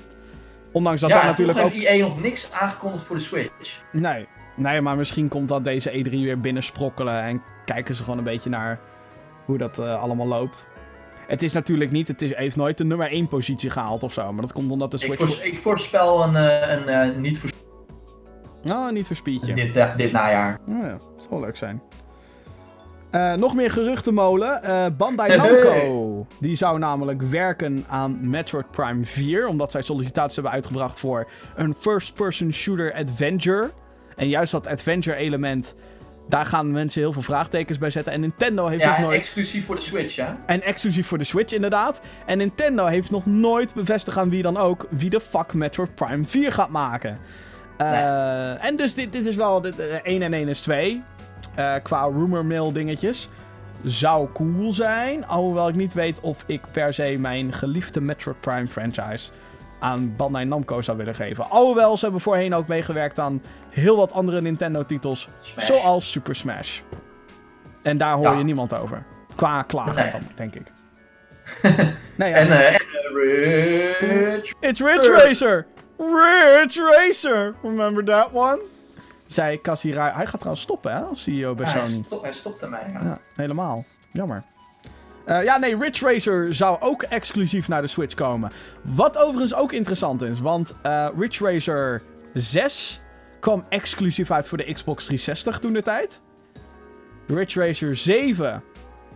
Ondanks 0.72 1.00
dat 1.00 1.10
ja, 1.10 1.20
en 1.20 1.26
natuurlijk 1.26 1.58
ook... 1.58 1.70
heeft 1.70 1.84
EA 1.86 1.96
nog 2.06 2.20
niks 2.20 2.50
aangekondigd 2.52 3.04
voor 3.04 3.16
de 3.16 3.22
Switch. 3.22 3.82
Nee. 3.92 4.26
nee, 4.56 4.80
maar 4.80 4.96
misschien 4.96 5.28
komt 5.28 5.48
dat 5.48 5.64
deze 5.64 5.90
E3 6.04 6.10
weer 6.10 6.40
binnensprokkelen. 6.40 7.22
En 7.22 7.42
kijken 7.64 7.94
ze 7.94 8.02
gewoon 8.02 8.18
een 8.18 8.24
beetje 8.24 8.50
naar 8.50 8.78
hoe 9.44 9.58
dat 9.58 9.78
eh, 9.78 10.02
allemaal 10.02 10.26
loopt. 10.26 10.66
Het 11.26 11.42
is 11.42 11.52
natuurlijk 11.52 11.90
niet... 11.90 12.08
Het 12.08 12.22
is, 12.22 12.34
heeft 12.36 12.56
nooit 12.56 12.78
de 12.78 12.84
nummer 12.84 13.10
1 13.10 13.28
positie 13.28 13.70
gehaald 13.70 14.02
of 14.02 14.12
zo. 14.12 14.32
Maar 14.32 14.42
dat 14.42 14.52
komt 14.52 14.70
omdat 14.70 14.90
de 14.90 14.98
Switch... 14.98 15.44
ik 15.44 15.58
voorspel 15.60 16.22
een, 16.24 16.36
eh, 16.36 17.04
een 17.12 17.20
niet 17.20 17.38
voor 17.38 17.50
Ah, 18.68 18.90
niet 18.92 19.06
voor 19.06 19.16
Spietje. 19.16 19.54
dit, 19.54 19.76
eh, 19.76 19.96
dit 19.96 20.12
najaar. 20.12 20.58
Oh 20.68 20.78
ja, 20.82 20.88
dat 20.88 21.26
zou 21.28 21.40
leuk 21.40 21.56
zijn. 21.56 21.82
Eh, 23.10 23.32
nog 23.34 23.54
meer 23.54 23.70
geruchtenmolen. 23.70 24.62
Eh 24.62 24.86
Bandai 24.96 25.28
Hey. 25.36 25.36
Namco. 25.36 26.26
Die 26.40 26.54
zou 26.54 26.78
namelijk 26.78 27.22
werken 27.22 27.84
aan 27.88 28.30
Metroid 28.30 28.70
Prime 28.70 29.04
4. 29.04 29.46
Omdat 29.46 29.70
zij 29.70 29.82
sollicitaties 29.82 30.34
hebben 30.34 30.52
uitgebracht 30.52 31.00
voor 31.00 31.28
een 31.56 31.74
first-person 31.74 32.52
shooter 32.52 32.92
adventure. 32.94 33.70
En 34.16 34.28
juist 34.28 34.52
dat 34.52 34.66
adventure 34.66 35.16
element... 35.16 35.74
Daar 36.28 36.46
gaan 36.46 36.72
mensen 36.72 37.00
heel 37.00 37.12
veel 37.12 37.22
vraagtekens 37.22 37.78
bij 37.78 37.90
zetten. 37.90 38.12
En 38.12 38.20
Nintendo 38.20 38.66
heeft 38.66 38.84
nog 38.84 38.96
Ja, 38.96 39.02
nooit... 39.02 39.16
exclusief 39.18 39.66
voor 39.66 39.74
de 39.74 39.80
Switch, 39.80 40.16
hè? 40.16 40.26
En 40.46 40.62
exclusief 40.62 41.06
voor 41.06 41.18
de 41.18 41.24
Switch, 41.24 41.52
inderdaad. 41.54 42.00
En 42.26 42.38
Nintendo 42.38 42.86
heeft 42.86 43.10
nog 43.10 43.26
nooit 43.26 43.74
bevestigd 43.74 44.16
aan 44.16 44.30
wie 44.30 44.42
dan 44.42 44.56
ook... 44.56 44.86
wie 44.90 45.10
de 45.10 45.20
fuck 45.20 45.54
Metroid 45.54 45.94
Prime 45.94 46.24
4 46.26 46.52
gaat 46.52 46.68
maken. 46.70 47.18
Eh, 47.78 48.64
En 48.64 48.76
dus 48.76 48.94
dit, 48.94 49.12
dit 49.12 49.26
is 49.26 49.36
wel... 49.36 49.60
dit, 49.60 49.78
eh, 49.78 49.94
1 50.02 50.22
en 50.22 50.32
1 50.34 50.48
is 50.48 50.60
2. 50.60 51.02
eh, 51.54 51.74
qua 51.82 52.02
rumor 52.02 52.44
mill 52.44 52.72
dingetjes. 52.72 53.28
Zou 53.84 54.28
cool 54.32 54.72
zijn. 54.72 55.26
Alhoewel 55.26 55.68
ik 55.68 55.74
niet 55.74 55.92
weet 55.94 56.20
of 56.20 56.44
ik 56.46 56.60
per 56.72 56.92
se 56.94 57.16
mijn 57.18 57.52
geliefde 57.52 58.00
Metroid 58.00 58.40
Prime 58.40 58.68
franchise 58.68 59.30
aan 59.80 60.14
Bandai 60.16 60.44
Namco 60.44 60.82
zou 60.82 60.96
willen 60.96 61.14
geven. 61.14 61.50
Alhoewel 61.50 61.96
ze 61.96 62.02
hebben 62.04 62.20
voorheen 62.22 62.54
ook 62.54 62.66
meegewerkt 62.66 63.18
aan 63.18 63.42
heel 63.70 63.96
wat 63.96 64.12
andere 64.12 64.40
Nintendo-titels. 64.40 65.28
Zoals 65.56 66.10
Super 66.10 66.36
Smash. 66.36 66.80
En 67.82 67.96
daar 67.96 68.14
hoor 68.14 68.24
Ja. 68.24 68.38
je 68.38 68.44
niemand 68.44 68.74
over. 68.74 69.02
Qua 69.34 69.62
klagen 69.62 69.94
Nee. 69.94 70.10
dan, 70.10 70.20
denk 70.34 70.54
ik. 70.54 70.66
nee, 72.16 72.28
ja, 72.30 72.36
En, 72.36 72.48
eh, 72.50 72.74
eh, 72.74 72.80
Rich. 73.14 74.52
It's 74.60 74.80
Ridge 74.80 75.12
Racer! 75.24 75.66
Ridge 75.98 76.80
Racer! 76.96 77.54
Remember 77.62 78.04
that 78.04 78.28
one? 78.32 78.58
Zei 79.26 79.60
Cassie 79.60 79.92
Rai. 79.94 80.12
Hij 80.12 80.26
gaat 80.26 80.36
trouwens 80.38 80.62
stoppen, 80.62 80.92
hè? 80.92 81.00
Als 81.00 81.22
CEO 81.22 81.54
bij 81.54 81.66
Ja, 81.66 81.72
hij, 81.72 81.84
Sony. 81.88 82.02
stop, 82.06 82.22
hij 82.22 82.32
stopt 82.32 82.62
ermee. 82.62 82.80
Ja. 82.92 83.00
Ja, 83.02 83.18
helemaal. 83.34 83.84
Jammer. 84.12 84.42
Eh, 85.24 85.42
ja, 85.44 85.58
nee, 85.58 85.76
Ridge 85.78 86.04
Racer 86.12 86.54
zou 86.54 86.76
ook 86.80 87.02
exclusief 87.02 87.68
naar 87.68 87.82
de 87.82 87.88
Switch 87.88 88.14
komen. 88.14 88.50
Wat 88.82 89.18
overigens 89.18 89.54
ook 89.54 89.72
interessant 89.72 90.22
is, 90.22 90.40
want 90.40 90.74
Ridge 91.18 91.44
Racer 91.44 92.02
6 92.34 93.00
kwam 93.40 93.64
exclusief 93.68 94.30
uit 94.30 94.48
voor 94.48 94.58
de 94.58 94.72
Xbox 94.72 95.04
360 95.04 95.58
toen 95.58 95.72
de 95.72 95.82
tijd. 95.82 96.20
Ridge 97.26 97.60
Racer 97.60 97.96
7 97.96 98.62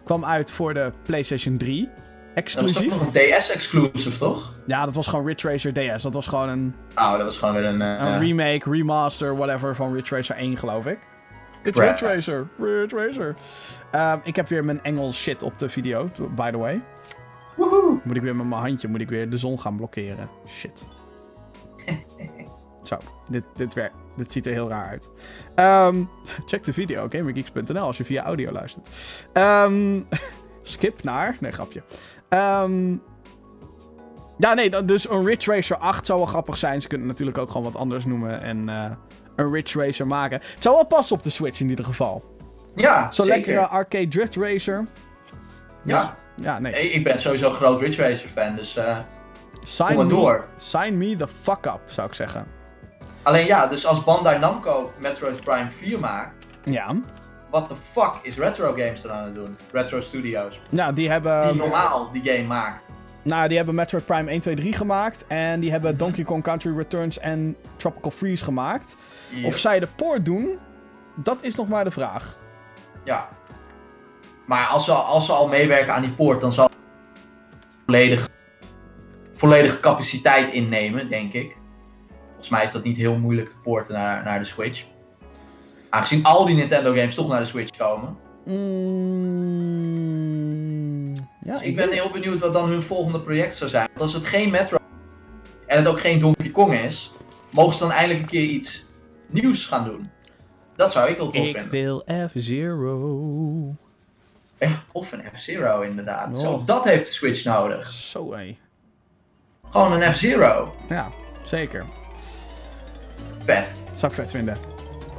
kwam 0.04 0.24
uit 0.24 0.50
voor 0.50 0.74
de 0.74 0.92
PlayStation 1.02 1.56
3. 1.56 1.88
Dat 2.34 2.44
was 2.44 2.52
Exclusief. 2.62 2.90
nog 2.90 3.00
een 3.00 3.10
DS-exclusive, 3.12 4.18
toch? 4.18 4.52
Ja, 4.66 4.84
dat 4.84 4.94
was 4.94 5.06
gewoon 5.06 5.26
Ridge 5.26 5.48
Racer 5.48 5.72
DS. 5.72 6.02
Dat 6.02 6.14
was 6.14 6.26
gewoon 6.26 6.48
een, 6.48 6.74
Nou, 6.94 7.16
dat 7.16 7.26
was 7.26 7.36
gewoon 7.38 7.54
weer 7.54 7.64
een... 7.64 7.82
eh, 7.82 7.88
een 8.12 8.18
remake, 8.18 8.70
remaster, 8.70 9.36
whatever 9.36 9.76
van 9.76 9.92
Ridge 9.94 10.14
Racer 10.14 10.36
1, 10.36 10.56
geloof 10.56 10.86
ik. 10.86 10.98
It's. 11.62 11.78
Ridge 11.78 12.06
Racer, 12.06 12.48
Ridge 12.58 12.96
Racer. 12.96 13.34
Ehm, 13.90 14.18
ik 14.24 14.36
heb 14.36 14.48
weer 14.48 14.64
mijn 14.64 14.82
Engels 14.82 15.22
shit 15.22 15.42
op 15.42 15.58
de 15.58 15.68
video, 15.68 16.10
by 16.34 16.50
the 16.50 16.58
way. 16.58 16.82
woehoe. 17.56 18.00
Moet 18.04 18.16
ik 18.16 18.22
weer 18.22 18.36
met 18.36 18.46
mijn 18.46 18.60
handje 18.60 18.88
moet 18.88 19.00
ik 19.00 19.08
weer 19.08 19.30
de 19.30 19.38
zon 19.38 19.60
gaan 19.60 19.76
blokkeren. 19.76 20.28
Shit. 20.48 20.86
Zo, 22.82 22.96
dit, 23.30 23.44
dit, 23.56 23.74
werkt. 23.74 23.94
dit 24.16 24.32
ziet 24.32 24.46
er 24.46 24.52
heel 24.52 24.68
raar 24.68 24.86
uit. 24.88 25.10
Ehm, 25.54 26.02
check 26.46 26.64
de 26.64 26.72
video, 26.72 27.06
gamergeeks.nl, 27.08 27.78
als 27.82 27.96
je 27.96 28.04
via 28.04 28.22
audio 28.24 28.52
luistert. 28.52 28.88
Ehm, 29.32 30.00
skip 30.62 31.02
naar... 31.02 31.36
Nee, 31.40 31.52
grapje. 31.52 31.82
Ehm, 32.32 32.96
ja, 34.38 34.54
nee, 34.54 34.84
dus 34.84 35.10
een 35.10 35.24
Ridge 35.24 35.52
Racer 35.54 35.76
8 35.76 36.06
zou 36.06 36.18
wel 36.18 36.28
grappig 36.28 36.56
zijn. 36.56 36.80
Ze 36.82 36.88
kunnen 36.88 37.08
het 37.08 37.18
natuurlijk 37.18 37.44
ook 37.44 37.52
gewoon 37.52 37.72
wat 37.72 37.80
anders 37.80 38.04
noemen 38.04 38.40
en 38.40 38.68
eh, 38.68 38.90
een 39.36 39.52
Ridge 39.52 39.78
Racer 39.78 40.06
maken. 40.06 40.40
Het 40.54 40.62
zou 40.62 40.74
wel 40.74 40.86
passen 40.86 41.16
op 41.16 41.22
de 41.22 41.30
Switch 41.30 41.60
in 41.60 41.68
ieder 41.68 41.84
geval. 41.84 42.36
Ja, 42.74 43.10
Zo'n 43.10 43.26
lekkere 43.26 43.66
arcade 43.66 44.08
drift 44.08 44.36
racer. 44.36 44.84
Ja, 45.84 46.16
Ja, 46.36 46.58
nee. 46.58 46.72
Ik 46.90 47.04
ben 47.04 47.18
sowieso 47.20 47.46
een 47.46 47.54
groot 47.54 47.80
Ridge 47.80 48.02
Racer 48.02 48.28
fan, 48.28 48.54
dus 48.56 48.76
eh, 48.76 48.98
sign, 49.62 49.96
me, 49.96 50.06
door. 50.06 50.44
sign 50.56 50.96
me 50.98 51.16
the 51.16 51.28
fuck 51.42 51.66
up, 51.66 51.80
zou 51.86 52.08
ik 52.08 52.14
zeggen. 52.14 52.46
Alleen 53.22 53.46
ja, 53.46 53.66
dus 53.66 53.86
als 53.86 54.04
Bandai 54.04 54.38
Namco 54.38 54.92
Metroid 54.98 55.40
Prime 55.40 55.70
4 55.70 55.98
maakt, 55.98 56.36
Ja. 56.64 56.94
What 57.52 57.68
the 57.68 57.76
fuck 57.76 58.14
is 58.22 58.38
Retro 58.38 58.72
Games 58.72 59.02
dan 59.02 59.12
aan 59.12 59.24
het 59.24 59.34
doen? 59.34 59.56
Retro 59.72 60.00
Studios. 60.00 60.60
Ja, 60.68 60.92
die 60.92 61.10
hebben... 61.10 61.46
Die 61.46 61.56
normaal 61.56 62.10
die 62.12 62.22
game 62.22 62.46
maakt. 62.46 62.90
Nou, 63.22 63.48
die 63.48 63.56
hebben 63.56 63.74
Metroid 63.74 64.04
Prime 64.04 64.30
1, 64.30 64.40
2, 64.40 64.54
3 64.54 64.72
gemaakt. 64.72 65.26
En 65.26 65.60
die 65.60 65.70
hebben 65.70 65.96
Donkey 65.96 66.24
Kong 66.24 66.42
Country 66.42 66.76
Returns 66.76 67.18
en 67.18 67.56
Tropical 67.76 68.10
Freeze 68.10 68.44
gemaakt. 68.44 68.96
Of 69.44 69.56
zij 69.56 69.80
de 69.80 69.88
poort 69.96 70.24
doen, 70.24 70.58
dat 71.14 71.42
is 71.42 71.54
nog 71.54 71.68
maar 71.68 71.84
de 71.84 71.90
vraag. 71.90 72.36
Ja. 73.04 73.28
Maar 74.46 74.66
als 74.66 74.84
ze, 74.84 74.92
als 74.92 75.26
ze 75.26 75.32
al 75.32 75.48
meewerken 75.48 75.94
aan 75.94 76.02
die 76.02 76.12
poort, 76.12 76.40
dan 76.40 76.52
zal 76.52 76.68
volledig, 77.86 78.28
volledige 79.32 79.80
capaciteit 79.80 80.50
innemen, 80.50 81.10
denk 81.10 81.32
ik. 81.32 81.56
Volgens 82.28 82.48
mij 82.48 82.64
is 82.64 82.72
dat 82.72 82.84
niet 82.84 82.96
heel 82.96 83.18
moeilijk 83.18 83.48
te 83.48 83.60
porten 83.62 83.94
naar, 83.94 84.24
naar 84.24 84.38
de 84.38 84.44
Switch. 84.44 84.86
Aangezien 85.92 86.24
al 86.24 86.44
die 86.46 86.54
Nintendo 86.54 86.92
games 86.94 87.14
toch 87.14 87.28
naar 87.28 87.40
de 87.40 87.46
Switch 87.46 87.76
komen. 87.76 88.16
Mm, 89.82 91.12
ja, 91.44 91.52
dus 91.52 91.60
ik 91.60 91.76
ben 91.76 91.90
heel 91.90 92.10
benieuwd 92.10 92.40
wat 92.40 92.52
dan 92.52 92.68
hun 92.68 92.82
volgende 92.82 93.20
project 93.20 93.56
zou 93.56 93.70
zijn. 93.70 93.86
Want 93.88 94.00
als 94.00 94.12
het 94.12 94.26
geen 94.26 94.50
Metro 94.50 94.78
en 95.66 95.78
het 95.78 95.86
ook 95.86 96.00
geen 96.00 96.20
Donkey 96.20 96.50
Kong 96.50 96.74
is, 96.74 97.10
mogen 97.50 97.74
ze 97.74 97.80
dan 97.80 97.90
eindelijk 97.90 98.20
een 98.20 98.28
keer 98.28 98.44
iets 98.44 98.86
nieuws 99.26 99.64
gaan 99.66 99.84
doen. 99.84 100.10
Dat 100.76 100.92
zou 100.92 101.10
ik 101.10 101.16
wel 101.16 101.30
tof 101.30 101.44
Ik 101.44 101.52
vinden. 101.54 101.70
wil 101.70 102.04
F-Zero. 102.28 103.74
Ja, 104.58 104.82
of 104.92 105.12
een 105.12 105.22
F-Zero 105.34 105.80
inderdaad. 105.80 106.34
Oh. 106.34 106.40
Zo, 106.40 106.62
dat 106.64 106.84
heeft 106.84 107.04
de 107.06 107.12
Switch 107.12 107.44
nodig. 107.44 107.88
Zo 107.88 108.32
hé. 108.34 108.56
Gewoon 109.70 109.92
een 110.02 110.12
F-Zero. 110.12 110.74
Ja, 110.88 111.08
zeker. 111.44 111.84
Vet. 113.38 113.74
Zou 113.92 114.12
ik 114.12 114.18
vet 114.18 114.30
vinden. 114.30 114.56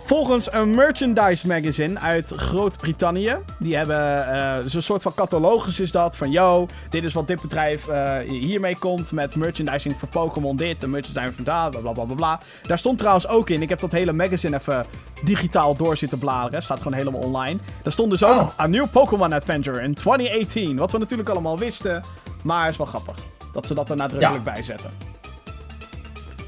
Volgens 0.05 0.51
een 0.53 0.75
merchandise 0.75 1.47
magazine 1.47 1.99
uit 1.99 2.31
Groot-Brittannië. 2.35 3.37
Die 3.59 3.75
hebben 3.77 4.61
dus 4.63 4.73
een 4.73 4.81
soort 4.83 5.01
van 5.01 5.13
catalogus 5.13 5.79
is 5.79 5.91
dat. 5.91 6.17
Van 6.17 6.31
yo, 6.31 6.65
dit 6.89 7.03
is 7.03 7.13
wat 7.13 7.27
dit 7.27 7.41
bedrijf 7.41 7.87
eh, 7.87 8.17
hiermee 8.17 8.77
komt. 8.77 9.11
Met 9.11 9.35
merchandising 9.35 9.95
voor 9.99 10.07
Pokémon 10.07 10.55
dit 10.55 10.83
en 10.83 10.89
merchandising 10.89 11.35
voor 11.35 11.45
dat. 11.45 11.69
Bla 11.81 11.91
bla 11.91 12.03
bla 12.03 12.15
bla. 12.15 12.39
Daar 12.67 12.77
stond 12.79 12.97
trouwens 12.97 13.27
ook 13.27 13.49
in. 13.49 13.61
Ik 13.61 13.69
heb 13.69 13.79
dat 13.79 13.91
hele 13.91 14.13
magazine 14.13 14.55
even 14.57 14.85
digitaal 15.23 15.75
door 15.75 15.97
zitten 15.97 16.17
bladeren. 16.19 16.63
Staat 16.63 16.77
gewoon 16.81 16.97
helemaal 16.97 17.21
online. 17.21 17.59
Daar 17.83 17.93
stond 17.93 18.09
dus 18.11 18.23
ook 18.23 18.39
Oh. 18.39 18.49
een 18.57 18.69
nieuw 18.69 18.87
Pokémon 18.87 19.33
Adventure 19.33 19.81
in 19.81 19.93
2018. 19.93 20.77
Wat 20.77 20.91
we 20.91 20.97
natuurlijk 20.97 21.29
allemaal 21.29 21.57
wisten. 21.57 22.03
Maar 22.41 22.69
is 22.69 22.77
wel 22.77 22.87
grappig. 22.87 23.15
Dat 23.53 23.67
ze 23.67 23.73
dat 23.73 23.89
er 23.89 23.95
nadrukkelijk 23.95 24.43
bij 24.43 24.63
zetten. 24.63 24.89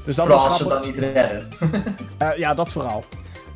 Dus 0.04 0.14
dat 0.16 0.26
Vooral 0.26 0.42
was 0.48 0.52
als 0.52 0.62
ze 0.62 0.68
dan 0.68 0.86
niet 0.86 0.98
redden. 0.98 1.48
Eh, 2.18 2.36
ja, 2.36 2.54
dat 2.54 2.72
vooral. 2.72 3.04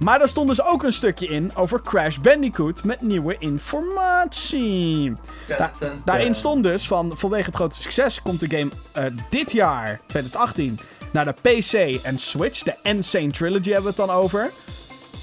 Maar 0.01 0.19
daar 0.19 0.29
stond 0.29 0.49
dus 0.49 0.63
ook 0.63 0.83
een 0.83 0.93
stukje 0.93 1.27
in 1.27 1.51
over 1.57 1.83
Crash 1.83 2.17
Bandicoot 2.17 2.85
met 2.85 3.01
nieuwe 3.01 3.37
informatie. 3.39 5.13
Da- 5.47 5.71
Daarin 6.05 6.35
stond 6.35 6.63
dus 6.63 6.87
van 6.87 7.13
vanwege 7.17 7.45
het 7.47 7.55
grote 7.55 7.83
succes 7.83 8.23
komt 8.23 8.41
de 8.41 8.57
game 8.57 8.71
eh, 8.93 9.05
dit 9.31 9.53
jaar, 9.53 10.01
2018, 10.07 10.81
naar 11.11 11.25
de 11.25 11.33
PC 11.33 12.03
en 12.05 12.19
Switch. 12.19 12.63
De 12.63 12.75
Insane 12.83 13.31
Trilogy 13.31 13.71
hebben 13.71 13.83
we 13.95 14.03
het 14.03 14.09
dan 14.09 14.11
over. 14.11 14.51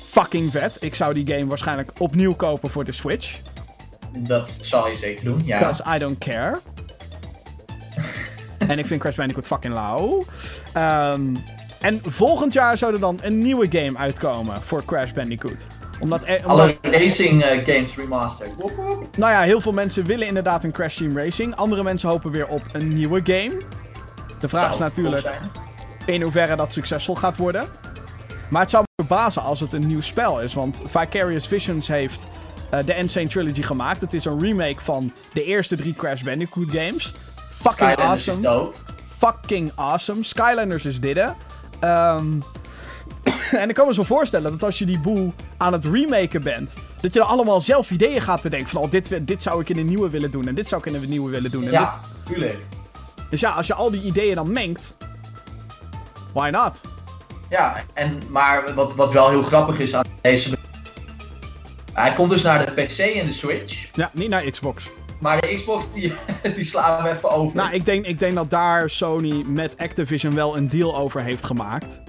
Fucking 0.10 0.52
vet. 0.52 0.78
Ik 0.84 0.96
zou 0.96 1.14
die 1.14 1.28
game 1.28 1.46
waarschijnlijk 1.48 1.92
opnieuw 1.98 2.34
kopen 2.36 2.70
voor 2.70 2.84
de 2.84 2.92
Switch. 2.92 3.40
Dat 4.20 4.58
zal 4.62 4.88
je 4.88 4.96
zeker 4.96 5.26
doen, 5.26 5.42
ja. 5.46 5.58
Because 5.60 5.84
I 5.96 5.98
don't 5.98 6.18
care. 6.18 6.60
en 8.68 8.80
ik 8.80 8.86
vind 8.86 9.02
Crash 9.02 9.16
Bandicoot 9.16 9.48
fucking 9.48 9.74
lauw. 9.74 10.24
Ehm, 10.74 11.36
en 11.80 12.00
volgend 12.04 12.54
jaar 12.54 12.78
zou 12.78 12.94
er 12.94 13.00
dan 13.00 13.20
een 13.22 13.40
nieuwe 13.40 13.68
game 13.70 13.98
uitkomen 13.98 14.62
voor 14.62 14.86
Crash 14.86 15.12
Bandicoot. 15.12 15.68
Omdat, 16.00 16.24
eh, 16.24 16.46
Alle 16.46 16.76
racing 16.82 17.44
eh, 17.44 17.66
games 17.66 17.96
remastered. 17.96 18.56
Nou 19.18 19.32
ja, 19.32 19.42
heel 19.42 19.62
veel 19.62 19.72
mensen 19.72 20.06
willen 20.06 20.28
inderdaad 20.28 20.64
een 20.64 20.72
Crash 20.72 20.98
Team 20.98 21.18
Racing. 21.18 21.56
Andere 21.56 21.84
mensen 21.84 22.10
hopen 22.10 22.32
weer 22.32 22.48
op 22.48 22.62
een 22.72 22.88
nieuwe 22.88 23.22
game. 23.24 23.62
De 24.40 24.50
vraag 24.50 24.72
is 24.72 24.78
natuurlijk 24.78 25.30
in 26.06 26.22
hoeverre 26.22 26.56
dat 26.56 26.74
succesvol 26.74 27.16
gaat 27.16 27.38
worden. 27.38 27.68
Maar 28.50 28.62
het 28.62 28.70
zou 28.70 28.84
me 28.84 29.06
verbazen 29.06 29.42
als 29.42 29.60
het 29.60 29.74
een 29.74 29.88
nieuw 29.88 30.02
spel 30.02 30.42
is. 30.42 30.54
Want 30.54 30.82
Vicarious 30.86 31.48
Visions 31.48 31.88
heeft 31.88 32.28
eh, 32.70 32.80
de 32.86 32.96
Insane 32.96 33.28
Trilogy 33.28 33.62
gemaakt. 33.62 34.02
Het 34.02 34.14
is 34.14 34.26
een 34.26 34.40
remake 34.40 34.84
van 34.84 35.14
de 35.34 35.44
eerste 35.44 35.76
drie 35.76 35.94
Crash 35.94 36.22
Bandicoot 36.22 36.70
games. 36.70 37.14
Fucking 37.50 37.90
Skylanders 37.90 38.30
awesome. 38.30 38.42
dood. 38.42 38.84
Fucking 39.18 39.72
awesome. 39.76 40.24
Skylanders 40.24 40.86
is 40.86 41.00
dit, 41.00 41.18
Ehm, 41.80 42.26
en 43.62 43.70
ik 43.70 43.76
kan 43.76 43.88
me 43.88 43.94
zo 43.94 44.04
voorstellen 44.04 44.52
dat 44.52 44.64
als 44.64 44.80
je 44.80 44.86
die 44.86 45.00
boel 45.00 45.34
aan 45.58 45.74
het 45.74 45.86
remaken 45.86 46.44
bent, 46.44 46.74
dat 47.02 47.14
je 47.14 47.20
dan 47.20 47.28
allemaal 47.28 47.62
zelf 47.62 47.92
ideeën 47.92 48.22
gaat 48.22 48.42
bedenken. 48.42 48.70
Van, 48.70 48.82
oh, 48.82 48.92
dit, 48.92 49.28
dit 49.28 49.42
zou 49.42 49.62
ik 49.62 49.70
in 49.70 49.78
een 49.78 49.86
nieuwe 49.86 50.10
willen 50.10 50.32
doen 50.32 50.48
en 50.48 50.56
dit 50.56 50.68
zou 50.68 50.82
ik 50.86 50.94
in 50.94 51.02
een 51.04 51.10
nieuwe 51.10 51.30
willen 51.32 51.52
doen. 51.52 51.64
En 51.66 51.72
Ja, 51.72 52.00
tuurlijk. 52.24 52.52
dit- 52.52 53.30
dus 53.30 53.40
ja, 53.40 53.50
als 53.50 53.68
je 53.68 53.74
al 53.74 53.92
die 53.92 54.02
ideeën 54.02 54.36
dan 54.36 54.52
mengt, 54.52 54.98
why 56.34 56.50
not? 56.50 56.82
Ja, 57.50 57.84
en, 57.94 58.20
maar 58.30 58.74
wat, 58.76 58.96
wat 58.96 59.14
wel 59.14 59.30
heel 59.30 59.44
grappig 59.44 59.80
is 59.80 59.94
aan 59.96 60.06
deze... 60.22 60.58
Hij 61.94 62.14
komt 62.14 62.30
dus 62.30 62.42
naar 62.44 62.66
de 62.66 62.72
PC 62.84 62.98
en 62.98 63.26
de 63.26 63.32
Switch. 63.32 63.88
Ja, 63.94 64.12
niet 64.14 64.30
naar 64.30 64.44
Xbox. 64.52 64.84
Maar 65.20 65.42
de 65.42 65.48
Xbox, 65.48 65.86
die, 65.94 66.14
die 66.56 66.64
slaan 66.64 67.04
we 67.04 67.10
even 67.10 67.30
over. 67.30 67.56
Nou, 67.56 67.74
ik 67.74 67.86
denk, 67.86 68.06
ik 68.06 68.20
denk 68.20 68.34
dat 68.34 68.50
daar 68.50 68.90
Sony 68.90 69.44
met 69.46 69.78
Activision 69.78 70.36
wel 70.36 70.58
een 70.58 70.70
deal 70.70 70.98
over 70.98 71.22
heeft 71.22 71.44
gemaakt. 71.44 72.00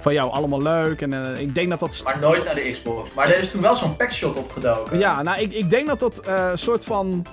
Van 0.00 0.12
jou, 0.12 0.30
allemaal 0.30 0.62
leuk. 0.62 1.00
En 1.00 1.34
eh, 1.34 1.40
ik 1.40 1.54
denk 1.54 1.70
dat 1.70 1.80
dat 1.80 2.00
Maar 2.04 2.18
nooit 2.18 2.44
naar 2.44 2.54
de 2.54 2.70
Xbox. 2.70 3.14
Maar 3.14 3.28
er 3.28 3.38
is 3.38 3.50
toen 3.50 3.60
wel 3.60 3.76
zo'n 3.76 3.96
packshot 3.96 4.36
opgedoken. 4.36 4.98
Ja, 4.98 5.22
nou, 5.22 5.40
ik, 5.40 5.52
ik 5.52 5.70
denk 5.70 5.86
dat 5.86 6.00
dat 6.00 6.18
eh, 6.18 6.48
een 6.50 6.58
soort 6.58 6.84
van 6.84 7.26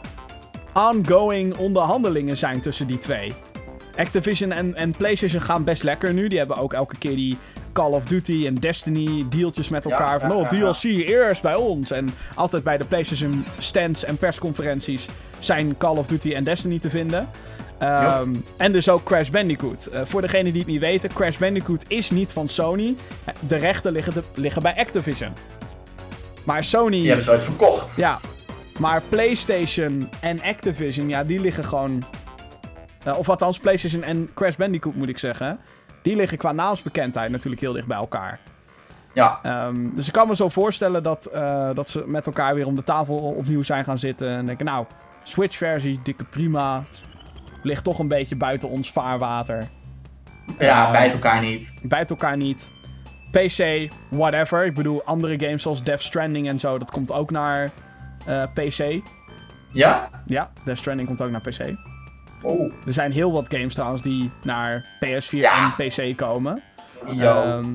ongoing 0.74 1.58
onderhandelingen 1.58 2.38
zijn 2.38 2.62
tussen 2.62 2.88
die 2.88 2.98
twee. 2.98 3.34
Activision 3.98 4.52
en, 4.52 4.76
en 4.76 4.92
PlayStation 4.92 5.42
gaan 5.42 5.64
best 5.64 5.84
lekker 5.84 6.14
nu. 6.14 6.28
Die 6.28 6.38
hebben 6.38 6.58
ook 6.58 6.74
elke 6.74 6.98
keer 6.98 7.16
die 7.16 7.38
Call 7.74 7.92
of 7.92 8.06
Duty 8.06 8.44
en 8.46 8.56
Destiny 8.56 9.26
deeltjes 9.30 9.70
met 9.70 9.84
Ja, 9.84 9.90
elkaar. 9.90 10.20
van 10.20 10.32
oh, 10.32 10.52
ja, 10.52 10.58
ja. 10.58 10.72
DLC 10.72 10.84
eerst 10.84 11.42
bij 11.42 11.56
ons. 11.56 11.92
En 11.92 12.10
altijd 12.36 12.64
bij 12.64 12.78
de 12.78 12.86
PlayStation 12.86 13.46
stands 13.58 14.04
en 14.04 14.18
persconferenties 14.18 15.08
zijn 15.40 15.78
Call 15.78 15.98
of 15.98 16.08
Duty 16.08 16.34
en 16.34 16.44
Destiny 16.44 16.80
te 16.80 16.90
vinden. 16.90 17.30
Ehm, 17.80 18.30
En 18.58 18.72
dus 18.72 18.90
ook 18.90 19.04
Crash 19.04 19.30
Bandicoot. 19.30 19.86
Eh, 19.86 20.02
voor 20.06 20.22
degenen 20.22 20.52
die 20.52 20.62
het 20.62 20.72
niet 20.72 20.80
weten, 20.80 21.14
Crash 21.14 21.38
Bandicoot 21.38 21.84
is 21.88 22.10
niet 22.12 22.32
van 22.34 22.50
Sony. 22.50 22.96
De 23.48 23.56
rechten 23.56 23.92
liggen, 23.92 24.14
te- 24.14 24.24
liggen 24.34 24.62
bij 24.62 24.76
Activision. 24.78 25.30
Maar 26.44 26.64
Sony... 26.64 26.98
Die 26.98 27.08
hebben 27.08 27.26
ze 27.26 27.32
ooit 27.32 27.44
verkocht. 27.44 27.96
Ja, 27.96 28.20
maar 28.80 29.02
PlayStation 29.10 30.10
en 30.22 30.42
Activision, 30.42 31.08
ja, 31.10 31.24
die 31.24 31.40
liggen 31.40 31.64
gewoon. 31.66 32.04
Eh, 33.08 33.18
of 33.18 33.30
althans, 33.30 33.60
PlayStation 33.60 34.04
en 34.04 34.30
Crash 34.34 34.56
Bandicoot 34.56 34.96
moet 34.96 35.10
ik 35.10 35.18
zeggen. 35.18 35.60
Die 36.02 36.16
liggen 36.16 36.38
qua 36.38 36.52
naamsbekendheid 36.52 37.32
natuurlijk 37.32 37.62
heel 37.62 37.74
dicht 37.74 37.88
bij 37.88 37.98
elkaar. 37.98 38.40
Ja. 39.14 39.40
Ehm, 39.44 39.90
dus 39.96 40.08
ik 40.08 40.14
kan 40.14 40.28
me 40.28 40.36
zo 40.36 40.50
voorstellen 40.50 41.04
dat, 41.04 41.26
eh, 41.26 41.70
dat 41.74 41.90
ze 41.90 42.04
met 42.08 42.26
elkaar 42.26 42.56
weer 42.56 42.66
om 42.66 42.76
de 42.76 42.84
tafel 42.84 43.16
opnieuw 43.16 43.64
zijn 43.64 43.84
gaan 43.84 43.98
zitten. 43.98 44.30
En 44.30 44.46
denken, 44.46 44.66
nou, 44.66 44.86
Switch-versie, 45.24 46.00
dikke 46.04 46.24
prima. 46.24 46.84
Ligt 47.64 47.84
toch 47.84 48.00
een 48.00 48.08
beetje 48.08 48.36
buiten 48.36 48.70
ons 48.70 48.92
vaarwater. 48.92 49.68
Ja, 50.60 50.86
Eh, 50.86 50.92
bijt 50.92 51.14
elkaar 51.14 51.42
niet. 51.42 51.78
Bijt 51.82 52.10
elkaar 52.10 52.38
niet. 52.38 52.72
PC, 53.32 53.90
whatever. 54.10 54.66
Ik 54.66 54.74
bedoel, 54.74 55.04
andere 55.04 55.40
games 55.40 55.62
zoals 55.62 55.84
Death 55.84 56.02
Stranding 56.02 56.48
en 56.48 56.60
zo, 56.60 56.78
dat 56.78 56.92
komt 56.92 57.12
ook 57.12 57.32
naar 57.32 57.72
PC. 58.54 59.02
Ja? 59.72 60.10
Ja, 60.26 60.52
Death 60.64 60.78
Stranding 60.78 61.08
komt 61.08 61.22
ook 61.22 61.32
naar 61.32 61.42
PC. 61.42 61.76
Oh. 62.42 62.72
Er 62.86 62.94
zijn 62.94 63.12
heel 63.12 63.32
wat 63.32 63.54
games 63.54 63.74
trouwens 63.74 64.02
die 64.02 64.32
naar 64.44 64.86
PS4 65.06 65.30
Ja. 65.30 65.76
en 65.78 65.88
PC 65.88 66.18
komen. 66.18 66.62
Ehm, 67.08 67.66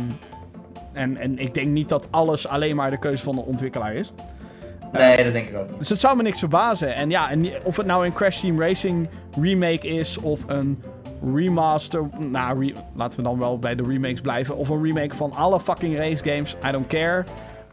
en, 0.93 1.19
en 1.19 1.39
ik 1.39 1.55
denk 1.55 1.69
niet 1.69 1.89
dat 1.89 2.09
alles 2.11 2.49
alleen 2.49 2.77
maar 2.77 2.91
de 2.91 2.99
keuze 2.99 3.23
van 3.23 3.35
de 3.35 3.43
ontwikkelaar 3.43 3.95
is. 3.95 4.13
nee, 4.93 5.25
dat 5.25 5.33
denk 5.33 5.49
ik 5.49 5.57
ook 5.57 5.69
niet. 5.71 5.79
Dus 5.79 5.89
het 5.89 6.01
zou 6.01 6.17
me 6.17 6.23
niks 6.23 6.39
verbazen. 6.39 6.95
En 6.95 7.11
ja, 7.11 7.31
en 7.31 7.47
of 7.65 7.77
het 7.77 7.87
nou 7.87 8.07
een 8.07 8.13
Crash 8.13 8.41
Team 8.41 8.61
Racing 8.61 9.09
remake 9.41 9.87
is 9.89 10.19
of 10.19 10.45
een 10.47 10.83
remaster. 11.35 12.09
Nou, 12.19 12.67
re- 12.67 12.81
laten 12.95 13.19
we 13.19 13.25
dan 13.25 13.39
wel 13.39 13.59
bij 13.59 13.75
de 13.75 13.83
remakes 13.83 14.21
blijven. 14.21 14.57
Of 14.57 14.69
een 14.69 14.83
remake 14.83 15.15
van 15.15 15.33
alle 15.33 15.61
fucking 15.61 15.97
race 15.97 16.25
games. 16.25 16.57
I 16.69 16.71
don't 16.71 16.87
care. 16.87 17.25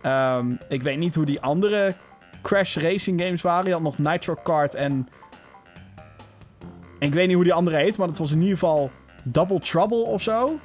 Ehm, 0.01 0.51
ik 0.69 0.81
weet 0.81 0.97
niet 0.97 1.15
hoe 1.15 1.25
die 1.25 1.41
andere 1.41 1.93
Crash 2.41 2.77
Racing 2.77 3.21
games 3.21 3.41
waren. 3.41 3.65
Je 3.65 3.73
had 3.73 3.81
nog 3.81 3.97
Nitro 3.97 4.35
Kart 4.43 4.75
en. 4.75 5.07
Ik 6.99 7.13
weet 7.13 7.25
niet 7.27 7.35
hoe 7.35 7.43
die 7.43 7.53
andere 7.53 7.77
heet, 7.77 7.97
maar 7.97 8.07
het 8.07 8.17
was 8.17 8.31
in 8.31 8.39
ieder 8.41 8.57
geval 8.57 8.91
Double 9.23 9.59
Trouble 9.59 9.97
of 10.03 10.21
zo. 10.21 10.59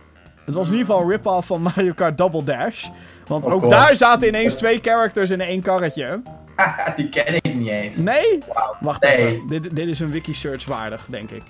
Het 0.44 0.54
was 0.54 0.66
in 0.68 0.72
ieder 0.74 0.86
geval 0.86 1.02
een 1.02 1.08
rip-off 1.10 1.46
van 1.46 1.62
Mario 1.62 1.92
Kart 1.92 2.18
Double 2.18 2.44
Dash. 2.44 2.86
Want 3.26 3.44
Oh 3.44 3.52
ook 3.52 3.60
God. 3.60 3.70
daar 3.70 3.96
zaten 3.96 4.28
ineens 4.28 4.54
twee 4.54 4.78
characters 4.82 5.30
in 5.30 5.40
één 5.40 5.62
karretje. 5.62 6.22
Die 6.96 7.08
ken 7.08 7.34
ik 7.34 7.54
niet 7.54 7.68
eens. 7.68 7.96
Nee? 7.96 8.38
Wacht 8.80 9.02
Nee. 9.02 9.16
even. 9.16 9.48
Dit, 9.48 9.76
dit 9.76 9.88
is 9.88 10.00
een 10.00 10.10
wiki-search 10.10 10.64
waardig, 10.66 11.06
denk 11.08 11.30
ik. 11.30 11.42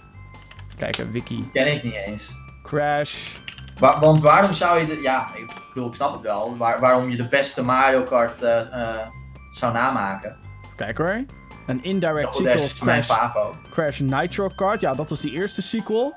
Kijk, 0.76 0.99
een 0.99 1.11
wiki. 1.12 1.49
Ken 1.53 1.72
ik 1.72 1.82
niet 1.82 1.95
eens. 2.07 2.32
Crash. 2.62 3.37
Wa- 3.78 4.01
want 4.01 4.22
waarom 4.22 4.53
zou 4.53 4.78
je 4.80 4.87
de... 4.87 5.01
Ja, 5.03 5.28
ik 5.35 5.53
bedoel, 5.74 5.89
ik 5.89 5.95
snap 5.95 6.12
het 6.12 6.22
wel. 6.22 6.57
Waar- 6.57 6.80
waarom 6.80 7.09
je 7.11 7.16
de 7.16 7.28
beste 7.28 7.62
Mario 7.62 8.03
Kart 8.03 8.43
eh, 8.43 8.61
eh, 8.61 9.07
zou 9.53 9.72
namaken. 9.72 10.37
Kijk 10.76 10.99
hoor. 10.99 11.24
Een 11.66 11.84
indirect 11.84 12.34
sequel 12.34 12.62
is 12.62 12.74
Crash. 12.74 13.08
Crash 13.70 14.00
Nitro 14.00 14.48
Kart. 14.56 14.80
Ja, 14.80 14.94
dat 14.94 15.10
was 15.10 15.20
die 15.20 15.32
eerste 15.32 15.62
sequel. 15.62 16.14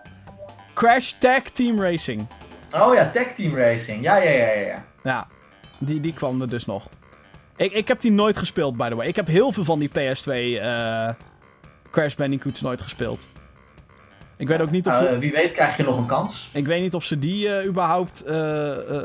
Crash 0.74 1.12
Tag 1.12 1.42
Team 1.42 1.82
Racing. 1.82 2.28
Oh 2.76 2.94
ja, 2.94 3.10
Tech 3.10 3.34
Team 3.34 3.56
Racing. 3.56 4.04
Ja, 4.04 4.16
ja, 4.16 4.30
ja, 4.30 4.52
ja. 4.52 4.84
ja. 5.04 5.28
Die, 5.78 6.00
die 6.00 6.14
kwam 6.14 6.42
er 6.42 6.50
dus 6.50 6.66
nog. 6.66 6.88
Ik, 7.56 7.72
ik 7.72 7.88
heb 7.88 8.02
die 8.02 8.12
nooit 8.12 8.38
gespeeld, 8.38 8.78
by 8.78 8.90
the 8.90 8.96
way. 8.96 9.08
Ik 9.08 9.16
heb 9.16 9.28
heel 9.28 9.52
veel 9.52 9.64
van 9.64 9.80
die 9.80 9.90
PS2 9.90 10.32
eh, 10.32 11.10
Crash 11.92 12.16
Bandicoots 12.16 12.62
nooit 12.62 12.82
gespeeld. 12.82 13.28
Ik 14.38 14.48
weet 14.48 14.62
ook 14.62 14.72
niet 14.72 14.88
of... 14.88 15.02
Eh, 15.02 15.18
wie 15.18 15.32
weet 15.32 15.52
krijg 15.52 15.78
je 15.78 15.84
nog 15.84 15.98
een 15.98 16.06
kans. 16.06 16.50
Ik 16.54 16.66
weet 16.66 16.82
niet 16.82 16.94
of 16.94 17.04
ze 17.04 17.20
die 17.20 17.50
eh, 17.50 17.66
überhaupt 17.66 18.24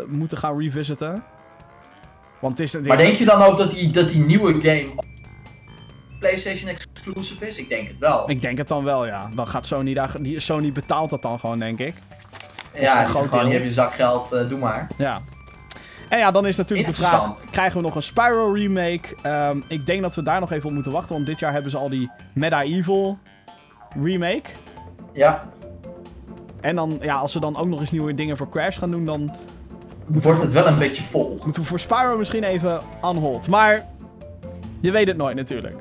moeten 0.06 0.38
gaan 0.38 0.60
revisiten. 0.60 1.24
Want 2.38 2.58
het 2.58 2.66
is... 2.66 2.72
het 2.72 2.86
Maar 2.86 2.96
denk 2.96 3.16
je 3.16 3.24
dan 3.24 3.42
ook 3.42 3.56
dat 3.56 3.70
die, 3.70 3.90
dat 3.90 4.08
die 4.08 4.24
nieuwe 4.24 4.60
game 4.60 4.92
PlayStation 6.22 6.68
exclusive 6.68 7.46
is? 7.46 7.56
Ik 7.56 7.68
denk 7.68 7.88
het 7.88 7.98
wel. 7.98 8.30
Ik 8.30 8.42
denk 8.42 8.58
het 8.58 8.68
dan 8.68 8.84
wel, 8.84 9.06
ja. 9.06 9.30
Dan 9.34 9.48
gaat 9.48 9.66
Sony 9.66 9.94
daar... 9.94 10.14
Die, 10.20 10.40
Sony 10.40 10.72
betaalt 10.72 11.10
dat 11.10 11.22
dan 11.22 11.40
gewoon, 11.40 11.58
denk 11.58 11.78
ik. 11.78 11.94
ja, 12.74 13.04
gewoon, 13.04 13.28
deel. 13.30 13.44
hier 13.44 13.52
heb 13.52 13.62
je 13.62 13.72
zakgeld, 13.72 14.32
eh, 14.32 14.48
doe 14.48 14.58
maar. 14.58 14.86
Ja. 14.96 15.22
En 16.08 16.18
ja, 16.18 16.30
dan 16.30 16.46
is 16.46 16.56
natuurlijk 16.56 16.88
de 16.88 16.94
vraag... 16.94 17.50
Krijgen 17.50 17.76
we 17.76 17.82
nog 17.82 17.94
een 17.94 18.02
Spyro 18.02 18.52
remake? 18.52 19.16
Ehm, 19.22 19.60
ik 19.68 19.86
denk 19.86 20.02
dat 20.02 20.14
we 20.14 20.22
daar 20.22 20.40
nog 20.40 20.52
even 20.52 20.68
op 20.68 20.74
moeten 20.74 20.92
wachten. 20.92 21.14
Want 21.14 21.26
dit 21.26 21.38
jaar 21.38 21.52
hebben 21.52 21.70
ze 21.70 21.76
al 21.76 21.88
die 21.88 22.10
Medieval 22.34 23.18
remake. 24.02 24.50
Ja, 25.12 25.48
En 26.60 26.76
dan, 26.76 26.98
ja, 27.00 27.16
als 27.16 27.32
ze 27.32 27.40
dan 27.40 27.56
ook 27.56 27.66
nog 27.66 27.80
eens 27.80 27.90
nieuwe 27.90 28.14
dingen 28.14 28.36
voor 28.36 28.48
Crash 28.48 28.78
gaan 28.78 28.90
doen, 28.90 29.04
dan 29.04 29.36
wordt 30.06 30.42
het 30.42 30.52
wel 30.52 30.66
een 30.66 30.78
beetje 30.78 31.02
vol. 31.02 31.40
moeten 31.44 31.62
we 31.62 31.68
voor 31.68 31.80
Spyro 31.80 32.16
misschien 32.18 32.44
even 32.44 32.80
on 33.00 33.16
hold. 33.16 33.48
Maar 33.48 33.86
je 34.80 34.90
weet 34.90 35.06
het 35.06 35.16
nooit 35.16 35.36
natuurlijk. 35.36 35.74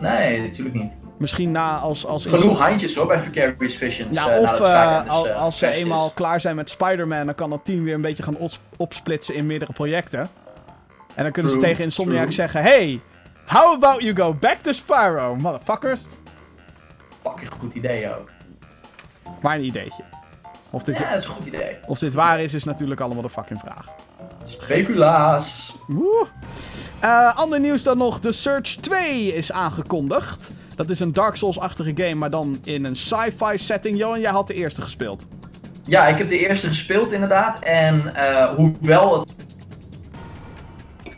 Nee, 0.00 0.40
natuurlijk 0.40 0.76
niet. 0.76 0.98
Misschien 1.18 1.50
na 1.50 1.76
als... 1.78 2.06
als 2.06 2.26
Genoeg 2.26 2.58
handjes 2.58 2.94
hoor 2.94 3.06
bij 3.06 3.18
Vicarious 3.18 3.76
Visions. 3.76 4.14
Nou, 4.16 4.30
eh, 4.30 4.40
of 4.40 4.48
Skylanders, 4.54 5.08
al- 5.10 5.28
eh, 5.28 5.40
als 5.40 5.58
ze 5.58 5.66
is. 5.66 5.78
eenmaal 5.78 6.10
klaar 6.10 6.40
zijn 6.40 6.56
met 6.56 6.70
Spider-Man, 6.70 7.24
dan 7.26 7.34
kan 7.34 7.50
dat 7.50 7.64
team 7.64 7.84
weer 7.84 7.94
een 7.94 8.00
beetje 8.00 8.22
gaan 8.22 8.36
ops- 8.36 8.60
opsplitsen 8.76 9.34
in 9.34 9.46
meerdere 9.46 9.72
projecten. 9.72 10.28
En 11.14 11.22
dan 11.22 11.32
kunnen 11.32 11.52
ze 11.52 11.58
tegen 11.58 11.84
Insomniac 11.84 12.20
true. 12.22 12.32
zeggen: 12.32 12.62
Hey, 12.62 13.00
how 13.46 13.72
about 13.74 14.02
you 14.02 14.16
go 14.16 14.34
back 14.34 14.56
to 14.62 14.72
Spyro, 14.72 15.36
motherfuckers? 15.36 16.06
Fucking 17.22 17.50
goed 17.58 17.74
idee 17.74 18.14
ook. 18.18 18.30
Maar 19.40 19.56
een 19.56 19.64
ideetje. 19.64 20.02
Of 20.70 20.82
dit, 20.82 20.98
Ja, 20.98 21.08
dat 21.10 21.18
is 21.18 21.24
een 21.24 21.30
goed 21.30 21.46
idee. 21.46 21.76
of 21.86 21.98
dit 21.98 22.14
waar 22.14 22.40
is, 22.40 22.54
is 22.54 22.64
natuurlijk 22.64 23.00
allemaal 23.00 23.22
de 23.22 23.30
fucking 23.30 23.60
vraag. 23.60 23.86
Speculaas. 24.52 25.74
Woe. 25.86 26.26
Eh, 27.00 27.36
ander 27.36 27.60
nieuws 27.60 27.82
dan 27.82 27.98
nog: 27.98 28.18
The 28.20 28.32
Search 28.32 28.74
2 28.80 29.34
is 29.34 29.52
aangekondigd. 29.52 30.52
Dat 30.76 30.90
is 30.90 31.00
een 31.00 31.12
Dark 31.12 31.36
Souls-achtige 31.36 31.92
game, 31.94 32.14
maar 32.14 32.30
dan 32.30 32.58
in 32.64 32.84
een 32.84 32.96
sci-fi 32.96 33.58
setting. 33.58 33.98
Johan, 33.98 34.20
jij 34.20 34.30
had 34.30 34.46
de 34.46 34.54
eerste 34.54 34.82
gespeeld. 34.82 35.26
Ja, 35.84 36.06
ik 36.06 36.18
heb 36.18 36.28
de 36.28 36.38
eerste 36.38 36.66
gespeeld 36.66 37.12
inderdaad. 37.12 37.58
En 37.62 38.14
eh, 38.14 38.54
hoewel 38.54 39.18
het. 39.20 39.28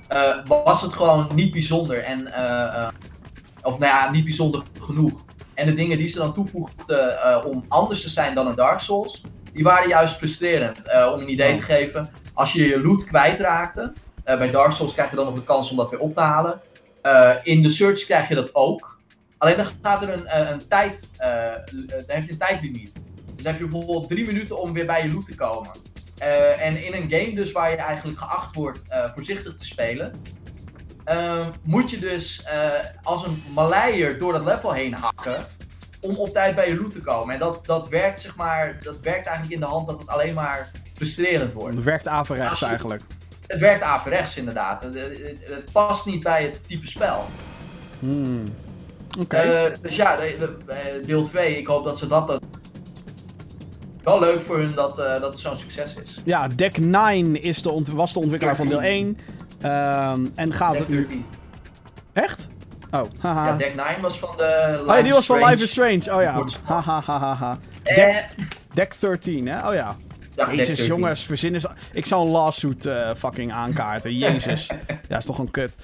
eh, 0.08 0.36
was 0.64 0.82
het 0.82 0.92
gewoon 0.92 1.28
niet 1.34 1.52
bijzonder. 1.52 1.98
En, 1.98 2.26
of 3.62 3.78
nou 3.78 3.92
ja, 3.92 4.10
niet 4.10 4.24
bijzonder 4.24 4.62
genoeg. 4.80 5.24
En 5.54 5.66
de 5.66 5.72
dingen 5.72 5.98
die 5.98 6.08
ze 6.08 6.18
dan 6.18 6.34
toevoegden 6.34 7.44
om 7.44 7.64
anders 7.68 8.02
te 8.02 8.08
zijn 8.08 8.34
dan 8.34 8.46
een 8.46 8.54
Dark 8.54 8.80
Souls. 8.80 9.22
Die 9.52 9.64
waren 9.64 9.88
juist 9.88 10.14
frustrerend. 10.16 10.78
Om 11.14 11.20
een 11.20 11.30
idee 11.30 11.54
te 11.56 11.62
geven. 11.62 12.08
Als 12.34 12.52
je 12.52 12.66
je 12.68 12.80
loot 12.80 13.04
kwijtraakte. 13.04 13.92
eh 14.24 14.38
bij 14.38 14.50
Dark 14.50 14.72
Souls 14.72 14.92
krijg 14.92 15.10
je 15.10 15.16
dan 15.16 15.24
nog 15.24 15.34
de 15.34 15.42
kans 15.44 15.70
om 15.70 15.76
dat 15.76 15.90
weer 15.90 16.00
op 16.00 16.14
te 16.14 16.20
halen. 16.20 16.60
Eh, 17.02 17.34
in 17.42 17.62
de 17.62 17.70
Search 17.70 18.04
krijg 18.04 18.28
je 18.28 18.34
dat 18.34 18.54
ook. 18.54 18.98
Alleen 19.38 19.56
dan 19.56 19.66
gaat 19.82 20.02
er 20.02 20.08
een, 20.12 20.38
een, 20.40 20.52
een 20.52 20.68
tijd. 20.68 21.12
eh, 21.16 21.52
eh, 21.54 21.60
dan 21.88 22.02
heb 22.06 22.24
je 22.24 22.32
een 22.32 22.38
tijdlimiet. 22.38 22.92
Dus 23.34 23.44
dan 23.44 23.52
heb 23.52 23.58
je 23.60 23.68
bijvoorbeeld 23.68 24.08
drie 24.08 24.26
minuten 24.26 24.60
om 24.60 24.72
weer 24.72 24.86
bij 24.86 25.06
je 25.06 25.12
loot 25.12 25.24
te 25.24 25.34
komen. 25.34 25.70
Eh, 26.18 26.66
en 26.66 26.84
in 26.84 26.92
een 26.94 27.10
game 27.10 27.34
dus 27.34 27.52
waar 27.52 27.70
je 27.70 27.76
eigenlijk 27.76 28.18
geacht 28.18 28.54
wordt 28.54 28.82
eh, 28.88 29.04
voorzichtig 29.14 29.54
te 29.56 29.64
spelen, 29.64 30.12
eh, 31.04 31.48
moet 31.62 31.90
je 31.90 31.98
dus 31.98 32.42
eh, 32.42 32.70
als 33.02 33.26
een 33.26 33.42
Maleier 33.54 34.18
door 34.18 34.32
dat 34.32 34.44
level 34.44 34.72
heen 34.72 34.94
hakken 34.94 35.46
om 36.00 36.16
op 36.16 36.32
tijd 36.34 36.54
bij 36.54 36.68
je 36.68 36.76
loot 36.76 36.92
te 36.92 37.00
komen. 37.00 37.34
En 37.34 37.40
dat, 37.40 37.66
dat 37.66 37.88
werkt 37.88 38.20
zeg 38.20 38.36
maar, 38.36 38.78
dat 38.82 38.96
werkt 39.00 39.26
eigenlijk 39.26 39.54
in 39.54 39.60
de 39.60 39.72
hand 39.72 39.88
dat 39.88 39.98
het 39.98 40.08
alleen 40.08 40.34
maar 40.34 40.70
frustrerend 40.94 41.52
wordt. 41.52 41.74
Het 41.74 41.84
werkt 41.84 42.06
averechts 42.08 42.60
je- 42.60 42.66
eigenlijk. 42.66 43.02
Het 43.46 43.60
werkt 43.60 43.82
averechts 43.82 44.36
inderdaad. 44.36 44.80
Het, 44.82 44.94
het- 44.94 45.36
het 45.40 45.72
past 45.72 46.06
niet 46.06 46.22
bij 46.22 46.42
het 46.42 46.60
type 46.66 46.86
spel. 46.86 47.24
Hmm. 47.98 48.42
Oké. 49.18 49.36
Eh, 49.36 49.76
dus 49.82 49.96
ja, 49.96 50.18
eh, 50.18 50.40
deel 51.06 51.24
2, 51.24 51.56
ik 51.58 51.66
hoop 51.66 51.84
dat 51.84 51.98
ze 51.98 52.06
dat... 52.06 52.26
dat 52.26 52.42
wel 54.02 54.20
leuk 54.20 54.42
voor 54.42 54.58
hun 54.58 54.74
dat, 54.74 54.98
eh, 54.98 55.20
dat 55.20 55.22
het 55.32 55.38
zo'n 55.38 55.56
succes 55.56 55.94
is. 56.02 56.20
Ja, 56.24 56.48
Deck 56.48 56.78
9 56.78 57.42
is 57.42 57.62
de 57.62 57.82
was 57.92 58.12
de 58.12 58.18
ontwikkelaar 58.18 58.56
van 58.56 58.68
deel 58.68 58.82
1. 58.82 59.18
Ehm, 59.60 60.26
en 60.34 60.52
gaat 60.52 60.70
Deck 60.70 60.78
het 60.80 60.88
nu... 60.88 60.96
13. 60.96 61.24
Echt? 62.12 62.48
Oh, 62.90 63.02
haha. 63.18 63.46
Ja, 63.46 63.56
Deck 63.56 63.74
9 63.74 64.00
was 64.02 64.18
van 64.18 64.36
de 64.36 64.68
Life 64.70 64.90
oh 64.90 64.96
ja, 64.96 65.02
die 65.02 65.12
was 65.12 65.26
van. 65.26 65.44
Life 65.44 65.62
is 65.62 65.70
Strange. 65.70 66.16
Oh 66.16 66.22
ja. 66.22 66.34
Wordt- 66.34 66.58
Haha, 66.62 67.00
haha, 67.00 67.34
ha. 67.34 67.58
Eh, 67.82 68.16
Deck 68.72 69.00
13, 69.00 69.48
hè? 69.48 69.68
Oh 69.68 69.74
ja. 69.74 69.96
Ja, 70.34 70.50
Jezus, 70.50 70.66
13. 70.66 70.86
jongens, 70.86 71.22
verzin 71.22 71.54
is... 71.54 71.64
Ik 71.92 72.06
zou 72.06 72.26
een 72.26 72.32
lawsuit 72.32 72.86
eh, 72.86 73.10
fucking 73.16 73.52
aankaarten. 73.52 74.16
Jezus. 74.24 74.70
ja, 75.08 75.16
is 75.16 75.24
toch 75.24 75.38
een 75.38 75.50
kut. 75.50 75.76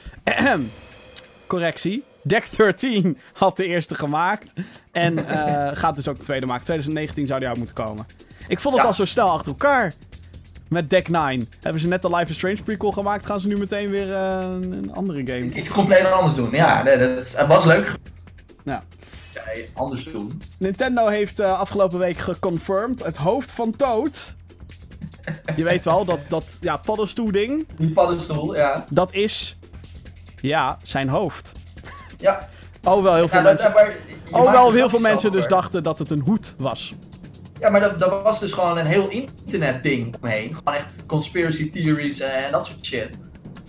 Correctie. 1.47 2.05
Deck 2.23 2.57
13 2.57 3.19
had 3.33 3.57
de 3.57 3.67
eerste 3.67 3.95
gemaakt. 3.95 4.53
En 4.93 5.27
eh, 5.27 5.71
gaat 5.81 5.97
dus 5.97 6.09
ook 6.09 6.17
de 6.17 6.25
tweede 6.25 6.47
maken. 6.47 6.65
2019 6.65 7.27
zou 7.27 7.39
die 7.39 7.49
uit 7.49 7.57
moeten 7.57 7.75
komen. 7.75 8.07
Ik 8.49 8.61
vond 8.61 8.75
het 8.75 8.83
Ja. 8.83 8.89
al 8.89 8.95
zo 8.95 9.05
snel 9.05 9.31
achter 9.31 9.49
elkaar. 9.49 9.93
Met 10.69 10.91
Deck 10.91 11.09
9. 11.09 11.49
Hebben 11.61 11.81
ze 11.81 11.89
net 11.89 12.03
de 12.03 12.11
Life 12.17 12.31
is 12.31 12.35
Strange 12.35 12.63
prequel 12.63 12.93
gemaakt, 12.93 13.27
gaan 13.27 13.41
ze 13.41 13.47
nu 13.49 13.57
meteen 13.59 13.91
weer 13.91 14.15
eh, 14.15 14.39
een, 14.41 14.91
andere 14.95 15.27
game. 15.27 15.53
Iets 15.55 15.69
compleet 15.69 16.11
anders 16.11 16.35
doen. 16.35 16.51
Ja, 16.51 16.83
dat, 16.83 17.47
was 17.47 17.65
leuk. 17.65 17.95
Ja. 18.65 18.83
Ja, 19.35 19.43
anders 19.75 20.05
doen. 20.05 20.43
Nintendo 20.59 21.07
heeft 21.07 21.41
afgelopen 21.41 21.99
week 21.99 22.19
geconfirmed 22.19 23.05
het 23.05 23.17
hoofd 23.17 23.51
van 23.51 23.77
Toad. 23.77 24.35
Je 25.57 25.65
weet 25.65 25.85
wel, 25.85 26.05
dat, 26.05 26.19
dat 26.29 26.59
ja, 26.61 26.77
paddenstoel-ding, 26.77 27.67
Die 27.77 27.93
paddenstoel, 27.93 28.55
ja. 28.55 28.85
dat 28.91 29.13
is, 29.13 29.59
ja, 30.41 30.79
zijn 30.83 31.09
hoofd. 31.09 31.53
Ja, 32.19 32.49
Oh, 32.85 33.03
wel 33.03 33.15
heel 33.15 33.29
veel 33.29 33.39
ja 33.39 33.45
dat, 33.45 33.75
mensen, 33.75 33.95
oh, 34.31 34.53
wel 34.53 34.73
heel 34.73 34.89
veel 34.89 34.99
mensen 34.99 35.33
dus 35.33 35.47
dachten 35.47 35.83
dat 35.83 35.99
het 35.99 36.11
een 36.11 36.23
hoed 36.25 36.55
was. 36.59 36.95
Ja, 37.59 37.71
maar 37.71 37.81
dat, 37.81 37.99
dat 37.99 38.23
was 38.23 38.41
dus 38.41 38.53
gewoon 38.53 38.79
een 38.79 38.87
heel 38.87 39.09
internet 39.09 39.83
ding 39.83 40.17
omheen. 40.21 40.55
Gewoon 40.55 40.75
echt 40.75 41.07
conspiracy 41.07 41.71
theories 41.71 42.21
en 42.21 42.53
dat 42.53 42.67
soort 42.67 42.85
shit. 42.87 43.19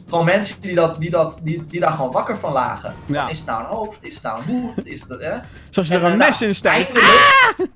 Gewoon 0.09 0.25
mensen 0.25 0.61
die, 0.61 0.75
dat, 0.75 0.99
die, 0.99 1.09
dat, 1.09 1.39
die, 1.43 1.65
die 1.65 1.79
daar 1.79 1.91
gewoon 1.91 2.11
wakker 2.11 2.37
van 2.37 2.51
lagen. 2.51 2.93
Ja. 3.05 3.29
Is 3.29 3.37
het 3.37 3.47
nou 3.47 3.61
een 3.61 3.69
hoofd? 3.69 4.03
Is 4.03 4.13
het 4.13 4.23
nou 4.23 4.37
een 4.37 4.45
hoed? 4.47 4.87
Is 4.87 5.03
het, 5.07 5.21
hè? 5.21 5.37
Zoals 5.69 5.87
je 5.87 5.93
er 5.93 6.03
En, 6.03 6.05
een 6.05 6.21
eh, 6.21 6.27
mes 6.27 6.39
nou, 6.39 6.49
in 6.49 6.55
steekt. 6.55 6.75
Eindelijk, 6.75 7.71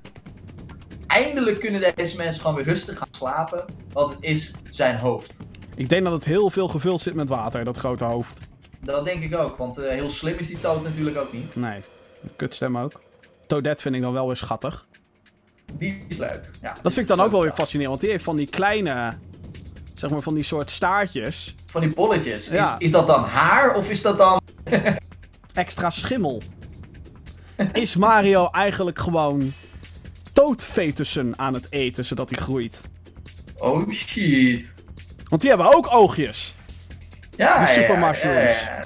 eindelijk 1.06 1.60
kunnen 1.60 1.92
deze 1.94 2.16
mensen 2.16 2.40
gewoon 2.40 2.56
weer 2.56 2.64
rustig 2.64 2.98
gaan 2.98 3.08
slapen. 3.10 3.64
Want 3.92 4.14
het 4.14 4.24
is 4.24 4.50
zijn 4.70 4.96
hoofd. 4.96 5.46
Ik 5.74 5.88
denk 5.88 6.04
dat 6.04 6.12
het 6.12 6.24
heel 6.24 6.50
veel 6.50 6.68
gevuld 6.68 7.00
zit 7.00 7.14
met 7.14 7.28
water, 7.28 7.64
dat 7.64 7.76
grote 7.76 8.04
hoofd. 8.04 8.38
Dat 8.80 9.04
denk 9.04 9.22
ik 9.22 9.34
ook. 9.34 9.56
Want 9.56 9.78
eh, 9.78 9.90
heel 9.90 10.10
slim 10.10 10.38
is 10.38 10.46
die 10.46 10.60
toad 10.60 10.82
natuurlijk 10.82 11.16
ook 11.18 11.32
niet. 11.32 11.56
Nee, 11.56 11.80
kutstem 12.36 12.78
ook. 12.78 13.00
Toadette 13.46 13.82
vind 13.82 13.94
ik 13.94 14.02
dan 14.02 14.12
wel 14.12 14.26
weer 14.26 14.36
schattig. 14.36 14.86
Die 15.72 16.04
is 16.08 16.16
leuk. 16.16 16.50
Ja, 16.60 16.76
Dat 16.82 16.92
vind 16.92 17.10
ik 17.10 17.16
dan 17.16 17.26
ook 17.26 17.30
wel 17.30 17.42
weer 17.42 17.52
fascinerend, 17.52 17.88
want 17.88 18.00
die 18.00 18.10
heeft 18.10 18.24
van 18.24 18.36
die 18.36 18.46
kleine, 18.46 19.14
zeg 19.94 20.10
maar 20.10 20.20
van 20.20 20.34
die 20.34 20.42
soort 20.42 20.70
staartjes, 20.70 21.54
Van 21.66 21.80
die 21.80 21.94
bolletjes. 21.94 22.48
Ja. 22.48 22.72
Is, 22.78 22.84
is 22.84 22.90
dat 22.90 23.06
dan 23.06 23.24
haar 23.24 23.74
of 23.74 23.90
is 23.90 24.02
dat 24.02 24.18
dan... 24.18 24.40
extra 25.54 25.90
schimmel. 25.90 26.42
Is 27.72 27.96
Mario 27.96 28.48
eigenlijk 28.50 28.98
gewoon 28.98 29.52
toadfetussen 30.36 31.38
aan 31.38 31.54
het 31.54 31.66
eten, 31.70 32.04
zodat 32.04 32.30
hij 32.30 32.38
groeit? 32.38 32.80
Oh 33.56 33.90
shit. 33.90 34.74
Want 35.28 35.40
die 35.40 35.50
hebben 35.50 35.74
ook 35.74 35.94
oogjes. 35.94 36.54
Ja, 37.36 37.60
De 37.60 37.66
super 37.66 37.98
ja, 37.98 38.06
mushrooms. 38.06 38.62
ja, 38.62 38.76
ja. 38.76 38.84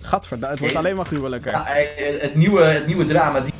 Gadverdamme, 0.00 0.50
het 0.50 0.58
wordt 0.58 0.76
alleen 0.76 0.96
maar 0.96 1.04
gruwelijker. 1.06 1.50
Ja, 1.52 1.66
eh, 1.66 2.20
het, 2.20 2.34
nieuwe, 2.34 2.62
het 2.62 2.86
nieuwe 2.86 3.06
drama. 3.06 3.40
Die... 3.40 3.52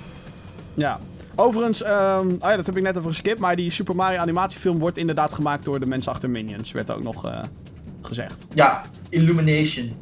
Ja. 0.74 0.98
Overigens, 1.36 1.82
oh 1.82 2.24
ja, 2.40 2.56
dat 2.56 2.66
heb 2.66 2.76
ik 2.76 2.82
net 2.82 2.96
even 2.96 3.08
geskipt, 3.08 3.38
maar 3.38 3.56
die 3.56 3.70
Super 3.70 3.96
Mario 3.96 4.18
animatiefilm 4.18 4.78
wordt 4.78 4.98
inderdaad 4.98 5.34
gemaakt 5.34 5.64
door 5.64 5.80
de 5.80 5.86
mensen 5.86 6.12
achter 6.12 6.30
Minions, 6.30 6.72
werd 6.72 6.90
ook 6.90 7.02
nog 7.02 7.26
eh, 7.26 7.42
gezegd. 8.02 8.46
Ja, 8.52 8.84
Illumination. 9.08 9.92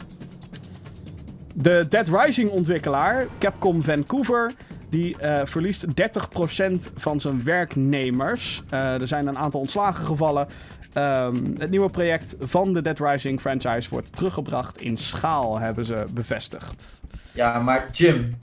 De 1.54 1.86
Dead 1.88 2.08
Rising 2.08 2.50
ontwikkelaar, 2.50 3.26
Capcom 3.38 3.82
Vancouver, 3.82 4.52
die 4.92 5.18
eh, 5.18 5.40
verliest 5.44 5.86
30% 5.86 5.90
van 6.96 7.20
zijn 7.20 7.44
werknemers. 7.44 8.62
Eh, 8.68 9.00
er 9.00 9.08
zijn 9.08 9.26
een 9.26 9.38
aantal 9.38 9.60
ontslagen 9.60 10.04
gevallen. 10.04 10.48
Ehm, 10.92 11.36
het 11.58 11.70
nieuwe 11.70 11.90
project 11.90 12.36
van 12.40 12.72
de 12.72 12.82
Dead 12.82 12.98
Rising 12.98 13.40
franchise 13.40 13.90
wordt 13.90 14.16
teruggebracht 14.16 14.80
in 14.80 14.96
schaal, 14.96 15.58
hebben 15.58 15.84
ze 15.84 16.04
bevestigd. 16.14 17.00
Ja, 17.32 17.60
maar 17.60 17.88
Jim. 17.92 18.38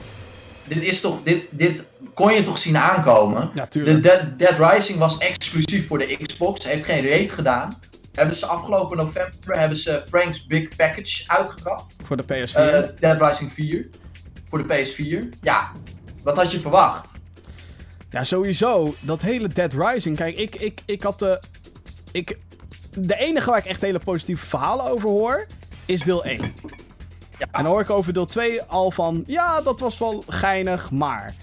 Dit 0.64 0.82
is 0.82 1.00
toch. 1.00 1.22
Dit, 1.22 1.46
dit 1.50 1.84
kon 2.14 2.32
je 2.32 2.42
toch 2.42 2.58
zien 2.58 2.76
aankomen? 2.76 3.50
Ja, 3.54 3.66
De 3.70 4.34
Dead 4.36 4.72
Rising 4.72 4.98
was 4.98 5.18
exclusief 5.18 5.86
voor 5.86 5.98
de 5.98 6.16
Xbox. 6.22 6.64
Heeft 6.64 6.84
geen 6.84 7.00
reet 7.00 7.32
gedaan. 7.32 7.78
Hebben 8.12 8.36
ze 8.36 8.46
afgelopen 8.46 8.96
november 8.96 9.58
hebben 9.58 9.78
ze 9.78 10.02
Frank's 10.08 10.46
Big 10.46 10.76
Package 10.76 11.24
uitgebracht. 11.26 11.94
Voor 12.04 12.16
de 12.16 12.22
PS4. 12.22 12.54
Eh, 12.54 12.88
Dead 13.00 13.20
Rising 13.20 13.52
4. 13.52 13.88
Voor 14.48 14.66
de 14.66 14.74
PS4. 14.74 15.28
Ja, 15.40 15.72
wat 16.22 16.36
had 16.36 16.50
je 16.50 16.60
verwacht? 16.60 17.08
Ja, 18.10 18.24
sowieso. 18.24 18.94
Dat 19.00 19.22
hele 19.22 19.48
Dead 19.48 19.72
Rising. 19.72 20.16
Kijk, 20.16 20.36
ik, 20.38 20.54
ik, 20.56 20.80
ik 20.86 21.02
had 21.02 21.18
de. 21.18 21.40
Ik, 22.12 22.38
de 22.90 23.16
enige 23.16 23.50
waar 23.50 23.58
ik 23.58 23.64
echt 23.64 23.80
hele 23.80 23.98
positieve 23.98 24.46
verhalen 24.46 24.84
over 24.84 25.08
hoor. 25.08 25.46
is 25.86 26.02
deel 26.02 26.24
1. 26.24 26.40
Ja, 27.38 27.46
En 27.50 27.62
dan 27.62 27.72
hoor 27.72 27.80
ik 27.80 27.90
over 27.90 28.12
deel 28.12 28.26
2 28.26 28.62
al 28.62 28.90
van. 28.90 29.24
Ja, 29.26 29.60
dat 29.60 29.80
was 29.80 29.98
wel 29.98 30.24
geinig, 30.28 30.90
maar. 30.90 31.34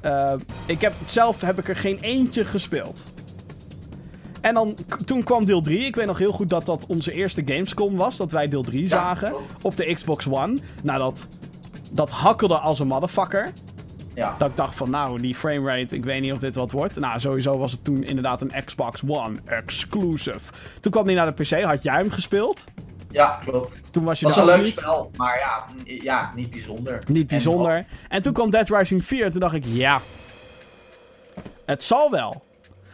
eh, 0.00 0.32
ik 0.66 0.80
heb 0.80 0.92
zelf 1.04 1.40
heb 1.40 1.58
ik 1.58 1.68
er 1.68 1.76
geen 1.76 1.98
eentje 2.00 2.44
gespeeld. 2.44 3.04
En 4.40 4.54
dan, 4.54 4.76
toen 5.04 5.22
kwam 5.22 5.44
deel 5.44 5.62
3. 5.62 5.78
Ik 5.84 5.94
weet 5.96 6.06
nog 6.06 6.18
heel 6.18 6.32
goed 6.32 6.50
dat 6.50 6.66
dat 6.66 6.86
onze 6.86 7.12
eerste 7.12 7.42
Gamescom 7.44 7.96
was. 7.96 8.16
Dat 8.16 8.32
wij 8.32 8.48
deel 8.48 8.62
3 8.62 8.88
zagen. 8.88 9.28
klopt. 9.28 9.52
Op 9.62 9.76
de 9.76 9.94
Xbox 9.94 10.28
One. 10.28 10.58
Nou, 10.82 10.98
dat, 10.98 11.26
dat 11.92 12.10
hakkelde 12.10 12.58
als 12.58 12.78
een 12.78 12.86
motherfucker. 12.86 13.52
Ja. 14.14 14.34
Dat 14.38 14.50
ik 14.50 14.56
dacht 14.56 14.74
van, 14.74 14.90
nou, 14.90 15.20
die 15.20 15.34
framerate, 15.34 15.94
ik 15.94 16.04
weet 16.04 16.20
niet 16.20 16.32
of 16.32 16.38
dit 16.38 16.54
wat 16.54 16.70
wordt. 16.70 16.98
Nou, 17.00 17.20
sowieso 17.20 17.58
was 17.58 17.72
het 17.72 17.84
toen 17.84 18.04
inderdaad 18.04 18.40
een 18.40 18.52
Xbox 18.64 19.00
One 19.06 19.36
exclusive. 19.44 20.52
Toen 20.80 20.92
kwam 20.92 21.06
die 21.06 21.16
naar 21.16 21.34
de 21.36 21.42
PC, 21.42 21.62
had 21.62 21.82
jij 21.82 21.94
hem 21.94 22.10
gespeeld? 22.10 22.64
ja 23.10 23.38
klopt. 23.44 23.92
Toen 23.92 24.04
was 24.04 24.20
je 24.20 24.26
was 24.26 24.36
een 24.36 24.44
leuk 24.44 24.62
niet. 24.62 24.78
spel, 24.78 25.10
maar 25.16 25.38
ja, 25.38 25.66
ja, 25.84 26.32
niet 26.34 26.50
bijzonder. 26.50 26.98
Niet 27.06 27.26
bijzonder. 27.26 27.86
En, 28.08 28.22
toen 28.22 28.32
kwam 28.32 28.50
Dead 28.50 28.68
Rising 28.68 29.04
4 29.04 29.24
en 29.24 29.30
toen 29.30 29.40
dacht 29.40 29.54
ik, 29.54 29.64
ja, 29.66 30.00
het 31.64 31.82
zal 31.82 32.10
wel. 32.10 32.42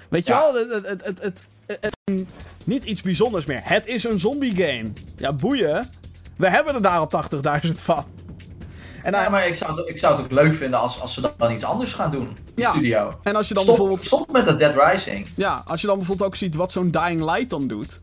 Weet 0.09 0.27
je 0.27 0.32
Ja. 0.32 0.53
wel, 0.53 0.55
het, 0.62 0.73
het, 0.73 0.86
het, 0.86 1.05
het, 1.05 1.20
het, 1.23 1.47
het 1.81 1.97
is 2.05 2.23
niet 2.65 2.85
iets 2.85 3.03
bijzonders 3.03 3.45
meer. 3.45 3.61
Het 3.65 3.86
is 3.86 4.05
een 4.05 4.19
zombie 4.19 4.55
game. 4.55 4.93
Ja, 5.16 5.32
boeien. 5.32 5.90
We 6.36 6.49
hebben 6.51 6.74
er 6.74 6.82
daar 6.82 6.99
al 6.99 7.11
80.000 7.66 7.74
van. 7.74 8.05
En, 9.02 9.12
Ja, 9.12 9.28
maar 9.28 9.46
ik 9.46 9.54
zou, 9.54 9.76
het, 9.80 9.88
ik 9.88 9.98
zou 9.98 10.16
het 10.16 10.24
ook 10.24 10.32
leuk 10.32 10.54
vinden 10.54 10.80
als, 10.80 11.00
als 11.00 11.14
ze 11.14 11.32
dan, 11.36 11.52
iets 11.52 11.64
anders 11.64 11.92
gaan 11.94 12.10
doen. 12.10 12.36
De 12.54 12.62
Ja. 12.62 12.70
studio. 12.70 13.18
en 13.22 13.36
als 13.36 13.48
je 13.48 13.54
dan 13.54 13.62
Stop, 13.62 13.76
bijvoorbeeld... 13.76 14.06
stop 14.06 14.32
met 14.32 14.44
dat 14.44 14.58
Dead 14.58 14.74
Rising. 14.90 15.26
Ja, 15.34 15.62
als 15.66 15.80
je 15.80 15.86
dan 15.86 15.96
bijvoorbeeld 15.96 16.28
ook 16.28 16.36
ziet 16.36 16.54
wat 16.54 16.72
zo'n 16.72 16.90
Dying 16.90 17.20
Light 17.20 17.50
dan 17.50 17.66
doet. 17.66 18.00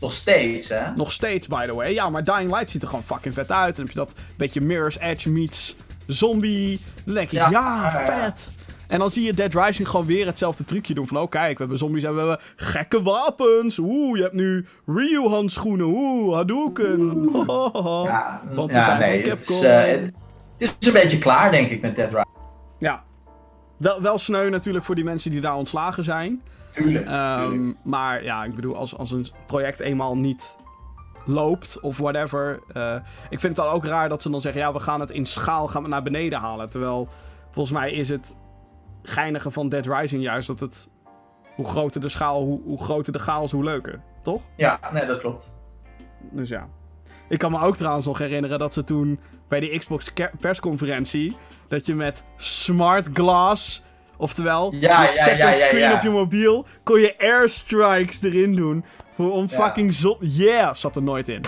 Nog 0.00 0.12
steeds, 0.12 0.68
hè? 0.68 0.90
Nog 0.94 1.12
steeds, 1.12 1.46
by 1.46 1.66
the 1.66 1.74
way. 1.74 1.92
Ja, 1.92 2.10
maar 2.10 2.24
Dying 2.24 2.50
Light 2.50 2.70
ziet 2.70 2.82
er 2.82 2.88
gewoon 2.88 3.04
fucking 3.04 3.34
vet 3.34 3.52
uit. 3.52 3.76
Dan 3.76 3.84
heb 3.84 3.94
je 3.94 4.00
dat 4.00 4.12
beetje 4.36 4.60
Mirror's 4.60 4.98
Edge 4.98 5.30
meets 5.30 5.76
zombie. 6.06 6.80
Dan 7.04 7.14
denk 7.14 7.26
ik, 7.26 7.38
ja, 7.38 7.50
Ja, 7.50 7.90
ja, 7.92 8.00
ja. 8.00 8.06
vet. 8.06 8.50
En 8.90 8.98
dan 8.98 9.10
zie 9.10 9.24
je 9.24 9.32
Dead 9.32 9.54
Rising 9.54 9.88
gewoon 9.88 10.06
weer 10.06 10.26
hetzelfde 10.26 10.64
trucje 10.64 10.94
doen. 10.94 11.06
Van, 11.06 11.16
oh 11.16 11.28
kijk, 11.28 11.52
we 11.52 11.58
hebben 11.58 11.78
zombies 11.78 12.04
en 12.04 12.12
we 12.12 12.18
hebben 12.18 12.38
gekke 12.56 13.02
wapens. 13.02 13.78
Oeh, 13.78 14.16
je 14.16 14.22
hebt 14.22 14.34
nu 14.34 14.66
Ryu-handschoenen. 14.86 15.86
Oeh, 15.86 16.34
Hadouken. 16.34 17.30
Ja, 18.04 18.42
Want 18.54 18.72
we 18.72 18.78
ja, 18.78 18.84
zijn 18.84 18.98
nee, 19.00 19.20
van 19.20 19.30
het 19.30 19.48
is, 19.50 19.60
eh, 19.60 20.02
het 20.58 20.76
is 20.78 20.86
een 20.86 20.92
beetje 20.92 21.18
klaar, 21.18 21.50
denk 21.50 21.70
ik, 21.70 21.80
met 21.80 21.96
Dead 21.96 22.08
Rising. 22.08 22.26
Ja. 22.78 23.02
Wel, 23.76 24.02
wel 24.02 24.18
sneu 24.18 24.48
natuurlijk 24.50 24.84
voor 24.84 24.94
die 24.94 25.04
mensen 25.04 25.30
die 25.30 25.40
daar 25.40 25.56
ontslagen 25.56 26.04
zijn. 26.04 26.42
Tuurlijk, 26.68 27.06
Ehm, 27.06 27.72
maar 27.82 28.24
ja, 28.24 28.44
ik 28.44 28.54
bedoel, 28.54 28.76
als, 28.76 28.96
als 28.96 29.10
een 29.10 29.26
project 29.46 29.80
eenmaal 29.80 30.16
niet 30.16 30.56
loopt 31.26 31.80
of 31.80 31.96
whatever. 31.96 32.60
eh, 32.72 32.94
ik 33.28 33.40
vind 33.40 33.56
het 33.56 33.66
dan 33.66 33.74
ook 33.74 33.84
raar 33.84 34.08
dat 34.08 34.22
ze 34.22 34.30
dan 34.30 34.40
zeggen: 34.40 34.60
ja, 34.62 34.72
we 34.72 34.80
gaan 34.80 35.00
het 35.00 35.10
in 35.10 35.26
schaal 35.26 35.68
gaan 35.68 35.82
we 35.82 35.88
naar 35.88 36.02
beneden 36.02 36.38
halen. 36.38 36.70
Terwijl 36.70 37.08
volgens 37.50 37.74
mij 37.78 37.92
is 37.92 38.08
het 38.08 38.34
geinige 39.02 39.50
van 39.50 39.68
Dead 39.68 39.86
Rising 39.86 40.22
juist 40.22 40.46
dat 40.46 40.60
het. 40.60 40.88
Hoe 41.54 41.68
groter 41.68 42.00
de 42.00 42.08
schaal, 42.08 42.42
hoe, 42.42 42.60
hoe 42.64 42.82
groter 42.84 43.12
de 43.12 43.18
chaos, 43.18 43.52
hoe 43.52 43.64
leuker. 43.64 44.00
Toch? 44.22 44.42
Ja, 44.56 44.78
nee, 44.92 45.06
dat 45.06 45.20
klopt. 45.20 45.54
Dus 46.30 46.48
ja. 46.48 46.68
Ik 47.28 47.38
kan 47.38 47.50
me 47.50 47.60
ook 47.60 47.76
trouwens 47.76 48.06
nog 48.06 48.18
herinneren 48.18 48.58
dat 48.58 48.72
ze 48.72 48.84
toen 48.84 49.20
bij 49.48 49.60
die 49.60 49.78
Xbox 49.78 50.12
persconferentie. 50.40 51.36
dat 51.68 51.86
je 51.86 51.94
met 51.94 52.24
Smart 52.36 53.08
Glass. 53.12 53.82
Oftewel, 54.16 54.72
Ja, 54.74 54.78
je 54.78 54.86
ja, 54.86 55.06
second 55.06 55.58
ja, 55.58 55.66
screen 55.66 55.92
op 55.92 56.02
je 56.02 56.10
mobiel. 56.10 56.66
kon 56.82 57.00
je 57.00 57.18
airstrikes 57.18 58.22
erin 58.22 58.54
doen. 58.56 58.84
Voor 59.14 59.32
om 59.32 59.48
fucking 59.48 59.92
zon. 59.92 60.16
Yeah, 60.20 60.74
zat 60.74 60.96
er 60.96 61.02
nooit 61.02 61.28
in. 61.28 61.44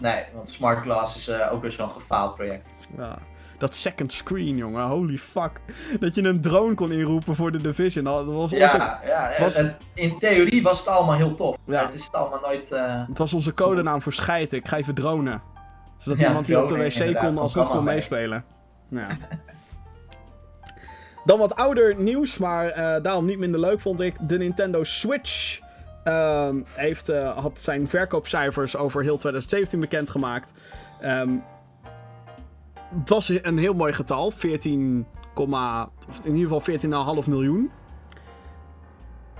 Nee, 0.00 0.24
want 0.34 0.50
Smart 0.50 0.82
Glass 0.82 1.16
is 1.16 1.28
eh, 1.28 1.52
ook 1.52 1.62
weer 1.62 1.72
zo'n 1.72 1.90
gefaald 1.90 2.34
project. 2.34 2.68
Ja. 2.96 3.18
Dat 3.64 3.74
second 3.74 4.12
screen, 4.12 4.56
jongen. 4.56 4.86
Holy 4.86 5.18
fuck. 5.18 5.60
Dat 6.00 6.14
je 6.14 6.22
een 6.24 6.40
drone 6.40 6.74
kon 6.74 6.92
inroepen 6.92 7.34
voor 7.34 7.52
de 7.52 7.60
Division. 7.60 8.04
Dat 8.04 8.26
was 8.26 8.34
onze, 8.36 8.56
Ja, 8.56 9.00
ja 9.04 9.30
was- 9.38 9.56
het, 9.56 9.76
in 9.94 10.18
theorie 10.18 10.62
was 10.62 10.78
het 10.78 10.88
allemaal 10.88 11.14
heel 11.14 11.34
tof. 11.34 11.56
Ja. 11.66 11.84
Het 11.84 11.94
is 11.94 12.04
het 12.04 12.12
allemaal 12.14 12.40
nooit... 12.40 12.72
eh, 12.72 13.06
het 13.08 13.18
was 13.18 13.34
onze 13.34 13.54
codenaam 13.54 14.02
voor 14.02 14.12
scheiden. 14.12 14.58
Ik 14.58 14.68
ga 14.68 14.76
even 14.76 14.94
dronen. 14.94 15.42
Zodat 15.98 16.20
Ja, 16.20 16.26
iemand 16.26 16.46
die 16.46 16.62
op 16.62 16.68
de 16.68 16.74
wc 16.74 17.18
kon 17.18 17.38
alsnog 17.38 17.70
kon 17.70 17.84
meespelen. 17.84 18.44
Ja. 18.88 19.06
Dan 21.24 21.38
wat 21.38 21.54
ouder 21.54 21.96
nieuws, 21.96 22.38
maar 22.38 22.66
eh, 22.66 23.02
daarom 23.02 23.24
niet 23.24 23.38
minder 23.38 23.60
leuk 23.60 23.80
vond 23.80 24.00
ik. 24.00 24.28
De 24.28 24.38
Nintendo 24.38 24.82
Switch 24.82 25.60
ehm, 26.04 26.60
heeft, 26.64 27.08
eh, 27.08 27.38
had 27.38 27.60
zijn 27.60 27.88
verkoopcijfers 27.88 28.76
over 28.76 29.02
heel 29.02 29.16
2017 29.16 29.80
bekendgemaakt. 29.80 30.52
Ehm 31.00 31.28
het 31.30 31.53
was 33.04 33.28
een 33.42 33.58
heel 33.58 33.74
mooi 33.74 33.92
getal. 33.92 34.30
14, 34.30 35.06
of 35.34 36.24
in 36.24 36.36
ieder 36.36 36.60
geval 36.60 37.20
14,5 37.22 37.28
miljoen. 37.28 37.70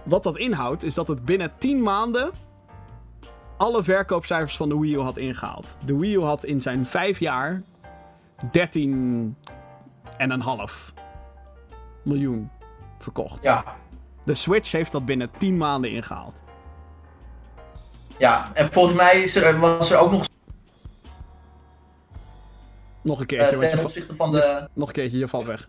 wat 0.02 0.22
dat 0.22 0.36
inhoudt, 0.36 0.82
is 0.82 0.94
dat 0.94 1.08
het 1.08 1.24
binnen 1.24 1.52
10 1.58 1.82
maanden 1.82 2.30
alle 3.56 3.82
verkoopcijfers 3.82 4.56
van 4.56 4.68
de 4.68 4.78
Wii 4.78 4.94
U 4.94 5.00
had 5.00 5.16
ingehaald. 5.16 5.76
De 5.84 5.96
Wii 5.96 6.14
U 6.14 6.20
had 6.20 6.44
in 6.44 6.60
zijn 6.60 6.86
5 6.86 7.18
jaar 7.18 7.62
13 8.50 9.36
en 10.16 10.30
een 10.30 10.40
half 10.40 10.92
miljoen 12.02 12.50
verkocht. 12.98 13.42
Ja. 13.42 13.64
De 14.24 14.34
Switch 14.34 14.72
heeft 14.72 14.92
dat 14.92 15.04
binnen 15.04 15.30
10 15.38 15.56
maanden 15.56 15.90
ingehaald. 15.90 16.42
Ja, 18.18 18.50
en 18.54 18.72
volgens 18.72 18.96
mij 18.96 19.58
was 19.58 19.90
er 19.90 19.98
ook 19.98 20.10
nog 20.10 20.24
Nog 23.04 23.20
een 23.20 23.26
eh, 23.26 23.38
keertje, 23.38 23.68
ten 23.68 23.84
opzichte 23.84 24.14
van 24.14 24.32
de. 24.32 24.68
nog 24.72 24.88
een 24.88 24.94
keertje, 24.94 25.18
je 25.18 25.28
valt 25.28 25.46
weg. 25.46 25.68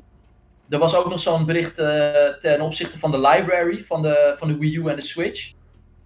Er 0.69 0.79
was 0.79 0.95
ook 0.95 1.09
nog 1.09 1.19
zo'n 1.19 1.45
bericht 1.45 1.79
eh, 1.79 2.27
ten 2.39 2.61
opzichte 2.61 2.99
van 2.99 3.11
de 3.11 3.19
library 3.19 3.83
van 3.83 4.01
de, 4.01 4.35
van 4.37 4.47
de 4.47 4.57
Wii 4.57 4.75
U 4.75 4.87
en 4.87 4.95
de 4.95 5.05
Switch. 5.05 5.53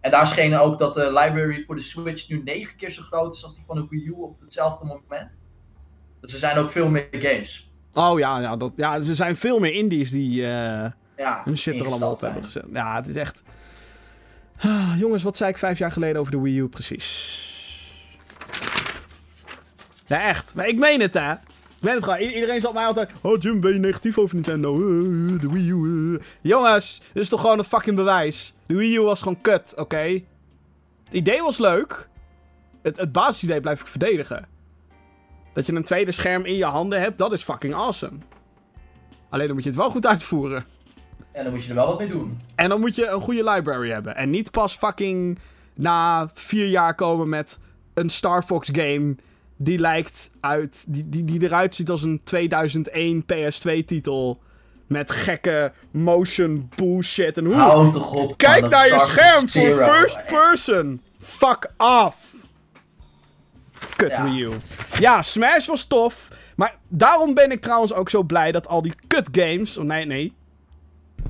En 0.01 0.11
daar 0.11 0.27
scheen 0.27 0.55
ook 0.57 0.77
dat 0.77 0.93
de 0.93 1.05
library 1.05 1.63
voor 1.65 1.75
de 1.75 1.81
Switch 1.81 2.29
nu 2.29 2.41
negen 2.43 2.77
keer 2.77 2.91
zo 2.91 3.01
groot 3.01 3.33
is 3.33 3.43
als 3.43 3.55
die 3.55 3.63
van 3.65 3.75
de 3.75 3.85
Wii 3.89 4.05
U 4.05 4.11
op 4.11 4.39
hetzelfde 4.39 4.85
moment. 4.85 5.43
Dus 6.21 6.33
er 6.33 6.39
zijn 6.39 6.57
ook 6.57 6.69
veel 6.69 6.89
meer 6.89 7.07
games. 7.11 7.71
Oh 7.93 8.19
ja, 8.19 8.39
ja, 8.39 8.57
dat, 8.57 8.71
ja, 8.75 8.95
er 8.95 9.15
zijn 9.15 9.35
veel 9.35 9.59
meer 9.59 9.73
indies 9.73 10.11
die 10.11 10.45
eh, 10.45 10.91
Ja, 11.17 11.41
hun 11.43 11.57
shit 11.57 11.79
er 11.79 11.85
allemaal 11.85 12.11
op 12.11 12.21
hebben 12.21 12.43
gezet. 12.43 12.65
Ja, 12.73 12.95
het 12.95 13.07
is 13.07 13.15
echt... 13.15 13.41
Ah, 14.57 14.93
jongens, 14.97 15.23
wat 15.23 15.37
zei 15.37 15.49
ik 15.49 15.57
vijf 15.57 15.77
jaar 15.77 15.91
geleden 15.91 16.19
over 16.19 16.31
de 16.31 16.41
Wii 16.41 16.57
U 16.57 16.67
precies? 16.67 17.47
Ja, 20.09 20.21
echt. 20.27 20.55
Maar 20.55 20.67
ik 20.67 20.77
meen 20.77 21.01
het, 21.01 21.13
hè. 21.13 21.31
Ik 21.31 21.85
meen 21.85 21.93
het 21.95 22.03
gewoon. 22.03 22.19
I- 22.19 22.33
iedereen 22.33 22.61
zat 22.61 22.73
mij 22.73 22.85
altijd... 22.85 23.09
Oh, 23.21 23.41
Jim, 23.41 23.59
ben 23.59 23.73
je 23.73 23.79
negatief 23.79 24.17
over 24.17 24.35
Nintendo? 24.35 24.73
Eh, 24.81 25.33
eh, 25.33 25.41
de 25.41 25.49
Wii 25.51 25.69
U. 25.71 26.15
eh." 26.15 26.23
Jongens, 26.41 27.01
dit 27.13 27.23
is 27.23 27.29
toch 27.29 27.41
gewoon 27.41 27.57
een 27.59 27.63
fucking 27.65 27.95
bewijs. 27.95 28.53
De 28.65 28.75
Wii 28.75 28.95
U 28.95 29.01
was 29.01 29.19
gewoon 29.21 29.41
kut, 29.41 29.73
oké? 29.77 30.21
Het 31.03 31.13
idee 31.13 31.41
was 31.41 31.57
leuk. 31.57 32.07
Het, 32.81 32.97
het 32.97 33.11
basisidee 33.11 33.61
blijf 33.61 33.81
ik 33.81 33.87
verdedigen. 33.87 34.47
Dat 35.53 35.65
je 35.65 35.73
een 35.73 35.83
tweede 35.83 36.11
scherm 36.11 36.45
in 36.45 36.55
je 36.55 36.65
handen 36.65 37.01
hebt, 37.01 37.17
dat 37.17 37.31
is 37.33 37.43
fucking 37.43 37.73
awesome. 37.73 38.17
Alleen 39.29 39.45
dan 39.45 39.55
moet 39.55 39.63
je 39.63 39.69
het 39.69 39.79
wel 39.79 39.89
goed 39.89 40.05
uitvoeren. 40.07 40.65
En 41.31 41.43
dan 41.43 41.53
moet 41.53 41.63
je 41.63 41.69
er 41.69 41.75
wel 41.75 41.87
wat 41.87 41.97
mee 41.99 42.07
doen. 42.07 42.39
En 42.55 42.69
dan 42.69 42.79
moet 42.79 42.95
je 42.95 43.07
een 43.07 43.21
goede 43.21 43.49
library 43.49 43.89
hebben. 43.89 44.15
En 44.15 44.29
niet 44.29 44.51
pas 44.51 44.75
fucking 44.75 45.39
na 45.73 46.29
vier 46.33 46.67
jaar 46.67 46.95
komen 46.95 47.29
met 47.29 47.59
een 47.93 48.09
Star 48.09 48.43
Fox 48.43 48.69
game. 48.71 49.15
Die 49.61 49.77
lijkt 49.77 50.31
uit. 50.39 50.85
Die, 50.87 51.09
die, 51.09 51.23
die 51.23 51.43
eruit 51.43 51.75
ziet 51.75 51.89
als 51.89 52.03
een 52.03 52.21
2001 52.23 53.23
PS2 53.23 53.85
titel. 53.85 54.41
Met 54.87 55.11
gekke 55.11 55.71
motion 55.91 56.69
bullshit. 56.75 57.37
En 57.37 57.45
hoe? 57.45 58.35
Kijk 58.35 58.61
man, 58.61 58.69
naar 58.69 58.87
je 58.87 58.99
scherm 58.99 59.49
voor 59.49 59.83
first 59.83 60.25
person. 60.25 61.01
Fuck 61.19 61.71
off. 61.77 62.35
Kut 63.95 64.11
Ja. 64.11 64.23
Wii 64.23 64.43
U. 64.43 64.49
Ja, 64.99 65.21
Smash 65.21 65.67
was 65.67 65.83
tof. 65.83 66.27
Maar 66.55 66.75
daarom 66.87 67.33
ben 67.33 67.51
ik 67.51 67.61
trouwens 67.61 67.93
ook 67.93 68.09
zo 68.09 68.23
blij 68.23 68.51
dat 68.51 68.67
al 68.67 68.81
die 68.81 68.93
kut 69.07 69.27
games. 69.31 69.77
Oh 69.77 69.85
nee, 69.85 70.05
nee. 70.05 70.33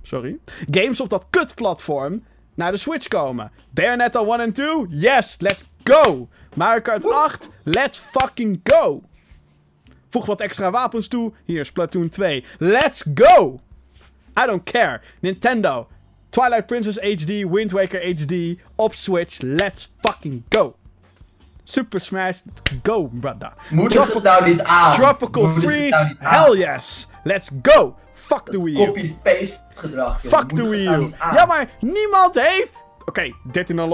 Sorry. 0.01 0.37
Games 0.71 1.01
op 1.01 1.09
dat 1.09 1.25
kut 1.29 1.55
platform 1.55 2.23
naar 2.55 2.71
de 2.71 2.77
Switch 2.77 3.07
komen. 3.07 3.51
Bayonetta 3.69 4.25
1 4.25 4.39
en 4.39 4.53
2? 4.53 4.85
Yes, 4.89 5.35
let's 5.39 5.65
go. 5.83 6.27
Mario 6.55 6.81
Kart 6.81 7.05
8? 7.05 7.49
Let's 7.63 7.97
fucking 7.97 8.61
go. 8.63 9.03
Voeg 10.09 10.25
wat 10.25 10.41
extra 10.41 10.71
wapens 10.71 11.07
toe. 11.07 11.33
Hier, 11.45 11.65
Splatoon 11.65 12.09
2. 12.09 12.43
Let's 12.57 13.03
go. 13.13 13.59
I 14.43 14.45
don't 14.45 14.63
care. 14.63 15.01
Nintendo. 15.21 15.87
Twilight 16.29 16.67
Princess 16.67 16.97
HD, 17.01 17.43
Wind 17.43 17.71
Waker 17.71 17.99
HD 17.99 18.57
op 18.75 18.93
Switch. 18.93 19.41
Let's 19.41 19.89
fucking 20.01 20.43
go. 20.49 20.75
Super 21.63 21.99
Smash, 21.99 22.41
go, 22.83 23.09
brother. 23.13 23.53
Moedig 23.69 24.13
het 24.13 24.23
nou 24.23 24.45
niet 24.45 24.61
aan. 24.61 24.93
Tropical 24.93 25.49
Freeze, 25.49 25.97
nou 25.97 26.15
aan. 26.19 26.43
hell 26.43 26.57
yes. 26.57 27.07
Let's 27.23 27.49
go. 27.61 27.95
Fuck 28.13 28.45
the 28.45 28.63
Wii 28.63 28.73
U. 28.73 28.85
Copy-paste 28.85 29.59
gedrag. 29.73 30.21
joh. 30.21 30.31
Fuck 30.31 30.49
the 30.49 30.69
Wii 30.69 30.83
nou 30.83 31.03
U. 31.03 31.13
Ja, 31.33 31.45
maar 31.45 31.69
niemand 31.79 32.35
heeft... 32.35 32.71
Oké, 33.09 33.33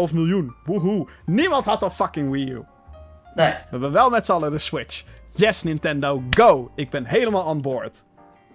13,5 0.08 0.14
miljoen. 0.14 0.56
Woehoe. 0.66 1.08
Niemand 1.26 1.66
had 1.66 1.84
een 1.84 1.92
fucking 1.92 2.32
Wii 2.32 2.50
U. 2.50 2.64
Nee. 3.36 3.52
We 3.52 3.66
hebben 3.70 3.92
wel 3.92 4.10
met 4.10 4.26
z'n 4.26 4.32
allen 4.32 4.52
de 4.52 4.58
Switch. 4.58 5.04
Yes, 5.30 5.64
Nintendo, 5.64 6.24
go. 6.30 6.72
Ik 6.76 6.90
ben 6.90 7.06
helemaal 7.06 7.44
on 7.44 7.62
board. 7.62 8.04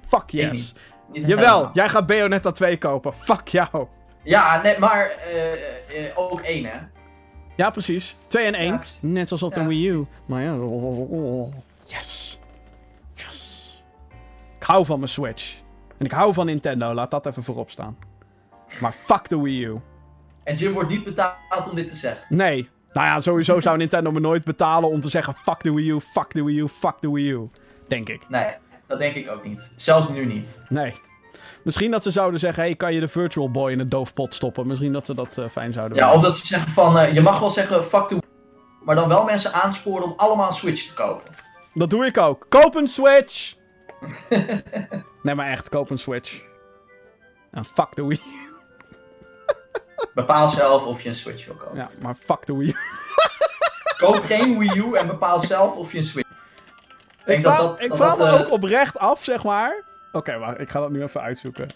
Fuck 0.09 0.31
yes. 0.31 0.75
Jawel, 1.13 1.37
helemaal. 1.37 1.71
jij 1.73 1.89
gaat 1.89 2.07
Bayonetta 2.07 2.53
2 2.53 2.79
kopen. 2.79 3.15
Fuck 3.15 3.49
jou. 3.49 3.87
Ja, 4.23 4.63
nee, 4.63 4.79
maar 4.79 5.11
eh, 5.11 5.53
eh, 5.53 6.13
ook 6.15 6.41
één, 6.41 6.65
hè. 6.65 6.79
Ja, 7.57 7.71
precies. 7.71 8.17
2 8.27 8.47
en 8.47 8.55
1. 8.55 8.73
Ja. 8.73 8.83
Net 9.01 9.29
zoals 9.29 9.43
op 9.43 9.55
de. 9.55 9.67
Wii 9.67 9.89
U. 9.89 10.07
Maar 10.27 10.43
ja. 10.43 10.59
oh, 10.59 11.53
Yes. 11.85 12.39
Yes. 13.15 13.83
Ik 14.59 14.63
hou 14.63 14.85
van 14.85 14.99
mijn 14.99 15.11
Switch. 15.11 15.59
En 15.99 16.05
ik 16.05 16.13
hou 16.13 16.33
van 16.35 16.47
Nintendo. 16.47 16.95
Laat 16.95 17.11
dat 17.11 17.27
even 17.27 17.45
voorop 17.45 17.71
staan. 17.71 17.97
Maar 18.81 18.93
fuck 18.93 19.29
de 19.29 19.41
Wii 19.41 19.65
U. 19.65 19.81
En 20.45 20.57
Jim 20.57 20.73
wordt 20.73 20.89
niet 20.89 21.05
betaald 21.05 21.71
om 21.71 21.77
dit 21.77 21.89
te 21.89 21.97
zeggen. 21.97 22.27
Nee. 22.29 22.69
Nou 22.93 23.07
ja, 23.07 23.21
sowieso 23.21 23.61
zou 23.61 23.77
Nintendo 23.77 24.11
me 24.11 24.21
nooit 24.21 24.45
betalen 24.45 24.91
om 24.91 25.01
te 25.01 25.09
zeggen 25.09 25.35
fuck 25.35 25.63
de 25.63 25.73
Wii 25.75 25.91
U, 25.91 26.01
fuck 26.01 26.33
de 26.33 26.45
Wii 26.45 26.59
U, 26.59 26.69
fuck 26.69 26.95
de 27.01 27.11
Wii 27.11 27.31
U. 27.31 27.49
Denk 27.89 28.09
ik. 28.09 28.29
Nee, 28.29 28.55
dat 28.87 28.99
denk 28.99 29.15
ik 29.15 29.31
ook 29.31 29.45
niet. 29.45 29.73
Zelfs 29.77 30.09
nu 30.09 30.25
niet. 30.25 30.63
Nee. 30.69 30.95
Misschien 31.63 31.91
dat 31.91 32.03
ze 32.03 32.11
zouden 32.11 32.41
zeggen, 32.41 32.63
hey, 32.63 32.75
kan 32.75 32.95
je 32.95 33.01
de 33.01 33.09
Virtual 33.09 33.51
Boy 33.51 33.73
in 33.73 33.81
een 33.81 33.89
doofpot 33.89 34.35
stoppen? 34.35 34.67
Misschien 34.67 34.93
dat 34.93 35.07
ze 35.07 35.15
dat 35.15 35.39
eh, 35.39 35.49
fijn 35.49 35.73
zouden 35.73 35.99
Ja, 35.99 36.13
of 36.13 36.23
dat 36.23 36.37
ze 36.37 36.47
zeggen 36.47 36.71
van, 36.71 36.99
eh, 36.99 37.15
je 37.15 37.21
mag 37.21 37.39
wel 37.39 37.51
zeggen 37.51 37.85
fuck 37.85 38.09
the 38.09 38.19
maar 38.85 38.95
dan 38.95 39.09
wel 39.09 39.25
mensen 39.25 39.53
aansporen 39.53 40.05
om 40.05 40.15
allemaal 40.17 40.47
een 40.47 40.53
Switch 40.53 40.87
te 40.87 40.95
kopen. 40.95 41.31
Dat 41.75 41.91
doe 41.91 42.07
ik 42.07 42.19
ook. 42.19 42.47
Koop 42.49 42.75
een 42.75 42.87
Switch! 42.87 43.55
nee, 45.23 45.35
maar 45.35 45.51
echt, 45.51 45.69
koop 45.69 45.91
een 45.91 45.99
Switch. 45.99 46.43
En 47.51 47.65
fuck 47.65 47.95
de 47.95 48.07
Wii. 48.07 48.21
Bepaal 50.15 50.49
zelf 50.49 50.85
of 50.87 51.01
je 51.01 51.09
een 51.09 51.15
Switch 51.15 51.47
wil 51.47 51.55
kopen. 51.55 51.77
Ja, 51.77 51.91
maar 52.01 52.15
fuck 52.15 52.47
de 52.47 52.57
Wii. 52.57 52.75
Koop 53.99 54.25
geen 54.25 54.59
Wii 54.59 54.79
U 54.79 54.95
en 54.97 55.07
bepaal 55.07 55.39
zelf 55.41 55.77
of 55.77 55.93
je 55.93 55.99
een 55.99 56.05
Switch 56.05 56.29
Ik 57.25 57.41
vraag, 57.41 57.59
dat- 57.59 57.81
ik 57.81 57.89
dat 57.89 57.97
vraag 57.99 58.17
dat, 58.17 58.31
me 58.31 58.37
eh, 58.37 58.41
ook 58.41 58.51
oprecht 58.53 58.99
af, 58.99 59.25
zeg 59.25 59.45
maar. 59.45 59.85
Oké, 60.13 60.39
wacht, 60.39 60.61
ik 60.61 60.71
ga 60.71 60.81
dat 60.81 60.91
nu 60.91 61.03
even 61.03 61.21
uitzoeken. 61.21 61.69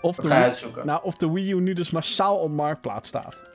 Of 0.00 0.16
de, 0.16 0.22
Wii- 0.22 0.32
uitzoeken. 0.32 0.86
nou, 0.86 1.00
of 1.02 1.16
de 1.16 1.30
Wii 1.32 1.50
U 1.52 1.60
nu 1.60 1.72
dus 1.72 1.90
massaal 1.90 2.36
op 2.38 2.50
marktplaats 2.50 3.08
staat. 3.08 3.36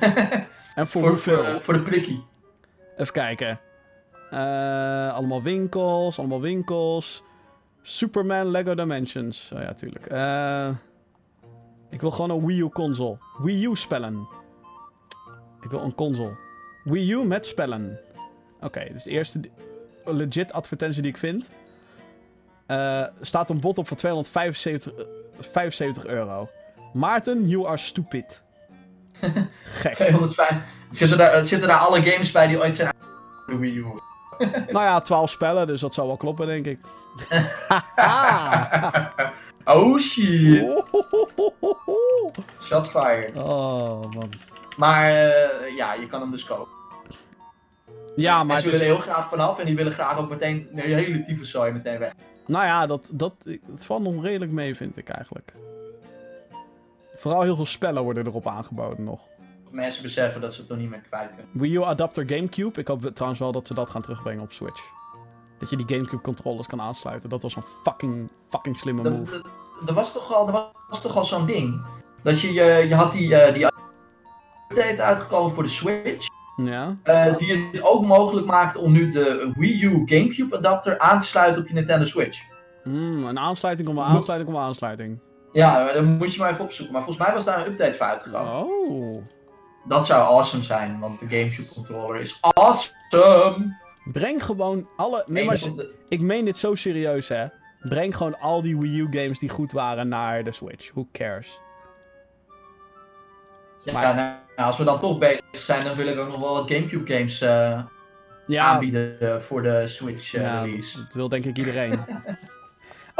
en 0.00 0.86
voor, 0.86 0.86
voor, 0.86 1.08
hoeveel? 1.08 1.44
voor, 1.44 1.62
voor 1.62 1.74
de 1.74 1.82
prikkie. 1.82 2.24
Even 2.96 3.12
kijken. 3.12 3.60
Eh, 4.30 5.14
allemaal 5.14 5.42
winkels, 5.42 6.18
allemaal 6.18 6.40
winkels. 6.40 7.22
Superman 7.82 8.50
Lego 8.50 8.74
Dimensions. 8.74 9.50
Oh 9.54 9.60
ja, 9.62 9.72
tuurlijk. 9.74 10.06
Eh, 10.06 10.68
ik 11.90 12.00
wil 12.00 12.10
gewoon 12.10 12.30
een 12.30 12.46
Wii 12.46 12.60
U 12.60 12.68
console. 12.68 13.18
Wii 13.38 13.66
U 13.66 13.76
spellen. 13.76 14.28
Ik 15.62 15.70
wil 15.70 15.82
een 15.82 15.94
console. 15.94 16.36
Wii 16.84 17.12
U 17.12 17.24
met 17.24 17.46
spellen. 17.46 17.98
Oké, 18.60 18.88
dus 18.92 19.02
de 19.02 19.10
eerste 19.10 19.40
legit 20.04 20.52
advertentie 20.52 21.02
die 21.02 21.10
ik 21.10 21.16
vind. 21.16 21.50
Eh, 22.66 23.04
staat 23.20 23.50
een 23.50 23.60
bot 23.60 23.78
op 23.78 23.88
voor 23.88 23.96
275 23.96 24.92
eh, 24.92 25.04
75 25.52 26.06
euro. 26.06 26.48
Maarten, 26.92 27.48
you 27.48 27.66
are 27.66 27.76
stupid. 27.76 28.42
Gek. 29.64 29.94
205. 29.94 30.62
Zitten 30.90 31.18
daar, 31.18 31.44
zitten 31.44 31.68
daar 31.68 31.78
alle 31.78 32.02
games 32.02 32.30
bij 32.30 32.46
die 32.46 32.60
ooit 32.60 32.74
zijn 32.74 32.92
de 33.46 33.56
Wii 33.56 33.76
U? 33.76 33.84
Nou 34.48 34.84
ja, 34.84 35.00
12 35.00 35.30
spellen, 35.30 35.66
dus 35.66 35.80
dat 35.80 35.94
zou 35.94 36.06
wel 36.06 36.16
kloppen, 36.16 36.46
denk 36.46 36.66
ik. 36.66 36.78
oh 39.64 39.98
shit. 39.98 40.84
Shots 42.62 42.88
fired. 42.88 43.36
Oh, 43.36 44.12
man. 44.12 44.30
Maar 44.76 45.10
eh, 45.10 45.76
ja, 45.76 45.94
je 45.94 46.06
kan 46.06 46.20
hem 46.20 46.30
dus 46.30 46.44
kopen. 46.44 46.78
Ja, 48.16 48.44
maar 48.44 48.58
is, 48.58 48.64
willen 48.64 48.80
heel 48.80 48.98
graag 48.98 49.28
vanaf 49.28 49.58
en 49.58 49.66
die 49.66 49.76
willen 49.76 49.92
graag 49.92 50.18
ook 50.18 50.30
meteen 50.30 50.68
de 50.72 50.80
hele 50.80 51.22
tyfuszooi 51.22 51.72
meteen 51.72 51.98
weg. 51.98 52.12
nou 52.46 52.64
ja, 52.64 52.86
dat, 52.86 53.10
dat, 53.12 53.34
het 53.44 53.84
valt 53.84 54.02
nog 54.02 54.22
redelijk 54.22 54.52
mee, 54.52 54.76
vind 54.76 54.96
ik 54.96 55.08
eigenlijk. 55.08 55.52
Vooral 57.16 57.42
heel 57.42 57.56
veel 57.56 57.66
spellen 57.66 58.02
worden 58.02 58.26
erop 58.26 58.46
aangeboden 58.46 59.04
nog. 59.04 59.20
Mensen 59.70 60.02
beseffen 60.02 60.40
dat 60.40 60.54
ze 60.54 60.60
het 60.60 60.70
nog 60.70 60.78
niet 60.78 60.90
meer 60.90 61.02
kwijt 61.08 61.28
kunnen. 61.28 61.48
Wii 61.52 61.74
U 61.74 61.82
adapter 61.82 62.28
Gamecube. 62.28 62.80
Ik 62.80 62.88
hoop 62.88 63.10
trouwens 63.14 63.40
wel 63.40 63.52
dat 63.52 63.66
ze 63.66 63.74
dat 63.74 63.90
gaan 63.90 64.02
terugbrengen 64.02 64.42
op 64.42 64.52
Switch. 64.52 64.82
Dat 65.60 65.70
je 65.70 65.76
die 65.76 65.86
Gamecube 65.88 66.22
controllers 66.22 66.66
kan 66.66 66.80
aansluiten. 66.80 67.28
Dat 67.30 67.42
was 67.42 67.56
een 67.56 67.64
fucking, 67.84 68.30
fucking 68.48 68.78
slimme 68.78 69.10
move. 69.10 69.42
er- 69.86 69.94
was 69.94 70.12
toch 70.12 70.34
al, 70.34 70.46
er 70.48 70.64
was 70.88 71.00
toch 71.02 71.16
al 71.16 71.24
zo'n 71.24 71.46
ding. 71.46 71.80
Dat 72.22 72.40
je, 72.40 72.52
je, 72.52 72.64
je 72.88 72.94
had 72.94 73.12
die, 73.12 73.34
eh, 73.36 73.54
die 73.54 73.66
update 74.68 75.02
uitgekomen 75.02 75.52
voor 75.52 75.62
de 75.62 75.68
Switch. 75.68 76.26
Ja. 76.56 76.96
eh, 77.02 77.36
die 77.36 77.68
het 77.72 77.82
ook 77.82 78.04
mogelijk 78.06 78.46
maakt 78.46 78.76
om 78.76 78.92
nu 78.92 79.08
de 79.08 79.52
Wii 79.56 79.82
U 79.84 80.02
Gamecube 80.04 80.56
adapter 80.56 80.98
aan 80.98 81.18
te 81.20 81.26
sluiten 81.26 81.62
op 81.62 81.68
je 81.68 81.74
Nintendo 81.74 82.04
Switch. 82.04 82.42
Mm, 82.84 83.24
een 83.26 83.38
aansluiting 83.38 83.88
om 83.88 83.98
een 83.98 84.04
aansluiting 84.04 84.50
om 84.50 84.56
een 84.56 84.66
aansluiting. 84.66 85.20
Ja, 85.52 85.92
dan 85.92 86.04
moet 86.16 86.34
je 86.34 86.40
maar 86.40 86.50
even 86.50 86.64
opzoeken. 86.64 86.94
Maar 86.94 87.02
volgens 87.04 87.26
mij 87.26 87.34
was 87.34 87.44
daar 87.44 87.60
een 87.60 87.72
update 87.72 87.92
voor 87.92 88.06
uitgekomen. 88.06 88.52
Oh. 88.64 89.22
Dat 89.84 90.06
zou 90.06 90.22
awesome 90.22 90.62
zijn, 90.62 90.98
want 91.00 91.18
de 91.20 91.26
GameCube 91.28 91.68
controller 91.68 92.20
is 92.20 92.38
awesome! 92.40 93.76
Breng 94.04 94.44
gewoon 94.44 94.88
alle... 94.96 95.24
Nee, 95.26 95.40
Eén 95.42 95.48
maar 95.48 95.58
van 95.58 95.76
de- 95.76 95.94
ik 96.08 96.20
meen 96.20 96.44
dit 96.44 96.58
zo 96.58 96.74
serieus, 96.74 97.28
hè. 97.28 97.46
Breng 97.80 98.16
gewoon 98.16 98.40
al 98.40 98.62
die 98.62 98.78
Wii 98.78 98.98
U 98.98 99.06
games 99.10 99.38
die 99.38 99.48
goed 99.48 99.72
waren 99.72 100.08
naar 100.08 100.44
de 100.44 100.52
Switch. 100.52 100.90
Who 100.92 101.06
cares? 101.12 101.58
Ja, 103.84 103.92
Maar- 103.92 104.14
nou, 104.14 104.38
als 104.68 104.76
we 104.76 104.84
dan 104.84 104.98
toch 105.00 105.18
bezig 105.18 105.40
zijn, 105.50 105.84
dan 105.84 105.96
wil 105.96 106.06
ik 106.06 106.18
ook 106.18 106.28
nog 106.28 106.38
wel 106.40 106.52
wat 106.52 106.70
GameCube 106.72 107.12
games 107.14 107.40
eh, 107.40 107.82
Ja, 108.46 108.64
aanbieden 108.64 109.20
eh, 109.20 109.36
voor 109.40 109.62
de 109.62 109.88
Switch 109.88 110.34
eh, 110.34 110.40
ja 110.42 110.62
release. 110.62 110.96
dat 111.04 111.14
wil 111.14 111.28
denk 111.28 111.44
ik 111.44 111.58
iedereen. 111.58 112.00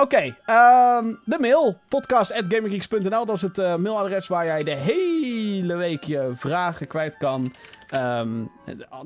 Oké, 0.00 0.36
ehm, 0.44 1.14
de 1.24 1.36
mail. 1.40 1.78
Podcast.gamergeeks.nl. 1.88 3.26
Dat 3.26 3.36
is 3.36 3.42
het 3.42 3.58
eh, 3.58 3.76
mailadres 3.76 4.28
waar 4.28 4.44
jij 4.44 4.62
de 4.62 4.74
hele 4.74 5.76
week 5.76 6.04
je 6.04 6.30
vragen 6.34 6.86
kwijt 6.86 7.16
kan. 7.16 7.54
Ehm, 7.88 8.44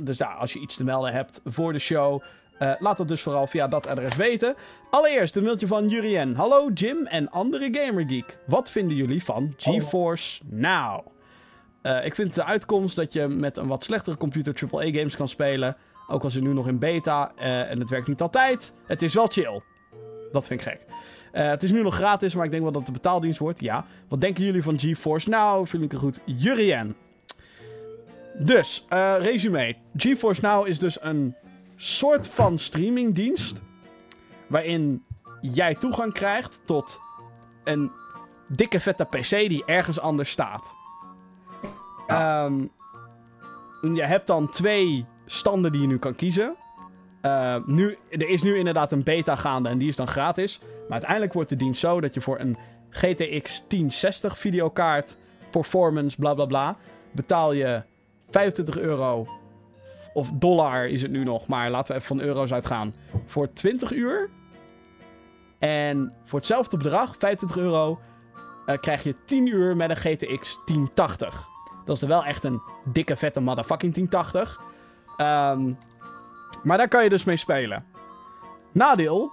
dus 0.00 0.22
als 0.22 0.52
je 0.52 0.58
iets 0.60 0.76
te 0.76 0.84
melden 0.84 1.12
hebt 1.12 1.40
voor 1.44 1.72
de 1.72 1.78
show... 1.78 2.22
eh, 2.58 2.72
laat 2.78 2.96
dat 2.96 3.08
dus 3.08 3.22
vooral 3.22 3.46
via 3.46 3.68
dat 3.68 3.86
adres 3.86 4.16
weten. 4.16 4.54
Allereerst 4.90 5.36
een 5.36 5.42
mailtje 5.42 5.66
van 5.66 5.88
Jurien. 5.88 6.34
Hallo 6.34 6.70
Jim 6.74 7.06
en 7.06 7.30
andere 7.30 7.68
Gamergeek. 7.72 8.38
Wat 8.46 8.70
vinden 8.70 8.96
jullie 8.96 9.24
van 9.24 9.54
GeForce 9.56 10.42
Now? 10.46 11.06
Eh, 11.82 12.04
ik 12.04 12.14
vind 12.14 12.34
de 12.34 12.44
uitkomst 12.44 12.96
dat 12.96 13.12
je 13.12 13.28
met 13.28 13.56
een 13.56 13.66
wat 13.66 13.84
slechtere 13.84 14.16
computer 14.16 14.54
AAA-games 14.72 15.16
kan 15.16 15.28
spelen. 15.28 15.76
Ook 16.06 16.22
al 16.22 16.30
het 16.30 16.40
nu 16.40 16.52
nog 16.52 16.68
in 16.68 16.78
beta 16.78 17.32
en 17.36 17.78
het 17.78 17.90
werkt 17.90 18.08
niet 18.08 18.20
altijd. 18.20 18.74
Het 18.86 19.02
is 19.02 19.14
wel 19.14 19.26
chill. 19.26 19.62
Dat 20.34 20.46
vind 20.46 20.60
ik 20.60 20.66
gek. 20.66 20.80
Eh, 21.32 21.48
het 21.48 21.62
is 21.62 21.72
nu 21.72 21.82
nog 21.82 21.94
gratis, 21.94 22.34
maar 22.34 22.44
ik 22.44 22.50
denk 22.50 22.62
wel 22.62 22.72
dat 22.72 22.80
het 22.80 22.90
een 22.90 23.02
betaaldienst 23.02 23.38
wordt. 23.38 23.60
Ja. 23.60 23.84
Wat 24.08 24.20
denken 24.20 24.44
jullie 24.44 24.62
van 24.62 24.78
GeForce 24.78 25.28
Now? 25.28 25.66
Vind 25.66 25.82
ik 25.82 25.90
het 25.90 26.00
goed. 26.00 26.20
Jurien. 26.24 26.94
Dus, 28.38 28.84
eh 28.88 29.14
resume. 29.18 29.76
GeForce 29.96 30.40
Now 30.40 30.66
is 30.66 30.78
dus 30.78 31.02
een 31.02 31.34
soort 31.76 32.26
van 32.26 32.58
streamingdienst. 32.58 33.62
Waarin 34.46 35.04
jij 35.40 35.74
toegang 35.74 36.12
krijgt 36.12 36.60
tot 36.66 37.00
een 37.64 37.90
dikke 38.48 38.80
vette 38.80 39.04
PC 39.04 39.28
die 39.28 39.64
ergens 39.64 40.00
anders 40.00 40.30
staat. 40.30 40.72
Ehm, 42.06 42.60
je 43.94 44.02
hebt 44.02 44.26
dan 44.26 44.50
twee 44.50 45.04
standen 45.26 45.72
die 45.72 45.80
je 45.80 45.86
nu 45.86 45.98
kan 45.98 46.14
kiezen. 46.14 46.56
Eh, 47.24 47.56
nu, 47.66 47.98
er 48.10 48.28
is 48.28 48.42
nu 48.42 48.58
inderdaad 48.58 48.92
een 48.92 49.02
beta 49.02 49.36
gaande 49.36 49.68
en 49.68 49.78
die 49.78 49.88
is 49.88 49.96
dan 49.96 50.06
gratis. 50.06 50.58
Maar 50.60 50.90
uiteindelijk 50.90 51.32
wordt 51.32 51.48
de 51.48 51.56
dienst 51.56 51.80
zo 51.80 52.00
dat 52.00 52.14
je 52.14 52.20
voor 52.20 52.38
een 52.38 52.56
GTX 52.90 53.64
1060 53.68 54.38
videokaart, 54.38 55.16
performance, 55.50 56.16
bla 56.16 56.34
bla 56.34 56.44
bla, 56.44 56.76
betaal 57.12 57.52
je 57.52 57.82
25 58.30 58.78
euro. 58.78 59.28
Of 60.12 60.30
dollar 60.34 60.88
is 60.88 61.02
het 61.02 61.10
nu 61.10 61.24
nog, 61.24 61.46
maar 61.46 61.70
laten 61.70 61.94
we 61.94 62.00
even 62.00 62.16
van 62.16 62.26
euro's 62.26 62.52
uitgaan. 62.52 62.94
Voor 63.26 63.52
20 63.52 63.92
uur. 63.92 64.30
En 65.58 66.12
voor 66.24 66.38
hetzelfde 66.38 66.76
bedrag, 66.76 67.16
25 67.18 67.56
euro, 67.56 67.98
eh, 68.66 68.78
krijg 68.80 69.02
je 69.02 69.14
10 69.24 69.46
uur 69.46 69.76
met 69.76 69.90
een 69.90 69.96
GTX 69.96 70.58
1080. 70.64 71.46
Dat 71.84 71.96
is 71.96 72.02
er 72.02 72.08
wel 72.08 72.24
echt 72.24 72.44
een 72.44 72.60
dikke 72.84 73.16
vette 73.16 73.40
motherfucking 73.40 73.94
1080. 73.94 74.60
Ehm, 75.16 75.72
maar 76.64 76.78
daar 76.78 76.88
kan 76.88 77.02
je 77.02 77.08
dus 77.08 77.24
mee 77.24 77.36
spelen. 77.36 77.84
Nadeel, 78.72 79.32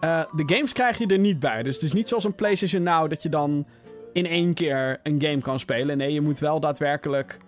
eh, 0.00 0.24
de 0.32 0.54
games 0.54 0.72
krijg 0.72 0.98
je 0.98 1.06
er 1.06 1.18
niet 1.18 1.38
bij. 1.38 1.62
Dus 1.62 1.74
het 1.74 1.84
is 1.84 1.92
niet 1.92 2.08
zoals 2.08 2.24
een 2.24 2.34
PlayStation 2.34 2.82
Now 2.82 3.10
dat 3.10 3.22
je 3.22 3.28
dan 3.28 3.66
in 4.12 4.26
één 4.26 4.54
keer 4.54 5.00
een 5.02 5.22
game 5.22 5.40
kan 5.40 5.58
spelen. 5.58 5.96
Nee, 5.96 6.12
je 6.12 6.20
moet 6.20 6.38
wel 6.38 6.60
daadwerkelijk 6.60 7.38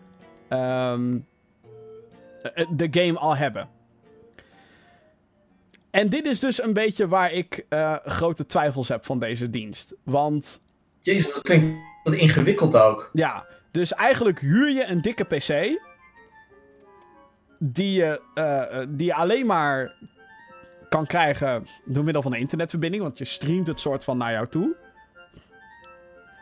ehm, 0.49 1.19
eh, 2.43 2.67
de 2.77 2.89
game 2.91 3.19
al 3.19 3.37
hebben. 3.37 3.69
En 5.91 6.09
dit 6.09 6.27
is 6.27 6.41
dus 6.41 6.63
een 6.63 6.73
beetje 6.73 7.09
waar 7.09 7.33
ik 7.33 7.67
eh, 7.69 7.97
grote 8.05 8.47
twijfels 8.47 8.89
heb 8.89 9.05
van 9.05 9.19
deze 9.19 9.51
dienst. 9.51 9.95
Want 10.05 10.61
Jezus, 11.01 11.33
dat 11.33 11.43
klinkt 11.43 11.67
wat 12.05 12.15
ingewikkeld 12.15 12.77
ook. 12.77 13.11
ja, 13.13 13.47
dus 13.71 13.95
eigenlijk 13.95 14.41
huur 14.41 14.71
je 14.71 14.87
een 14.87 15.01
dikke 15.01 15.25
PC. 15.25 15.79
Die 17.63 17.93
je, 17.93 18.21
eh, 18.35 18.81
eh, 18.81 18.87
die 18.91 19.07
je 19.07 19.15
alleen 19.15 19.47
maar 19.47 19.93
kan 20.89 21.07
krijgen 21.07 21.67
door 21.85 22.05
middel 22.05 22.23
van 22.23 22.33
een 22.33 22.39
internetverbinding. 22.39 23.03
Want 23.03 23.19
je 23.19 23.25
streamt 23.25 23.67
het 23.67 23.81
soort 23.81 24.05
van 24.05 24.17
naar 24.17 24.33
jou 24.33 24.47
toe. 24.47 24.77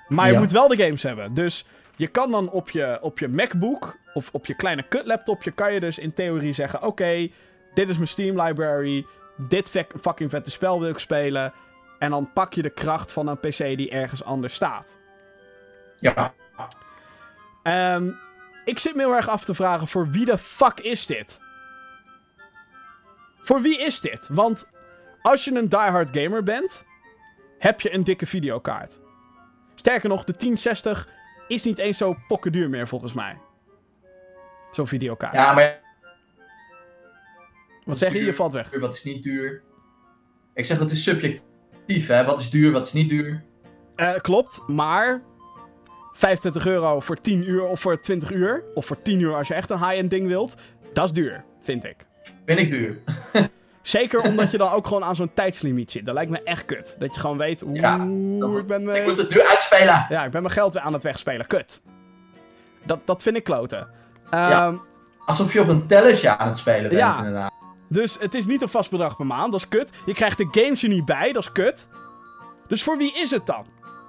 Maar 0.08 0.26
je 0.26 0.32
Ja. 0.32 0.38
moet 0.38 0.50
wel 0.50 0.68
de 0.68 0.76
games 0.76 1.02
hebben. 1.02 1.34
Dus 1.34 1.66
je 1.96 2.06
kan 2.06 2.30
dan 2.30 2.50
op 2.50 2.70
je, 2.70 2.98
op 3.00 3.18
je 3.18 3.28
MacBook 3.28 3.98
of 4.14 4.28
op 4.32 4.46
je 4.46 4.54
kleine 4.54 4.82
kutlaptopje... 4.82 5.50
kan 5.50 5.72
je 5.72 5.80
dus 5.80 5.98
in 5.98 6.12
theorie 6.12 6.52
zeggen... 6.52 6.82
Oké, 6.82 7.28
dit 7.74 7.88
is 7.88 7.94
mijn 7.96 8.08
Steam 8.08 8.40
library. 8.40 9.06
Dit 9.36 9.70
fucking 10.00 10.30
vette 10.30 10.50
spel 10.50 10.80
wil 10.80 10.88
ik 10.88 10.98
spelen. 10.98 11.52
En 11.98 12.10
dan 12.10 12.32
pak 12.32 12.54
je 12.54 12.62
de 12.62 12.70
kracht 12.70 13.12
van 13.12 13.26
een 13.28 13.38
PC 13.38 13.56
die 13.58 13.90
ergens 13.90 14.24
anders 14.24 14.54
staat. 14.54 14.98
Ja. 16.00 16.32
Ehm, 17.62 18.10
ik 18.68 18.78
zit 18.78 18.94
me 18.94 19.00
heel 19.02 19.14
erg 19.16 19.28
af 19.28 19.44
te 19.44 19.54
vragen, 19.54 19.88
voor 19.88 20.10
wie 20.10 20.24
de 20.24 20.38
fuck 20.38 20.80
is 20.80 21.06
dit? 21.06 21.40
Voor 23.42 23.60
wie 23.62 23.78
is 23.80 24.00
dit? 24.00 24.28
Want 24.32 24.70
als 25.22 25.44
je 25.44 25.54
een 25.54 25.68
diehard 25.68 26.16
gamer 26.18 26.42
bent, 26.42 26.84
heb 27.58 27.80
je 27.80 27.94
een 27.94 28.04
dikke 28.04 28.26
videokaart. 28.26 29.00
Sterker 29.74 30.08
nog, 30.08 30.24
de 30.24 30.32
1060 30.32 31.08
is 31.48 31.62
niet 31.62 31.78
eens 31.78 31.98
zo 31.98 32.16
pokkenduur 32.28 32.68
meer 32.68 32.88
volgens 32.88 33.12
mij. 33.12 33.38
Zo'n 34.72 34.86
videokaart. 34.86 35.34
Ja, 35.34 35.52
maar 35.54 35.80
Wat 37.84 37.98
zeg 37.98 38.12
je? 38.12 38.24
Je 38.24 38.34
valt 38.34 38.52
weg. 38.52 38.78
wat 38.78 38.94
is 38.94 39.04
niet 39.04 39.22
duur? 39.22 39.62
Ik 40.54 40.64
zeg 40.64 40.78
dat 40.78 40.90
is 40.90 41.02
subjectief, 41.02 42.06
hè? 42.06 42.24
Wat 42.24 42.40
is 42.40 42.50
duur, 42.50 42.72
wat 42.72 42.86
is 42.86 42.92
niet 42.92 43.08
duur? 43.08 43.44
Eh, 43.96 44.16
klopt, 44.16 44.62
maar 44.66 45.22
25 46.18 46.66
euro 46.66 47.00
voor 47.00 47.20
10 47.20 47.48
uur 47.48 47.62
of 47.64 47.80
voor 47.80 48.00
20 48.00 48.30
uur, 48.30 48.62
of 48.74 48.86
voor 48.86 49.02
10 49.02 49.20
uur 49.20 49.34
als 49.34 49.48
je 49.48 49.54
echt 49.54 49.70
een 49.70 49.78
high-end 49.78 50.10
ding 50.10 50.26
wilt, 50.26 50.54
dat 50.92 51.04
is 51.04 51.12
duur, 51.12 51.44
vind 51.62 51.84
ik. 51.84 51.96
Vind 52.46 52.58
ik 52.60 52.68
duur. 52.70 52.98
Zeker 53.82 54.20
omdat 54.20 54.50
je 54.50 54.58
dan 54.58 54.72
ook 54.72 54.86
gewoon 54.86 55.04
aan 55.04 55.16
zo'n 55.16 55.30
tijdslimiet 55.34 55.90
zit. 55.90 56.06
Dat 56.06 56.14
lijkt 56.14 56.30
me 56.30 56.42
echt 56.42 56.64
kut. 56.64 56.96
Dat 56.98 57.14
je 57.14 57.20
gewoon 57.20 57.38
weet, 57.38 57.62
oeh, 57.62 57.76
Ja, 57.76 57.94
ik, 57.94 58.66
ben 58.66 58.80
Ik 58.80 58.86
me, 58.86 59.02
moet 59.04 59.18
het 59.18 59.30
nu 59.30 59.42
uitspelen. 59.42 60.06
ja, 60.08 60.24
ik 60.24 60.30
ben 60.30 60.42
mijn 60.42 60.54
geld 60.54 60.74
weer 60.74 60.82
aan 60.82 60.92
het 60.92 61.02
wegspelen. 61.02 61.46
Kut. 61.46 61.80
Dat, 62.84 62.98
dat 63.04 63.22
vind 63.22 63.36
ik 63.36 63.44
kloten. 63.44 63.86
Ja. 64.30 64.50
Ehm, 64.66 64.74
Alsof 65.26 65.52
je 65.52 65.60
op 65.60 65.68
een 65.68 65.86
tellertje 65.86 66.36
aan 66.36 66.48
het 66.48 66.56
spelen 66.56 66.82
bent, 66.88 66.92
Ja. 67.00 67.16
inderdaad. 67.18 67.52
Dus 67.88 68.18
het 68.20 68.34
is 68.34 68.46
niet 68.46 68.62
een 68.62 68.68
vast 68.68 68.90
bedrag 68.90 69.16
per 69.16 69.26
maand, 69.26 69.52
dat 69.52 69.60
is 69.60 69.68
kut. 69.68 69.92
Je 70.06 70.12
krijgt 70.14 70.36
de 70.38 70.48
games 70.50 70.82
er 70.82 70.88
niet 70.88 71.04
bij, 71.04 71.32
dat 71.32 71.42
is 71.42 71.52
kut. 71.52 71.88
Dus 72.68 72.82
voor 72.82 72.96
wie 72.96 73.12
is 73.20 73.30
het 73.30 73.46
dan? 73.46 73.64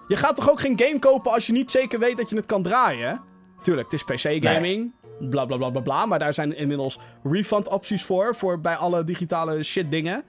Je 0.09 0.15
gaat 0.15 0.35
toch 0.35 0.49
ook 0.49 0.59
geen 0.59 0.79
game 0.79 0.99
kopen 0.99 1.31
als 1.31 1.47
je 1.47 1.53
niet 1.53 1.71
zeker 1.71 1.99
weet 1.99 2.17
dat 2.17 2.29
je 2.29 2.35
het 2.35 2.45
kan 2.45 2.63
draaien? 2.63 3.21
Tuurlijk, 3.61 3.91
het 3.91 4.01
is 4.09 4.39
PC-gaming, 4.39 4.91
bla 5.29 5.45
bla 5.45 5.57
bla 5.57 5.69
bla 5.69 5.81
bla. 5.81 6.05
Maar 6.05 6.19
daar 6.19 6.33
zijn 6.33 6.55
inmiddels 6.55 6.99
refund-opties 7.23 8.03
voor, 8.03 8.35
voor 8.35 8.59
bij 8.59 8.75
alle 8.75 9.03
digitale 9.03 9.63
shit-dingen. 9.63 10.23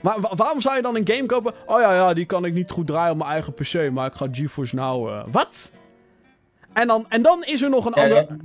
Maar 0.00 0.20
wa- 0.20 0.34
waarom 0.34 0.60
zou 0.60 0.76
je 0.76 0.82
dan 0.82 0.96
een 0.96 1.06
game 1.08 1.26
kopen? 1.26 1.52
Oh 1.66 1.80
ja, 1.80 1.94
ja, 1.94 2.14
die 2.14 2.24
kan 2.26 2.44
ik 2.44 2.52
niet 2.54 2.70
goed 2.70 2.86
draaien 2.86 3.12
op 3.12 3.18
mijn 3.18 3.30
eigen 3.30 3.52
PC, 3.54 3.90
maar 3.92 4.06
ik 4.06 4.14
ga 4.14 4.26
GeForce 4.32 4.74
Now... 4.74 5.08
eh, 5.08 5.24
Wat? 5.32 5.72
En 6.72 6.86
dan, 6.86 7.06
en 7.08 7.22
dan 7.22 7.44
is 7.44 7.62
er 7.62 7.70
nog 7.70 7.84
een 7.84 7.92
Ja, 7.96 8.02
ander... 8.02 8.16
ja. 8.16 8.36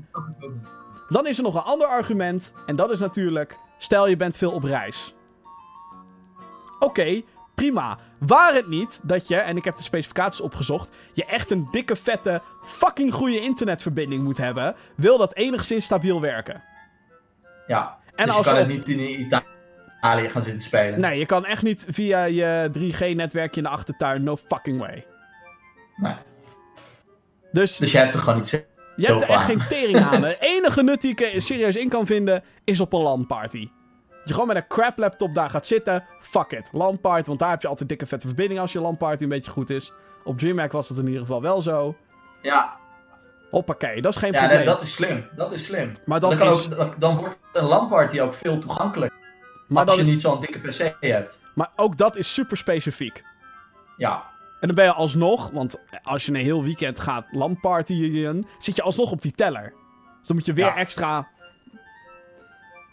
Dan 1.10 1.28
is 1.28 1.38
er 1.38 1.44
nog 1.44 1.56
een 1.56 1.62
ander 1.62 1.88
argument. 1.88 2.54
En 2.66 2.76
dat 2.76 2.92
is 2.92 3.00
natuurlijk. 3.00 3.58
Stel 3.78 4.08
je 4.08 4.16
bent 4.18 4.38
veel 4.38 4.52
op 4.52 4.64
reis. 4.64 5.14
Oké, 6.80 7.22
prima. 7.58 7.98
Waar 8.18 8.54
het 8.54 8.68
niet 8.68 9.00
dat 9.04 9.28
je, 9.28 9.36
en 9.36 9.58
ik 9.58 9.64
heb 9.64 9.78
de 9.78 9.84
specificaties 9.84 10.42
opgezocht. 10.42 10.92
Je 11.14 11.26
echt 11.26 11.52
een 11.52 11.68
dikke, 11.72 11.96
vette, 11.96 12.42
fucking 12.64 13.14
goede 13.14 13.42
internetverbinding 13.42 14.24
moet 14.24 14.38
hebben. 14.38 14.76
Wil 14.96 15.18
dat 15.18 15.36
enigszins 15.36 15.86
stabiel 15.86 16.22
werken. 16.22 16.64
Ja. 17.68 17.98
En 18.16 18.26
dus 18.26 18.36
als 18.36 18.46
je 18.46 18.52
kan 18.52 18.60
het 18.60 18.68
niet 18.68 18.90
in 18.90 19.30
Italië 20.00 20.30
gaan 20.30 20.44
zitten 20.44 20.64
spelen. 20.64 21.00
Nee, 21.00 21.20
je 21.20 21.26
kan 21.26 21.46
echt 21.46 21.64
niet 21.64 21.86
via 21.90 22.24
je 22.24 22.70
3G-netwerkje 22.72 23.62
in 23.62 23.64
de 23.64 23.70
achtertuin. 23.70 24.24
No 24.24 24.36
fucking 24.36 24.80
way. 24.80 25.06
Nee. 25.96 26.16
Dus 27.52 27.78
Dus 27.78 27.92
je 27.92 27.98
hebt 27.98 28.14
er 28.14 28.20
gewoon 28.20 28.40
niet 28.40 28.66
je 28.96 29.06
hebt 29.06 29.22
er 29.22 29.30
echt 29.30 29.46
geen 29.46 29.62
tering 29.70 29.98
aan. 29.98 30.22
De 30.32 30.38
enige 30.40 30.84
nut 30.84 31.02
die 31.02 31.12
ik 31.12 31.22
er 31.22 31.42
serieus 31.42 31.76
in 31.76 31.90
kan 31.90 32.06
vinden 32.06 32.44
is 32.64 32.80
op 32.80 32.94
een 32.94 33.02
LAN-party. 33.02 33.70
Dat 34.28 34.36
je 34.36 34.42
gewoon 34.42 34.56
met 34.56 34.64
een 34.64 34.70
crap 34.78 34.98
laptop 34.98 35.34
daar 35.34 35.50
gaat 35.50 35.68
zitten. 35.68 36.04
Fuck 36.20 36.52
it. 36.52 36.70
LAN-party, 36.72 37.28
want 37.28 37.40
daar 37.40 37.50
heb 37.50 37.62
je 37.62 37.68
altijd 37.68 37.90
dikke 37.90 38.06
vette 38.06 38.28
verbinding 38.28 38.60
als 38.60 38.72
je 38.72 38.80
LAN-party 38.82 39.24
een 39.24 39.30
beetje 39.30 39.52
goed 39.52 39.70
is. 39.70 39.92
Op 40.24 40.38
DreamHack 40.38 40.72
was 40.72 40.90
het 40.90 40.98
in 40.98 41.06
ieder 41.06 41.22
geval 41.22 41.42
wel 41.42 41.62
zo. 41.62 41.96
Ja, 42.42 42.78
Hoppakee, 43.52 44.02
dat 44.02 44.14
is 44.14 44.20
geen 44.20 44.32
ja 44.32 44.38
probleem. 44.40 44.58
nee, 44.58 44.68
dat 44.68 44.82
is 44.82 44.94
slim. 44.94 45.26
Dat 45.36 45.52
is 45.52 45.66
slim. 45.66 45.92
Maar 46.06 46.20
dan, 46.20 46.38
Dan, 46.38 46.48
is, 46.48 46.76
ook, 46.76 47.00
dan, 47.00 47.18
wordt 47.18 47.38
een 47.54 47.64
LAN-party 47.64 48.20
ook 48.20 48.34
veel 48.34 48.60
toegankelijker. 48.60 49.18
maar, 49.68 49.86
als 49.86 49.96
je 49.96 50.04
niet 50.04 50.22
zo'n 50.22 50.42
dikke 50.42 50.60
PC 50.60 50.96
hebt. 51.00 51.42
maar 51.56 51.70
ook 51.76 51.98
dat 51.98 52.16
is 52.16 52.34
super 52.34 52.58
specifiek. 52.58 53.24
Ja. 53.98 54.24
En 54.60 54.68
dan 54.68 54.76
ben 54.76 54.86
je 54.86 54.94
alsnog, 54.94 55.50
want 55.50 55.84
als 56.04 56.26
je 56.26 56.32
een 56.32 56.38
heel 56.42 56.64
weekend 56.64 57.00
gaat 57.00 57.28
landpartyen, 57.32 58.46
zit 58.60 58.76
je 58.76 58.82
alsnog 58.82 59.12
op 59.12 59.22
die 59.22 59.32
teller. 59.32 59.74
Dus 60.20 60.28
dan 60.28 60.36
moet 60.36 60.46
je 60.46 60.54
weer 60.54 60.66
Ja. 60.66 60.76
extra... 60.76 61.28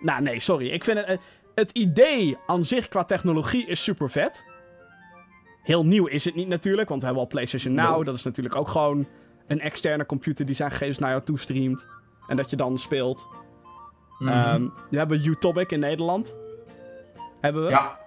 Nou, 0.05 0.23
nee, 0.23 0.39
sorry. 0.39 0.69
Ik 0.71 0.85
vind 0.85 0.99
het... 0.99 1.07
eh, 1.07 1.17
Het 1.55 1.71
idee 1.71 2.37
aan 2.47 2.65
zich 2.65 2.89
qua 2.89 3.05
technologie 3.05 3.67
is 3.67 3.83
super 3.83 4.11
vet. 4.11 4.45
Heel 5.63 5.85
nieuw 5.87 6.07
is 6.07 6.25
het 6.25 6.35
niet 6.35 6.49
natuurlijk, 6.49 6.89
want 6.89 7.01
we 7.01 7.07
hebben 7.07 7.25
al 7.25 7.31
PlayStation 7.31 7.75
Now. 7.75 8.05
Dat 8.05 8.15
is 8.15 8.23
natuurlijk 8.23 8.57
ook 8.57 8.69
gewoon 8.69 9.07
een 9.47 9.61
externe 9.61 10.07
computer 10.07 10.47
die 10.47 10.55
zijn 10.55 10.71
gegevens 10.71 10.99
naar 10.99 11.11
jou 11.11 11.23
toestreamt. 11.23 11.87
En 12.27 12.37
dat 12.37 12.51
je 12.51 12.57
dan 12.57 12.79
speelt. 12.79 13.27
Mhm. 14.19 14.31
Ehm, 14.33 14.69
we 14.91 14.97
hebben 14.99 15.25
Utopic 15.27 15.71
in 15.73 15.81
Nederland. 15.81 16.37
Hebben 17.41 17.63
we. 17.65 17.69
ja, 17.71 17.99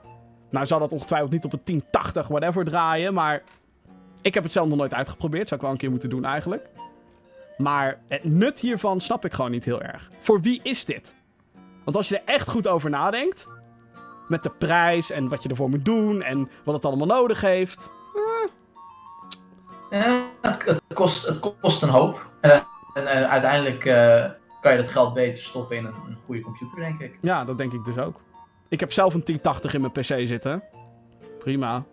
Nou 0.49 0.65
zal 0.65 0.79
dat 0.79 0.91
ongetwijfeld 0.91 1.31
niet 1.31 1.45
op 1.45 1.53
een 1.53 1.61
1080 1.63 2.27
whatever 2.27 2.65
draaien, 2.65 3.13
maar 3.13 3.43
ik 4.21 4.33
heb 4.33 4.43
het 4.43 4.51
zelf 4.51 4.67
nog 4.67 4.77
nooit 4.77 4.93
uitgeprobeerd. 4.93 5.47
Zou 5.47 5.55
ik 5.55 5.61
wel 5.61 5.71
een 5.71 5.81
keer 5.81 5.89
moeten 5.91 6.09
doen 6.09 6.25
eigenlijk. 6.25 6.69
Maar 7.57 7.99
het 8.07 8.23
nut 8.23 8.59
hiervan 8.59 9.01
snap 9.01 9.25
ik 9.25 9.33
gewoon 9.33 9.51
niet 9.51 9.65
heel 9.65 9.81
erg. 9.81 10.09
Voor 10.19 10.41
wie 10.41 10.59
is 10.63 10.85
dit? 10.85 11.15
Want 11.87 11.99
als 11.99 12.09
je 12.09 12.17
er 12.19 12.33
echt 12.33 12.49
goed 12.49 12.67
over 12.67 12.89
nadenkt, 12.89 13.47
met 14.27 14.43
de 14.43 14.49
prijs 14.49 15.11
en 15.11 15.29
wat 15.29 15.43
je 15.43 15.49
ervoor 15.49 15.69
moet 15.69 15.85
doen 15.85 16.21
en 16.21 16.49
wat 16.63 16.75
het 16.75 16.85
allemaal 16.85 17.07
nodig 17.07 17.41
heeft. 17.41 17.91
Eh, 19.89 20.21
het, 20.41 20.65
het 20.65 20.81
kost, 20.93 21.25
het 21.25 21.39
kost 21.61 21.81
een 21.81 21.89
hoop. 21.89 22.25
En, 22.41 22.51
eh, 22.51 22.59
en 22.93 23.07
eh, 23.07 23.29
uiteindelijk 23.29 23.79
kan 24.61 24.71
je 24.71 24.77
dat 24.77 24.89
geld 24.89 25.13
beter 25.13 25.41
stoppen 25.41 25.77
in 25.77 25.85
een, 25.85 25.93
een 26.07 26.17
goede 26.25 26.41
computer, 26.41 26.77
denk 26.77 26.99
ik. 26.99 27.17
Ja, 27.21 27.45
dat 27.45 27.57
denk 27.57 27.73
ik 27.73 27.85
dus 27.85 27.97
ook. 27.97 28.21
Ik 28.67 28.79
heb 28.79 28.91
zelf 28.91 29.13
een 29.13 29.23
1080 29.23 29.73
in 29.73 29.81
mijn 29.81 29.91
PC 29.91 30.27
zitten. 30.27 30.63
Prima. 31.39 31.83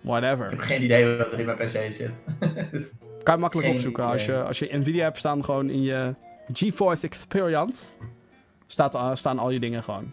Whatever. 0.00 0.44
Ik 0.44 0.50
heb 0.50 0.60
geen 0.60 0.82
idee 0.82 1.16
wat 1.16 1.32
er 1.32 1.38
in 1.38 1.46
mijn 1.46 1.58
PC 1.58 1.92
zit. 1.92 2.22
Dus- 2.72 2.92
Kan 3.22 3.34
je 3.34 3.40
makkelijk 3.40 3.68
opzoeken. 3.68 4.04
Als 4.04 4.24
je, 4.24 4.42
als 4.42 4.58
je 4.58 4.78
Nvidia 4.78 5.04
hebt 5.04 5.18
staan, 5.18 5.44
gewoon 5.44 5.70
in 5.70 5.82
je 5.82 6.14
GeForce 6.52 7.06
Experience. 7.06 7.84
Staat, 8.70 9.18
staan 9.18 9.38
al 9.38 9.50
je 9.50 9.60
dingen 9.60 9.82
gewoon. 9.82 10.12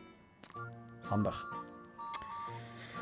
Handig. 1.02 1.46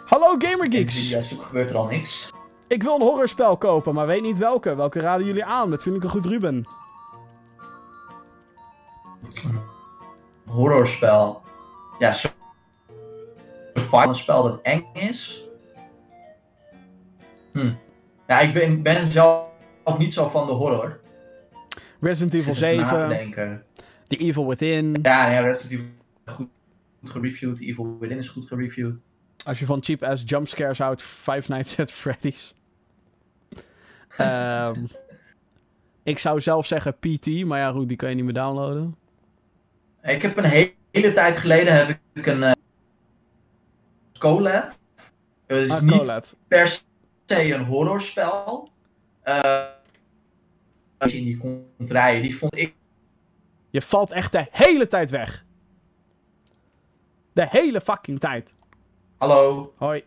Hallo 0.06 0.36
Gamergeeks. 0.38 0.96
Nvidia 0.96 1.22
zoek 1.22 1.42
gebeurt 1.42 1.70
er 1.70 1.78
al 1.78 1.86
niks. 1.86 2.30
Ik 2.68 2.84
wil 2.84 2.96
een 2.96 3.02
horrorspel 3.02 3.58
kopen, 3.58 3.94
maar 3.94 4.08
weet 4.08 4.22
niet 4.22 4.38
welke. 4.38 4.76
Welke 4.76 5.00
raden 5.00 5.26
jullie 5.26 5.46
aan? 5.46 5.70
Dat 5.70 5.84
vind 5.84 5.96
ik 5.96 6.04
een 6.04 6.10
goed 6.10 6.26
Ruben. 6.26 6.66
Horrorspel. 10.46 11.42
Ja, 12.00 12.14
zo. 12.14 12.28
Een 13.92 14.16
spel 14.16 14.44
dat 14.44 14.62
eng 14.62 14.86
is. 14.94 15.44
Hm. 17.52 17.72
Ja, 18.28 18.40
ik 18.40 18.54
ben, 18.54 18.82
ben 18.82 19.08
zelf 19.08 19.48
niet 19.98 20.14
zo 20.14 20.28
van 20.30 20.48
de 20.48 20.54
horror. 20.54 21.00
Resident 22.00 22.34
Evil 22.34 22.56
zit 22.56 22.70
even 22.70 22.86
na 22.86 23.08
te 23.08 23.16
7. 23.16 23.66
The 24.08 24.18
Evil 24.18 24.48
Within. 24.48 24.96
Ja, 25.02 25.32
ja, 25.32 25.40
Resident 25.40 25.72
Evil 25.72 25.86
is 26.26 26.34
goed, 26.34 26.48
goed 27.02 27.10
gereviewd. 27.12 27.60
Evil 27.62 27.98
Within 28.00 28.18
is 28.18 28.28
goed 28.28 28.48
gereviewd. 28.48 29.02
Als 29.46 29.60
je 29.60 29.66
van 29.66 29.84
cheap 29.84 30.04
ass 30.04 30.24
jumpscares 30.26 30.78
houdt, 30.78 31.02
Five 31.02 31.52
Nights 31.52 31.80
at 31.80 31.92
Freddy's. 31.92 32.54
Ehm, 34.18 34.84
ik 36.04 36.20
zou 36.20 36.42
zelf 36.42 36.66
zeggen 36.66 36.98
PT, 37.00 37.46
maar 37.46 37.60
ja 37.60 37.72
goed, 37.72 37.88
die 37.88 37.98
kan 37.98 38.10
je 38.10 38.16
niet 38.16 38.24
meer 38.24 38.34
downloaden. 38.34 38.96
Ik 40.04 40.22
heb 40.22 40.38
een 40.38 40.44
he- 40.44 40.74
hele 40.92 41.12
tijd 41.12 41.38
geleden 41.38 41.74
heb 41.76 42.00
ik 42.14 42.26
een 42.26 42.38
uh, 42.42 42.52
Colette. 44.20 44.76
Het 45.48 45.64
is 45.64 45.70
Ah, 45.72 45.82
niet 45.82 45.92
Colette. 45.98 46.36
per 46.48 46.68
se 47.26 47.54
een 47.54 47.64
horrorspel. 47.66 48.70
In 51.00 51.24
die 51.24 51.38
komt 51.38 51.92
rijden, 51.92 52.22
die 52.22 52.38
vond 52.38 52.58
ik 52.58 52.74
Je 53.76 53.82
valt 53.82 54.12
echt 54.12 54.32
de 54.32 54.48
hele 54.52 54.88
tijd 54.88 55.10
weg. 55.10 55.46
De 57.34 57.48
hele 57.50 57.82
fucking 57.82 58.20
tijd. 58.20 58.54
Hallo, 59.18 59.74
Hoi. 59.78 60.04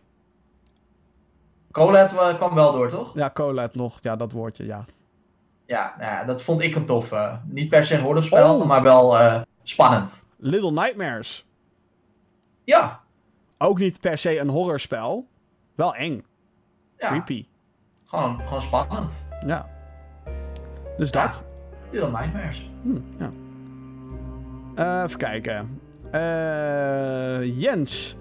Eh, 1.71 2.35
kwam 2.37 2.53
wel 2.53 2.71
door, 2.71 2.89
toch? 2.89 3.13
Ja, 3.15 3.29
Colette 3.33 3.77
nog. 3.77 3.97
Ja, 4.01 4.15
dat 4.15 4.31
woordje, 4.31 4.65
ja. 4.65 4.85
Ja, 5.65 5.93
nou 5.97 6.11
ja, 6.11 6.23
dat 6.25 6.41
vond 6.41 6.61
ik 6.61 6.75
een 6.75 6.85
tof. 6.85 7.11
eh, 7.11 7.35
niet 7.45 7.69
per 7.69 7.85
se 7.85 7.95
een 7.95 8.01
horrorspel, 8.01 8.59
Oh. 8.59 8.65
maar 8.67 8.83
wel 8.83 9.17
eh, 9.19 9.41
spannend. 9.63 10.27
Little 10.37 10.71
Nightmares. 10.71 11.47
Ja, 12.63 13.01
Ook 13.57 13.79
niet 13.79 13.99
per 13.99 14.17
se 14.17 14.39
een 14.39 14.49
horrorspel. 14.49 15.27
Wel 15.75 15.95
eng. 15.95 16.25
ja 16.97 17.07
Creepy. 17.07 17.45
gewoon, 18.05 18.39
gewoon 18.41 18.61
spannend. 18.61 19.27
Ja. 19.45 19.69
Dus 20.97 21.09
Ja. 21.09 21.25
dat. 21.25 21.43
Little 21.91 22.11
Nightmares. 22.11 22.69
Hm, 22.81 22.99
ja. 23.17 23.29
Eh, 24.79 25.01
even 25.03 25.17
kijken. 25.17 25.79
Eh, 26.11 27.59
Jens. 27.61 28.17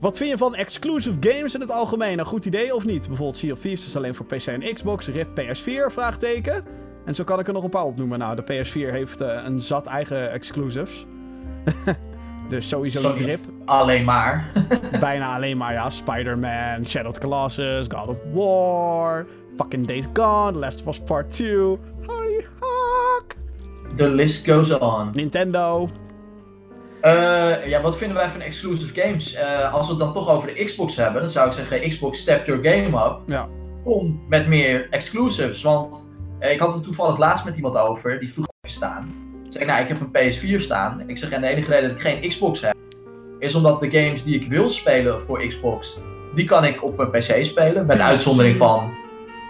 Wat 0.00 0.16
vind 0.16 0.30
je 0.30 0.38
van 0.38 0.54
exclusive 0.54 1.16
games 1.20 1.54
in 1.54 1.60
het 1.60 1.70
algemeen? 1.70 2.18
Een 2.18 2.24
goed 2.24 2.44
idee 2.44 2.74
of 2.74 2.84
niet? 2.84 3.06
Bijvoorbeeld 3.06 3.36
Sea 3.36 3.52
of 3.52 3.58
Thieves 3.58 3.86
is 3.86 3.96
alleen 3.96 4.14
voor 4.14 4.26
PC 4.26 4.46
en 4.46 4.74
Xbox. 4.74 5.06
RIP 5.06 5.28
PS4? 5.40 5.92
Vraagteken. 5.92 6.64
En 7.04 7.14
zo 7.14 7.24
kan 7.24 7.38
ik 7.38 7.46
er 7.46 7.52
nog 7.52 7.64
een 7.64 7.70
paar 7.70 7.84
opnoemen. 7.84 8.18
Nou, 8.18 8.36
de 8.36 8.42
PS4 8.42 8.90
heeft 8.92 9.20
eh, 9.20 9.42
een 9.44 9.60
zat 9.60 9.86
eigen 9.86 10.30
exclusives. 10.30 11.06
dus 12.48 12.68
sowieso 12.68 13.12
niet 13.12 13.26
RIP. 13.26 13.38
alleen 13.64 14.04
maar. 14.04 14.44
Bijna 15.00 15.34
alleen 15.34 15.56
maar, 15.56 15.72
ja. 15.72 15.90
Spider-Man, 15.90 16.86
Shadow 16.86 17.08
of 17.08 17.14
the 17.14 17.20
Colossus, 17.20 17.86
God 17.88 18.08
of 18.08 18.18
War, 18.32 19.26
fucking 19.56 19.86
Days 19.86 20.04
Gone, 20.12 20.58
Last 20.58 20.80
of 20.80 20.86
Us 20.86 21.00
Part 21.00 21.30
2, 21.30 21.78
Holy 22.06 22.46
The 23.96 24.08
list 24.08 24.46
goes 24.46 24.78
on. 24.78 25.10
Nintendo. 25.14 25.90
Eh, 27.00 27.66
ja, 27.66 27.82
wat 27.82 27.96
vinden 27.96 28.16
wij 28.16 28.30
van 28.30 28.40
exclusive 28.40 29.00
games? 29.00 29.34
Eh, 29.34 29.72
als 29.74 29.86
we 29.86 29.92
het 29.92 30.00
dan 30.02 30.12
toch 30.12 30.30
over 30.30 30.54
de 30.54 30.64
Xbox 30.64 30.96
hebben, 30.96 31.20
dan 31.20 31.30
zou 31.30 31.46
ik 31.46 31.52
zeggen: 31.52 31.88
Xbox 31.88 32.18
step 32.18 32.46
your 32.46 32.68
game 32.68 33.04
up. 33.04 33.18
Ja. 33.26 33.48
Kom 33.84 34.24
met 34.28 34.46
meer 34.46 34.86
exclusives. 34.90 35.62
Want 35.62 36.16
eh, 36.38 36.52
ik 36.52 36.60
had 36.60 36.74
het 36.74 36.82
toevallig 36.82 37.18
laatst 37.18 37.44
met 37.44 37.56
iemand 37.56 37.76
over, 37.76 38.20
die 38.20 38.32
vroeg 38.32 38.46
staan. 38.62 39.14
Ik 39.44 39.52
zeg, 39.52 39.66
nou, 39.66 39.82
ik 39.82 39.88
heb 39.88 40.00
een 40.00 40.32
PS4 40.32 40.60
staan. 40.60 41.02
Ik 41.06 41.18
zeg, 41.18 41.30
en 41.30 41.40
de 41.40 41.46
enige 41.46 41.70
reden 41.70 41.88
dat 41.88 41.98
ik 41.98 42.06
geen 42.06 42.28
Xbox 42.28 42.60
heb, 42.60 42.76
is 43.38 43.54
omdat 43.54 43.80
de 43.80 43.90
games 43.90 44.24
die 44.24 44.34
ik 44.34 44.48
wil 44.48 44.70
spelen 44.70 45.22
voor 45.22 45.46
Xbox, 45.46 46.00
die 46.34 46.44
kan 46.44 46.64
ik 46.64 46.84
op 46.84 46.96
mijn 46.96 47.10
PC 47.10 47.44
spelen. 47.44 47.86
Met 47.86 48.00
uitzondering 48.00 48.56
van 48.56 48.94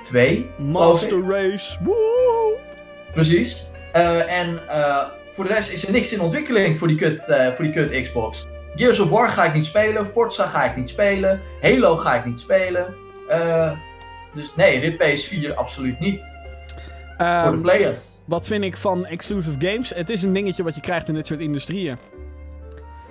twee. 0.02 0.47
Master 0.59 1.23
Race. 1.28 1.78
Precies. 3.12 3.66
Eh, 3.97 4.40
en 4.40 4.68
eh, 4.68 5.06
voor 5.32 5.44
de 5.44 5.52
rest 5.52 5.73
is 5.73 5.86
er 5.86 5.93
niks 5.93 6.12
in 6.12 6.20
ontwikkeling 6.20 6.78
voor 6.78 6.89
die, 6.89 6.97
kut, 6.97 7.28
eh, 7.28 7.52
voor 7.52 7.64
die 7.64 7.73
kut 7.73 8.02
Xbox. 8.02 8.47
Gears 8.74 9.01
of 9.01 9.09
War 9.09 9.28
ga 9.28 9.44
ik 9.44 9.55
niet 9.55 9.64
spelen. 9.64 10.06
Forza 10.06 10.47
ga 10.47 10.64
ik 10.64 10.77
niet 10.77 10.89
spelen. 10.89 11.40
Halo 11.62 11.97
ga 11.97 12.14
ik 12.14 12.24
niet 12.24 12.40
spelen. 12.40 12.94
Dus 14.35 14.55
nee, 14.55 14.81
dit 14.81 14.97
PS4 14.97 15.55
absoluut 15.55 15.98
niet. 15.98 16.23
voor 17.16 17.27
Ehm, 17.27 17.52
de 17.52 17.59
players. 17.60 18.20
wat 18.24 18.47
vind 18.47 18.64
ik 18.64 18.77
van 18.77 19.06
exclusive 19.06 19.56
games? 19.59 19.94
Het 19.94 20.10
is 20.10 20.23
een 20.23 20.32
dingetje 20.32 20.62
wat 20.62 20.74
je 20.74 20.81
krijgt 20.81 21.09
in 21.09 21.14
dit 21.14 21.27
soort 21.27 21.40
industrieën. 21.40 21.98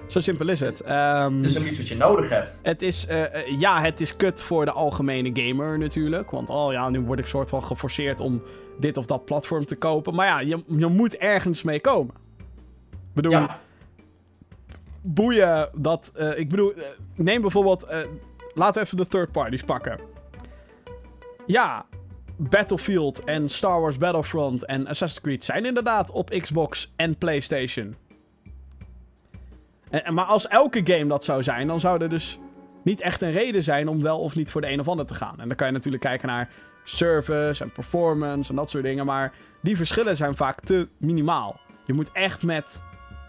Zo 0.08 0.20
simpel 0.20 0.48
is 0.50 0.60
het. 0.60 0.82
Ehm, 0.82 1.36
Het 1.38 1.46
is 1.46 1.58
ook 1.58 1.64
iets 1.66 1.78
wat 1.78 1.88
je 1.88 1.96
nodig 1.96 2.30
hebt. 2.30 2.60
Het 2.64 2.82
is, 2.82 3.08
ja, 3.60 3.82
het 3.82 4.02
is 4.02 4.16
kut 4.16 4.44
voor 4.44 4.66
de 4.66 4.72
algemene 4.72 5.30
gamer 5.34 5.78
natuurlijk. 5.78 6.32
Want, 6.32 6.50
oh 6.50 6.72
ja, 6.72 6.90
nu 6.90 7.00
word 7.00 7.20
ik 7.20 7.26
soort 7.26 7.50
van 7.50 7.64
geforceerd 7.64 8.20
om 8.20 8.42
dit 8.80 8.98
of 8.98 9.06
dat 9.06 9.26
platform 9.26 9.66
te 9.66 9.76
kopen. 9.76 10.16
Maar 10.16 10.28
ja, 10.28 10.40
je, 10.40 10.64
je 10.68 10.88
moet 10.88 11.18
ergens 11.18 11.64
mee 11.64 11.80
komen. 11.80 12.14
Ik 12.92 13.14
bedoel, 13.14 13.32
Ja, 13.32 13.60
boeien 15.02 15.70
dat... 15.76 16.12
eh, 16.16 16.40
ik 16.40 16.50
bedoel, 16.50 16.74
eh, 16.74 16.84
neem 17.16 17.42
bijvoorbeeld... 17.42 17.84
eh, 17.84 18.00
laten 18.54 18.74
we 18.82 18.86
even 18.86 18.98
de 18.98 19.08
third 19.08 19.32
parties 19.32 19.64
pakken. 19.64 20.00
Ja, 21.46 21.86
Battlefield 22.38 23.24
en 23.24 23.50
Star 23.50 23.82
Wars 23.82 23.98
Battlefront 23.98 24.66
en 24.66 24.88
Assassin's 24.88 25.22
Creed 25.24 25.44
zijn 25.44 25.66
inderdaad 25.66 26.12
op 26.12 26.30
Xbox 26.30 26.94
en 26.96 27.18
PlayStation. 27.18 27.96
En, 29.90 30.06
en- 30.06 30.14
maar 30.14 30.26
als 30.26 30.48
elke 30.48 30.82
game 30.84 31.06
dat 31.08 31.24
zou 31.24 31.44
zijn, 31.44 31.68
dan 31.68 31.80
zou 31.80 32.02
er 32.02 32.10
dus 32.10 32.40
niet 32.84 33.02
echt 33.02 33.22
een 33.22 33.32
reden 33.32 33.64
zijn 33.64 33.88
om 33.88 34.02
wel 34.02 34.20
of 34.20 34.36
niet 34.36 34.52
voor 34.52 34.62
de 34.62 34.72
een 34.72 34.80
of 34.80 34.88
ander 34.88 35.06
te 35.06 35.14
gaan. 35.14 35.40
En 35.40 35.48
dan 35.48 35.58
kan 35.58 35.68
je 35.68 35.74
natuurlijk 35.74 36.04
kijken 36.04 36.28
naar 36.28 36.50
service 36.86 37.64
en 37.64 37.72
performance 37.72 38.50
en 38.50 38.56
dat 38.56 38.70
soort 38.70 38.84
dingen. 38.84 39.06
Maar 39.06 39.34
die 39.62 39.78
verschillen 39.78 40.16
zijn 40.16 40.36
vaak 40.36 40.60
te 40.60 40.88
minimaal. 40.98 41.60
Je 41.86 41.94
moet 41.94 42.12
echt 42.12 42.44
met 42.44 42.82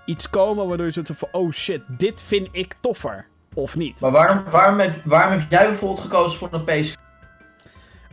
iets 0.05 0.31
komen 0.31 0.67
waardoor 0.69 0.87
je 0.87 0.93
zit 0.93 1.11
van... 1.15 1.29
Oh 1.33 1.53
shit, 1.53 1.83
dit 1.89 2.23
vind 2.23 2.49
ik 2.53 2.75
toffer. 2.81 3.27
Of 3.55 3.77
niet. 3.77 4.01
maar 4.01 4.11
waarom, 4.11 4.45
waarom, 4.51 4.79
heb, 4.79 5.05
waarom 5.05 5.39
heb 5.39 5.51
jij 5.51 5.67
bijvoorbeeld 5.67 6.01
gekozen 6.01 6.39
voor 6.39 6.49
een 6.53 6.85
PS4? 6.85 7.05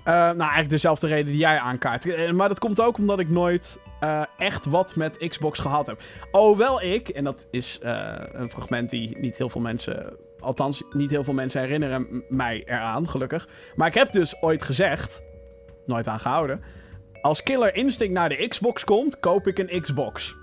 Eh, 0.04 0.14
nou, 0.14 0.38
eigenlijk 0.40 0.70
dezelfde 0.70 1.08
reden 1.08 1.26
die 1.26 1.38
jij 1.38 1.58
aankaart. 1.58 2.06
Eh, 2.14 2.32
Maar 2.32 2.48
dat 2.48 2.60
komt 2.60 2.82
ook 2.82 2.98
omdat 2.98 3.20
ik 3.20 3.30
nooit 3.30 3.80
eh, 4.00 4.24
echt 4.38 4.66
wat 4.66 4.96
met 4.96 5.28
Xbox 5.28 5.60
gehad 5.60 5.88
heb. 5.88 6.02
Hoewel 6.32 6.82
ik, 6.82 7.10
en 7.10 7.24
dat 7.24 7.48
is 7.52 7.80
een 8.32 8.50
fragment 8.50 8.90
die 8.90 9.18
niet 9.18 9.38
heel 9.38 9.50
veel 9.50 9.62
mensen. 9.62 10.14
Althans, 10.40 10.84
niet 10.92 11.10
heel 11.10 11.24
veel 11.24 11.34
mensen 11.34 11.62
herinneren 11.62 12.24
mij 12.30 12.64
eraan, 12.66 13.10
gelukkig. 13.10 13.48
Maar 13.76 13.88
ik 13.88 13.94
heb 13.94 14.12
dus 14.12 14.42
ooit 14.42 14.64
gezegd. 14.64 15.24
Nooit 15.86 16.08
aangehouden. 16.08 16.62
Als 17.22 17.44
Killer 17.44 17.76
Instinct 17.76 18.14
naar 18.14 18.30
de 18.30 18.48
Xbox 18.48 18.84
komt, 18.84 19.20
koop 19.20 19.48
ik 19.48 19.58
een 19.60 19.82
Xbox. 19.82 20.36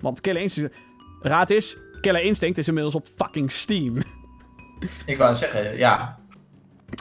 Want 0.00 0.20
Killer 0.20 0.42
Instinct. 0.42 0.74
Raad 1.20 1.50
is, 1.50 1.76
Killer 2.00 2.22
Instinct 2.22 2.58
is 2.58 2.68
inmiddels 2.68 2.94
op 2.94 3.06
fucking 3.16 3.50
Steam. 3.52 3.96
Ik 5.06 5.18
wou 5.18 5.36
zeggen, 5.36 5.76
ja. 5.76 6.18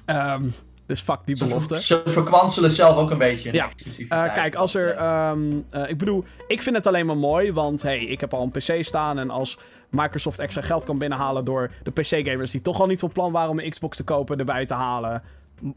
Ehm, 0.06 0.44
dus 0.86 1.02
fuck 1.02 1.20
die 1.26 1.36
Ze, 1.36 1.46
belofte. 1.48 1.68
ver- 1.76 1.84
ze 1.84 2.02
verkwanselen 2.06 2.72
zelf 2.72 2.98
ook 2.98 3.12
een 3.12 3.18
beetje. 3.18 3.54
Ja. 3.54 3.70
Eh, 4.10 4.34
kijk, 4.34 4.56
als 4.56 4.74
er. 4.76 4.90
ehm, 4.96 5.42
eh, 5.70 5.90
ik 5.90 5.98
bedoel, 5.98 6.24
ik 6.48 6.62
vind 6.62 6.76
het 6.76 6.88
alleen 6.88 7.06
maar 7.06 7.18
mooi. 7.18 7.54
Want 7.54 7.82
hey, 7.82 8.00
ik 8.00 8.20
heb 8.20 8.34
al 8.34 8.44
een 8.44 8.52
PC 8.52 8.84
staan. 8.84 9.20
En 9.20 9.30
als 9.30 9.60
Microsoft 9.90 10.40
extra 10.40 10.62
geld 10.62 10.86
kan 10.86 10.98
binnenhalen. 10.98 11.46
door 11.46 11.72
de 11.84 11.92
PC-gamers 11.92 12.52
die 12.52 12.62
toch 12.62 12.80
al 12.80 12.88
niet 12.88 13.00
van 13.00 13.12
plan 13.12 13.32
waren 13.32 13.50
om 13.50 13.60
een 13.60 13.70
Xbox 13.70 13.98
te 13.98 14.04
kopen. 14.04 14.38
erbij 14.40 14.66
te 14.66 14.74
halen. 14.74 15.24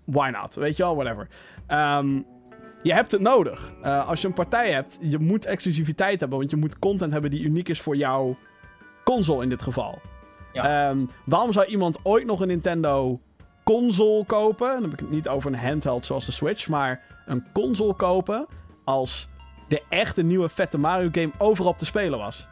Why 0.05 0.31
not? 0.33 0.55
Weet 0.55 0.77
je 0.77 0.83
wel, 0.83 0.95
whatever. 0.95 1.29
Ehm, 1.67 2.21
je 2.83 2.95
hebt 2.95 3.11
het 3.11 3.21
nodig. 3.21 3.73
Eh, 3.83 4.09
als 4.09 4.21
je 4.21 4.27
een 4.27 4.33
partij 4.33 4.71
hebt, 4.73 4.99
je 5.01 5.19
moet 5.19 5.45
exclusiviteit 5.45 6.21
hebben. 6.21 6.39
Want 6.39 6.51
je 6.51 6.57
moet 6.57 6.79
content 6.79 7.13
hebben 7.13 7.31
die 7.31 7.43
uniek 7.43 7.69
is 7.69 7.81
voor 7.81 7.97
jouw 7.97 8.37
console 9.05 9.43
in 9.43 9.49
dit 9.49 9.63
geval. 9.63 10.01
Ja. 10.53 10.89
Ehm, 10.89 10.99
waarom 11.25 11.53
zou 11.53 11.67
iemand 11.67 11.99
ooit 12.03 12.27
nog 12.27 12.41
een 12.41 12.49
Nintendo 12.49 13.21
console 13.65 14.25
kopen? 14.25 14.69
Dan 14.69 14.83
heb 14.83 14.93
ik 14.93 15.01
het 15.01 15.11
niet 15.11 15.29
over 15.29 15.53
een 15.53 15.59
handheld 15.59 16.07
zoals 16.07 16.27
de 16.27 16.33
Switch, 16.33 16.69
maar 16.69 17.01
een 17.27 17.45
console 17.53 17.95
kopen 17.95 18.47
als 18.85 19.29
de 19.69 19.83
echte 19.89 20.23
nieuwe 20.23 20.49
vette 20.49 20.79
Mario 20.79 21.09
game 21.13 21.31
overal 21.39 21.75
te 21.75 21.85
spelen 21.85 22.19
was. 22.19 22.47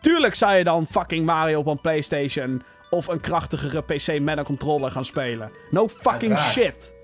Tuurlijk 0.00 0.34
zou 0.34 0.56
je 0.56 0.64
dan 0.64 0.86
fucking 0.86 1.26
Mario 1.26 1.58
op 1.58 1.66
een 1.66 1.80
PlayStation 1.80 2.62
of 2.90 3.06
een 3.06 3.20
krachtigere 3.20 3.82
PC 3.82 4.20
met 4.20 4.38
een 4.38 4.44
controller 4.44 4.90
gaan 4.90 5.04
spelen. 5.04 5.50
No 5.70 5.88
fucking 5.88 6.32
Uiteraard. 6.32 6.52
shit. 6.52 6.94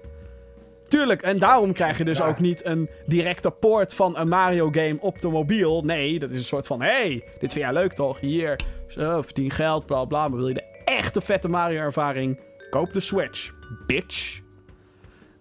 Tuurlijk, 0.89 1.23
en 1.23 1.39
daarom 1.39 1.73
krijg 1.73 1.99
je 1.99 2.05
dus 2.05 2.23
Uiteraard. 2.23 2.41
ook 2.41 2.47
niet 2.47 2.65
een 2.65 2.91
directe 3.07 3.51
poort 3.51 3.95
van 3.95 4.19
een 4.19 4.29
Mario 4.29 4.71
game 4.71 4.97
op 5.01 5.21
de 5.21 5.29
mobiel. 5.29 5.83
Nee, 5.83 6.19
dat 6.19 6.31
is 6.31 6.37
een 6.37 6.45
soort 6.45 6.67
van, 6.67 6.81
hey, 6.83 7.11
dit 7.39 7.53
vind 7.53 7.65
jij 7.65 7.73
leuk 7.73 7.93
toch? 7.93 8.21
Hier, 8.21 8.57
zo, 8.89 9.23
verdien 9.23 9.51
geld, 9.51 9.87
bla 9.87 10.05
bla. 10.05 10.29
Maar 10.29 10.39
wil 10.39 10.49
je 10.49 10.55
de 10.55 10.83
echte 10.85 11.21
vette 11.21 11.49
Mario 11.49 11.81
ervaring? 11.81 12.41
Koop 12.71 12.93
de 12.93 13.01
Switch, 13.01 13.51
bitch. 13.87 14.41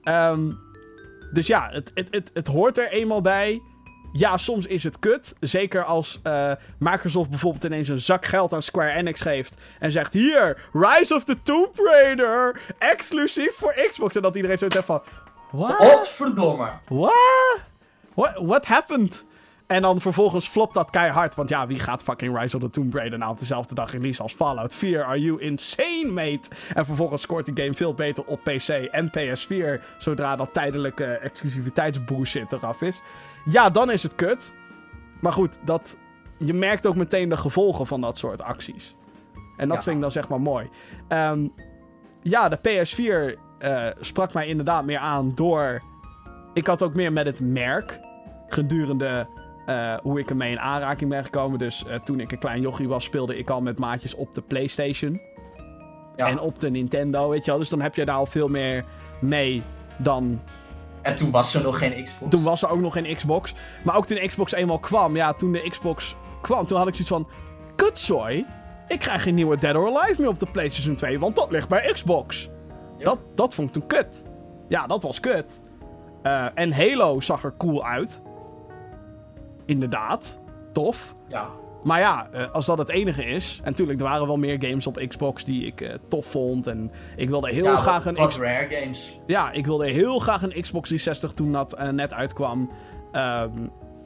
Ehm, 0.03 0.51
dus 1.31 1.47
ja, 1.47 1.69
het, 1.71 1.91
het, 1.93 2.07
het, 2.11 2.31
het 2.33 2.47
hoort 2.47 2.77
er 2.77 2.91
eenmaal 2.91 3.21
bij. 3.21 3.61
Ja, 4.11 4.37
soms 4.37 4.65
is 4.65 4.83
het 4.83 4.99
kut. 4.99 5.35
Zeker 5.39 5.83
als 5.83 6.19
eh, 6.23 6.51
Microsoft 6.77 7.29
bijvoorbeeld 7.29 7.63
ineens 7.63 7.87
een 7.87 7.99
zak 7.99 8.25
geld 8.25 8.53
aan 8.53 8.61
Square 8.61 8.91
Enix 8.91 9.21
geeft. 9.21 9.57
En 9.79 9.91
zegt: 9.91 10.13
Hier, 10.13 10.69
Rise 10.73 11.15
of 11.15 11.23
the 11.23 11.37
Tomb 11.43 11.75
Raider. 11.75 12.61
Exclusief 12.77 13.55
voor 13.55 13.73
Xbox. 13.89 14.15
En 14.15 14.21
dat 14.21 14.35
iedereen 14.35 14.57
zoiets 14.57 14.75
heeft 14.75 14.87
van: 14.87 15.01
What? 15.51 15.75
Godverdomme. 15.75 16.69
What? 16.87 17.59
What? 18.13 18.33
What 18.39 18.65
happened? 18.65 19.25
En 19.71 19.81
dan 19.81 20.01
vervolgens 20.01 20.47
flopt 20.47 20.73
dat 20.73 20.89
keihard. 20.89 21.35
Want 21.35 21.49
ja, 21.49 21.67
wie 21.67 21.79
gaat 21.79 22.03
fucking 22.03 22.39
Rise 22.39 22.55
of 22.55 22.61
the 22.61 22.69
Tomb 22.69 22.93
Raider 22.93 23.17
nou 23.17 23.31
op 23.31 23.39
dezelfde 23.39 23.75
dag 23.75 23.91
release 23.91 24.21
als 24.21 24.33
Fallout 24.33 24.75
4? 24.75 25.03
Are 25.03 25.21
you 25.21 25.41
insane, 25.41 26.11
mate? 26.11 26.49
En 26.73 26.85
vervolgens 26.85 27.21
scoort 27.21 27.45
die 27.45 27.63
game 27.63 27.73
veel 27.73 27.93
beter 27.93 28.23
op 28.25 28.43
PC 28.43 28.67
en 28.69 29.11
PS4. 29.17 29.83
Zodra 29.97 30.35
dat 30.35 30.53
tijdelijke 30.53 31.05
exclusiviteitsbullshit 31.05 32.51
eraf 32.51 32.81
is. 32.81 33.01
Ja, 33.45 33.69
dan 33.69 33.91
is 33.91 34.03
het 34.03 34.15
kut. 34.15 34.53
Maar 35.21 35.31
goed, 35.33 35.59
dat, 35.65 35.97
je 36.37 36.53
merkt 36.53 36.87
ook 36.87 36.95
meteen 36.95 37.29
de 37.29 37.37
gevolgen 37.37 37.87
van 37.87 38.01
dat 38.01 38.17
soort 38.17 38.41
acties. 38.41 38.95
En 39.57 39.67
dat 39.67 39.77
Ja. 39.77 39.83
vind 39.83 39.95
ik 39.95 40.01
dan 40.01 40.11
zeg 40.11 40.29
maar 40.29 40.41
mooi. 40.41 40.69
Ehm, 41.07 41.47
ja, 42.21 42.49
de 42.49 42.57
PS4 42.57 43.37
eh, 43.59 43.87
sprak 43.99 44.33
mij 44.33 44.47
inderdaad 44.47 44.85
meer 44.85 44.99
aan 44.99 45.31
door... 45.35 45.81
Ik 46.53 46.67
had 46.67 46.81
ook 46.81 46.93
meer 46.95 47.13
met 47.13 47.25
het 47.25 47.39
merk 47.39 47.99
gedurende 48.47 49.27
eh, 49.65 49.97
hoe 50.01 50.19
ik 50.19 50.29
ermee 50.29 50.51
in 50.51 50.59
aanraking 50.59 51.09
ben 51.09 51.23
gekomen. 51.23 51.59
Dus 51.59 51.85
eh, 51.85 51.99
toen 51.99 52.19
ik 52.19 52.31
een 52.31 52.39
klein 52.39 52.61
jochie 52.61 52.87
was, 52.87 53.03
speelde 53.03 53.37
ik 53.37 53.49
al 53.49 53.61
met 53.61 53.79
maatjes 53.79 54.15
op 54.15 54.35
de 54.35 54.41
PlayStation. 54.41 55.21
Ja. 56.15 56.27
En 56.27 56.39
op 56.39 56.59
de 56.59 56.69
Nintendo, 56.69 57.29
weet 57.29 57.45
je 57.45 57.51
wel. 57.51 57.59
Dus 57.59 57.69
dan 57.69 57.81
heb 57.81 57.95
je 57.95 58.05
daar 58.05 58.15
al 58.15 58.25
veel 58.25 58.47
meer 58.47 58.85
mee 59.19 59.61
dan 59.97 60.39
En 61.01 61.15
toen 61.15 61.31
was 61.31 61.53
er 61.53 61.63
nog 61.63 61.77
geen 61.77 62.03
Xbox. 62.03 62.31
toen 62.31 62.43
was 62.43 62.63
er 62.63 62.69
ook 62.69 62.79
nog 62.79 62.93
geen 62.93 63.15
Xbox. 63.15 63.53
Maar 63.83 63.95
ook 63.95 64.05
toen 64.05 64.27
Xbox 64.27 64.51
eenmaal 64.51 64.79
kwam. 64.79 65.15
Ja, 65.15 65.33
toen 65.33 65.51
de 65.51 65.69
Xbox 65.69 66.15
kwam, 66.41 66.65
toen 66.65 66.77
had 66.77 66.87
ik 66.87 66.93
zoiets 66.93 67.13
van... 67.13 67.27
Kutzooi, 67.75 68.45
ik 68.87 68.99
krijg 68.99 69.23
geen 69.23 69.35
nieuwe 69.35 69.57
Dead 69.57 69.75
or 69.75 69.87
Alive 69.87 70.21
meer 70.21 70.29
op 70.29 70.39
de 70.39 70.45
PlayStation 70.45 70.95
2. 70.95 71.19
Want 71.19 71.35
dat 71.35 71.51
ligt 71.51 71.69
bij 71.69 71.91
Xbox. 71.93 72.49
Dat, 72.97 73.19
dat 73.35 73.55
vond 73.55 73.67
ik 73.67 73.73
toen 73.73 73.87
kut. 73.87 74.23
Ja, 74.67 74.87
dat 74.87 75.03
was 75.03 75.19
kut. 75.19 75.61
Eh, 76.21 76.45
en 76.53 76.73
Halo 76.73 77.19
zag 77.19 77.43
er 77.43 77.53
cool 77.57 77.85
uit. 77.85 78.21
Inderdaad. 79.65 80.39
Tof. 80.71 81.15
Ja. 81.27 81.49
Maar 81.83 81.99
ja, 81.99 82.29
eh, 82.31 82.51
als 82.51 82.65
dat 82.65 82.77
het 82.77 82.89
enige 82.89 83.25
is... 83.25 83.59
En 83.63 83.69
natuurlijk, 83.69 83.99
er 83.99 84.05
waren 84.05 84.27
wel 84.27 84.37
meer 84.37 84.57
games 84.59 84.87
op 84.87 85.05
Xbox 85.07 85.43
die 85.43 85.65
ik 85.65 85.81
eh, 85.81 85.93
tof 86.09 86.25
vond. 86.25 86.67
En 86.67 86.91
ik 87.15 87.29
wilde 87.29 87.49
heel 87.49 87.63
ja, 87.63 87.77
graag 87.77 88.05
een 88.05 88.13
Xbox... 88.13 88.37
rare 88.37 88.67
games. 88.69 89.19
Ja, 89.27 89.51
ik 89.51 89.65
wilde 89.65 89.87
heel 89.87 90.19
graag 90.19 90.41
een 90.41 90.61
Xbox 90.61 90.87
360 90.87 91.31
toen 91.31 91.51
dat 91.51 91.73
eh, 91.73 91.89
net 91.89 92.13
uitkwam. 92.13 92.71
Ehm, 93.11 93.49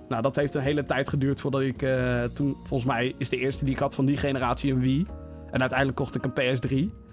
nou, 0.07 0.21
dat 0.21 0.35
heeft 0.35 0.53
een 0.53 0.61
hele 0.61 0.85
tijd 0.85 1.09
geduurd 1.09 1.41
voordat 1.41 1.61
ik 1.61 1.85
toen... 2.33 2.57
Volgens 2.63 2.89
mij 2.89 3.15
is 3.17 3.29
de 3.29 3.37
eerste 3.37 3.65
die 3.65 3.73
ik 3.73 3.79
had 3.79 3.95
van 3.95 4.05
die 4.05 4.17
generatie 4.17 4.73
een 4.73 4.79
Wii. 4.79 5.05
En 5.51 5.59
uiteindelijk 5.59 5.97
kocht 5.97 6.15
ik 6.15 6.25
een 6.25 6.57
PS3 6.57 7.03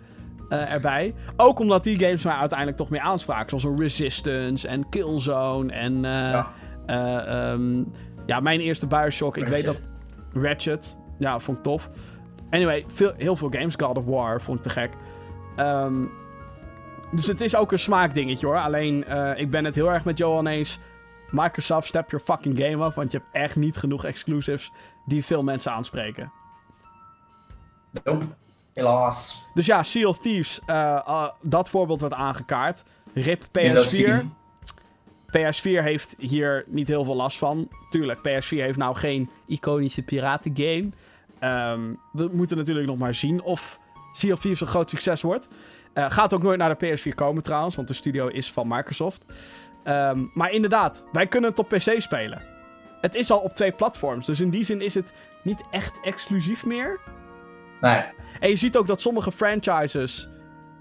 eh, 0.52 0.72
erbij. 0.72 1.14
Ook 1.36 1.58
omdat 1.58 1.84
die 1.84 1.98
games 1.98 2.22
mij 2.22 2.34
uiteindelijk 2.34 2.78
toch 2.78 2.90
meer 2.90 3.00
aanspraken. 3.00 3.48
Zoals 3.48 3.64
een 3.64 3.82
Resistance 3.82 4.68
en 4.68 4.88
Killzone 4.88 5.72
en... 5.72 6.00
Ja. 6.00 6.50
eh, 6.86 7.50
ehm, 7.52 7.84
ja, 8.26 8.40
mijn 8.40 8.60
eerste 8.60 8.86
Bioshock. 8.86 9.36
Ik 9.36 9.46
weet 9.46 9.64
dat... 9.64 9.91
Ratchet. 10.34 10.96
Ja, 11.18 11.40
vond 11.40 11.58
ik 11.58 11.64
tof. 11.64 11.88
Anyway, 12.50 12.84
veel, 12.88 13.12
heel 13.16 13.36
veel 13.36 13.50
games. 13.50 13.74
God 13.78 13.96
of 13.96 14.04
War 14.04 14.40
vond 14.40 14.58
ik 14.58 14.62
te 14.64 14.70
gek. 14.70 14.90
Ehm, 15.56 16.04
dus 17.10 17.26
het 17.26 17.40
is 17.40 17.56
ook 17.56 17.72
een 17.72 17.78
smaakdingetje 17.78 18.46
hoor. 18.46 18.58
Alleen, 18.58 19.04
eh, 19.04 19.38
ik 19.38 19.50
ben 19.50 19.64
het 19.64 19.74
heel 19.74 19.92
erg 19.92 20.04
met 20.04 20.18
Johan 20.18 20.46
eens. 20.46 20.78
Microsoft, 21.30 21.88
step 21.88 22.10
your 22.10 22.24
fucking 22.24 22.58
game 22.58 22.84
af. 22.84 22.94
Want 22.94 23.12
je 23.12 23.18
hebt 23.18 23.30
echt 23.32 23.56
niet 23.56 23.76
genoeg 23.76 24.04
exclusives 24.04 24.72
die 25.06 25.24
veel 25.24 25.42
mensen 25.42 25.72
aanspreken. 25.72 26.32
Nope. 28.04 28.24
Helaas. 28.74 29.44
Dus 29.54 29.66
ja, 29.66 29.82
Sea 29.82 30.06
of 30.08 30.18
Thieves. 30.18 30.60
eh, 30.66 30.94
eh, 31.06 31.28
dat 31.42 31.70
voorbeeld 31.70 32.00
wordt 32.00 32.14
aangekaart. 32.14 32.84
RIP 33.14 33.44
Windows 33.52 33.94
PS4. 33.94 34.24
10. 35.32 35.52
PS4 35.52 35.82
heeft 35.82 36.14
hier 36.18 36.64
niet 36.66 36.88
heel 36.88 37.04
veel 37.04 37.16
last 37.16 37.38
van. 37.38 37.68
Tuurlijk, 37.88 38.18
PS4 38.18 38.48
heeft 38.48 38.78
nou 38.78 38.96
geen 38.96 39.30
iconische 39.46 40.02
piratengame. 40.02 40.88
Ehm 41.38 41.80
we 42.12 42.28
moeten 42.32 42.56
natuurlijk 42.56 42.86
nog 42.86 42.98
maar 42.98 43.14
zien 43.14 43.42
of 43.42 43.78
Sea 44.12 44.32
of 44.32 44.40
Thieves 44.40 44.60
een 44.60 44.66
groot 44.66 44.90
succes 44.90 45.22
wordt. 45.22 45.48
Eh, 45.92 46.10
gaat 46.10 46.34
ook 46.34 46.42
nooit 46.42 46.58
naar 46.58 46.78
de 46.78 46.86
PS4 46.86 47.14
komen 47.14 47.42
trouwens, 47.42 47.76
want 47.76 47.88
de 47.88 47.94
studio 47.94 48.26
is 48.26 48.52
van 48.52 48.68
Microsoft. 48.68 49.24
Ehm, 49.84 50.24
maar 50.34 50.50
inderdaad, 50.50 51.04
wij 51.12 51.26
kunnen 51.26 51.50
het 51.50 51.58
op 51.58 51.68
PC 51.68 52.00
spelen. 52.00 52.42
Het 53.00 53.14
is 53.14 53.30
al 53.30 53.38
op 53.38 53.52
twee 53.52 53.72
platforms, 53.72 54.26
dus 54.26 54.40
in 54.40 54.50
die 54.50 54.64
zin 54.64 54.80
is 54.80 54.94
het 54.94 55.12
niet 55.42 55.62
echt 55.70 56.00
exclusief 56.02 56.64
meer. 56.64 57.00
Nee. 57.80 58.04
En 58.40 58.48
je 58.48 58.56
ziet 58.56 58.76
ook 58.76 58.86
dat 58.86 59.00
sommige 59.00 59.32
franchises 59.32 60.28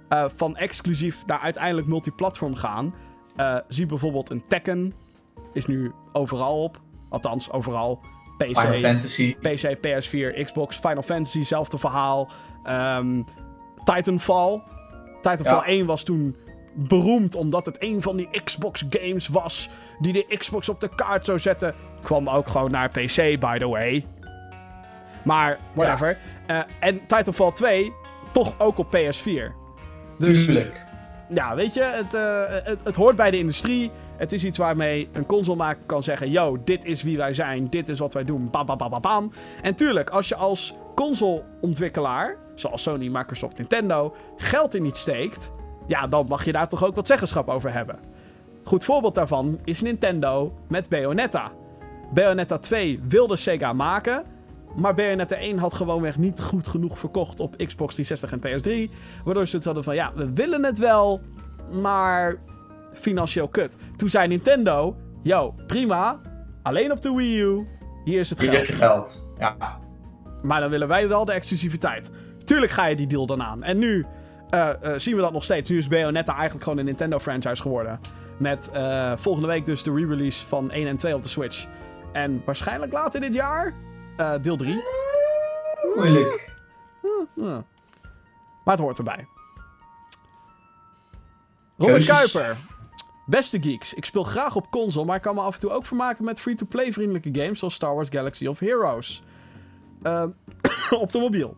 eh, 0.10 0.26
van 0.36 0.57
exclusief 0.57 1.26
naar 1.26 1.40
uiteindelijk 1.40 1.88
multiplatform 1.88 2.56
gaan. 2.56 2.94
Eh, 3.36 3.58
zie 3.68 3.86
bijvoorbeeld 3.86 4.30
een 4.30 4.44
Tekken. 4.48 4.94
Is 5.53 5.66
nu 5.66 5.91
overal 6.12 6.64
op. 6.64 6.80
Althans, 7.10 7.52
overal. 7.52 7.99
Final 8.38 8.72
PC, 8.74 8.78
Fantasy. 8.78 9.36
PC, 9.36 9.76
PS4, 9.78 10.44
Xbox, 10.45 10.76
Final 10.78 11.02
Fantasy, 11.02 11.44
zelfde 11.44 11.78
verhaal. 11.78 12.30
Ehm, 12.64 13.22
Titanfall. 13.84 14.62
Titanfall 15.22 15.56
Ja. 15.56 15.68
1 15.68 15.86
was 15.86 16.03
toen 16.03 16.36
beroemd 16.74 17.36
omdat 17.36 17.66
het 17.66 17.84
een 17.84 18.02
van 18.02 18.16
die 18.18 18.30
Xbox 18.44 18.86
games 18.90 19.28
was. 19.28 19.70
Die 19.99 20.14
de 20.14 20.26
Xbox 20.38 20.70
op 20.70 20.80
de 20.80 20.95
kaart 20.95 21.26
zou 21.26 21.40
zetten. 21.40 21.76
Kwam 22.02 22.30
ook 22.30 22.48
gewoon 22.48 22.72
naar 22.72 22.90
PC, 22.90 23.16
by 23.40 23.58
the 23.58 23.68
way. 23.68 24.06
Maar, 25.24 25.60
whatever. 25.74 26.18
Eh, 26.48 26.60
en 26.80 26.99
Titanfall 27.08 27.52
2 27.52 27.94
toch 28.32 28.53
ook 28.60 28.78
op 28.78 28.88
PS4. 28.95 29.53
Dus 30.18 30.45
Tuurlijk. 30.45 30.86
Ja, 31.34 31.56
weet 31.56 31.74
je, 31.74 31.82
het, 31.84 32.14
eh, 32.14 32.66
het, 32.66 32.84
het 32.84 32.95
hoort 32.95 33.16
bij 33.16 33.32
de 33.32 33.38
industrie. 33.38 33.91
Het 34.18 34.34
is 34.34 34.44
iets 34.44 34.58
waarmee 34.58 35.10
een 35.12 35.26
consolemaker 35.26 35.84
kan 35.86 36.03
zeggen: 36.03 36.30
Yo, 36.30 36.62
dit 36.64 36.86
is 36.86 37.03
wie 37.03 37.18
wij 37.18 37.34
zijn, 37.34 37.70
dit 37.70 37.90
is 37.90 37.99
wat 37.99 38.14
wij 38.14 38.24
doen. 38.24 38.49
Bam, 38.49 38.66
bam, 38.66 38.78
bam, 38.78 39.02
bam. 39.02 39.32
En 39.62 39.76
tuurlijk, 39.76 40.10
als 40.10 40.28
je 40.28 40.36
als 40.36 40.76
consoleontwikkelaar, 40.95 42.38
zoals 42.56 42.82
Sony, 42.82 43.08
Microsoft, 43.08 43.58
Nintendo, 43.58 44.16
geld 44.38 44.76
in 44.76 44.82
niet 44.82 44.98
steekt, 44.98 45.52
ja, 45.88 46.08
dan 46.08 46.26
mag 46.28 46.45
je 46.45 46.52
daar 46.52 46.70
toch 46.70 46.86
ook 46.86 46.95
wat 46.95 47.08
zeggenschap 47.08 47.49
over 47.49 47.74
hebben. 47.74 47.99
Goed 48.64 48.86
voorbeeld 48.86 49.16
daarvan 49.16 49.60
is 49.64 49.82
Nintendo 49.82 50.53
met 50.68 50.90
Bayonetta. 50.90 51.52
Bayonetta 52.14 52.58
2 52.58 52.99
wilde 53.08 53.36
Sega 53.36 53.74
maken. 53.74 54.24
Maar 54.76 54.93
Bayonetta 54.93 55.35
1 55.35 55.57
had 55.57 55.73
gewoonweg 55.73 56.18
niet 56.18 56.41
goed 56.41 56.68
genoeg 56.68 56.99
verkocht 56.99 57.39
op 57.39 57.56
Xbox 57.57 57.95
360 57.95 58.31
en 58.31 58.89
PS3. 58.89 58.93
Waardoor 59.23 59.48
ze 59.48 59.56
het 59.56 59.65
hadden 59.65 59.84
van, 59.84 59.95
ja, 59.95 60.11
we 60.15 60.34
willen 60.34 60.65
het 60.65 60.80
wel, 60.80 61.22
maar 61.81 62.35
financieel 62.93 63.48
kut. 63.48 63.76
Toen 63.95 64.10
zei 64.10 64.27
Nintendo, 64.27 64.95
yo, 65.22 65.56
prima, 65.68 66.19
alleen 66.64 66.91
op 66.91 67.02
de 67.02 67.14
Wii 67.14 67.39
U, 67.39 67.68
hier 68.03 68.19
is 68.19 68.30
het 68.30 68.41
Hier 68.41 68.52
heb 68.52 68.65
geld. 68.65 68.69
je 68.69 68.76
geld. 68.76 69.31
Ja. 69.38 69.80
Maar 70.41 70.61
dan 70.61 70.69
willen 70.69 70.88
wij 70.88 71.07
wel 71.07 71.26
de 71.26 71.31
exclusiviteit. 71.31 72.10
Tuurlijk 72.43 72.72
ga 72.72 72.85
je 72.85 72.95
die 72.95 73.07
deal 73.07 73.26
dan 73.26 73.43
aan. 73.43 73.64
En 73.64 73.77
nu 73.77 74.06
eh, 74.49 74.69
eh, 74.69 74.93
zien 74.95 75.15
we 75.15 75.22
dat 75.22 75.34
nog 75.34 75.43
steeds. 75.43 75.69
Nu 75.69 75.77
is 75.77 75.88
Bayonetta 75.88 76.34
eigenlijk 76.34 76.64
gewoon 76.64 76.80
een 76.80 76.85
Nintendo-franchise 76.85 77.61
geworden. 77.61 77.99
Met 78.38 78.69
eh, 78.73 79.14
volgende 79.18 79.48
week 79.48 79.65
dus 79.65 79.84
de 79.84 79.93
re-release 79.93 80.48
van 80.48 80.72
1 80.72 80.88
en 80.88 80.98
2 80.98 81.15
op 81.15 81.23
de 81.23 81.30
Switch. 81.30 81.68
En 82.14 82.41
waarschijnlijk 82.45 82.93
later 82.93 83.22
dit 83.22 83.34
jaar 83.34 83.73
eh, 84.17 84.33
deel 84.41 84.57
3. 84.57 84.83
Moeilijk. 85.95 86.49
Ja. 87.35 87.63
Maar 88.63 88.75
het 88.75 88.79
hoort 88.79 88.97
erbij. 88.97 89.27
Keuzes. 91.77 92.05
Kuiper. 92.05 92.57
Beste 93.25 93.61
geeks, 93.61 93.93
ik 93.93 94.05
speel 94.05 94.23
graag 94.23 94.55
op 94.55 94.69
console, 94.69 95.05
maar 95.05 95.15
ik 95.15 95.21
kan 95.21 95.35
me 95.35 95.41
af 95.41 95.53
en 95.53 95.59
toe 95.59 95.69
ook 95.69 95.85
vermaken 95.85 96.25
met 96.25 96.39
free-to-play 96.39 96.93
vriendelijke 96.93 97.29
games 97.41 97.59
zoals 97.59 97.73
Star 97.73 97.95
Wars 97.95 98.09
Galaxy 98.09 98.47
of 98.47 98.59
Heroes. 98.59 99.23
Op 101.03 101.11
de 101.11 101.19
mobiel. 101.19 101.57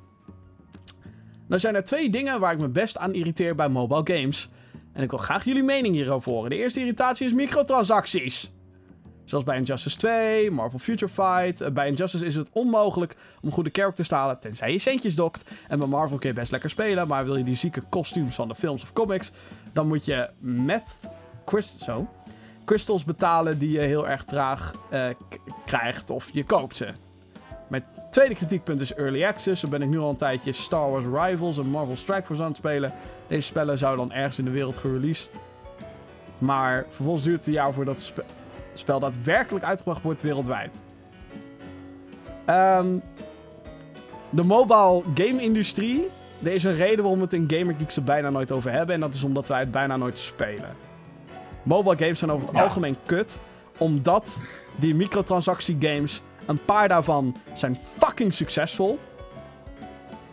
Nou 1.48 1.62
zijn 1.62 1.76
er 1.76 1.84
twee 1.84 2.10
dingen 2.10 2.40
waar 2.40 2.54
ik 2.54 2.60
me 2.60 2.68
best 2.68 2.98
aan 2.98 3.14
irriteer 3.14 3.56
bij 3.56 3.70
mobile 3.70 4.18
games. 4.18 4.50
En 4.94 5.04
ik 5.04 5.10
wil 5.10 5.20
graag 5.20 5.44
jullie 5.44 5.64
mening 5.64 5.96
hierover 5.96 6.32
horen. 6.32 6.50
De 6.50 6.56
eerste 6.56 6.80
irritatie 6.80 7.26
is 7.26 7.34
microtransacties. 7.34 8.53
Zoals 9.26 9.44
bij 9.44 9.58
Injustice 9.58 9.98
2, 9.98 10.52
Marvel 10.52 10.80
Future 10.80 11.12
Fight. 11.12 11.62
Eh, 11.62 11.72
bij 11.72 11.88
Injustice 11.88 12.26
is 12.26 12.36
het 12.36 12.50
onmogelijk 12.52 13.16
om 13.42 13.52
goede 13.52 13.70
characters 13.72 14.08
te 14.08 14.16
halen, 14.16 14.40
tenzij 14.40 14.72
je 14.72 14.80
centjes 14.80 15.16
dokt. 15.16 15.44
En 15.68 15.80
bij 15.80 15.88
Marvel 15.88 16.18
kun 16.18 16.30
je 16.30 16.36
best 16.36 16.52
lekker 16.52 16.70
spelen, 16.70 17.08
maar 17.08 17.26
wil 17.26 17.38
je 17.38 17.44
die 17.44 17.56
zieke 17.56 17.82
kostuums 17.90 18.36
van 18.36 18.48
de 18.48 18.56
films 18.56 18.84
of 18.84 18.94
comics, 18.94 19.32
dan 19.74 19.88
moet 19.88 20.06
je 20.06 20.30
meth 20.40 20.84
zo, 21.78 22.08
crystals 22.66 23.04
betalen 23.04 23.60
die 23.60 23.72
je 23.72 23.80
heel 23.80 24.08
erg 24.08 24.24
traag 24.24 24.74
eh, 24.90 25.10
krijgt 25.66 26.10
of 26.10 26.30
je 26.32 26.44
koopt 26.44 26.76
ze. 26.76 26.94
Mijn 27.68 27.86
tweede 28.12 28.36
kritiekpunt 28.36 28.82
is 28.82 28.94
Early 28.94 29.24
Access. 29.24 29.62
Zo 29.62 29.68
ben 29.68 29.82
ik 29.82 29.90
nu 29.90 30.00
al 30.00 30.10
een 30.10 30.16
tijdje 30.16 30.52
Star 30.52 30.92
Wars 30.92 31.06
Rivals 31.06 31.58
en 31.58 31.66
Marvel 31.66 31.96
Strike 31.96 32.26
Force 32.26 32.42
aan 32.42 32.48
het 32.48 32.58
spelen. 32.58 32.94
Deze 33.28 33.48
spellen 33.48 33.78
zouden 33.78 34.08
dan 34.08 34.18
ergens 34.18 34.38
in 34.40 34.46
de 34.46 34.52
wereld 34.52 34.78
gereleased. 34.78 35.32
Maar 36.38 36.86
vervolgens 36.90 37.26
duurt 37.26 37.38
het 37.38 37.48
een 37.48 37.54
jaar 37.54 37.74
voordat 37.74 38.14
spel 38.74 39.00
daadwerkelijk 39.00 39.66
uitgebracht 39.66 40.02
wordt 40.02 40.22
wereldwijd. 40.22 40.82
Ehm, 42.46 42.88
de 44.30 44.44
mobile 44.44 45.02
game-industrie. 45.16 46.08
Er 46.44 46.54
is 46.54 46.64
een 46.64 46.76
reden 46.76 46.98
waarom 47.00 47.18
we 47.18 47.24
het 47.24 47.34
in 47.34 47.46
Gamer 47.60 47.76
Geeks 47.78 47.96
er 47.96 48.04
bijna 48.04 48.30
nooit 48.30 48.52
over 48.52 48.72
hebben. 48.72 48.96
En 48.96 49.02
dat 49.02 49.14
is 49.14 49.24
omdat 49.24 49.48
wij 49.48 49.60
het 49.60 49.72
bijna 49.72 49.98
nooit 49.98 50.18
spelen. 50.18 50.76
Mobile 51.64 51.98
games 51.98 52.20
zijn 52.20 52.32
over 52.32 52.48
het 52.48 52.56
Ja. 52.56 52.64
algemeen 52.64 52.98
kut. 53.06 53.38
Omdat 53.78 54.40
die 54.76 54.96
microtransactie 54.96 55.78
games, 55.80 56.22
een 56.46 56.66
paar 56.66 56.88
daarvan 56.88 57.36
zijn 57.54 57.78
fucking 57.98 58.34
succesvol. 58.34 59.00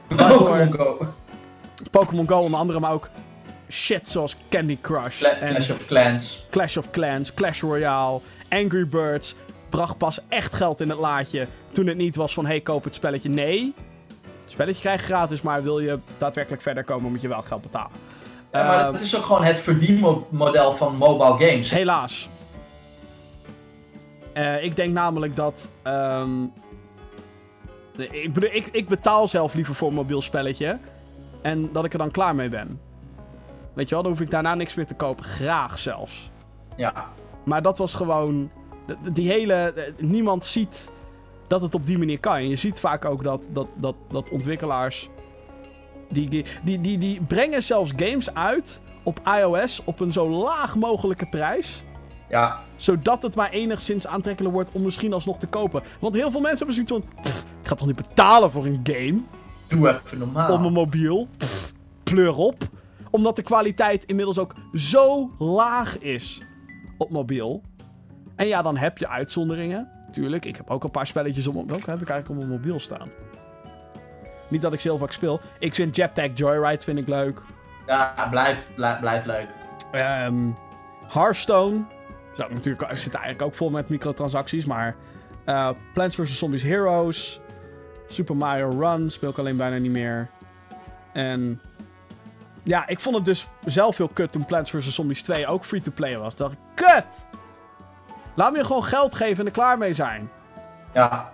Pokémon 0.09 0.73
Go. 0.73 1.07
Pokémon 1.91 2.29
Go 2.29 2.39
onder 2.41 2.61
andere, 2.61 2.81
maar 2.81 2.93
ook 2.93 3.09
shit 3.70 4.09
zoals 4.09 4.36
Candy 4.48 4.78
Crush. 4.80 5.18
Cla- 5.18 5.28
en 5.30 5.48
Clash 5.55 5.70
of 5.70 5.86
Clans. 5.86 6.47
Clash 6.51 6.76
of 6.76 6.90
Clans, 6.90 7.34
Clash 7.34 7.60
Royale, 7.60 8.20
Angry 8.48 8.86
Birds. 8.88 9.34
Bracht 9.68 9.97
pas 9.98 10.18
echt 10.28 10.52
geld 10.55 10.80
in 10.80 10.88
het 10.88 10.98
laadje 10.98 11.47
toen 11.72 11.86
het 11.86 11.97
niet 11.97 12.16
was 12.16 12.34
van 12.34 12.47
hey, 12.47 12.60
koop 12.60 12.84
het 12.84 12.94
spelletje. 12.94 13.28
Nee, 13.28 13.74
het 14.42 14.51
spelletje 14.51 14.80
krijg 14.80 15.01
je 15.01 15.06
gratis, 15.06 15.42
maar 15.42 15.62
wil 15.62 15.78
je 15.80 15.98
daadwerkelijk 16.18 16.62
verder 16.62 16.84
komen 16.84 17.10
moet 17.10 17.20
je 17.20 17.28
wel 17.28 17.42
geld 17.42 17.62
betalen. 17.62 17.90
Ja, 18.52 18.64
maar 18.66 18.80
Ehm, 18.80 18.92
dat 18.92 19.01
is 19.01 19.16
ook 19.16 19.24
gewoon 19.24 19.44
het 19.44 19.59
verdienmodel 19.59 20.72
van 20.72 20.97
mobile 20.97 21.47
games. 21.51 21.70
Helaas. 21.70 22.28
Eh, 24.32 24.64
ik 24.64 24.76
denk 24.76 24.92
namelijk 24.94 25.36
dat. 25.36 25.68
ehm, 25.82 26.42
ik, 27.98 28.32
bedoel, 28.32 28.51
ik, 28.52 28.66
ik 28.72 28.88
betaal 28.88 29.28
zelf 29.28 29.55
liever 29.55 29.74
voor 29.74 29.88
een 29.88 29.94
mobiel 29.94 30.22
spelletje. 30.22 30.78
En 31.42 31.72
dat 31.72 31.84
ik 31.84 31.92
er 31.92 31.98
dan 31.98 32.10
klaar 32.10 32.34
mee 32.34 32.48
ben. 32.48 32.80
Weet 33.81 33.89
je 33.89 33.94
wel, 33.94 34.05
dan 34.05 34.12
hoef 34.12 34.20
ik 34.20 34.31
daarna 34.31 34.55
niks 34.55 34.74
meer 34.74 34.86
te 34.86 34.94
kopen. 34.94 35.24
Graag 35.24 35.78
zelfs. 35.78 36.31
Ja. 36.77 37.07
Maar 37.44 37.62
dat 37.62 37.78
was 37.78 37.94
gewoon. 37.94 38.51
Die 39.12 39.28
hele. 39.31 39.74
Niemand 39.98 40.44
ziet 40.44 40.90
dat 41.47 41.62
het 41.62 41.74
op 41.74 41.86
die 41.86 41.98
manier 41.98 42.20
kan. 42.20 42.35
En 42.35 42.48
je 42.48 42.57
ziet 42.57 42.81
vaak 42.81 43.05
ook 43.05 43.23
dat, 43.23 43.51
dat, 43.52 43.66
dat, 43.77 43.94
dat 44.09 44.31
ontwikkelaars. 44.31 45.09
Die, 46.11 46.28
die, 46.28 46.44
die, 46.62 46.81
die, 46.81 46.98
die 46.98 47.20
brengen 47.20 47.62
zelfs 47.62 47.93
games 47.97 48.35
uit 48.35 48.81
op 49.02 49.20
iOS 49.39 49.82
op 49.85 50.01
een 50.01 50.12
zo 50.12 50.28
laag 50.28 50.77
mogelijke 50.77 51.27
prijs 51.27 51.85
Ja. 52.28 52.61
zodat 52.77 53.23
het 53.23 53.35
maar 53.35 53.51
enigszins 53.51 54.07
aantrekkelijk 54.07 54.55
wordt 54.55 54.70
om 54.73 54.82
misschien 54.82 55.12
alsnog 55.12 55.39
te 55.39 55.47
kopen. 55.47 55.82
Want 56.01 56.15
heel 56.15 56.31
veel 56.31 56.40
mensen 56.40 56.66
hebben 56.66 56.86
zoiets 56.86 56.93
van... 57.16 57.23
"Pff, 57.23 57.44
ik 57.62 57.69
ga 57.69 57.74
toch 57.74 57.86
niet 57.86 57.97
betalen 57.97 58.51
voor 58.51 58.65
een 58.65 58.81
game 58.82 59.20
Doe 59.66 59.89
even 60.05 60.19
normaal. 60.19 60.52
op 60.52 60.61
mijn 60.61 60.73
mobiel? 60.73 61.28
Pff, 61.36 61.73
pleur 62.02 62.36
op. 62.36 62.57
Omdat 63.11 63.37
de 63.37 63.43
kwaliteit 63.43 64.05
inmiddels 64.05 64.39
ook 64.39 64.55
zo 64.74 65.31
laag 65.39 65.99
is 65.99 66.41
op 66.99 67.11
mobiel. 67.11 67.62
En 68.37 68.47
ja, 68.47 68.62
dan 68.62 68.77
heb 68.77 68.99
je 68.99 69.09
uitzonderingen. 69.09 69.89
Tuurlijk, 70.11 70.45
ik 70.45 70.57
heb 70.57 70.70
ook 70.70 70.85
een 70.85 70.91
paar 70.91 71.07
spelletjes 71.07 71.47
op... 71.47 71.55
Welke 71.55 71.91
heb 71.91 72.01
ik 72.01 72.09
eigenlijk 72.09 72.28
op 72.28 72.37
mijn 72.37 72.49
mobiel 72.49 72.81
staan? 72.81 73.09
Niet 74.49 74.62
dat 74.62 74.73
ik 74.73 74.81
vaak 74.81 75.12
speel. 75.12 75.41
Ik 75.59 75.74
vind 75.74 75.97
Jetpack 75.97 76.37
Joyride 76.37 76.85
vind 76.85 76.99
ik 76.99 77.09
leuk. 77.09 77.43
Ja, 77.87 78.28
blijf, 78.31 78.74
blijf, 78.74 79.01
blijf 79.01 79.24
leuk. 79.24 79.47
Ehm 79.93 80.51
Hearthstone. 81.12 81.85
Zo, 82.37 82.49
natuurlijk 82.49 82.97
zit 82.97 83.15
eigenlijk 83.15 83.43
ook 83.43 83.55
vol 83.55 83.70
met 83.70 83.89
microtransacties, 83.89 84.65
maar 84.65 84.97
eh, 85.45 85.70
Plants 85.93 86.16
vs. 86.16 86.39
Zombies 86.39 86.62
Heroes. 86.62 87.41
Super 88.09 88.37
Mario 88.37 88.69
Run 88.69 89.11
speel 89.11 89.31
ik 89.31 89.39
alleen 89.39 89.57
bijna 89.57 89.77
niet 89.77 89.93
meer. 89.93 90.28
En 91.12 91.61
ja, 92.62 92.89
ik 92.89 93.01
vond 93.01 93.16
het 93.16 93.24
dus 93.24 93.47
zelf 93.65 93.97
heel 93.97 94.09
kut 94.09 94.32
toen 94.32 94.45
Plants 94.45 94.70
vs. 94.70 94.95
Zombies 94.95 95.23
2 95.23 95.47
ook 95.47 95.65
free-to-play 95.65 96.19
was. 96.19 96.37
Dacht 96.37 96.53
ik, 96.53 96.59
kut! 96.74 97.27
Laat 98.35 98.53
me 98.53 98.59
je 98.59 98.65
gewoon 98.65 98.85
geld 98.85 99.15
geven 99.15 99.39
en 99.39 99.47
er 99.47 99.53
klaar 99.53 99.78
mee 99.78 99.93
zijn. 99.93 100.31
Ja. 100.95 101.31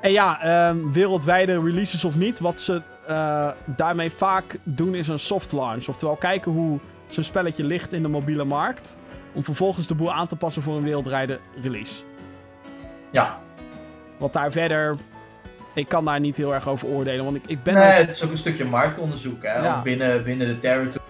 En 0.00 0.12
ja, 0.12 0.40
ehm, 0.40 0.92
wereldwijde 0.92 1.60
releases 1.60 2.04
of 2.04 2.14
niet, 2.14 2.38
wat 2.38 2.60
ze 2.60 2.82
eh, 3.06 3.50
daarmee 3.64 4.10
vaak 4.10 4.58
doen 4.62 4.94
is 4.94 5.08
een 5.08 5.18
soft 5.18 5.52
launch. 5.52 5.88
Oftewel 5.88 6.16
kijken 6.16 6.52
hoe 6.52 6.78
zo'n 7.08 7.24
spelletje 7.24 7.64
ligt 7.64 7.92
in 7.92 8.02
de 8.02 8.08
mobiele 8.08 8.44
markt. 8.44 8.96
Om 9.32 9.44
vervolgens 9.44 9.86
de 9.86 9.94
boel 9.94 10.12
aan 10.12 10.26
te 10.26 10.36
passen 10.36 10.62
voor 10.62 10.76
een 10.76 10.82
wereldwijde 10.82 11.38
release. 11.62 12.02
Ja. 13.10 13.38
Want 14.18 14.32
daar 14.32 14.52
verder, 14.52 14.96
ik 15.76 15.88
kan 15.88 16.04
daar 16.04 16.20
niet 16.20 16.36
heel 16.36 16.54
erg 16.54 16.68
over 16.68 16.88
oordelen. 16.88 17.24
Want 17.24 17.36
ik, 17.36 17.42
ik, 17.46 17.62
ben, 17.62 17.74
nee, 17.74 17.82
nooit, 17.84 17.96
het 17.96 18.14
is 18.14 18.24
ook 18.24 18.30
een 18.30 18.36
stukje 18.38 18.64
marktonderzoek, 18.64 19.42
hè. 19.42 19.54
Ja. 19.54 19.82
Binnen, 19.82 20.24
binnen 20.24 20.46
de 20.46 20.58
territory. 20.58 21.04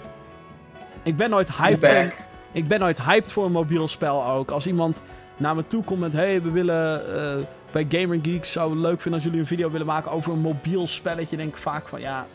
ik 1.03 1.17
ben 1.17 1.31
nooit 1.31 1.53
hyped 1.53 1.87
voor, 1.87 2.15
ik 2.53 2.67
ben 2.69 2.81
nooit 2.81 3.03
hyped 3.03 3.33
voor 3.33 3.45
een 3.45 3.53
mobiel 3.53 3.89
spel 3.89 4.27
ook. 4.27 4.51
Als 4.51 4.67
iemand 4.67 5.01
naar 5.37 5.55
me 5.55 5.67
toe 5.67 5.85
komt 5.85 6.01
met, 6.01 6.13
hey, 6.13 6.43
we 6.43 6.51
willen 6.51 7.15
eh, 7.17 7.45
bij 7.71 7.87
Gamer 7.89 8.19
Geeks, 8.23 8.53
zou 8.53 8.71
het 8.71 8.79
leuk 8.79 9.01
vinden 9.01 9.13
als 9.13 9.23
jullie 9.23 9.41
een 9.41 9.47
video 9.47 9.71
willen 9.71 9.87
maken 9.87 10.11
over 10.11 10.33
een 10.33 10.39
mobiel 10.41 10.87
spelletje. 10.87 11.37
Denk 11.37 11.49
ik 11.49 11.57
vaak 11.57 11.89
van, 11.89 12.01
ja, 12.01 12.27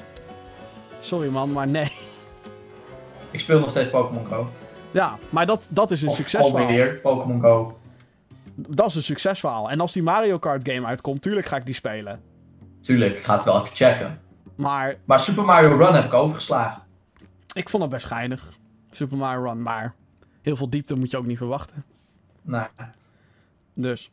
sorry 1.00 1.30
man, 1.30 1.52
maar 1.52 1.68
nee. 1.68 1.92
Ik 3.32 3.40
speel 3.40 3.60
nog 3.60 3.70
steeds 3.70 3.90
Pokémon 3.90 4.26
Go. 4.26 4.50
Ja, 4.92 5.18
maar 5.30 5.46
dat, 5.46 5.68
dat 5.70 5.92
is 5.92 6.02
een 6.02 6.08
Of 6.08 6.16
succesverhaal. 6.16 6.62
alweer 6.62 7.00
Pokémon 7.02 7.42
Go. 7.42 7.78
Dat 8.70 8.88
is 8.88 8.96
een 8.96 9.04
succesverhaal. 9.04 9.70
En 9.70 9.80
als 9.80 9.94
die 9.94 10.04
Mario 10.04 10.40
Kart 10.40 10.70
game 10.70 10.86
uitkomt, 10.88 11.22
tuurlijk 11.22 11.46
ga 11.48 11.56
ik 11.56 11.66
die 11.66 11.74
spelen. 11.74 12.22
Tuurlijk, 12.82 13.18
ik 13.18 13.24
ga 13.24 13.36
het 13.36 13.44
wel 13.44 13.62
even 13.62 13.76
checken. 13.76 14.20
Maar 14.56 14.96
Maar 15.06 15.20
Super 15.20 15.46
Mario 15.46 15.78
Run 15.78 15.94
heb 15.94 16.06
ik 16.06 16.14
overgeslagen. 16.14 16.82
ik 17.54 17.70
vond 17.70 17.84
het 17.84 17.92
best 17.92 18.06
geinig. 18.06 18.50
Super 18.92 19.18
Mario 19.18 19.44
Run, 19.44 19.62
maar 19.62 19.94
heel 20.42 20.56
veel 20.56 20.70
diepte 20.70 20.96
moet 20.96 21.12
je 21.12 21.18
ook 21.18 21.26
niet 21.26 21.38
verwachten. 21.38 21.86
Nou, 22.42 22.68
Dus. 23.74 24.12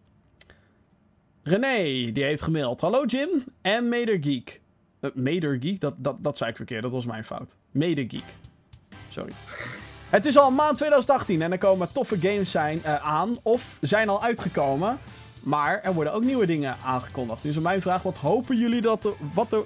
René, 1.42 2.12
die 2.12 2.24
heeft 2.24 2.42
gemaild. 2.42 2.80
Hallo 2.80 3.04
Jim 3.04 3.28
en 3.62 3.88
Meder 3.88 4.18
Geek. 4.20 4.60
Eh, 5.00 5.10
Meder 5.14 5.58
Geek? 5.60 5.80
Dat, 5.80 5.94
dat, 5.96 6.16
dat 6.24 6.36
zei 6.36 6.50
ik 6.50 6.56
verkeerd, 6.56 6.82
dat 6.82 6.92
was 6.92 7.06
mijn 7.06 7.24
fout. 7.24 7.56
Meder 7.70 8.04
Geek. 8.08 8.24
Sorry. 9.08 9.32
Het 10.10 10.26
is 10.26 10.38
al 10.38 10.50
maand 10.50 10.76
2018 10.76 11.42
en 11.42 11.52
er 11.52 11.58
komen 11.58 11.92
toffe 11.92 12.16
games 12.20 12.50
zijn, 12.50 12.84
eh, 12.84 13.06
aan 13.06 13.36
of 13.42 13.62
zijn 13.80 14.08
al 14.08 14.22
uitgekomen. 14.22 14.98
Maar 15.40 15.80
er 15.82 15.92
worden 15.92 16.12
ook 16.12 16.24
nieuwe 16.24 16.46
dingen 16.46 16.76
aangekondigd. 16.84 17.44
Nu 17.44 17.50
is 17.50 17.58
mijn 17.58 17.82
vraag, 17.82 18.02
wat 18.02 18.18
hopen 18.18 18.56
jullie 18.56 18.80
dat 18.80 19.04
er... 19.04 19.12
Wat 19.34 19.52
er 19.52 19.64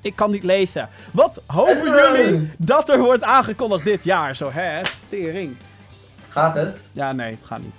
ik 0.00 0.16
kan 0.16 0.30
niet 0.30 0.42
lezen. 0.42 0.88
Wat 1.12 1.42
hopen 1.46 1.90
jullie 1.90 2.50
dat 2.58 2.88
er 2.88 2.98
wordt 2.98 3.22
aangekondigd 3.22 3.84
dit 3.84 4.04
jaar? 4.04 4.36
Zo, 4.36 4.50
hè? 4.52 4.82
Tering. 5.08 5.56
gaat 6.28 6.54
het? 6.54 6.90
Ja, 6.92 7.12
nee, 7.12 7.30
het 7.30 7.44
gaat 7.44 7.62
niet. 7.62 7.76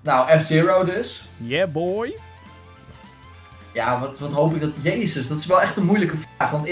Nou, 0.00 0.38
F-Zero 0.38 0.84
dus. 0.84 1.24
Yeah, 1.36 1.72
boy. 1.72 2.18
Ja, 3.72 4.00
wat, 4.00 4.18
wat 4.18 4.32
hoop 4.32 4.54
ik 4.54 4.60
dat... 4.60 4.70
Jezus, 4.82 5.28
dat 5.28 5.38
is 5.38 5.46
wel 5.46 5.60
echt 5.60 5.76
een 5.76 5.84
moeilijke 5.84 6.16
vraag. 6.16 6.50
Want 6.50 6.66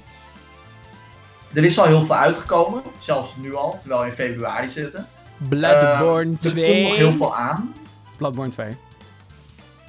er 1.55 1.65
is 1.65 1.79
al 1.79 1.87
heel 1.87 2.03
veel 2.05 2.15
uitgekomen. 2.17 2.83
Zelfs 2.99 3.35
nu 3.41 3.55
al, 3.55 3.79
terwijl 3.81 4.01
we 4.01 4.07
in 4.07 4.13
februari 4.13 4.71
zitten. 4.71 5.07
Bloodborne 5.49 6.37
Eh, 6.41 6.45
Er 6.45 6.51
2. 6.51 6.73
komt 6.73 6.89
nog 6.89 6.97
heel 6.97 7.15
veel 7.15 7.37
aan. 7.37 7.75
Bloodborne 8.17 8.51
2. 8.53 8.77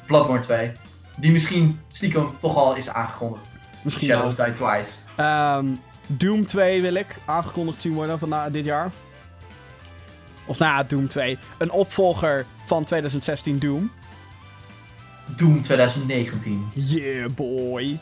Bloodborne 0.08 0.42
2. 0.44 0.72
Die 1.18 1.32
misschien 1.32 1.80
stiekem 1.92 2.30
toch 2.40 2.56
al 2.56 2.76
is 2.76 2.90
aangekondigd. 2.90 3.60
Misschien 3.82 4.08
wel. 4.08 4.18
Shadows 4.18 4.36
Die 4.46 4.54
Twice. 4.54 4.92
Ehm, 5.16 5.66
Doom 6.08 6.46
2 6.46 6.82
wil 6.82 6.94
ik 6.94 7.16
aangekondigd 7.26 7.82
zien 7.82 7.94
worden 7.94 8.20
van 8.20 8.30
na, 8.30 8.50
dit 8.50 8.66
jaar. 8.66 8.92
Of 10.46 10.58
nou 10.60 10.72
ja, 10.72 10.84
Doom 10.84 11.08
2. 11.08 11.38
Een 11.58 11.72
opvolger 11.72 12.46
van 12.66 12.84
2016 12.84 13.60
Doom. 13.60 13.92
Doom 15.38 15.62
2019. 15.62 16.68
Yeah, 16.74 17.30
boy. 17.36 18.00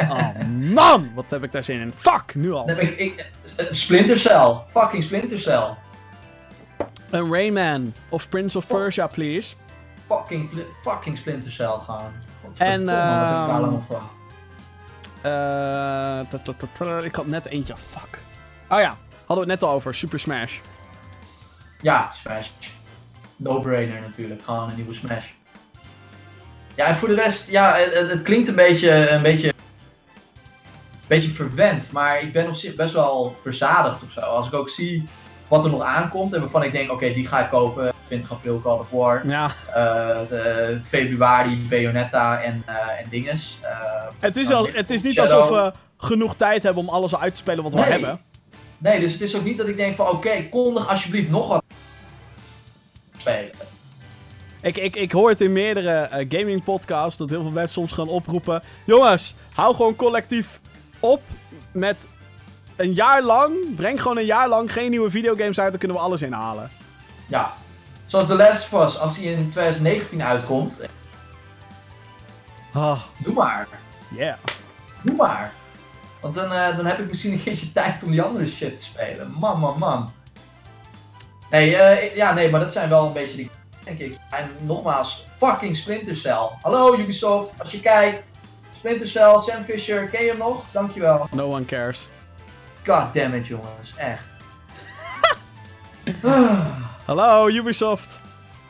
Oh 0.00 0.28
man, 0.60 1.10
wat 1.14 1.30
heb 1.30 1.42
ik 1.42 1.52
daar 1.52 1.64
zin 1.64 1.80
in. 1.80 1.92
Fuck, 1.96 2.34
nu 2.34 2.52
al. 2.52 2.66
Heb 2.66 2.78
ik, 2.78 2.98
ik, 2.98 3.30
Splinter 3.70 4.18
Cell. 4.18 4.54
Fucking 4.70 5.02
Splinter 5.04 5.38
Cell. 5.38 5.66
Een 7.10 7.32
Rayman 7.32 7.94
of 8.08 8.28
Prince 8.28 8.58
of 8.58 8.66
Persia, 8.66 9.06
please. 9.06 9.54
Fucking, 10.08 10.50
fucking 10.82 11.16
Splinter 11.18 11.50
Cell 11.50 11.66
gewoon. 11.84 12.12
En, 12.58 12.68
En, 12.68 12.84
wat 12.84 12.94
heb 12.94 13.40
ik 13.40 13.46
daar 13.46 13.48
ehm, 13.48 13.60
lang 13.60 13.74
op. 13.88 14.02
Eh, 15.22 17.04
ik 17.04 17.14
had 17.14 17.26
net 17.26 17.46
eentje, 17.46 17.74
fuck. 17.90 18.18
Oh 18.68 18.78
ja, 18.80 18.96
hadden 19.26 19.46
we 19.46 19.52
het 19.52 19.60
net 19.60 19.62
al 19.62 19.74
over, 19.74 19.94
Super 19.94 20.18
Smash. 20.18 20.58
Ja, 21.80 22.10
Smash. 22.12 22.48
No-brainer 23.36 24.00
natuurlijk. 24.00 24.42
Gewoon 24.42 24.68
een 24.68 24.74
nieuwe 24.76 24.94
Smash. 24.94 25.26
Ja, 26.74 26.86
en 26.86 26.94
voor 26.94 27.08
de 27.08 27.14
rest, 27.14 27.50
ja, 27.50 27.74
het, 27.76 28.10
het- 28.10 28.22
klinkt 28.22 28.48
een 28.48 28.54
beetje, 28.54 29.08
een 29.10 29.22
beetje, 29.22 29.52
beetje 31.06 31.30
verwend, 31.30 31.92
maar 31.92 32.20
ik 32.22 32.32
ben 32.32 32.48
op 32.48 32.54
zich 32.54 32.74
best 32.74 32.92
wel 32.94 33.36
verzadigd 33.42 34.02
of 34.02 34.12
zo. 34.12 34.20
Als 34.20 34.46
ik 34.46 34.54
ook 34.54 34.68
zie 34.68 35.08
wat 35.48 35.64
er 35.64 35.70
nog 35.70 35.82
aankomt 35.82 36.34
en 36.34 36.40
waarvan 36.40 36.62
ik 36.62 36.72
denk, 36.72 36.90
oké, 36.92 37.12
die 37.12 37.26
ga 37.26 37.40
ik 37.44 37.50
kopen. 37.50 37.92
20 38.04 38.30
april 38.32 38.60
Call 38.60 38.78
of 38.78 38.90
War, 38.90 39.26
Ja, 39.26 39.50
eh, 39.68 40.28
de 40.28 40.80
februari 40.84 41.66
Bayonetta 41.68 42.40
en, 42.42 42.62
eh 42.66 42.74
en 43.00 43.06
dinges. 43.10 43.58
Eh, 43.62 43.70
het 44.20 44.36
is, 44.36 44.50
al, 44.50 44.68
het 44.72 44.90
is 44.90 45.02
niet 45.02 45.12
Shadow. 45.14 45.40
alsof 45.40 45.56
we 45.56 45.72
genoeg 45.96 46.34
tijd 46.36 46.62
hebben 46.62 46.82
om 46.82 46.88
alles 46.88 47.16
uit 47.16 47.32
te 47.34 47.38
spelen 47.40 47.62
wat 47.62 47.72
we 47.74 47.80
Nee. 47.80 47.88
hebben. 47.90 48.20
Nee, 48.78 49.00
dus 49.00 49.12
het 49.12 49.20
is 49.20 49.36
ook 49.36 49.44
niet 49.44 49.58
dat 49.58 49.68
ik 49.68 49.76
denk 49.76 49.96
van, 49.96 50.08
oké, 50.08 50.48
kondig 50.50 50.88
alsjeblieft 50.88 51.30
nog 51.30 51.48
wat 51.48 51.62
spelen. 53.18 53.50
Ik, 54.62 54.76
ik, 54.76 54.96
ik 54.96 55.12
hoor 55.12 55.28
het 55.28 55.40
in 55.40 55.52
meerdere 55.52 56.26
gaming 56.28 56.64
podcasts 56.64 57.18
dat 57.18 57.30
heel 57.30 57.42
veel 57.42 57.50
mensen 57.50 57.74
soms 57.74 57.92
gaan 57.92 58.08
oproepen. 58.08 58.62
Jongens, 58.84 59.34
hou 59.52 59.74
gewoon 59.74 59.96
collectief 59.96 60.60
op 61.04 61.22
met 61.72 62.08
een 62.76 62.92
jaar 62.92 63.22
lang. 63.22 63.74
Breng 63.76 64.00
gewoon 64.02 64.16
een 64.18 64.24
jaar 64.24 64.48
lang 64.48 64.72
geen 64.72 64.90
nieuwe 64.90 65.10
videogames 65.10 65.60
uit, 65.60 65.70
dan 65.70 65.78
kunnen 65.78 65.96
we 65.96 66.02
alles 66.02 66.22
inhalen. 66.22 66.70
Ja, 67.28 67.52
zoals 68.06 68.26
The 68.26 68.34
Last 68.34 68.72
of 68.72 68.84
Us, 68.84 68.98
als 68.98 69.14
die 69.14 69.30
in 69.30 69.50
2019 69.50 70.22
uitkomt, 70.22 70.86
Ah, 72.72 73.00
doe 73.18 73.32
maar. 73.34 73.68
yeah. 74.16 74.36
Doe 75.02 75.16
maar. 75.16 75.52
Want 76.20 76.34
dan, 76.34 76.52
eh, 76.52 76.76
dan 76.76 76.86
heb 76.86 76.98
ik 76.98 77.10
misschien 77.10 77.32
een 77.32 77.42
keertje 77.42 77.72
tijd 77.72 78.02
om 78.02 78.10
die 78.10 78.22
andere 78.22 78.46
shit 78.46 78.76
te 78.78 78.84
spelen. 78.84 79.34
Man, 79.38 79.60
man, 79.60 79.78
man. 79.78 80.12
Nee, 81.50 81.76
eh, 81.76 82.16
ja, 82.16 82.32
nee, 82.32 82.50
maar 82.50 82.60
dat 82.60 82.72
zijn 82.72 82.88
wel 82.88 83.06
een 83.06 83.12
beetje 83.12 83.36
die 83.36 83.50
denk 83.84 83.98
ik. 83.98 84.18
En 84.30 84.50
nogmaals, 84.60 85.24
fucking 85.38 85.76
Splinter 85.76 86.16
Cell. 86.16 86.48
Hallo 86.62 86.94
Ubisoft, 86.98 87.60
als 87.60 87.70
je 87.70 87.80
kijkt. 87.80 88.33
Splinter 88.84 89.08
Cell, 89.08 89.38
Sam 89.38 89.64
Fisher, 89.64 90.08
ken 90.08 90.22
je 90.22 90.28
hem 90.28 90.38
nog? 90.38 90.64
Dankjewel. 90.70 91.28
No 91.32 91.48
one 91.50 91.64
cares. 91.64 92.08
God 92.82 93.14
damn 93.14 93.34
it, 93.34 93.46
jongens, 93.46 93.94
echt. 93.96 94.36
Hallo 97.06 97.48
Ubisoft. 97.48 98.20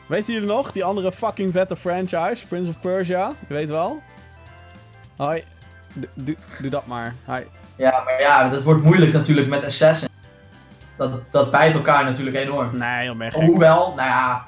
Weten 0.05 0.33
jullie 0.33 0.47
nog? 0.47 0.71
Die 0.71 0.83
andere 0.83 1.11
fucking 1.11 1.51
vette 1.51 1.75
franchise, 1.75 2.47
Prince 2.47 2.69
of 2.69 2.79
Persia. 2.79 3.33
Je 3.47 3.53
weet 3.53 3.69
wel. 3.69 4.01
Hoi. 5.15 5.43
Doe- 6.13 6.35
dat 6.69 6.85
maar. 6.85 7.15
Hi. 7.25 7.41
Ja, 7.75 8.01
maar 8.05 8.19
ja, 8.19 8.49
dat 8.49 8.63
wordt 8.63 8.83
moeilijk 8.83 9.13
natuurlijk 9.13 9.47
met 9.47 9.65
Assassin. 9.65 10.07
Dat, 10.97 11.31
dat 11.31 11.51
bijt 11.51 11.73
elkaar 11.73 12.03
natuurlijk 12.03 12.35
enorm. 12.37 12.77
Nee, 12.77 13.05
joh, 13.05 13.17
ben 13.17 13.25
je 13.25 13.31
gek. 13.31 13.45
Hoewel, 13.45 13.93
nou 13.95 14.09
ja, 14.09 14.45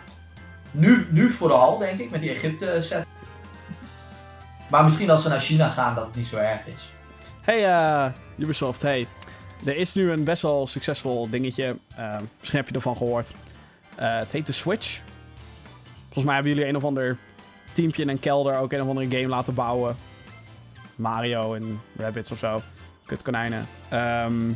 nu, 0.72 1.08
nu 1.10 1.30
vooral 1.30 1.78
denk 1.78 2.00
ik 2.00 2.12
met 2.12 2.22
die 2.22 2.30
Egypte 2.30 2.78
set. 2.82 3.06
Maar 4.68 4.84
misschien 4.84 5.10
als 5.10 5.22
ze 5.22 5.30
naar 5.30 5.40
China 5.40 5.70
gaan 5.70 5.96
dat 5.96 6.06
het 6.06 6.16
niet 6.16 6.28
zo 6.28 6.36
erg 6.36 6.66
is. 6.66 6.92
Hey 7.42 7.66
eh, 7.66 8.12
Ubisoft, 8.38 8.82
hey. 8.82 9.08
Er 9.66 9.76
is 9.76 9.94
nu 9.94 10.12
een 10.12 10.24
best 10.24 10.42
wel 10.42 10.68
succesvol 10.68 11.30
dingetje. 11.30 11.78
Eh, 11.96 12.16
misschien 12.40 12.60
heb 12.60 12.70
je 12.70 12.76
ervan 12.76 12.98
gehoord. 12.98 13.32
Eh, 13.96 14.18
het 14.18 14.32
heet 14.32 14.46
de 14.46 14.52
Switch. 14.52 15.00
Volgens 16.04 16.26
mij 16.26 16.34
hebben 16.34 16.54
jullie 16.54 16.68
een 16.68 16.76
of 16.76 16.84
ander 16.84 17.18
teampje 17.72 18.02
in 18.02 18.10
een 18.10 18.20
kelder 18.20 18.58
ook 18.58 18.72
een 18.72 18.82
of 18.82 18.88
andere 18.88 19.18
game 19.18 19.28
laten 19.28 19.54
bouwen. 19.54 19.96
Mario 20.96 21.54
en 21.54 21.82
Rabbids 21.98 22.32
of 22.32 22.38
zo. 22.38 22.62
Kut 23.06 23.22
konijnen. 23.22 23.66
Ehm, 23.90 24.48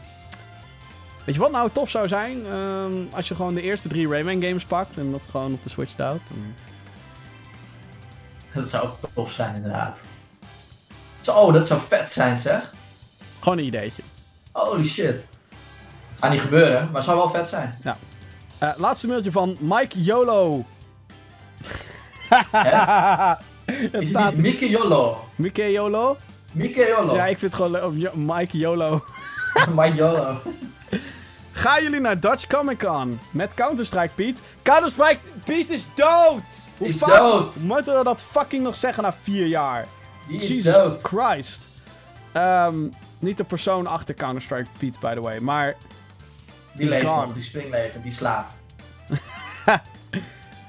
weet 1.25 1.35
je 1.35 1.41
wat 1.41 1.51
nou 1.51 1.69
tof 1.71 1.89
zou 1.89 2.07
zijn? 2.07 2.45
Ehm, 2.45 2.91
als 3.11 3.27
je 3.27 3.35
gewoon 3.35 3.53
de 3.53 3.61
eerste 3.61 3.88
drie 3.88 4.07
Rayman 4.07 4.41
games 4.41 4.65
pakt 4.65 4.97
en 4.97 5.11
dat 5.11 5.21
gewoon 5.29 5.53
op 5.53 5.63
de 5.63 5.69
Switch 5.69 5.95
duwt. 5.95 6.21
Dat 8.53 8.69
zou 8.69 8.84
ook 8.88 8.98
tof 9.14 9.32
zijn 9.32 9.56
inderdaad. 9.56 9.98
Zo, 11.19 11.32
oh, 11.32 11.53
dat 11.53 11.68
zou 11.68 11.82
vet 11.88 12.10
zijn 12.10 12.38
zeg. 12.38 12.72
Gewoon 13.40 13.57
een 13.57 13.64
ideetje. 13.65 14.03
Holy 14.52 14.88
shit. 14.88 15.26
Gaat 16.19 16.32
niet 16.32 16.41
gebeuren, 16.41 16.90
maar 16.91 17.03
zou 17.03 17.18
wel 17.18 17.30
vet 17.30 17.49
zijn. 17.49 17.80
Eh, 18.57 18.69
laatste 18.78 19.07
mailtje 19.07 19.32
van 19.32 19.57
Mike 19.60 20.03
YOLO. 20.03 20.65
het 23.65 24.02
Is 24.02 24.10
staat 24.10 24.32
het 24.32 24.38
Mickey 24.38 24.69
Yolo? 24.69 25.28
Mike 25.36 25.72
YOLO? 25.72 26.18
Mickey 26.52 26.88
Yolo. 26.88 27.15
Ja, 27.15 27.26
ik 27.26 27.38
vind 27.40 27.53
het 27.53 27.61
gewoon 27.61 27.94
leuk. 27.94 28.14
Mike 28.14 28.57
YOLO. 28.57 29.03
Mike 29.76 29.95
Yolo. 29.95 30.38
Gaan 31.52 31.84
jullie 31.84 31.99
naar 31.99 32.19
Dutch 32.19 32.48
Comic 32.48 32.80
Con 32.80 33.19
met 33.32 33.53
Counter-Strike 33.53 34.14
Piet? 34.15 34.41
Counter-Strike 34.61 35.19
Piet 35.52 35.69
is 35.69 35.86
dood! 35.94 36.44
Hoe 36.78 36.88
Is 36.88 36.95
vaak 36.95 37.18
dood. 37.18 37.56
moeten 37.56 37.98
we 37.98 38.03
dat 38.03 38.23
fucking 38.23 38.64
nog 38.64 38.76
zeggen 38.76 39.03
na 39.03 39.14
vier 39.14 39.45
jaar? 39.45 39.86
Die 40.28 40.41
is 40.41 40.48
Jesus 40.48 40.76
dood. 40.76 41.02
Christ. 41.02 41.61
Ehm, 42.32 42.78
niet 43.19 43.38
de 43.38 43.44
persoon 43.44 43.88
achter 43.88 44.15
Counter-Strike 44.15 44.69
Piet, 44.78 44.99
by 44.99 45.14
the 45.14 45.22
way, 45.22 45.40
maar... 45.40 45.76
Die 46.73 46.90
leeft 46.90 47.03
nog, 47.03 47.34
die 47.34 47.44
springleven, 47.44 48.02
die 48.02 48.14
slaapt. 48.14 48.52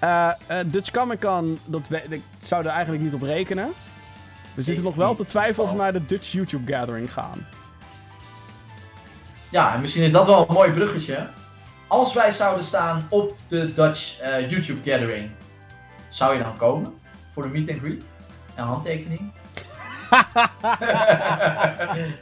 eh, 0.00 0.28
eh, 0.46 0.66
Dutch 0.66 0.90
Comic 0.90 1.20
Con, 1.20 1.58
dat 1.64 1.88
we, 1.88 2.02
ik 2.08 2.22
zou 2.42 2.64
er 2.64 2.70
eigenlijk 2.70 3.02
niet 3.02 3.14
op 3.14 3.22
rekenen. 3.22 3.72
We 4.54 4.62
zitten 4.62 4.84
nog 4.84 4.94
wel 4.94 5.08
niet. 5.08 5.16
te 5.16 5.26
twijfelen 5.26 5.66
of 5.66 5.72
we 5.72 5.78
naar 5.78 5.92
de 5.92 6.04
Dutch 6.04 6.32
YouTube 6.32 6.72
Gathering 6.72 7.12
gaan. 7.12 7.46
Ja, 9.48 9.74
en 9.74 9.80
misschien 9.80 10.02
is 10.02 10.12
dat 10.12 10.26
wel 10.26 10.48
een 10.48 10.54
mooi 10.54 10.72
bruggetje. 10.72 11.28
Als 11.92 12.12
wij 12.12 12.32
zouden 12.32 12.64
staan 12.64 13.06
op 13.08 13.36
de 13.48 13.74
Dutch 13.74 14.20
eh, 14.20 14.50
YouTube 14.50 14.90
Gathering, 14.90 15.30
zou 16.08 16.36
je 16.36 16.42
dan 16.42 16.56
komen 16.56 16.94
voor 17.32 17.42
de 17.42 17.48
meet 17.48 17.70
and 17.70 17.78
greet 17.78 18.04
en 18.54 18.64
handtekening? 18.64 19.20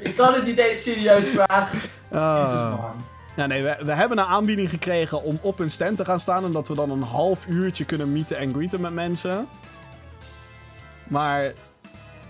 ik 0.08 0.16
kan 0.16 0.34
het 0.34 0.44
niet 0.44 0.58
eens 0.58 0.82
serieus 0.82 1.28
vragen. 1.28 1.78
Man. 2.10 3.04
Ja, 3.36 3.46
nee, 3.46 3.62
we, 3.62 3.76
we 3.84 3.92
hebben 3.92 4.18
een 4.18 4.24
aanbieding 4.24 4.70
gekregen 4.70 5.22
om 5.22 5.38
op 5.42 5.58
een 5.58 5.70
stand 5.70 5.96
te 5.96 6.04
gaan 6.04 6.20
staan. 6.20 6.44
En 6.44 6.52
dat 6.52 6.68
we 6.68 6.74
dan 6.74 6.90
een 6.90 7.02
half 7.02 7.46
uurtje 7.46 7.84
kunnen 7.84 8.12
meeten 8.12 8.36
en 8.38 8.54
greeten 8.54 8.80
met 8.80 8.92
mensen. 8.92 9.48
Maar 11.04 11.52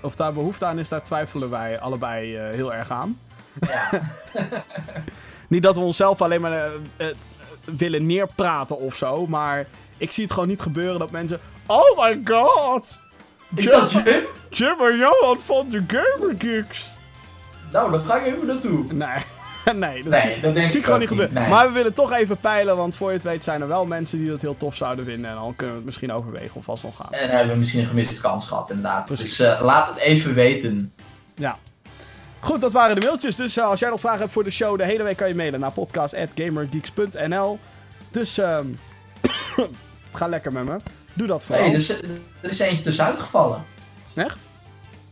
of 0.02 0.16
daar 0.16 0.32
behoefte 0.32 0.64
aan 0.64 0.78
is, 0.78 0.88
daar 0.88 1.02
twijfelen 1.02 1.50
wij 1.50 1.80
allebei 1.80 2.36
eh, 2.36 2.54
heel 2.54 2.74
erg 2.74 2.90
aan. 2.90 3.20
Ja. 3.60 3.90
Niet 5.50 5.62
dat 5.62 5.74
we 5.74 5.80
onszelf 5.80 6.22
alleen 6.22 6.40
maar 6.40 6.52
eh, 6.96 7.06
willen 7.76 8.06
neerpraten 8.06 8.78
of 8.78 8.96
zo. 8.96 9.26
Maar 9.26 9.66
ik 9.96 10.12
zie 10.12 10.24
het 10.24 10.32
gewoon 10.32 10.48
niet 10.48 10.60
gebeuren 10.60 10.98
dat 10.98 11.10
mensen... 11.10 11.40
Oh 11.66 11.98
my 11.98 12.20
god! 12.24 12.98
Is 13.54 13.64
dat 13.66 13.92
Jim? 13.92 14.22
Jim 14.50 14.80
en 14.80 14.96
Johan 14.96 15.38
van 15.44 15.68
de 15.68 15.84
Gamer 15.86 16.34
Geeks. 16.38 16.86
Nou, 17.72 17.90
dan 17.90 18.00
ga 18.00 18.16
ik 18.16 18.34
even 18.34 18.46
naartoe. 18.46 18.84
Nee, 18.92 19.74
nee, 19.74 20.02
dat 20.02 20.12
Nee, 20.12 20.32
zie, 20.32 20.40
dat 20.40 20.54
denk 20.54 20.70
zie 20.70 20.78
ik 20.78 20.84
gewoon 20.84 21.00
niet 21.00 21.08
gebeuren. 21.08 21.34
nee. 21.34 21.48
Maar 21.48 21.66
we 21.66 21.72
willen 21.72 21.94
toch 21.94 22.12
even 22.12 22.36
peilen, 22.36 22.76
want 22.76 22.96
voor 22.96 23.08
je 23.08 23.14
het 23.14 23.24
weet 23.24 23.44
zijn 23.44 23.60
er 23.60 23.68
wel 23.68 23.86
mensen 23.86 24.18
die 24.18 24.28
dat 24.28 24.40
heel 24.40 24.56
tof 24.56 24.76
zouden 24.76 25.04
vinden. 25.04 25.30
En 25.30 25.36
dan 25.36 25.56
kunnen 25.56 25.68
we 25.74 25.80
het 25.80 25.84
misschien 25.84 26.12
overwegen 26.12 26.56
of 26.56 26.68
alsnog 26.68 26.96
gaan. 26.96 27.12
En 27.12 27.28
hebben 27.30 27.52
we 27.52 27.58
misschien 27.58 27.80
een 27.80 27.86
gemiste 27.86 28.20
kans 28.20 28.46
gehad, 28.46 28.70
inderdaad. 28.70 29.04
Precies. 29.04 29.36
Dus 29.36 29.46
eh, 29.48 29.60
laat 29.62 29.88
het 29.88 29.96
even 29.98 30.34
weten. 30.34 30.92
Ja. 31.34 31.58
Goed, 32.40 32.60
dat 32.60 32.72
waren 32.72 33.00
de 33.00 33.06
mailtjes. 33.06 33.36
Dus 33.36 33.56
eh, 33.56 33.64
als 33.64 33.80
jij 33.80 33.90
nog 33.90 34.00
vragen 34.00 34.20
hebt 34.20 34.32
voor 34.32 34.44
de 34.44 34.50
show, 34.50 34.78
de 34.78 34.84
hele 34.84 35.02
week 35.02 35.16
kan 35.16 35.28
je 35.28 35.34
mailen 35.34 35.60
naar 35.60 35.72
podcast.gamergeeks.nl. 35.72 37.58
Dus 38.10 38.38
ehm 38.38 38.66
ga 40.18 40.26
lekker 40.26 40.52
met 40.52 40.64
me. 40.64 40.76
Doe 41.12 41.26
dat 41.26 41.44
vooral. 41.44 41.64
Nee, 41.64 41.72
er 41.72 41.78
is, 41.78 41.88
er 42.40 42.50
is 42.50 42.58
eentje 42.58 42.82
tussenuit 42.82 43.18
gevallen. 43.18 43.64
Echt? 44.14 44.38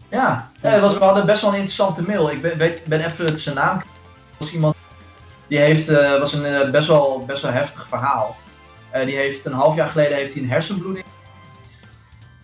Ja, 0.08 0.50
ja 0.62 0.70
het 0.70 0.80
was, 0.80 0.92
we 0.98 1.04
hadden 1.04 1.26
best 1.26 1.40
wel 1.40 1.50
een 1.50 1.56
interessante 1.56 2.02
mail. 2.02 2.30
Ik 2.30 2.40
ben, 2.84 3.04
even 3.04 3.40
zijn 3.40 3.54
naam. 3.54 3.82
was 4.38 4.52
iemand 4.52 4.76
die 5.46 5.58
heeft, 5.58 5.88
eh, 5.88 6.18
was 6.18 6.32
een 6.32 6.44
eh, 6.44 6.70
best, 6.70 6.88
wel, 6.88 7.24
best 7.26 7.42
wel 7.42 7.52
heftig 7.52 7.88
verhaal. 7.88 8.36
Die 9.04 9.16
heeft 9.16 9.44
een 9.44 9.52
half 9.52 9.76
jaar 9.76 9.88
geleden 9.88 10.16
heeft 10.16 10.32
hij 10.32 10.42
een 10.42 10.48
hersenbloeding. 10.48 11.06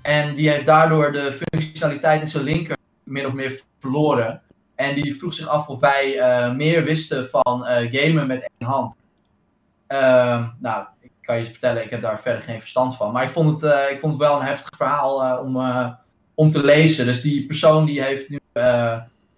En 0.03 0.35
die 0.35 0.51
heeft 0.51 0.67
daardoor 0.67 1.13
de 1.13 1.33
functionaliteit 1.33 2.21
in 2.21 2.29
zijn 2.29 2.45
linker 2.45 2.77
min 3.03 3.27
of 3.27 3.33
meer 3.33 3.61
verloren. 3.81 4.43
En 4.85 4.95
die 4.95 5.17
vroeg 5.17 5.35
zich 5.35 5.47
af 5.47 5.69
of 5.69 5.81
wij 5.81 6.19
eh, 6.19 6.53
meer 6.53 6.85
wisten 6.85 7.29
van 7.29 7.67
eh, 7.67 7.93
gamen 7.93 8.27
met 8.27 8.51
één 8.59 8.69
hand. 8.69 8.97
Ehm, 9.87 10.47
nou, 10.59 10.87
ik 11.01 11.11
kan 11.21 11.39
je 11.39 11.45
vertellen, 11.45 11.85
ik 11.85 11.91
heb 11.91 12.03
daar 12.03 12.21
verder 12.21 12.43
geen 12.43 12.61
verstand 12.61 12.97
van. 12.97 13.13
Maar 13.13 13.23
ik 13.23 13.31
vond 13.31 13.51
het, 13.51 13.73
eh, 13.73 13.91
ik 13.91 14.01
vond 14.01 14.13
het 14.13 14.23
wel 14.23 14.41
een 14.41 14.47
heftig 14.47 14.77
verhaal 14.77 15.39
om, 15.39 15.57
om 16.35 16.51
te 16.51 16.65
lezen. 16.65 17.07
Dus 17.07 17.21
die 17.21 17.47
persoon 17.47 17.85
die 17.85 18.03
heeft 18.03 18.29
nu 18.29 18.41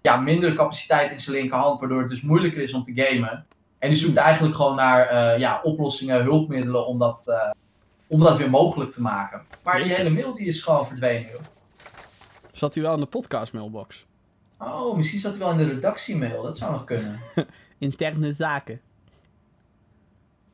ja, 0.03 0.17
minder 0.17 0.55
capaciteit 0.55 1.13
in 1.13 1.21
zijn 1.21 1.37
linkerhand, 1.37 1.81
waardoor 1.81 2.01
het 2.01 2.09
dus 2.09 2.23
moeilijker 2.23 2.63
is 2.63 2.75
om 2.75 2.83
te 2.83 2.93
gamen. 2.95 3.47
En 3.79 3.89
die 3.89 3.99
zoekt 3.99 4.17
eigenlijk 4.17 4.55
gewoon 4.55 4.77
naar 4.77 5.39
ja, 5.39 5.61
oplossingen, 5.63 6.23
hulpmiddelen 6.23 6.87
om 6.87 6.99
dat, 6.99 7.25
om 8.07 8.21
dat 8.21 8.39
weer 8.39 8.51
mogelijk 8.51 8.91
te 8.91 9.03
maken. 9.03 9.43
Maar 9.63 9.83
die 9.83 9.93
hele 9.93 10.11
mail 10.11 10.35
die 10.35 10.47
is 10.47 10.63
gewoon 10.63 10.87
verdwenen, 10.87 11.31
joh. 11.31 11.41
Zat 12.53 12.75
hij 12.75 12.83
wel 12.83 12.95
in 12.95 13.01
de 13.01 13.07
podcast 13.07 13.53
mailbox? 13.53 14.07
Oh, 14.59 14.97
misschien 14.97 15.21
zat 15.21 15.31
hij 15.31 15.41
wel 15.41 15.51
in 15.51 15.57
de 15.57 15.65
redactiemail. 15.75 16.43
Dat 16.43 16.59
zou 16.59 16.73
nog 16.73 16.85
kunnen. 16.85 17.21
Interne 17.79 18.33
zaken. 18.33 18.81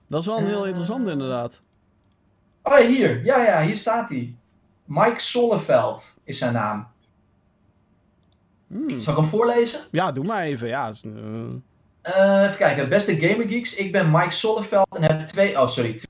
Dat 0.06 0.20
is 0.20 0.26
wel 0.26 0.38
een 0.38 0.46
heel 0.46 0.62
Eh. 0.62 0.68
interessant 0.68 1.08
inderdaad. 1.08 1.60
Oh, 2.62 2.78
ja, 2.78 2.86
hier. 2.86 3.24
Ja, 3.24 3.42
ja, 3.44 3.62
hier 3.66 3.76
staat 3.76 4.08
hij. 4.08 4.34
Mike 4.84 5.20
Solleveld 5.20 6.18
is 6.24 6.38
zijn 6.38 6.52
naam. 6.52 6.86
Hmm. 8.66 9.00
Zal 9.00 9.12
ik 9.14 9.20
hem 9.20 9.28
voorlezen? 9.28 9.80
Ja, 9.90 10.12
doe 10.12 10.24
maar 10.24 10.42
even. 10.42 10.68
Ja, 10.68 10.88
is, 10.88 11.02
eh, 11.04 11.12
Eh, 12.02 12.42
even 12.44 12.56
kijken. 12.56 12.88
Beste 12.88 13.18
Gamergeeks, 13.20 13.74
ik 13.74 13.92
ben 13.92 14.10
Mike 14.10 14.30
Solleveld 14.30 14.96
en 14.96 15.02
heb 15.02 15.26
twee... 15.26 15.60
Oh, 15.60 15.68
sorry. 15.68 16.00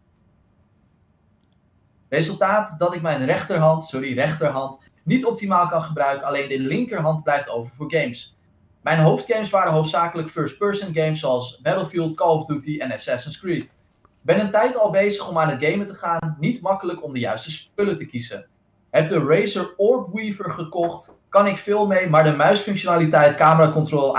Resultaat 2.08 2.74
dat 2.78 2.94
ik 2.94 3.02
mijn 3.02 3.24
rechterhand, 3.24 3.82
sorry, 3.82 4.14
rechterhand, 4.14 4.82
niet 5.02 5.24
optimaal 5.24 5.68
kan 5.68 5.82
gebruiken. 5.82 6.26
Alleen 6.26 6.48
de 6.48 6.60
linkerhand 6.60 7.22
blijft 7.22 7.48
over 7.48 7.74
voor 7.74 7.92
games. 7.92 8.36
Mijn 8.82 8.98
hoofdgames 8.98 9.50
waren 9.50 9.72
hoofdzakelijk 9.72 10.30
first-person 10.30 10.94
games 10.94 11.20
zoals 11.20 11.60
Battlefield, 11.60 12.14
Call 12.14 12.36
of 12.36 12.44
Duty 12.44 12.78
en 12.78 12.92
Assassin's 12.92 13.38
Creed. 13.38 13.74
Ben 14.20 14.40
een 14.40 14.50
tijd 14.50 14.78
al 14.78 14.90
bezig 14.90 15.28
om 15.28 15.38
aan 15.38 15.48
het 15.48 15.64
gamen 15.64 15.86
te 15.86 15.94
gaan, 15.94 16.36
niet 16.38 16.60
makkelijk 16.60 17.04
om 17.04 17.12
de 17.12 17.18
juiste 17.18 17.50
spullen 17.50 17.96
te 17.96 18.06
kiezen. 18.06 18.46
Heb 18.90 19.08
de 19.08 19.18
Razer 19.18 19.74
Orb 19.76 20.12
Weaver 20.12 20.50
gekocht, 20.50 21.18
kan 21.28 21.46
ik 21.46 21.56
veel 21.56 21.86
mee, 21.86 22.08
maar 22.08 22.24
de 22.24 22.36
muisfunctionaliteit, 22.36 23.34
camera 23.34 23.72
control 23.72 24.16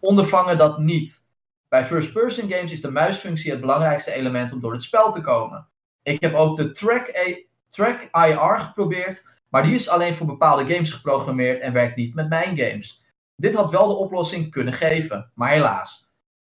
ondervangen 0.00 0.58
dat 0.58 0.78
niet. 0.78 1.26
Bij 1.68 1.84
first-person 1.84 2.50
games 2.50 2.70
is 2.70 2.80
de 2.80 2.90
muisfunctie 2.90 3.50
het 3.50 3.60
belangrijkste 3.60 4.12
element 4.12 4.52
om 4.52 4.60
door 4.60 4.72
het 4.72 4.82
spel 4.82 5.12
te 5.12 5.20
komen. 5.20 5.68
Ik 6.02 6.20
heb 6.20 6.34
ook 6.34 6.56
de 6.56 6.70
Track, 7.68 8.08
IR 8.12 8.58
geprobeerd, 8.60 9.34
maar 9.48 9.62
die 9.62 9.74
is 9.74 9.88
alleen 9.88 10.14
voor 10.14 10.26
bepaalde 10.26 10.74
games 10.74 10.92
geprogrammeerd 10.92 11.60
en 11.60 11.72
werkt 11.72 11.96
niet 11.96 12.14
met 12.14 12.28
mijn 12.28 12.58
games. 12.58 13.04
Dit 13.36 13.54
had 13.54 13.70
wel 13.70 13.88
de 13.88 13.94
oplossing 13.94 14.50
kunnen 14.50 14.72
geven, 14.72 15.30
maar 15.34 15.50
helaas. 15.50 16.08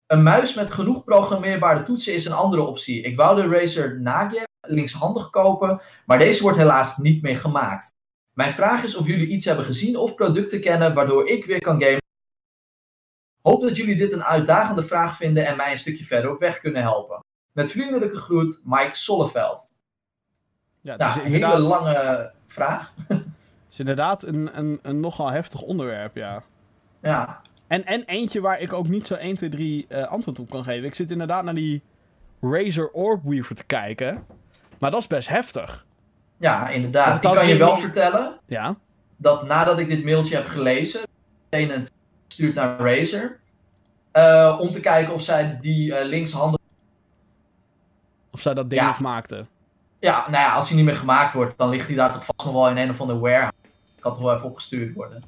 Een 0.06 0.22
muis 0.22 0.54
met 0.54 0.70
genoeg 0.70 1.04
programmeerbare 1.04 1.82
toetsen 1.82 2.14
is 2.14 2.24
een 2.24 2.32
andere 2.32 2.62
optie. 2.62 3.02
Ik 3.02 3.16
wou 3.16 3.42
de 3.42 3.58
Razer 3.58 4.00
Nagel 4.00 4.44
linkshandig 4.60 5.30
kopen, 5.30 5.80
maar 6.06 6.18
deze 6.18 6.42
wordt 6.42 6.58
helaas 6.58 6.96
niet 6.96 7.22
meer 7.22 7.36
gemaakt. 7.36 7.92
Mijn 8.32 8.50
vraag 8.50 8.82
is 8.82 8.96
of 8.96 9.06
jullie 9.06 9.26
iets 9.26 9.44
hebben 9.44 9.64
gezien 9.64 9.96
of 9.96 10.14
producten 10.14 10.60
kennen 10.60 10.94
waardoor 10.94 11.28
ik 11.28 11.44
weer 11.44 11.60
kan 11.60 11.82
gamen. 11.82 12.00
Hoop 13.42 13.62
dat 13.62 13.76
jullie 13.76 13.96
dit 13.96 14.12
een 14.12 14.24
uitdagende 14.24 14.82
vraag 14.82 15.16
vinden 15.16 15.46
en 15.46 15.56
mij 15.56 15.72
een 15.72 15.78
stukje 15.78 16.04
verder 16.04 16.30
op 16.30 16.40
weg 16.40 16.60
kunnen 16.60 16.82
helpen. 16.82 17.20
Met 17.52 17.70
vriendelijke 17.70 18.16
groet, 18.16 18.60
Mike 18.64 18.96
Solleveld. 18.96 19.70
ja, 20.80 20.90
het 20.90 21.00
Nou, 21.00 21.10
is 21.10 21.24
een 21.24 21.30
hele 21.32 21.58
lange 21.58 22.32
vraag. 22.52 22.92
is 23.70 23.78
inderdaad 23.78 24.22
een, 24.22 24.50
een, 24.58 24.78
een 24.82 25.00
nogal 25.00 25.30
heftig 25.30 25.60
onderwerp, 25.62 26.16
ja. 26.16 26.42
Ja, 27.02 27.40
En, 27.66 27.84
en 27.86 28.04
eentje 28.04 28.40
waar 28.40 28.60
ik 28.60 28.72
ook 28.72 28.88
niet 28.88 29.06
zo 29.06 29.14
1, 29.14 29.34
2, 29.36 29.50
3 29.50 29.86
eh, 29.88 30.06
antwoord 30.08 30.38
op 30.38 30.50
kan 30.50 30.64
geven. 30.64 30.84
Ik 30.86 30.94
zit 30.94 31.10
inderdaad 31.10 31.44
naar 31.44 31.54
die 31.54 31.82
Razer 32.40 32.90
Orb 32.90 33.20
Weaver 33.24 33.54
te 33.56 33.64
kijken. 33.64 34.26
Maar 34.78 34.90
dat 34.90 35.00
is 35.00 35.06
best 35.06 35.28
heftig. 35.28 35.86
ja 36.36 36.68
inderdaad. 36.68 37.24
Ik 37.24 37.30
kan 37.32 37.46
je 37.46 37.56
wel 37.56 37.76
vertellen 37.76 38.38
Ja. 38.46 38.76
dat 39.16 39.46
nadat 39.46 39.78
ik 39.78 39.88
dit 39.88 40.04
mailtje 40.04 40.34
heb 40.36 40.46
gelezen, 40.46 41.00
meteen 41.50 41.74
een 41.74 41.88
stuurt 42.28 42.54
naar 42.54 42.78
Razer. 42.80 43.40
eh, 44.12 44.56
om 44.60 44.72
te 44.72 44.80
kijken 44.80 45.14
of 45.14 45.22
zij 45.22 45.58
die 45.60 45.94
eh, 45.94 46.06
linkshandig. 46.08 46.60
Of 48.30 48.40
zij 48.40 48.54
dat 48.54 48.70
ding 48.70 48.80
Ja. 48.82 48.86
nog 48.86 48.98
maakte. 49.00 49.46
Ja, 50.02 50.26
nou 50.30 50.44
ja, 50.44 50.54
als 50.54 50.68
hij 50.68 50.76
niet 50.76 50.84
meer 50.84 50.96
gemaakt 50.96 51.32
wordt, 51.32 51.58
dan 51.58 51.68
ligt 51.68 51.86
hij 51.86 51.96
daar 51.96 52.12
toch 52.12 52.24
vast 52.24 52.44
nog 52.44 52.52
wel 52.54 52.68
in 52.68 52.76
een 52.76 52.90
of 52.90 53.00
andere 53.00 53.18
warehouse. 53.18 53.52
Kan 54.00 54.12
toch 54.12 54.22
wel 54.22 54.34
even 54.34 54.48
opgestuurd 54.48 54.94
worden. 54.94 55.22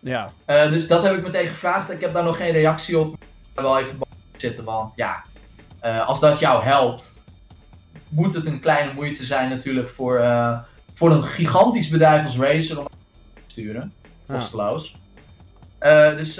Ja. 0.00 0.30
Eh, 0.44 0.72
dus 0.72 0.86
dat 0.86 1.02
heb 1.02 1.16
ik 1.16 1.22
meteen 1.22 1.46
gevraagd. 1.46 1.90
Ik 1.90 2.00
heb 2.00 2.14
daar 2.14 2.24
nog 2.24 2.36
geen 2.36 2.52
reactie 2.52 2.98
op. 2.98 3.14
Ik 3.14 3.20
ga 3.54 3.62
wel 3.62 3.78
even 3.78 3.98
zitten, 4.36 4.64
want 4.64 4.92
ja, 4.96 5.24
eh, 5.80 6.06
als 6.06 6.20
dat 6.20 6.38
jou 6.38 6.64
helpt, 6.64 7.24
moet 8.08 8.34
het 8.34 8.46
een 8.46 8.60
kleine 8.60 8.92
moeite 8.92 9.24
zijn 9.24 9.48
natuurlijk 9.48 9.88
voor, 9.88 10.18
eh, 10.18 10.58
voor 10.94 11.10
een 11.10 11.24
gigantisch 11.24 11.88
bedrijf 11.88 12.24
als 12.24 12.36
Razer 12.36 12.78
om 12.78 12.86
te 13.34 13.42
sturen. 13.46 13.92
Kosteloos. 14.26 14.96
Dus 16.16 16.34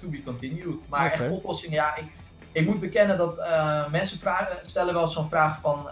to 0.00 0.08
be 0.08 0.22
continued. 0.24 0.88
Maar 0.88 1.12
echt 1.12 1.30
oplossingen, 1.30 1.74
ja, 1.74 1.96
ik, 1.96 2.06
ik 2.52 2.66
moet 2.66 2.80
bekennen 2.80 3.16
dat 3.18 3.42
mensen 3.90 4.18
vragen, 4.18 4.58
stellen 4.62 4.94
wel 4.94 5.08
zo'n 5.08 5.28
vraag 5.28 5.60
van, 5.60 5.88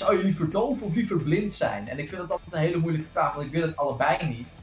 zou 0.00 0.16
je 0.16 0.22
liever 0.22 0.50
doof 0.50 0.82
of 0.82 0.94
liever 0.94 1.16
blind 1.16 1.54
zijn? 1.54 1.88
En 1.88 1.98
ik 1.98 2.08
vind 2.08 2.20
dat 2.20 2.30
altijd 2.30 2.52
een 2.52 2.58
hele 2.58 2.76
moeilijke 2.76 3.08
vraag, 3.10 3.34
want 3.34 3.46
ik 3.46 3.52
wil 3.52 3.62
het 3.62 3.76
allebei 3.76 4.26
niet. 4.26 4.60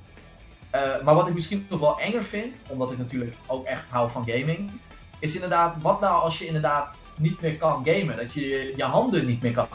Eh, 0.70 1.02
maar 1.04 1.16
wat 1.16 1.28
ik 1.28 1.34
misschien 1.34 1.66
nog 1.70 1.80
wel 1.80 2.00
enger 2.00 2.24
vind, 2.24 2.64
omdat 2.70 2.92
ik 2.92 2.98
natuurlijk 2.98 3.36
ook 3.48 3.66
echt 3.66 3.84
hou 3.90 4.12
van 4.12 4.26
gaming, 4.26 4.72
is 5.20 5.34
inderdaad, 5.34 5.78
wat 5.82 6.00
nou 6.00 6.22
als 6.22 6.38
je 6.40 6.46
inderdaad 6.46 6.98
niet 7.20 7.42
meer 7.42 7.58
kan 7.58 7.86
gamen? 7.86 8.18
Dat 8.18 8.34
je 8.34 8.74
je, 8.76 8.84
handen 8.84 9.26
niet 9.26 9.42
meer 9.42 9.54
kan. 9.54 9.68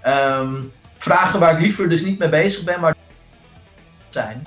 Ehm, 0.00 0.54
vragen 0.96 1.40
waar 1.40 1.52
ik 1.52 1.60
liever 1.60 1.88
dus 1.88 2.02
niet 2.02 2.18
mee 2.18 2.28
bezig 2.28 2.64
ben, 2.64 2.80
maar 2.80 2.96
zijn. 4.10 4.46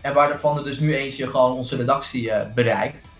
En 0.00 0.14
waarvan 0.14 0.58
er 0.58 0.64
dus 0.64 0.78
nu 0.78 0.94
eentje 0.94 1.30
gewoon 1.30 1.56
onze 1.56 1.76
redactie 1.76 2.30
eh, 2.30 2.52
bereikt. 2.54 3.14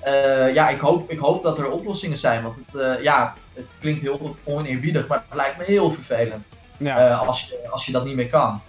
Eh, 0.00 0.54
ja, 0.54 0.68
ik 0.68 0.80
hoop, 0.80 1.10
ik 1.10 1.18
hoop 1.18 1.42
dat 1.42 1.58
er 1.58 1.70
oplossingen 1.70 2.16
zijn, 2.16 2.42
want 2.42 2.56
het, 2.56 2.80
eh, 2.80 3.02
ja, 3.02 3.34
het 3.54 3.66
klinkt 3.80 4.02
heel 4.02 4.36
oneerbiedig, 4.44 5.06
maar 5.06 5.24
het 5.28 5.36
lijkt 5.36 5.58
me 5.58 5.64
heel 5.64 5.90
vervelend 5.90 6.48
Ja. 6.76 7.08
eh, 7.08 7.28
als, 7.28 7.44
je, 7.44 7.68
als 7.70 7.86
je 7.86 7.92
dat 7.92 8.04
niet 8.04 8.14
meer 8.14 8.28
kan. 8.28 8.60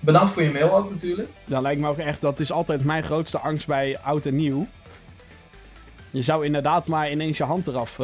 Bedankt 0.00 0.32
voor 0.32 0.42
je 0.42 0.50
mail 0.50 0.76
ook 0.76 0.90
natuurlijk. 0.90 1.28
Dan 1.44 1.62
lijkt 1.62 1.80
me 1.80 1.88
ook 1.88 1.98
echt, 1.98 2.20
dat 2.20 2.40
is 2.40 2.52
altijd 2.52 2.84
mijn 2.84 3.02
grootste 3.02 3.38
angst 3.38 3.66
bij 3.66 3.98
oud 4.02 4.26
en 4.26 4.36
nieuw. 4.36 4.66
Je 6.10 6.22
zou 6.22 6.44
inderdaad 6.44 6.86
maar 6.86 7.10
ineens 7.10 7.36
je 7.36 7.44
hand 7.44 7.66
eraf... 7.66 7.98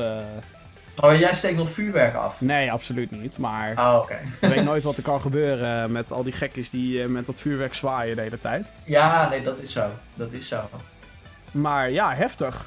Oh, 1.01 1.19
jij 1.19 1.35
steekt 1.35 1.57
nog 1.57 1.71
vuurwerk 1.71 2.15
af. 2.15 2.41
Nee, 2.41 2.73
absoluut 2.73 3.11
niet. 3.11 3.39
Maar 3.39 3.73
Oh, 3.79 3.99
oké. 4.03 4.19
je 4.41 4.49
weet 4.49 4.65
nooit 4.65 4.83
wat 4.83 4.97
er 4.97 5.03
kan 5.03 5.21
gebeuren 5.21 5.93
met 5.93 6.13
al 6.13 6.23
die 6.23 6.33
gekkies 6.33 6.71
die 6.71 7.09
met 7.09 7.27
dat 7.27 7.41
vuurwerk 7.41 7.75
zwaaien 7.75 8.17
de 8.17 8.23
hele 8.23 8.39
tijd. 8.39 8.67
Ja, 8.85 9.29
nee, 9.29 9.43
dat 9.43 9.59
is 9.59 9.73
zo. 9.73 9.89
Dat 10.15 10.33
is 10.33 10.49
zo. 10.49 10.61
Maar 11.51 11.91
ja, 11.91 12.15
heftig. 12.15 12.67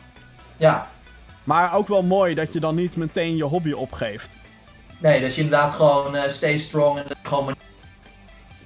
Ja, 0.57 0.87
Maar 1.43 1.75
ook 1.75 1.87
wel 1.87 2.03
mooi 2.03 2.33
dat 2.35 2.53
je 2.53 2.59
dan 2.59 2.75
niet 2.75 2.95
meteen 2.95 3.35
je 3.35 3.43
hobby 3.43 3.71
opgeeft. 3.71 4.35
nee, 4.99 5.21
dat 5.21 5.35
je 5.35 5.41
inderdaad 5.41 5.73
gewoon 5.73 6.15
eh 6.15 6.29
stay 6.31 6.57
strong 6.57 6.97
en 6.97 7.05
gewoon 7.23 7.45
maar 7.45 7.55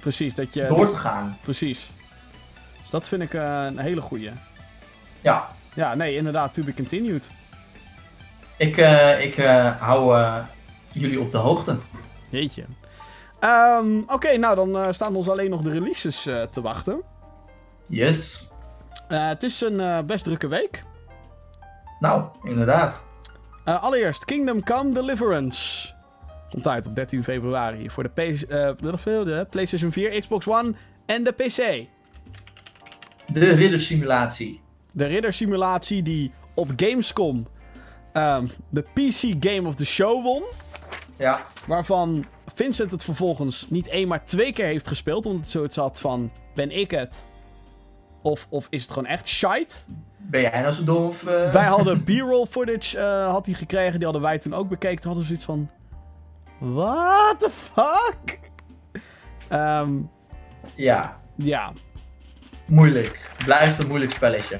Precies, 0.00 0.34
dat 0.34 0.54
je... 0.54 0.66
door 0.66 0.88
te 0.88 0.96
gaan. 0.96 1.38
Precies. 1.42 1.90
Dus 2.80 2.90
dat 2.90 3.08
vind 3.08 3.22
ik 3.22 3.34
eh, 3.34 3.64
een 3.66 3.78
hele 3.78 4.00
goeie. 4.00 4.30
Ja, 5.20 5.48
Ja, 5.74 5.94
nee, 5.94 6.16
inderdaad, 6.16 6.54
to 6.54 6.62
be 6.62 6.74
continued. 6.74 7.28
ik, 8.56 8.76
eh, 8.76 9.24
ik 9.24 9.36
hou 9.78 10.26
jullie 10.92 11.20
op 11.20 11.30
de 11.30 11.38
hoogte. 11.38 11.78
Jeetje. 12.28 12.64
Ehm, 13.40 13.98
Oké, 14.06 14.36
nou 14.36 14.54
dan 14.72 14.94
staan 14.94 15.16
ons 15.16 15.28
alleen 15.28 15.50
nog 15.50 15.62
de 15.62 15.70
releases 15.70 16.22
te 16.22 16.60
wachten. 16.60 17.02
Yes. 17.86 18.45
Eh, 19.08 19.28
het 19.28 19.42
is 19.42 19.60
een 19.60 19.80
eh, 19.80 19.98
best 20.02 20.24
drukke 20.24 20.48
week. 20.48 20.84
Nou, 22.00 22.24
inderdaad. 22.42 23.08
Eh, 23.64 23.82
allereerst 23.82 24.24
Kingdom 24.24 24.64
Come 24.64 24.92
Deliverance. 24.92 25.92
Komt 26.50 26.66
uit 26.68 26.86
op 26.86 26.94
13 26.94 27.24
februari 27.24 27.90
voor 27.90 28.02
de, 28.02 28.08
PS, 28.08 28.46
de 28.46 29.46
PlayStation 29.50 29.92
4, 29.92 30.20
Xbox 30.20 30.48
One 30.48 30.74
en 31.06 31.24
de 31.24 31.32
PC. 31.32 31.86
De 33.32 33.48
riddersimulatie. 33.48 34.60
De 34.92 35.06
riddersimulatie 35.06 36.02
die 36.02 36.32
op 36.54 36.68
Gamescom 36.76 37.46
ehm, 38.12 38.46
de 38.68 38.82
PC 38.82 39.46
Game 39.46 39.68
of 39.68 39.74
the 39.74 39.86
Show 39.86 40.22
won. 40.22 40.42
Ja, 41.18 41.46
Waarvan 41.66 42.26
Vincent 42.54 42.90
het 42.90 43.04
vervolgens 43.04 43.66
niet 43.70 43.88
één, 43.88 44.08
maar 44.08 44.24
twee 44.24 44.52
keer 44.52 44.64
heeft 44.64 44.88
gespeeld. 44.88 45.26
Omdat 45.26 45.40
het 45.40 45.50
zoiets 45.50 45.76
had 45.76 46.00
van, 46.00 46.30
ben 46.54 46.70
ik 46.70 46.90
het? 46.90 47.24
Of, 48.26 48.46
of 48.48 48.66
is 48.70 48.82
het 48.82 48.90
gewoon 48.90 49.08
echt 49.08 49.28
shite? 49.28 49.74
Ben 50.18 50.40
jij 50.40 50.60
nou 50.60 50.72
zo 50.74 50.84
dom 50.84 51.06
of... 51.06 51.26
eh? 51.26 51.52
Wij 51.52 51.64
hadden 51.64 52.04
b-roll 52.04 52.46
footage 52.46 52.98
eh, 52.98 53.30
had 53.30 53.46
hij 53.46 53.54
gekregen. 53.54 53.94
Die 53.94 54.04
hadden 54.04 54.22
wij 54.22 54.38
toen 54.38 54.54
ook 54.54 54.68
bekeken. 54.68 55.00
Toen 55.00 55.12
hadden 55.12 55.20
we 55.20 55.26
zoiets 55.26 55.44
van... 55.44 55.70
What 56.58 57.38
the 57.40 57.50
fuck? 57.50 58.38
Ehm, 59.48 59.92
Ja, 60.74 61.16
ja. 61.36 61.72
moeilijk. 62.68 63.30
Blijft 63.44 63.78
een 63.78 63.88
moeilijk 63.88 64.12
spelletje. 64.12 64.58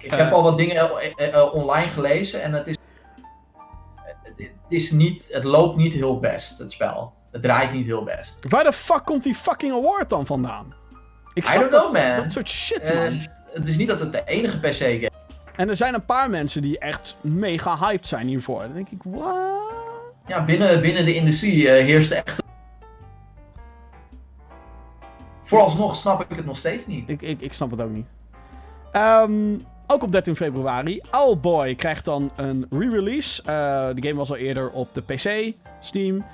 Ik 0.00 0.12
Eh. 0.12 0.18
heb 0.18 0.32
al 0.32 0.42
wat 0.42 0.56
dingen 0.56 0.76
eh, 0.76 1.12
eh, 1.16 1.34
eh, 1.34 1.54
online 1.54 1.88
gelezen 1.88 2.42
en 2.42 2.52
het 2.52 2.66
is... 2.66 2.76
Het 4.22 4.38
het 4.38 4.72
is 4.72 4.90
niet... 4.90 5.28
Het 5.32 5.44
loopt 5.44 5.76
niet 5.76 5.92
heel 5.92 6.20
best, 6.20 6.58
het 6.58 6.70
spel. 6.70 7.12
Het 7.30 7.42
draait 7.42 7.72
niet 7.72 7.86
heel 7.86 8.02
best. 8.04 8.48
Waar 8.48 8.64
de 8.64 8.72
fuck 8.72 9.04
komt 9.04 9.22
die 9.22 9.34
fucking 9.34 9.72
award 9.72 10.08
dan 10.08 10.26
vandaan? 10.26 10.74
Ik 11.36 11.48
I 11.48 11.58
don't 11.58 11.70
dat, 11.70 11.92
man. 11.92 12.16
dat 12.16 12.32
soort 12.32 12.48
shit, 12.48 12.78
Eh, 12.80 12.94
man. 12.94 13.26
het 13.52 13.66
is 13.66 13.76
niet 13.76 13.88
dat 13.88 14.00
het 14.00 14.12
de 14.12 14.22
enige 14.26 14.58
PC-game 14.58 14.98
is. 15.00 15.08
En 15.56 15.68
er 15.68 15.76
zijn 15.76 15.94
een 15.94 16.04
paar 16.04 16.30
mensen 16.30 16.62
die 16.62 16.78
echt 16.78 17.16
mega 17.20 17.78
hyped 17.78 18.06
zijn 18.06 18.26
hiervoor. 18.26 18.60
Dan 18.60 18.72
denk 18.72 18.88
ik, 18.88 18.98
what? 19.04 19.60
Ja, 20.26 20.44
binnen, 20.44 20.80
binnen 20.80 21.04
de 21.04 21.14
industrie 21.14 21.68
eh, 21.70 21.84
heerst 21.84 22.10
echt... 22.10 22.42
Vooralsnog 25.42 25.96
snap 25.96 26.20
ik 26.30 26.36
het 26.36 26.46
nog 26.46 26.56
steeds 26.56 26.86
niet. 26.86 27.08
Ik, 27.08 27.22
ik, 27.22 27.40
ik 27.40 27.52
snap 27.52 27.70
het 27.70 27.80
ook 27.80 27.90
niet. 27.90 28.06
Ehm, 28.92 29.54
ook 29.86 30.02
op 30.02 30.12
13 30.12 30.36
februari, 30.36 31.00
Owlboy 31.10 31.74
krijgt 31.74 32.04
dan 32.04 32.30
een 32.36 32.66
re-release. 32.70 33.42
Eh, 33.42 33.88
de 33.94 34.02
game 34.02 34.14
was 34.14 34.30
al 34.30 34.36
eerder 34.36 34.70
op 34.70 34.88
de 34.94 35.02
PC, 35.02 35.54
Steam. 35.80 36.24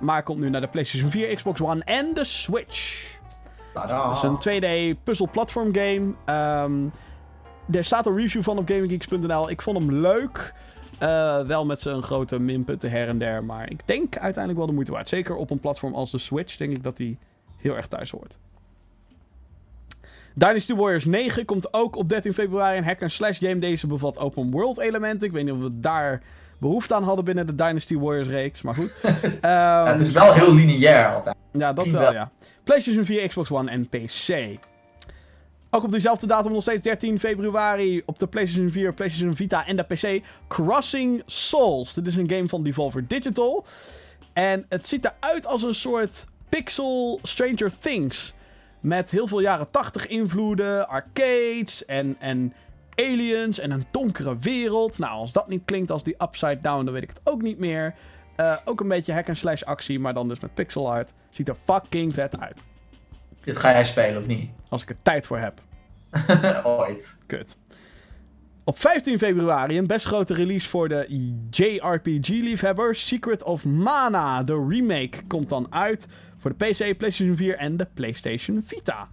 maar 0.00 0.22
komt 0.22 0.40
nu 0.40 0.50
naar 0.50 0.60
de 0.60 0.66
PlayStation 0.68 1.10
4, 1.10 1.34
Xbox 1.34 1.60
One 1.60 1.84
en 1.84 2.14
de 2.14 2.24
Switch. 2.24 3.10
Tada. 3.74 4.08
Het 4.08 4.16
is 4.16 4.22
een 4.22 4.38
2D 4.96 5.02
puzzle 5.02 5.28
platform 5.28 5.74
game. 5.74 6.12
Ehm, 6.24 6.72
er 7.76 7.84
staat 7.84 8.06
een 8.06 8.16
review 8.16 8.42
van 8.42 8.58
op 8.58 8.68
GamingGeeks.nl. 8.68 9.50
Ik 9.50 9.62
vond 9.62 9.78
hem 9.78 9.92
leuk. 9.92 10.54
Eh, 10.98 11.40
wel 11.40 11.64
met 11.66 11.80
zijn 11.80 12.02
grote 12.02 12.38
minpunten 12.40 12.90
her 12.90 13.08
en 13.08 13.18
der. 13.18 13.44
Maar 13.44 13.70
ik 13.70 13.80
denk 13.84 14.16
uiteindelijk 14.16 14.56
wel 14.56 14.66
de 14.66 14.72
moeite 14.72 14.92
waard. 14.92 15.08
Zeker 15.08 15.34
op 15.36 15.50
een 15.50 15.60
platform 15.60 15.94
als 15.94 16.10
de 16.10 16.18
Switch 16.18 16.56
denk 16.56 16.72
ik 16.72 16.82
dat 16.82 16.98
hij 16.98 17.18
heel 17.56 17.76
erg 17.76 17.86
thuis 17.86 18.10
hoort. 18.10 18.38
Dynasty 20.34 20.74
Warriors 20.74 21.04
9 21.04 21.44
komt 21.44 21.74
ook 21.74 21.96
op 21.96 22.08
13 22.08 22.34
februari. 22.34 22.78
Een 22.78 22.84
hack-and-slash 22.84 23.38
game. 23.38 23.58
Deze 23.58 23.86
bevat 23.86 24.18
open 24.18 24.50
world 24.50 24.78
elementen. 24.78 25.26
Ik 25.28 25.34
weet 25.34 25.44
niet 25.44 25.52
of 25.52 25.58
we 25.60 25.80
daar 25.80 26.22
behoefte 26.58 26.94
aan 26.94 27.02
hadden 27.02 27.24
binnen 27.24 27.46
de 27.46 27.54
Dynasty 27.54 27.98
Warriors 27.98 28.28
reeks. 28.28 28.62
Maar 28.62 28.74
goed. 28.74 28.94
Ja, 29.02 29.84
Ehm, 29.86 29.92
het 29.92 30.00
is 30.00 30.12
wel 30.12 30.32
heel 30.32 30.54
lineair 30.54 31.14
altijd. 31.14 31.36
ja, 31.52 31.72
dat 31.72 31.86
wel. 31.90 32.12
ja. 32.12 32.30
PlayStation 32.64 33.04
4, 33.04 33.28
Xbox 33.28 33.50
One 33.50 33.70
en 33.70 33.88
PC. 33.88 34.58
Ook 35.70 35.84
op 35.84 35.90
dezelfde 35.90 36.26
datum, 36.26 36.52
nog 36.52 36.62
steeds 36.62 36.82
13 36.82 37.18
februari, 37.18 38.02
op 38.06 38.18
de 38.18 38.26
PlayStation 38.26 38.70
4, 38.70 38.92
PlayStation 38.92 39.36
Vita 39.36 39.66
en 39.66 39.76
de 39.76 39.82
PC, 39.82 40.24
Crossing 40.48 41.22
Souls. 41.26 41.94
Dit 41.94 42.06
is 42.06 42.16
een 42.16 42.30
game 42.30 42.48
van 42.48 42.62
Devolver 42.62 43.06
Digital. 43.06 43.64
En 44.32 44.66
het 44.68 44.86
ziet 44.86 45.04
eruit 45.04 45.46
als 45.46 45.62
een 45.62 45.74
soort 45.74 46.26
pixel 46.48 47.18
Stranger 47.22 47.78
Things. 47.78 48.34
Met 48.80 49.10
heel 49.10 49.26
veel 49.26 49.40
jaren 49.40 49.70
80 49.70 50.06
invloeden, 50.06 50.88
arcades 50.88 51.84
en, 51.84 52.16
en 52.18 52.52
aliens 52.94 53.58
en 53.58 53.70
een 53.70 53.86
donkere 53.90 54.36
wereld. 54.38 54.98
Nou, 54.98 55.12
als 55.12 55.32
dat 55.32 55.48
niet 55.48 55.62
klinkt 55.64 55.90
als 55.90 56.02
die 56.02 56.16
Upside 56.22 56.58
Down, 56.58 56.84
dan 56.84 56.94
weet 56.94 57.02
ik 57.02 57.08
het 57.08 57.20
ook 57.24 57.42
niet 57.42 57.58
meer. 57.58 57.94
Eh, 58.42 58.56
ook 58.64 58.80
een 58.80 58.88
beetje 58.88 59.12
hack-and-slash 59.12 59.62
actie, 59.62 59.98
maar 59.98 60.14
dan 60.14 60.28
dus 60.28 60.40
met 60.40 60.54
pixel 60.54 60.92
art. 60.92 61.12
Ziet 61.30 61.48
er 61.48 61.56
fucking 61.64 62.14
vet 62.14 62.40
uit. 62.40 62.62
Dit 63.44 63.56
ga 63.56 63.70
jij 63.70 63.84
spelen 63.84 64.18
of 64.18 64.26
niet? 64.26 64.50
Als 64.68 64.82
ik 64.82 64.90
er 64.90 64.96
tijd 65.02 65.26
voor 65.26 65.38
heb. 65.38 65.60
Ooit. 66.80 67.18
Kut. 67.26 67.56
Op 68.64 68.78
15 68.78 69.18
februari 69.18 69.78
een 69.78 69.86
best 69.86 70.06
grote 70.06 70.34
release 70.34 70.68
voor 70.68 70.88
de 70.88 71.06
JRPG-liefhebbers. 71.50 73.06
Secret 73.06 73.42
of 73.42 73.64
Mana, 73.64 74.42
de 74.42 74.66
remake, 74.68 75.26
komt 75.26 75.48
dan 75.48 75.66
uit. 75.70 76.08
Voor 76.38 76.54
de 76.56 76.66
PC, 76.66 76.96
PlayStation 76.98 77.36
4 77.36 77.56
en 77.56 77.76
de 77.76 77.86
PlayStation 77.94 78.62
Vita. 78.66 79.08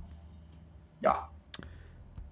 Ja. 0.99 1.27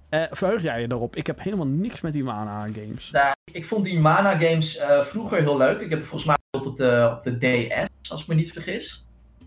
Eh, 0.10 0.24
verheug 0.32 0.62
jij 0.62 0.82
je 0.82 0.88
daarop? 0.88 1.16
Ik 1.16 1.28
heb 1.28 1.44
helemaal 1.44 1.68
niks 1.68 2.02
met 2.02 2.14
die 2.14 2.24
Mana-games. 2.24 3.12
Nou, 3.12 3.34
ik 3.52 3.66
vond 3.66 3.86
die 3.86 4.00
Mana 4.00 4.38
games 4.38 4.78
eh, 4.78 5.02
vroeger 5.02 5.42
heel 5.42 5.58
leuk. 5.58 5.80
Ik 5.80 5.90
heb 5.90 6.00
volgens 6.00 6.26
mij 6.26 6.37
gespeeld 6.58 6.66
op 6.66 6.78
de, 6.78 7.18
op 7.18 7.40
de 7.40 7.88
DS, 8.00 8.10
als 8.10 8.22
ik 8.22 8.28
me 8.28 8.36
niet 8.36 8.52
vergis. 8.52 9.06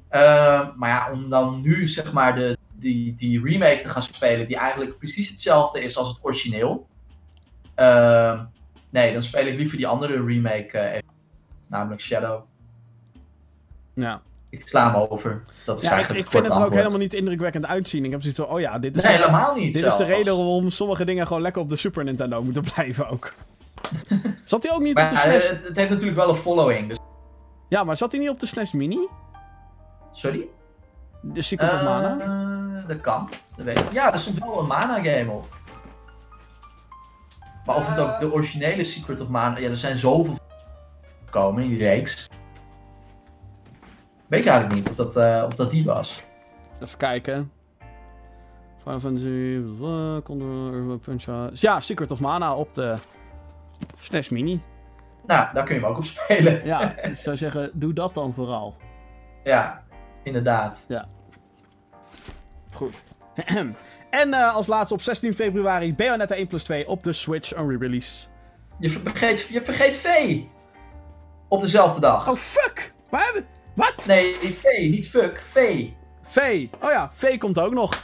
Eh, 0.09 0.69
maar 0.77 0.89
ja, 0.89 1.13
om 1.13 1.31
dan 1.31 1.61
nu 1.61 1.89
zeg 1.89 2.13
maar 2.13 2.35
de, 2.35 2.59
die, 2.73 3.15
die 3.15 3.43
remake 3.43 3.81
te 3.83 3.89
gaan 3.89 4.03
spelen, 4.03 4.49
die 4.49 4.57
eigenlijk 4.57 4.99
precies 4.99 5.29
hetzelfde 5.29 5.83
is 5.83 5.97
als 5.97 6.09
het 6.09 6.19
origineel. 6.21 6.87
Eh, 7.75 8.41
nee, 8.91 9.13
dan 9.13 9.23
speel 9.23 9.47
ik 9.47 9.57
liever 9.57 9.77
die 9.77 9.87
andere 9.87 10.25
remake, 10.25 10.79
eh, 10.79 10.95
even, 10.95 11.09
namelijk 11.69 12.01
Shadow. 12.01 12.43
Ja, 13.95 14.23
Ik 14.51 14.69
sla 14.69 14.93
hem 14.93 15.03
over. 15.09 15.43
Dat 15.65 15.77
is 15.79 15.83
ja 15.83 15.89
ik, 15.89 15.95
eigenlijk 15.95 16.27
ik 16.27 16.33
het 16.33 16.43
vind 16.43 16.45
het 16.47 16.63
er 16.63 16.69
ook 16.69 16.75
helemaal 16.75 16.99
niet 16.99 17.15
indrukwekkend 17.15 17.67
uitzien. 17.67 18.05
Ik 18.05 18.11
heb 18.11 18.21
zoiets 18.21 18.41
van, 18.41 18.49
oh 18.49 18.61
ja, 18.61 18.79
dit 18.79 18.97
is, 18.97 19.03
Nee, 19.03 19.13
helemaal 19.13 19.55
niet. 19.55 19.73
dit 19.73 19.85
is 19.85 19.97
de 19.97 20.05
reden 20.05 20.37
waarom 20.37 20.71
sommige 20.71 21.05
dingen 21.05 21.27
gewoon 21.27 21.43
lekker 21.43 21.63
op 21.63 21.69
de 21.69 21.77
Super 21.77 22.05
Nintendo 22.05 22.43
moeten 22.43 22.63
blijven 22.75 23.09
ook. 23.09 23.33
Zat 24.45 24.63
hij 24.63 24.73
ook 24.73 24.81
niet 24.81 24.99
op 24.99 25.09
de 25.09 25.17
SNES? 25.17 25.49
het, 25.49 25.65
het 25.65 25.77
heeft 25.77 25.91
natuurlijk 25.91 26.17
wel 26.17 26.29
een 26.29 26.35
following. 26.35 26.89
Dus... 26.89 26.99
Ja, 27.71 27.85
maar 27.85 27.97
zat 27.97 28.11
hij 28.11 28.21
niet 28.21 28.29
op 28.29 28.41
de 28.41 28.47
SNES 28.47 28.73
Mini? 28.73 29.09
Sorry? 30.13 30.49
De 31.23 31.43
Secret 31.43 31.73
of 31.73 31.83
Mana? 31.83 32.19
Eh, 32.21 32.89
dat 32.89 33.01
kan. 33.01 33.29
Dat 33.57 33.65
weet 33.65 33.81
ik. 33.81 33.93
Ja, 33.93 34.13
er 34.13 34.19
stond 34.19 34.39
wel 34.39 34.59
een 34.59 34.67
Mana 34.67 35.03
game 35.03 35.31
op. 35.31 35.59
Maar 37.67 37.77
of 37.77 37.89
het 37.89 37.99
ook 37.99 38.21
de 38.21 38.33
originele 38.33 38.85
Secret 38.85 39.21
of 39.21 39.29
Mana... 39.29 39.59
Ja, 39.59 39.69
er 39.69 39.77
zijn 39.77 39.97
zoveel 39.97 40.35
gekomen 41.25 41.63
in 41.63 41.69
die 41.69 41.79
reeks. 41.79 42.29
Weet 44.27 44.41
ik 44.41 44.47
eigenlijk 44.47 44.75
niet 44.75 44.89
of 44.89 44.95
dat, 44.95 45.17
eh, 45.17 45.45
of 45.47 45.55
dat 45.55 45.71
die 45.71 45.85
was. 45.85 46.23
Even 46.81 46.99
kijken. 46.99 47.53
Final 48.79 49.01
Fantasy... 49.01 49.63
Condor, 50.23 50.99
Punch. 50.99 51.25
Ja, 51.53 51.81
Secret 51.81 52.11
of 52.11 52.21
Mana 52.21 52.55
op 52.55 52.75
de 52.75 52.97
SNES 53.99 54.29
Mini. 54.29 54.61
Nou, 55.27 55.55
daar 55.55 55.65
kun 55.65 55.75
je 55.75 55.81
hem 55.81 55.91
ook 55.91 55.97
op 55.97 56.05
spelen. 56.05 56.65
Ja, 56.65 56.95
dus 56.97 57.07
ik 57.07 57.15
zou 57.15 57.37
zeggen, 57.37 57.71
doe 57.73 57.93
dat 57.93 58.15
dan 58.15 58.35
vooral. 58.35 58.77
Ja, 59.43 59.85
inderdaad. 60.23 60.87
Goed. 62.73 63.03
en 64.11 64.35
eh, 64.35 64.55
als 64.55 64.67
laatste 64.67 64.95
op 64.95 65.01
16 65.01 65.35
februari 65.35 65.95
Bayonetta 65.95 66.35
1 66.35 66.47
plus 66.47 66.63
2 66.63 66.89
op 66.89 67.03
de 67.03 67.13
Switch, 67.13 67.57
een 67.57 67.69
re-release. 67.69 68.27
Je 68.79 68.91
vergeet, 68.91 69.47
je 69.51 69.63
vergeet 69.63 69.97
V. 69.97 70.39
Op 71.49 71.61
dezelfde 71.61 72.01
dag. 72.01 72.29
Oh, 72.29 72.37
fuck! 72.37 72.93
Waar 73.09 73.25
hebben 73.25 73.47
Wat? 73.75 74.07
Nee, 74.07 74.33
V, 74.33 74.65
niet 74.79 75.09
fuck. 75.09 75.43
V. 75.43 75.87
V. 76.23 76.67
Oh 76.81 76.91
ja, 76.91 77.11
V 77.13 77.39
komt 77.39 77.59
ook 77.59 77.73
nog. 77.73 78.01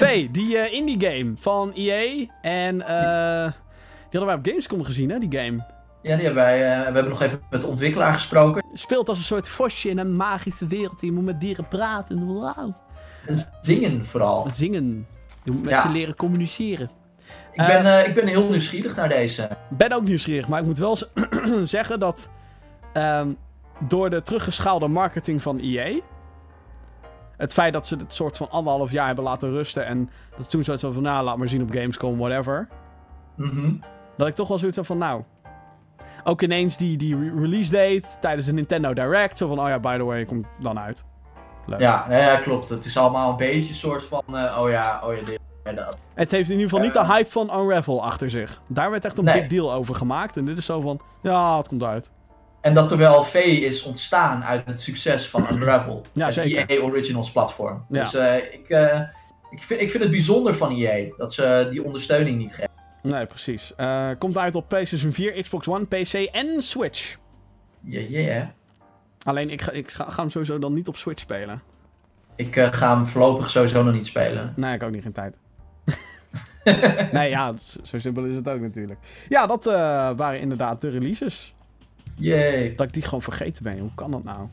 v, 0.00 0.30
die 0.30 0.58
eh, 0.58 0.72
indie 0.72 1.00
game 1.00 1.34
van 1.38 1.72
EA. 1.74 2.26
En 2.42 2.86
eh 2.86 3.52
die 4.10 4.18
hadden 4.18 4.26
wij 4.26 4.34
op 4.34 4.46
Gamescom 4.46 4.84
gezien, 4.84 5.10
hè, 5.10 5.18
die 5.18 5.38
game. 5.38 5.64
Ja, 6.06 6.16
die 6.16 6.24
hebben 6.24 6.42
wij, 6.42 6.72
eh, 6.72 6.78
we 6.78 6.84
hebben 6.84 7.08
nog 7.08 7.22
even 7.22 7.40
met 7.50 7.60
de 7.60 7.66
ontwikkelaar 7.66 8.12
gesproken. 8.12 8.64
Speelt 8.72 9.08
als 9.08 9.18
een 9.18 9.24
soort 9.24 9.48
vosje 9.48 9.88
in 9.88 9.98
een 9.98 10.16
magische 10.16 10.66
wereld. 10.66 11.00
Je 11.00 11.12
moet 11.12 11.24
met 11.24 11.40
dieren 11.40 11.68
praten. 11.68 12.26
Wauw. 12.40 12.74
Zingen 13.60 14.06
vooral. 14.06 14.48
Zingen. 14.52 15.06
Je 15.42 15.50
moet 15.50 15.62
met 15.62 15.70
Ja. 15.70 15.80
ze 15.80 15.88
leren 15.88 16.16
communiceren. 16.16 16.90
Ik 17.52 17.66
ben, 17.66 17.86
eh, 17.86 18.08
ik 18.08 18.14
ben 18.14 18.26
heel 18.26 18.48
nieuwsgierig 18.48 18.96
naar 18.96 19.08
deze. 19.08 19.48
ben 19.68 19.92
ook 19.92 20.02
nieuwsgierig, 20.04 20.48
maar 20.48 20.60
ik 20.60 20.66
moet 20.66 20.78
wel 20.78 20.98
zeggen 21.64 22.00
dat 22.00 22.30
ehm, 22.92 23.28
door 23.88 24.10
de 24.10 24.22
teruggeschaalde 24.22 24.88
marketing 24.88 25.42
van 25.42 25.58
EA, 25.58 26.00
het 27.36 27.52
feit 27.52 27.72
dat 27.72 27.86
ze 27.86 27.96
het 27.96 28.12
soort 28.12 28.36
van 28.36 28.50
anderhalf 28.50 28.90
jaar 28.92 29.06
hebben 29.06 29.24
laten 29.24 29.50
rusten 29.50 29.86
en 29.86 30.10
dat 30.36 30.50
toen 30.50 30.64
zoiets 30.64 30.82
van, 30.84 31.02
nou, 31.02 31.24
laat 31.24 31.36
maar 31.36 31.48
zien 31.48 31.62
op 31.62 31.70
Gamescom, 31.70 32.18
whatever, 32.18 32.68
Mhm. 33.36 33.72
dat 34.16 34.28
ik 34.28 34.34
toch 34.34 34.48
wel 34.48 34.58
zoiets 34.58 34.76
heb 34.76 34.86
van, 34.86 34.98
nou, 34.98 35.22
ook 36.26 36.42
ineens 36.42 36.76
die, 36.76 36.96
die 36.96 37.16
re- 37.18 37.40
release 37.40 37.70
date 37.70 38.02
tijdens 38.20 38.46
de 38.46 38.52
Nintendo 38.52 38.94
Direct, 38.94 39.38
zo 39.38 39.48
van, 39.48 39.60
oh 39.60 39.68
ja, 39.68 39.78
by 39.78 39.96
the 39.96 40.04
way, 40.04 40.24
komt 40.24 40.46
dan 40.60 40.78
uit. 40.78 41.02
Leuk. 41.66 41.78
Ja, 41.80 42.04
nee, 42.08 42.20
ja, 42.20 42.36
klopt. 42.36 42.68
Het 42.68 42.84
is 42.84 42.96
allemaal 42.96 43.30
een 43.30 43.36
beetje 43.36 43.68
een 43.68 43.74
soort 43.74 44.04
van, 44.04 44.22
eh, 44.36 44.58
oh 44.62 44.70
ja, 44.70 45.00
oh 45.04 45.14
ja, 45.14 45.22
dit 45.24 45.38
en 45.62 45.74
dat. 45.76 45.98
Het 46.14 46.30
heeft 46.30 46.48
in 46.50 46.54
ieder 46.54 46.68
geval 46.70 46.84
niet 46.84 46.94
de 46.94 47.04
hype 47.06 47.30
van 47.30 47.60
Unravel 47.60 48.04
achter 48.04 48.30
zich. 48.30 48.60
Daar 48.66 48.90
werd 48.90 49.04
echt 49.04 49.18
een 49.18 49.24
Nee. 49.24 49.40
big 49.40 49.46
deal 49.48 49.72
over 49.72 49.94
gemaakt 49.94 50.36
en 50.36 50.44
dit 50.44 50.58
is 50.58 50.64
zo 50.64 50.80
van, 50.80 51.00
ja, 51.22 51.56
het 51.56 51.68
komt 51.68 51.82
uit. 51.82 52.10
En 52.60 52.74
dat 52.74 52.88
terwijl 52.88 53.24
V 53.24 53.34
is 53.44 53.82
ontstaan 53.82 54.44
uit 54.44 54.66
het 54.66 54.80
succes 54.82 55.28
van 55.28 55.46
Unravel. 55.52 56.02
Ja, 56.12 56.30
zeker. 56.30 56.66
EA 56.70 56.80
Originals 56.82 57.32
platform. 57.32 57.84
Ja. 57.88 58.02
Dus 58.02 58.14
eh, 58.14 58.36
ik, 58.36 58.68
eh, 58.68 59.00
ik, 59.50 59.62
vind, 59.62 59.80
ik 59.80 59.90
vind 59.90 60.02
het 60.02 60.12
bijzonder 60.12 60.54
van 60.54 60.70
EA 60.76 61.08
dat 61.16 61.32
ze 61.34 61.68
die 61.70 61.84
ondersteuning 61.84 62.38
niet 62.38 62.54
geven. 62.54 62.70
Nee, 63.08 63.26
precies. 63.26 63.74
Eh, 63.76 64.10
komt 64.18 64.38
uit 64.38 64.54
op 64.54 64.68
PlayStation 64.68 65.12
4, 65.12 65.42
Xbox 65.42 65.68
One, 65.68 65.84
PC 65.84 66.12
en 66.12 66.62
Switch. 66.62 67.16
Ja, 67.80 68.00
ja, 68.08 68.20
ja. 68.20 68.52
Alleen 69.22 69.50
ik 69.50 69.62
ga, 69.62 69.72
ik 69.72 69.90
ga, 69.90 70.10
ga 70.10 70.20
hem 70.20 70.30
sowieso 70.30 70.58
dan 70.58 70.72
niet 70.72 70.88
op 70.88 70.96
Switch 70.96 71.20
spelen. 71.20 71.62
Ik 72.36 72.56
eh, 72.56 72.72
ga 72.72 72.94
hem 72.94 73.06
voorlopig 73.06 73.50
sowieso 73.50 73.82
nog 73.82 73.94
niet 73.94 74.06
spelen. 74.06 74.52
Nee, 74.56 74.74
ik 74.74 74.82
ook 74.82 74.90
niet 74.90 75.02
geen 75.02 75.12
tijd. 75.12 75.36
nee, 77.12 77.30
ja, 77.30 77.54
zo, 77.82 77.98
simpel 77.98 78.24
is 78.24 78.34
het 78.34 78.48
ook 78.48 78.60
natuurlijk. 78.60 78.98
Ja, 79.28 79.46
dat 79.46 79.66
eh, 79.66 79.74
waren 80.16 80.40
inderdaad 80.40 80.80
de 80.80 80.88
releases. 80.88 81.54
Yay. 82.14 82.74
Dat 82.76 82.86
ik 82.86 82.92
die 82.92 83.02
gewoon 83.02 83.22
vergeten 83.22 83.62
ben. 83.62 83.78
Hoe 83.78 83.94
kan 83.94 84.10
dat 84.10 84.24
nou? 84.24 84.48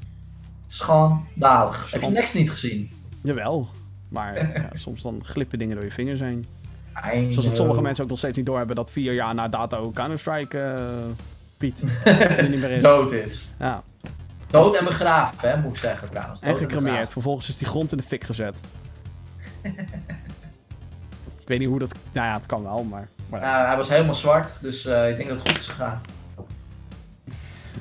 Schandalig. 0.67 1.91
Heb 1.91 2.01
je 2.01 2.07
Next 2.07 2.34
niet 2.34 2.49
gezien? 2.49 2.91
Jawel. 3.21 3.67
Maar 4.09 4.35
ja, 4.61 4.69
soms 4.73 5.01
dan 5.01 5.25
glippen 5.25 5.59
dingen 5.59 5.75
door 5.75 5.85
je 5.85 5.91
vingers 5.91 6.19
heen. 6.19 6.45
Zoals 7.30 7.45
dat 7.45 7.56
sommige 7.56 7.82
mensen 7.82 8.03
ook 8.03 8.10
nog 8.10 8.18
steeds 8.20 8.38
niet 8.38 8.45
doorhebben 8.45 8.76
dat 8.76 8.91
vier 8.91 9.14
jaar 9.14 9.36
na 9.36 9.48
dato 9.48 9.91
Counter-Strike 9.91 10.60
eh 10.60 10.84
Piet 11.57 11.84
er 12.03 12.49
niet 12.49 12.60
meer 12.60 12.70
is. 12.70 12.84
dood 12.84 13.11
is. 13.11 13.48
Ja, 13.60 13.84
Dood 14.48 14.76
en 14.76 14.86
begraven, 14.86 15.49
hè, 15.49 15.57
moet 15.57 15.72
ik 15.72 15.78
zeggen 15.78 16.10
trouwens. 16.10 16.40
en 16.40 16.56
gecremeerd. 16.56 17.11
Vervolgens 17.11 17.49
is 17.49 17.57
die 17.57 17.68
grond 17.68 17.91
in 17.91 17.98
de 17.98 18.03
fik 18.03 18.24
gezet. 18.24 18.57
ik 21.41 21.48
weet 21.48 21.60
niet 21.60 21.68
hoe 21.68 21.80
dat... 21.80 21.94
Nou 22.11 22.28
ja, 22.28 22.34
het 22.34 22.45
kan 22.45 22.64
wel, 22.64 22.84
maar... 22.84 23.07
maar 23.30 23.40
ja. 23.40 23.45
Nou, 23.56 23.68
hij 23.68 23.78
was 23.78 23.90
helemaal 23.90 24.14
zwart, 24.14 24.61
dus 24.61 24.86
eh, 24.86 25.10
ik 25.10 25.15
denk 25.18 25.30
dat 25.30 25.40
het 25.40 25.48
goed 25.49 25.60
is 25.60 25.68
gegaan. 25.68 26.02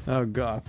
Oh 0.07 0.17
god. 0.17 0.63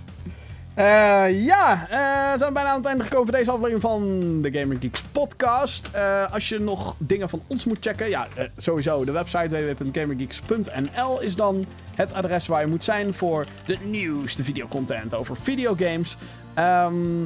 Eh, 0.74 1.44
ja, 1.44 1.86
eh, 1.88 2.32
we 2.32 2.38
zijn 2.38 2.52
bijna 2.52 2.68
aan 2.68 2.76
het 2.76 2.86
einde 2.86 3.02
gekomen 3.02 3.26
van 3.26 3.38
deze 3.38 3.50
aflevering 3.50 3.80
van 3.80 4.20
de 4.42 4.52
Gamer 4.52 4.76
Geeks 4.80 5.02
podcast. 5.12 5.88
Eh, 5.92 6.32
als 6.32 6.48
je 6.48 6.58
nog 6.58 6.94
dingen 6.98 7.28
van 7.28 7.42
ons 7.46 7.64
moet 7.64 7.76
checken, 7.80 8.08
ja, 8.08 8.26
sowieso 8.56 9.04
de 9.04 9.12
website 9.12 9.48
www.gamergeeks.nl 9.48 11.20
is 11.20 11.34
dan 11.34 11.64
het 11.94 12.12
adres 12.12 12.46
waar 12.46 12.60
je 12.60 12.66
moet 12.66 12.84
zijn 12.84 13.14
voor 13.14 13.46
de 13.64 13.78
nieuwste 13.84 14.44
videocontent 14.44 15.14
over 15.14 15.36
videogames. 15.36 16.16
Ehm, 16.54 17.22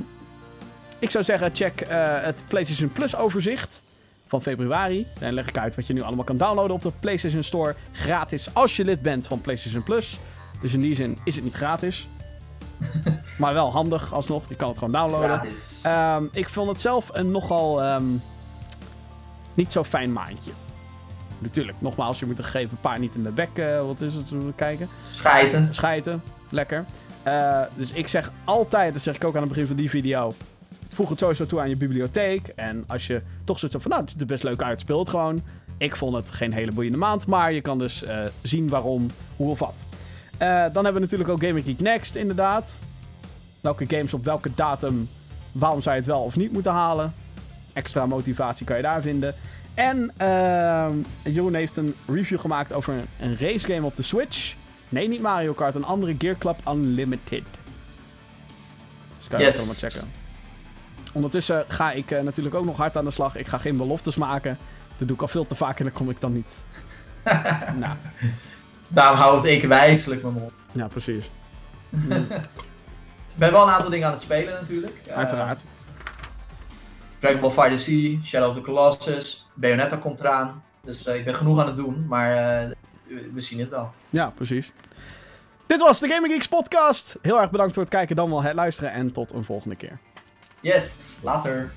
ik 0.99 1.11
zou 1.11 1.25
zeggen, 1.25 1.51
check 1.53 1.85
het 2.23 2.43
PlayStation 2.49 2.93
Plus 2.93 3.16
overzicht 3.16 3.83
van 4.27 4.43
februari. 4.43 5.07
Dan 5.20 5.33
leg 5.33 5.49
ik 5.49 5.59
uit 5.59 5.75
wat 5.75 5.87
je 5.87 5.93
nu 5.93 6.03
allemaal 6.03 6.25
kan 6.25 6.37
downloaden 6.37 6.77
op 6.77 6.83
de 6.83 6.93
PlayStation 7.01 7.43
Store. 7.43 7.75
Gratis 7.93 8.55
als 8.55 8.77
je 8.77 8.85
lid 8.85 9.03
bent 9.03 9.27
van 9.27 9.41
PlayStation 9.41 9.83
Plus. 9.83 10.19
Dus 10.61 10.75
in 10.75 10.81
die 10.81 10.95
zin 10.95 11.19
is 11.25 11.35
het 11.35 11.45
niet 11.45 11.55
gratis. 11.55 12.09
maar 13.38 13.55
wel 13.55 13.70
handig 13.70 14.12
alsnog. 14.12 14.48
Je 14.48 14.56
kan 14.56 14.68
het 14.68 14.78
gewoon 14.78 14.92
downloaden. 14.92 15.42
Ehm, 15.82 16.24
ik 16.32 16.48
vond 16.48 16.68
het 16.68 16.80
zelf 16.80 17.10
een 17.12 17.30
nogal 17.30 17.82
ehm, 17.82 18.05
niet 19.55 19.72
zo 19.72 19.84
fijn 19.84 20.12
maandje. 20.12 20.50
Natuurlijk, 21.38 21.76
nogmaals, 21.80 22.18
je 22.18 22.26
moet 22.26 22.38
een 22.38 22.44
gegeven 22.44 22.78
paar 22.80 22.98
niet 22.98 23.14
in 23.14 23.22
de 23.22 23.30
bek. 23.30 23.50
wat 23.86 24.00
is 24.00 24.14
het? 24.14 24.30
We 24.30 24.52
kijken? 24.56 24.88
Schijten. 25.10 25.68
Schijten. 25.74 26.22
Lekker. 26.50 26.84
Eh, 27.22 27.62
dus 27.76 27.92
ik 27.92 28.09
zeg 28.09 28.30
altijd, 28.44 28.92
dat 28.92 29.02
zeg 29.02 29.14
ik 29.14 29.24
ook 29.24 29.34
aan 29.34 29.40
het 29.40 29.48
begin 29.48 29.66
van 29.66 29.76
die 29.76 29.90
video. 29.90 30.34
Voeg 30.88 31.09
het 31.09 31.18
sowieso 31.18 31.46
toe 31.46 31.60
aan 31.60 31.68
je 31.68 31.76
bibliotheek. 31.76 32.48
En 32.48 32.84
als 32.86 33.06
je 33.06 33.22
toch 33.44 33.59
zoiets 33.59 33.72
hebt 33.72 33.82
van, 33.82 33.90
nou, 33.90 34.02
het 34.02 34.10
ziet 34.10 34.20
er 34.20 34.26
best 34.26 34.42
leuk 34.42 34.62
uit, 34.62 34.80
speel 34.80 34.98
het 34.98 35.09
gewoon. 35.09 35.40
Ik 35.78 35.96
vond 35.96 36.14
het 36.14 36.30
geen 36.30 36.52
hele 36.52 36.72
boeiende 36.72 36.98
maand, 36.98 37.26
maar 37.26 37.52
je 37.52 37.60
kan 37.60 37.78
dus 37.78 38.05
eh, 38.05 38.18
zien 38.42 38.68
waarom, 38.68 39.10
hoe 39.36 39.50
of 39.50 39.59
wat. 39.59 39.84
Eh, 40.39 40.48
dan 40.48 40.85
hebben 40.85 40.93
we 40.94 41.01
natuurlijk 41.01 41.31
ook 41.31 41.43
Gaming 41.43 41.65
Geek 41.65 41.81
Next, 41.81 42.15
inderdaad. 42.15 42.78
Welke 43.60 43.85
games 43.89 44.15
op 44.15 44.24
welke 44.24 44.51
datum, 44.55 45.09
waarom 45.52 45.82
zou 45.82 45.94
je 45.94 46.01
het 46.01 46.10
wel 46.10 46.23
of 46.23 46.36
niet 46.36 46.52
moeten 46.52 46.73
halen. 46.73 47.15
Extra 47.73 48.06
motivatie 48.06 48.66
kan 48.66 48.77
je 48.77 48.82
daar 48.82 49.01
vinden. 49.02 49.35
En 49.74 50.12
ehm, 50.16 50.93
Jeroen 51.23 51.55
heeft 51.55 51.77
een 51.77 51.94
review 52.06 52.40
gemaakt 52.40 52.73
over 52.73 52.94
een, 52.94 53.06
een 53.20 53.36
racegame 53.39 53.86
op 53.86 53.97
de 53.97 54.02
Switch. 54.02 54.55
Nee, 54.89 55.09
niet 55.09 55.20
Mario 55.20 55.52
Kart, 55.52 55.74
een 55.74 55.85
andere 55.85 56.15
Gear 56.19 56.36
Club 56.39 56.56
Unlimited. 56.69 57.44
Dus 59.19 59.28
kan 59.28 59.39
je 59.39 59.44
Yes. 59.44 59.52
dat 59.56 59.65
allemaal 59.66 59.90
checken. 59.90 60.10
Ondertussen 61.12 61.65
ga 61.69 61.93
ik 61.93 62.10
eh, 62.10 62.23
natuurlijk 62.23 62.55
ook 62.55 62.65
nog 62.65 62.77
hard 62.77 62.97
aan 62.97 63.05
de 63.05 63.10
slag. 63.10 63.36
Ik 63.36 63.47
ga 63.47 63.59
geen 63.59 63.77
beloftes 63.77 64.16
maken. 64.16 64.59
Dat 64.97 65.09
doe 65.09 65.16
ik 65.16 65.23
al 65.23 65.28
veel 65.28 65.47
te 65.47 65.55
vaak 65.55 65.78
en 65.78 65.85
dan 65.85 65.93
kom 65.93 66.10
ik 66.10 66.20
dan 66.20 66.32
niet. 66.32 66.55
nou, 67.82 67.97
Daarom 68.89 69.19
houdt 69.19 69.44
ik 69.47 69.65
wijselijk 69.65 70.23
mijn 70.23 70.35
mond. 70.35 70.52
ja, 70.73 70.86
precies. 70.89 71.31
Ik 73.32 73.44
ben 73.44 73.52
wel 73.52 73.62
een 73.66 73.73
aantal 73.74 73.90
dingen 73.90 74.06
aan 74.06 74.12
het 74.12 74.20
spelen 74.23 74.52
natuurlijk. 74.55 75.01
Eh, 75.06 75.16
Uiteraard. 75.16 75.62
Dragon 77.19 77.40
Ball 77.40 77.51
Fighter 77.51 77.77
C, 77.77 78.19
Shadow 78.27 78.48
of 78.48 78.55
the 78.55 78.60
Colossus, 78.60 79.47
Bayonetta 79.55 79.97
komt 79.97 80.20
eraan. 80.20 80.62
Dus 80.85 81.05
eh, 81.05 81.15
ik 81.16 81.24
ben 81.24 81.35
genoeg 81.35 81.60
aan 81.60 81.66
het 81.66 81.77
doen, 81.77 82.06
maar 82.09 82.31
eh, 82.32 82.69
we- 83.06 83.31
we 83.35 83.40
zien 83.40 83.59
het 83.60 83.69
wel. 83.69 83.93
Ja, 84.10 84.31
precies. 84.35 84.73
Dit 85.66 85.81
was 85.81 85.98
de 86.01 86.09
Gaming 86.09 86.32
Geeks 86.32 86.48
podcast. 86.48 87.19
Heel 87.23 87.40
erg 87.40 87.51
bedankt 87.51 87.74
voor 87.74 87.82
het 87.82 87.93
kijken, 87.93 88.16
dan 88.16 88.31
wel 88.31 88.43
het 88.43 88.55
luisteren. 88.55 88.93
En 88.93 89.12
tot 89.12 89.32
een 89.32 89.44
volgende 89.44 89.77
keer. 89.77 89.98
Yes, 90.60 90.97
later. 91.23 91.73